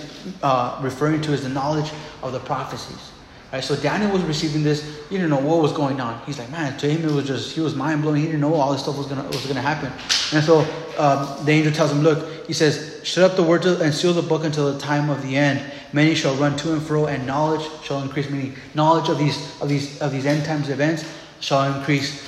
uh, 0.43 0.79
referring 0.81 1.21
to 1.21 1.33
is 1.33 1.43
the 1.43 1.49
knowledge 1.49 1.91
of 2.21 2.33
the 2.33 2.39
prophecies. 2.39 3.11
Right, 3.51 3.61
so 3.61 3.75
Daniel 3.75 4.11
was 4.11 4.23
receiving 4.23 4.63
this. 4.63 4.81
He 5.09 5.17
didn't 5.17 5.29
know 5.29 5.39
what 5.39 5.61
was 5.61 5.73
going 5.73 5.99
on. 5.99 6.21
He's 6.25 6.39
like, 6.39 6.49
man, 6.51 6.77
to 6.77 6.89
him 6.89 7.03
it 7.03 7.11
was 7.11 7.27
just 7.27 7.53
he 7.53 7.59
was 7.59 7.75
mind 7.75 8.01
blowing. 8.01 8.21
He 8.21 8.27
didn't 8.27 8.39
know 8.39 8.53
all 8.53 8.71
this 8.71 8.81
stuff 8.81 8.97
was 8.97 9.07
gonna 9.07 9.23
was 9.23 9.45
gonna 9.45 9.61
happen. 9.61 9.91
And 10.31 10.43
so 10.43 10.59
um, 10.97 11.45
the 11.45 11.51
angel 11.51 11.73
tells 11.73 11.91
him, 11.91 12.01
look, 12.01 12.47
he 12.47 12.53
says, 12.53 13.01
shut 13.03 13.29
up 13.29 13.35
the 13.35 13.43
word 13.43 13.65
and 13.65 13.93
seal 13.93 14.13
the 14.13 14.21
book 14.21 14.45
until 14.45 14.71
the 14.71 14.79
time 14.79 15.09
of 15.09 15.21
the 15.21 15.35
end. 15.35 15.61
Many 15.91 16.15
shall 16.15 16.33
run 16.35 16.55
to 16.57 16.71
and 16.71 16.81
fro, 16.81 17.07
and 17.07 17.27
knowledge 17.27 17.67
shall 17.83 18.01
increase. 18.01 18.29
Meaning, 18.29 18.55
knowledge 18.73 19.09
of 19.09 19.17
these 19.17 19.61
of 19.61 19.67
these 19.67 20.01
of 20.01 20.13
these 20.13 20.25
end 20.25 20.45
times 20.45 20.69
events 20.69 21.03
shall 21.41 21.77
increase. 21.77 22.25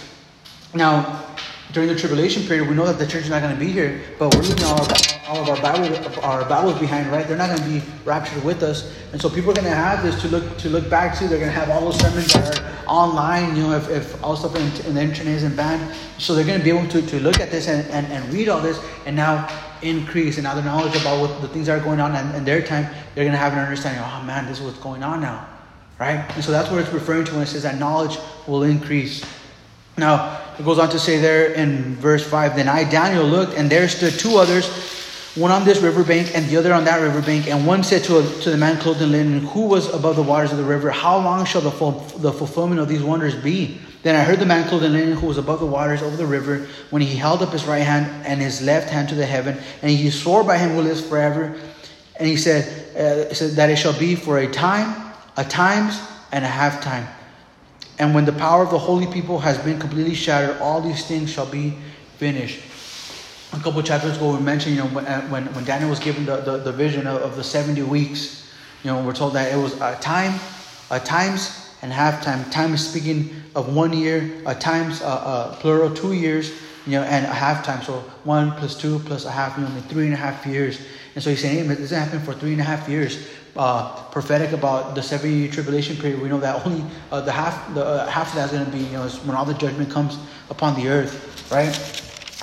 Now, 0.73 1.23
during 1.71 1.87
the 1.87 1.95
tribulation 1.95 2.43
period, 2.43 2.67
we 2.67 2.75
know 2.75 2.85
that 2.85 2.99
the 2.99 3.07
church 3.07 3.23
is 3.23 3.29
not 3.29 3.41
going 3.41 3.53
to 3.53 3.59
be 3.59 3.71
here, 3.71 4.01
but 4.19 4.33
we're 4.35 4.41
leaving 4.41 4.63
all, 4.65 4.81
our, 4.81 4.87
all 5.33 5.41
of 5.41 5.49
our 5.49 5.61
Bible, 5.61 6.19
our 6.23 6.45
Bibles 6.45 6.79
behind, 6.79 7.11
right? 7.11 7.27
They're 7.27 7.37
not 7.37 7.49
going 7.49 7.61
to 7.61 7.79
be 7.79 7.91
raptured 8.05 8.43
with 8.43 8.61
us, 8.61 8.93
and 9.11 9.19
so 9.19 9.29
people 9.29 9.49
are 9.49 9.55
going 9.55 9.65
to 9.65 9.73
have 9.73 10.03
this 10.03 10.21
to 10.21 10.27
look 10.27 10.57
to 10.59 10.69
look 10.69 10.87
back 10.91 11.17
to. 11.17 11.27
They're 11.27 11.39
going 11.39 11.51
to 11.51 11.59
have 11.59 11.71
all 11.71 11.81
those 11.81 11.99
sermons 11.99 12.31
that 12.33 12.59
are 12.59 12.85
online, 12.87 13.55
you 13.55 13.63
know, 13.63 13.75
if, 13.75 13.89
if 13.89 14.23
all 14.23 14.35
stuff 14.35 14.55
in, 14.55 14.85
in 14.85 14.93
the 14.93 15.01
internet 15.01 15.33
isn't 15.33 15.55
banned, 15.55 15.95
so 16.19 16.35
they're 16.35 16.45
going 16.45 16.59
to 16.59 16.63
be 16.63 16.69
able 16.69 16.87
to, 16.89 17.01
to 17.01 17.19
look 17.19 17.39
at 17.39 17.49
this 17.49 17.67
and, 17.67 17.89
and, 17.89 18.05
and 18.13 18.31
read 18.31 18.47
all 18.47 18.61
this, 18.61 18.79
and 19.07 19.15
now 19.15 19.49
increase 19.81 20.37
and 20.37 20.43
now 20.43 20.59
knowledge 20.61 20.95
about 21.01 21.19
what 21.19 21.41
the 21.41 21.47
things 21.47 21.65
that 21.65 21.81
are 21.81 21.83
going 21.83 21.99
on 21.99 22.15
in, 22.15 22.35
in 22.35 22.45
their 22.45 22.61
time, 22.61 22.83
they're 23.15 23.23
going 23.23 23.31
to 23.31 23.37
have 23.37 23.53
an 23.53 23.59
understanding. 23.59 24.03
Oh 24.05 24.23
man, 24.23 24.45
this 24.45 24.59
is 24.59 24.63
what's 24.63 24.77
going 24.77 25.01
on 25.01 25.19
now, 25.19 25.47
right? 25.99 26.23
And 26.35 26.43
so 26.43 26.51
that's 26.51 26.69
what 26.69 26.79
it's 26.79 26.93
referring 26.93 27.25
to 27.25 27.33
when 27.33 27.41
it 27.41 27.47
says 27.47 27.63
that 27.63 27.79
knowledge 27.79 28.19
will 28.45 28.61
increase. 28.61 29.25
Now, 29.97 30.41
it 30.59 30.63
goes 30.63 30.79
on 30.79 30.89
to 30.89 30.99
say 30.99 31.19
there 31.19 31.53
in 31.53 31.95
verse 31.95 32.27
5 32.27 32.55
Then 32.55 32.67
I, 32.67 32.83
Daniel, 32.83 33.25
looked, 33.25 33.55
and 33.55 33.69
there 33.69 33.87
stood 33.87 34.13
two 34.13 34.37
others, 34.37 34.65
one 35.35 35.51
on 35.51 35.65
this 35.65 35.81
riverbank 35.81 36.35
and 36.35 36.47
the 36.47 36.57
other 36.57 36.73
on 36.73 36.85
that 36.85 37.01
riverbank. 37.01 37.47
And 37.47 37.65
one 37.65 37.83
said 37.83 38.03
to, 38.05 38.19
a, 38.19 38.41
to 38.41 38.51
the 38.51 38.57
man 38.57 38.77
clothed 38.79 39.01
in 39.01 39.11
linen, 39.11 39.39
who 39.39 39.67
was 39.67 39.93
above 39.93 40.15
the 40.15 40.23
waters 40.23 40.51
of 40.51 40.57
the 40.57 40.63
river, 40.63 40.91
How 40.91 41.17
long 41.17 41.45
shall 41.45 41.61
the, 41.61 41.71
ful- 41.71 41.99
the 42.17 42.31
fulfillment 42.31 42.79
of 42.79 42.87
these 42.87 43.03
wonders 43.03 43.35
be? 43.35 43.79
Then 44.03 44.15
I 44.15 44.23
heard 44.23 44.39
the 44.39 44.45
man 44.45 44.67
clothed 44.67 44.85
in 44.85 44.93
linen, 44.93 45.17
who 45.17 45.27
was 45.27 45.37
above 45.37 45.59
the 45.59 45.65
waters 45.65 46.01
over 46.01 46.15
the 46.15 46.25
river, 46.25 46.67
when 46.89 47.01
he 47.01 47.15
held 47.15 47.41
up 47.41 47.51
his 47.51 47.65
right 47.65 47.79
hand 47.79 48.25
and 48.25 48.41
his 48.41 48.61
left 48.61 48.89
hand 48.89 49.09
to 49.09 49.15
the 49.15 49.25
heaven, 49.25 49.57
and 49.81 49.91
he 49.91 50.09
swore 50.09 50.43
by 50.43 50.57
him 50.57 50.71
who 50.71 50.81
lives 50.81 51.05
forever. 51.07 51.59
And 52.17 52.27
he 52.27 52.37
said, 52.37 52.65
uh, 52.95 53.33
said 53.33 53.51
that 53.51 53.69
it 53.69 53.77
shall 53.77 53.97
be 53.97 54.15
for 54.15 54.37
a 54.39 54.51
time, 54.51 55.13
a 55.37 55.43
times, 55.43 55.99
and 56.31 56.43
a 56.43 56.47
half 56.47 56.81
time 56.81 57.07
and 57.99 58.15
when 58.15 58.25
the 58.25 58.33
power 58.33 58.63
of 58.63 58.71
the 58.71 58.79
holy 58.79 59.07
people 59.07 59.39
has 59.39 59.57
been 59.59 59.79
completely 59.79 60.15
shattered, 60.15 60.57
all 60.59 60.81
these 60.81 61.05
things 61.05 61.31
shall 61.31 61.45
be 61.45 61.77
finished. 62.17 62.59
A 63.53 63.59
couple 63.59 63.81
chapters 63.83 64.17
ago, 64.17 64.35
we 64.35 64.41
mentioned, 64.41 64.75
you 64.75 64.81
know, 64.81 64.89
when, 64.89 65.05
uh, 65.05 65.21
when, 65.27 65.45
when 65.53 65.63
Daniel 65.63 65.89
was 65.89 65.99
given 65.99 66.25
the, 66.25 66.37
the, 66.37 66.57
the 66.57 66.71
vision 66.71 67.07
of, 67.07 67.21
of, 67.21 67.35
the 67.35 67.43
70 67.43 67.83
weeks, 67.83 68.51
you 68.83 68.91
know, 68.91 69.03
we're 69.03 69.13
told 69.13 69.33
that 69.33 69.53
it 69.53 69.57
was 69.57 69.73
a 69.79 69.95
time, 70.01 70.39
a 70.89 70.99
times, 70.99 71.69
and 71.81 71.91
half 71.91 72.23
time. 72.23 72.43
Time 72.49 72.73
is 72.73 72.89
speaking 72.89 73.29
of 73.55 73.75
one 73.75 73.93
year, 73.93 74.41
a 74.45 74.55
times, 74.55 75.01
uh, 75.01 75.05
uh, 75.05 75.55
plural, 75.57 75.93
two 75.93 76.13
years, 76.13 76.51
you 76.85 76.93
know, 76.93 77.03
and 77.03 77.25
a 77.25 77.33
half 77.33 77.63
time. 77.63 77.81
So 77.83 77.99
one 78.23 78.51
plus 78.53 78.75
two 78.75 78.99
plus 78.99 79.25
a 79.25 79.31
half, 79.31 79.57
you 79.57 79.63
know, 79.63 79.69
three 79.81 80.05
and 80.05 80.13
a 80.13 80.17
half 80.17 80.45
years. 80.45 80.79
And 81.15 81.23
so 81.23 81.29
he's 81.29 81.41
saying, 81.41 81.67
hey, 81.67 81.75
this 81.75 81.91
happened 81.91 82.23
for 82.23 82.33
three 82.33 82.53
and 82.53 82.61
a 82.61 82.65
half 82.65 82.89
years 82.89 83.27
uh, 83.55 84.03
prophetic 84.11 84.51
about 84.51 84.95
the 84.95 85.03
seven-year 85.03 85.51
tribulation 85.51 85.95
period, 85.97 86.21
we 86.21 86.29
know 86.29 86.39
that 86.39 86.65
only 86.65 86.83
uh, 87.11 87.21
the 87.21 87.31
half 87.31 87.73
the 87.73 87.85
uh, 87.85 88.07
half 88.07 88.29
of 88.29 88.35
that 88.35 88.45
is 88.45 88.51
going 88.51 88.65
to 88.65 88.71
be 88.71 88.83
you 88.83 88.93
know 88.93 89.07
when 89.25 89.35
all 89.37 89.45
the 89.45 89.53
judgment 89.53 89.91
comes 89.91 90.17
upon 90.49 90.75
the 90.75 90.87
earth, 90.87 91.51
right? 91.51 91.69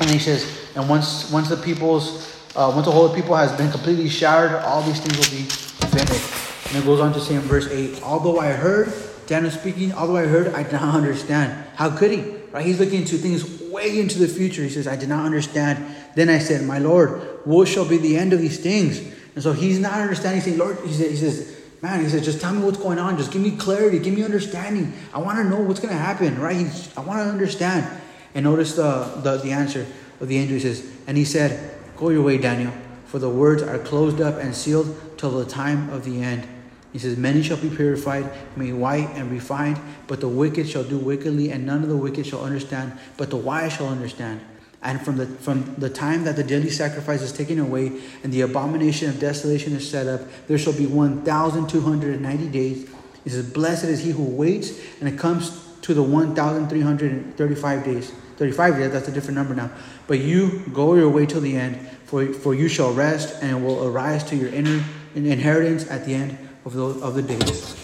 And 0.00 0.10
he 0.10 0.18
says, 0.18 0.58
and 0.74 0.88
once 0.88 1.30
once 1.30 1.48
the 1.48 1.56
people's 1.56 2.36
uh, 2.56 2.72
once 2.74 2.86
the 2.86 2.92
whole 2.92 3.14
people 3.14 3.36
has 3.36 3.52
been 3.52 3.70
completely 3.70 4.08
shattered, 4.08 4.52
all 4.62 4.82
these 4.82 5.00
things 5.00 5.16
will 5.16 5.36
be 5.36 5.44
finished. 5.44 6.68
And 6.68 6.82
it 6.82 6.86
goes 6.86 7.00
on 7.00 7.12
to 7.12 7.20
say 7.20 7.34
in 7.34 7.42
verse 7.42 7.68
eight, 7.70 8.02
although 8.02 8.38
I 8.38 8.52
heard 8.52 8.92
Daniel 9.26 9.50
speaking, 9.50 9.92
although 9.92 10.16
I 10.16 10.26
heard, 10.26 10.48
I 10.54 10.62
did 10.62 10.72
not 10.72 10.94
understand. 10.94 11.66
How 11.76 11.96
could 11.96 12.10
he? 12.10 12.36
Right? 12.50 12.64
He's 12.64 12.80
looking 12.80 13.02
into 13.02 13.16
things 13.16 13.60
way 13.70 14.00
into 14.00 14.18
the 14.18 14.26
future. 14.26 14.62
He 14.62 14.70
says, 14.70 14.88
I 14.88 14.96
did 14.96 15.08
not 15.08 15.24
understand. 15.24 15.84
Then 16.16 16.28
I 16.28 16.38
said, 16.38 16.64
My 16.64 16.78
Lord, 16.78 17.20
what 17.44 17.68
shall 17.68 17.84
be 17.84 17.96
the 17.96 18.16
end 18.16 18.32
of 18.32 18.40
these 18.40 18.58
things? 18.58 19.00
And 19.34 19.42
so 19.42 19.52
he's 19.52 19.78
not 19.78 19.94
understanding. 19.94 20.40
He's 20.40 20.44
saying, 20.44 20.58
Lord, 20.58 20.78
he 20.84 20.92
says, 20.92 21.10
he 21.10 21.16
says, 21.16 21.56
man, 21.82 22.00
he 22.02 22.08
says, 22.08 22.24
just 22.24 22.40
tell 22.40 22.52
me 22.52 22.62
what's 22.62 22.78
going 22.78 22.98
on. 22.98 23.16
Just 23.16 23.32
give 23.32 23.42
me 23.42 23.52
clarity. 23.52 23.98
Give 23.98 24.14
me 24.14 24.24
understanding. 24.24 24.92
I 25.14 25.18
want 25.18 25.38
to 25.38 25.44
know 25.44 25.60
what's 25.60 25.80
going 25.80 25.92
to 25.92 25.98
happen, 25.98 26.38
right? 26.40 26.56
He's, 26.56 26.94
I 26.96 27.00
want 27.00 27.20
to 27.20 27.24
understand. 27.24 27.86
And 28.34 28.44
notice 28.44 28.76
the, 28.76 29.20
the, 29.22 29.38
the 29.38 29.50
answer 29.52 29.86
of 30.20 30.28
the 30.28 30.38
angel. 30.38 30.54
He 30.54 30.60
says, 30.60 30.90
and 31.06 31.16
he 31.16 31.24
said, 31.24 31.74
go 31.96 32.10
your 32.10 32.22
way, 32.22 32.38
Daniel, 32.38 32.72
for 33.06 33.18
the 33.18 33.30
words 33.30 33.62
are 33.62 33.78
closed 33.78 34.20
up 34.20 34.36
and 34.36 34.54
sealed 34.54 35.18
till 35.18 35.30
the 35.30 35.44
time 35.44 35.90
of 35.90 36.04
the 36.04 36.22
end. 36.22 36.46
He 36.92 36.98
says, 36.98 37.16
Many 37.16 37.42
shall 37.42 37.56
be 37.56 37.68
purified, 37.68 38.28
made 38.56 38.72
white 38.72 39.10
and 39.14 39.30
refined, 39.30 39.78
but 40.06 40.20
the 40.20 40.28
wicked 40.28 40.68
shall 40.68 40.82
do 40.82 40.98
wickedly, 40.98 41.50
and 41.52 41.64
none 41.64 41.82
of 41.82 41.88
the 41.88 41.96
wicked 41.96 42.26
shall 42.26 42.44
understand, 42.44 42.98
but 43.16 43.30
the 43.30 43.36
wise 43.36 43.74
shall 43.74 43.88
understand. 43.88 44.40
And 44.82 45.00
from 45.00 45.18
the, 45.18 45.26
from 45.26 45.74
the 45.76 45.90
time 45.90 46.24
that 46.24 46.36
the 46.36 46.42
daily 46.42 46.70
sacrifice 46.70 47.20
is 47.20 47.32
taken 47.32 47.58
away 47.58 48.00
and 48.24 48.32
the 48.32 48.40
abomination 48.40 49.10
of 49.10 49.20
desolation 49.20 49.74
is 49.74 49.88
set 49.88 50.06
up, 50.06 50.22
there 50.48 50.56
shall 50.56 50.72
be 50.72 50.86
1,290 50.86 52.48
days. 52.48 52.88
He 53.22 53.30
says, 53.30 53.48
Blessed 53.52 53.84
is 53.84 54.02
he 54.02 54.10
who 54.10 54.24
waits, 54.24 54.80
and 55.00 55.08
it 55.08 55.18
comes 55.18 55.69
to 55.90 55.94
the 55.94 56.02
1,335 56.02 57.84
days. 57.84 58.12
35 58.36 58.76
days, 58.76 58.92
that's 58.92 59.08
a 59.08 59.12
different 59.12 59.36
number 59.36 59.56
now. 59.56 59.68
But 60.06 60.20
you 60.20 60.62
go 60.72 60.94
your 60.94 61.08
way 61.08 61.26
till 61.26 61.40
the 61.40 61.56
end, 61.56 61.76
for, 62.04 62.32
for 62.32 62.54
you 62.54 62.68
shall 62.68 62.92
rest 62.92 63.42
and 63.42 63.66
will 63.66 63.88
arise 63.88 64.22
to 64.24 64.36
your 64.36 64.50
inner 64.50 64.84
inheritance 65.16 65.90
at 65.90 66.06
the 66.06 66.14
end 66.14 66.38
of 66.64 66.74
the, 66.74 66.84
of 66.84 67.14
the 67.14 67.22
days. 67.22 67.74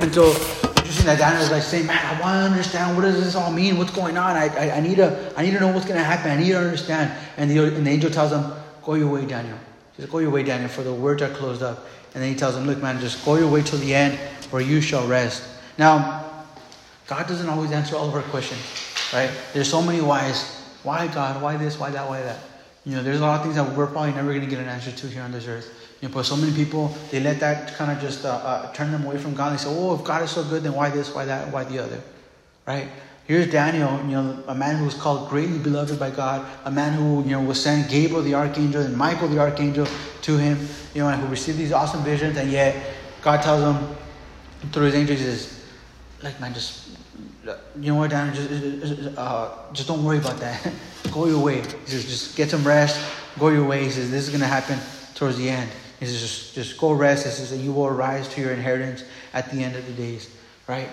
And 0.00 0.12
so 0.14 0.28
interesting 0.76 1.04
that 1.04 1.18
Daniel 1.18 1.42
is 1.42 1.50
like 1.50 1.62
saying, 1.62 1.86
man, 1.86 1.98
I 1.98 2.18
want 2.18 2.32
to 2.32 2.50
understand 2.50 2.96
what 2.96 3.02
does 3.02 3.22
this 3.22 3.34
all 3.34 3.52
mean? 3.52 3.76
What's 3.76 3.92
going 3.92 4.16
on? 4.16 4.36
I, 4.36 4.48
I, 4.56 4.76
I 4.76 4.80
need 4.80 4.96
to 4.96 5.34
I 5.36 5.42
need 5.42 5.52
to 5.52 5.60
know 5.60 5.68
what's 5.68 5.84
going 5.84 5.98
to 5.98 6.04
happen. 6.04 6.30
I 6.30 6.36
need 6.36 6.52
to 6.52 6.58
understand. 6.58 7.12
And 7.36 7.50
the, 7.50 7.62
and 7.76 7.86
the 7.86 7.90
angel 7.90 8.10
tells 8.10 8.32
him, 8.32 8.50
go 8.82 8.94
your 8.94 9.12
way, 9.12 9.26
Daniel. 9.26 9.58
Says, 9.98 10.06
go 10.06 10.18
your 10.18 10.30
way, 10.30 10.44
Daniel, 10.44 10.70
for 10.70 10.82
the 10.82 10.94
words 10.94 11.20
are 11.20 11.28
closed 11.28 11.62
up. 11.62 11.86
And 12.14 12.22
then 12.22 12.32
he 12.32 12.38
tells 12.38 12.56
him, 12.56 12.66
look, 12.66 12.80
man, 12.80 12.98
just 13.00 13.22
go 13.22 13.36
your 13.36 13.50
way 13.50 13.62
till 13.62 13.78
the 13.80 13.94
end, 13.94 14.18
where 14.48 14.62
you 14.62 14.80
shall 14.80 15.06
rest. 15.06 15.44
Now, 15.76 16.29
God 17.10 17.26
doesn't 17.26 17.48
always 17.48 17.72
answer 17.72 17.96
all 17.96 18.08
of 18.08 18.14
our 18.14 18.22
questions. 18.22 18.60
right? 19.12 19.28
There's 19.52 19.68
so 19.68 19.82
many 19.82 20.00
whys. 20.00 20.62
Why 20.84 21.08
God? 21.08 21.42
Why 21.42 21.56
this? 21.56 21.76
Why 21.76 21.90
that? 21.90 22.08
Why 22.08 22.22
that? 22.22 22.38
You 22.84 22.94
know, 22.94 23.02
there's 23.02 23.18
a 23.18 23.22
lot 23.22 23.38
of 23.38 23.42
things 23.42 23.56
that 23.56 23.76
we're 23.76 23.88
probably 23.88 24.12
never 24.12 24.28
going 24.28 24.42
to 24.42 24.46
get 24.46 24.60
an 24.60 24.68
answer 24.68 24.92
to 24.92 25.06
here 25.08 25.22
on 25.22 25.32
this 25.32 25.48
earth. 25.48 25.68
You 26.00 26.08
know, 26.08 26.14
but 26.14 26.22
so 26.22 26.36
many 26.36 26.54
people 26.54 26.96
they 27.10 27.18
let 27.18 27.40
that 27.40 27.74
kind 27.74 27.90
of 27.90 28.00
just 28.00 28.24
uh, 28.24 28.28
uh, 28.28 28.72
turn 28.72 28.92
them 28.92 29.04
away 29.04 29.18
from 29.18 29.34
God. 29.34 29.52
They 29.52 29.58
say, 29.58 29.68
"Oh, 29.68 29.96
if 29.96 30.04
God 30.04 30.22
is 30.22 30.30
so 30.30 30.44
good, 30.44 30.62
then 30.62 30.72
why 30.72 30.88
this? 30.88 31.12
Why 31.12 31.24
that? 31.24 31.52
Why 31.52 31.64
the 31.64 31.80
other?" 31.80 32.00
Right? 32.64 32.88
Here's 33.26 33.50
Daniel, 33.50 33.98
you 34.06 34.12
know, 34.12 34.42
a 34.46 34.54
man 34.54 34.76
who 34.76 34.84
was 34.84 34.94
called 34.94 35.28
greatly 35.28 35.58
beloved 35.58 35.98
by 36.00 36.10
God, 36.10 36.46
a 36.64 36.70
man 36.70 36.92
who, 36.94 37.22
you 37.22 37.30
know, 37.30 37.42
was 37.42 37.62
sent 37.62 37.90
Gabriel 37.90 38.22
the 38.22 38.34
archangel 38.34 38.82
and 38.82 38.96
Michael 38.96 39.28
the 39.28 39.38
archangel 39.38 39.86
to 40.22 40.36
him, 40.36 40.58
you 40.94 41.02
know, 41.02 41.08
and 41.08 41.20
who 41.22 41.28
received 41.28 41.58
these 41.58 41.70
awesome 41.70 42.02
visions, 42.02 42.36
and 42.36 42.50
yet 42.50 42.74
God 43.22 43.40
tells 43.42 43.62
him 43.62 43.96
through 44.72 44.86
his 44.86 44.94
angels, 44.96 45.20
he 45.20 45.24
says, 45.26 45.60
like, 46.22 46.40
man, 46.40 46.52
just, 46.52 46.88
you 47.44 47.92
know 47.92 47.94
what, 47.96 48.10
Daniel, 48.10 48.34
just, 48.34 49.18
uh, 49.18 49.48
just 49.72 49.88
don't 49.88 50.04
worry 50.04 50.18
about 50.18 50.38
that. 50.40 50.72
go 51.12 51.26
your 51.26 51.42
way. 51.42 51.62
Says, 51.86 52.04
just 52.04 52.36
get 52.36 52.50
some 52.50 52.66
rest, 52.66 53.00
go 53.38 53.48
your 53.48 53.66
way. 53.66 53.84
He 53.84 53.90
says, 53.90 54.10
this 54.10 54.24
is 54.24 54.28
going 54.30 54.40
to 54.40 54.46
happen 54.46 54.78
towards 55.14 55.38
the 55.38 55.48
end. 55.48 55.70
He 55.98 56.06
says, 56.06 56.20
just, 56.20 56.54
just 56.54 56.78
go 56.78 56.92
rest. 56.92 57.24
He 57.24 57.30
says 57.30 57.50
that 57.50 57.58
you 57.58 57.72
will 57.72 57.86
arise 57.86 58.28
to 58.28 58.40
your 58.40 58.52
inheritance 58.52 59.04
at 59.32 59.50
the 59.50 59.62
end 59.62 59.76
of 59.76 59.86
the 59.86 59.92
days, 59.92 60.34
right? 60.66 60.88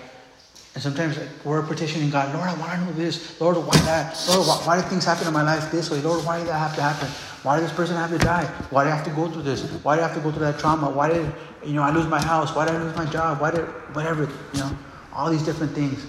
And 0.74 0.82
sometimes 0.82 1.18
we're 1.44 1.62
petitioning 1.62 2.10
God, 2.10 2.32
Lord, 2.34 2.48
I 2.48 2.54
want 2.54 2.72
to 2.72 2.84
know 2.84 2.92
this. 2.92 3.40
Lord, 3.40 3.56
why 3.56 3.76
that? 3.78 4.22
Lord, 4.28 4.46
why, 4.46 4.56
why, 4.64 4.76
did 4.80 4.88
things 4.88 5.04
happen 5.04 5.26
in 5.26 5.32
my 5.32 5.42
life 5.42 5.72
this 5.72 5.90
way? 5.90 6.00
Lord, 6.00 6.24
why 6.24 6.38
did 6.38 6.46
that 6.48 6.58
have 6.58 6.74
to 6.76 6.82
happen? 6.82 7.08
Why 7.42 7.56
did 7.56 7.64
this 7.64 7.74
person 7.74 7.96
have 7.96 8.10
to 8.10 8.18
die? 8.18 8.44
Why 8.70 8.84
did 8.84 8.92
I 8.92 8.96
have 8.96 9.04
to 9.06 9.10
go 9.10 9.28
through 9.28 9.42
this? 9.42 9.62
Why 9.82 9.96
did 9.96 10.04
I 10.04 10.08
have 10.08 10.16
to 10.16 10.22
go 10.22 10.30
through 10.30 10.44
that 10.46 10.58
trauma? 10.58 10.90
Why 10.90 11.08
did 11.08 11.32
you 11.64 11.72
know 11.72 11.82
I 11.82 11.90
lose 11.90 12.06
my 12.06 12.22
house? 12.22 12.54
Why 12.54 12.66
did 12.66 12.74
I 12.74 12.82
lose 12.82 12.96
my 12.96 13.06
job? 13.06 13.40
Why 13.40 13.50
did 13.50 13.64
whatever 13.94 14.28
you 14.52 14.60
know 14.60 14.70
all 15.12 15.30
these 15.30 15.42
different 15.42 15.72
things? 15.72 16.04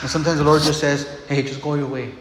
And 0.00 0.10
sometimes 0.10 0.38
the 0.38 0.44
Lord 0.44 0.62
just 0.62 0.80
says, 0.80 1.20
Hey, 1.28 1.42
just 1.42 1.60
go 1.60 1.74
your 1.74 1.88
way. 1.88 2.12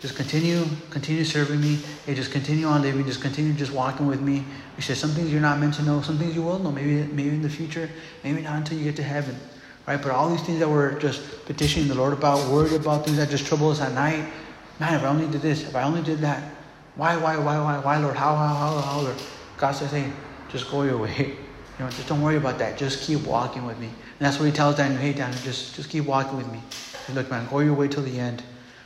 Just 0.00 0.16
continue, 0.16 0.64
continue 0.88 1.24
serving 1.24 1.60
me. 1.60 1.78
Hey, 2.06 2.14
just 2.14 2.32
continue 2.32 2.66
on 2.66 2.82
living. 2.82 3.04
Just 3.04 3.20
continue 3.20 3.52
just 3.52 3.72
walking 3.72 4.06
with 4.06 4.20
me. 4.20 4.44
He 4.76 4.82
says 4.82 4.98
some 4.98 5.10
things 5.10 5.30
you're 5.30 5.42
not 5.42 5.58
meant 5.58 5.74
to 5.74 5.82
know. 5.82 6.00
Some 6.00 6.18
things 6.18 6.34
you 6.34 6.42
will 6.42 6.58
know. 6.58 6.72
Maybe 6.72 7.02
maybe 7.12 7.28
in 7.28 7.42
the 7.42 7.50
future. 7.50 7.90
Maybe 8.24 8.40
not 8.40 8.56
until 8.56 8.78
you 8.78 8.84
get 8.84 8.96
to 8.96 9.02
heaven 9.02 9.36
right? 9.90 10.00
But 10.00 10.12
all 10.12 10.28
these 10.28 10.42
things 10.42 10.60
that 10.60 10.68
we're 10.68 10.98
just 11.00 11.44
petitioning 11.46 11.88
the 11.88 11.96
Lord 11.96 12.12
about, 12.12 12.48
worried 12.50 12.72
about 12.72 13.04
things 13.04 13.16
that 13.16 13.28
just 13.28 13.46
trouble 13.46 13.70
us 13.70 13.80
at 13.80 13.92
night. 13.92 14.24
Man, 14.78 14.94
if 14.94 15.02
I 15.02 15.06
only 15.06 15.26
did 15.26 15.42
this, 15.42 15.62
if 15.62 15.74
I 15.74 15.82
only 15.82 16.02
did 16.02 16.20
that, 16.20 16.42
why, 16.94 17.16
why, 17.16 17.36
why, 17.36 17.58
why, 17.58 17.78
why, 17.78 17.96
Lord? 17.98 18.14
How, 18.16 18.36
how, 18.36 18.54
how, 18.54 18.80
how, 18.80 19.00
Lord? 19.00 19.16
God 19.56 19.72
says, 19.72 19.90
hey, 19.90 20.10
just 20.48 20.70
go 20.70 20.82
your 20.82 20.98
way. 20.98 21.36
You 21.78 21.86
know, 21.86 21.92
just 21.92 22.08
don't 22.08 22.20
worry 22.20 22.36
about 22.36 22.58
that. 22.58 22.76
Just 22.76 23.06
keep 23.06 23.26
walking 23.26 23.64
with 23.64 23.78
me. 23.78 23.86
And 23.86 24.18
that's 24.18 24.38
what 24.38 24.44
he 24.44 24.52
tells 24.52 24.76
Daniel, 24.76 25.00
hey, 25.00 25.14
Daniel, 25.14 25.40
just, 25.40 25.74
just 25.74 25.88
keep 25.88 26.04
walking 26.04 26.36
with 26.36 26.52
me. 26.52 26.60
Say, 27.10 27.16
look, 27.16 27.30
man, 27.30 27.48
go 27.50 27.58
your 27.58 27.74
way 27.74 27.88
till 27.88 28.04
the 28.04 28.20
end, 28.20 28.40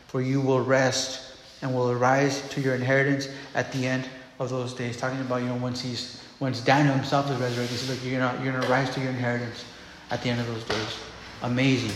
for 0.06 0.22
you 0.22 0.40
will 0.40 0.60
rest 0.60 1.36
and 1.60 1.74
will 1.74 1.90
arise 1.90 2.40
to 2.50 2.60
your 2.60 2.74
inheritance 2.74 3.28
at 3.54 3.70
the 3.72 3.86
end 3.86 4.08
of 4.38 4.48
those 4.48 4.72
days. 4.72 4.96
Talking 4.96 5.20
about, 5.20 5.42
you 5.42 5.48
know, 5.48 5.56
once 5.56 5.82
he's, 5.82 6.22
once 6.40 6.62
Daniel 6.62 6.94
himself 6.94 7.30
is 7.30 7.36
resurrected, 7.38 7.70
he 7.70 7.76
said, 7.76 7.94
look, 7.94 8.04
you're 8.04 8.18
gonna, 8.18 8.42
you're 8.42 8.52
gonna 8.52 8.66
rise 8.68 8.88
to 8.94 9.00
your 9.00 9.10
inheritance 9.10 9.66
at 10.10 10.22
the 10.22 10.30
end 10.30 10.40
of 10.40 10.46
those 10.46 10.64
days. 10.64 10.98
Amazing. 11.42 11.92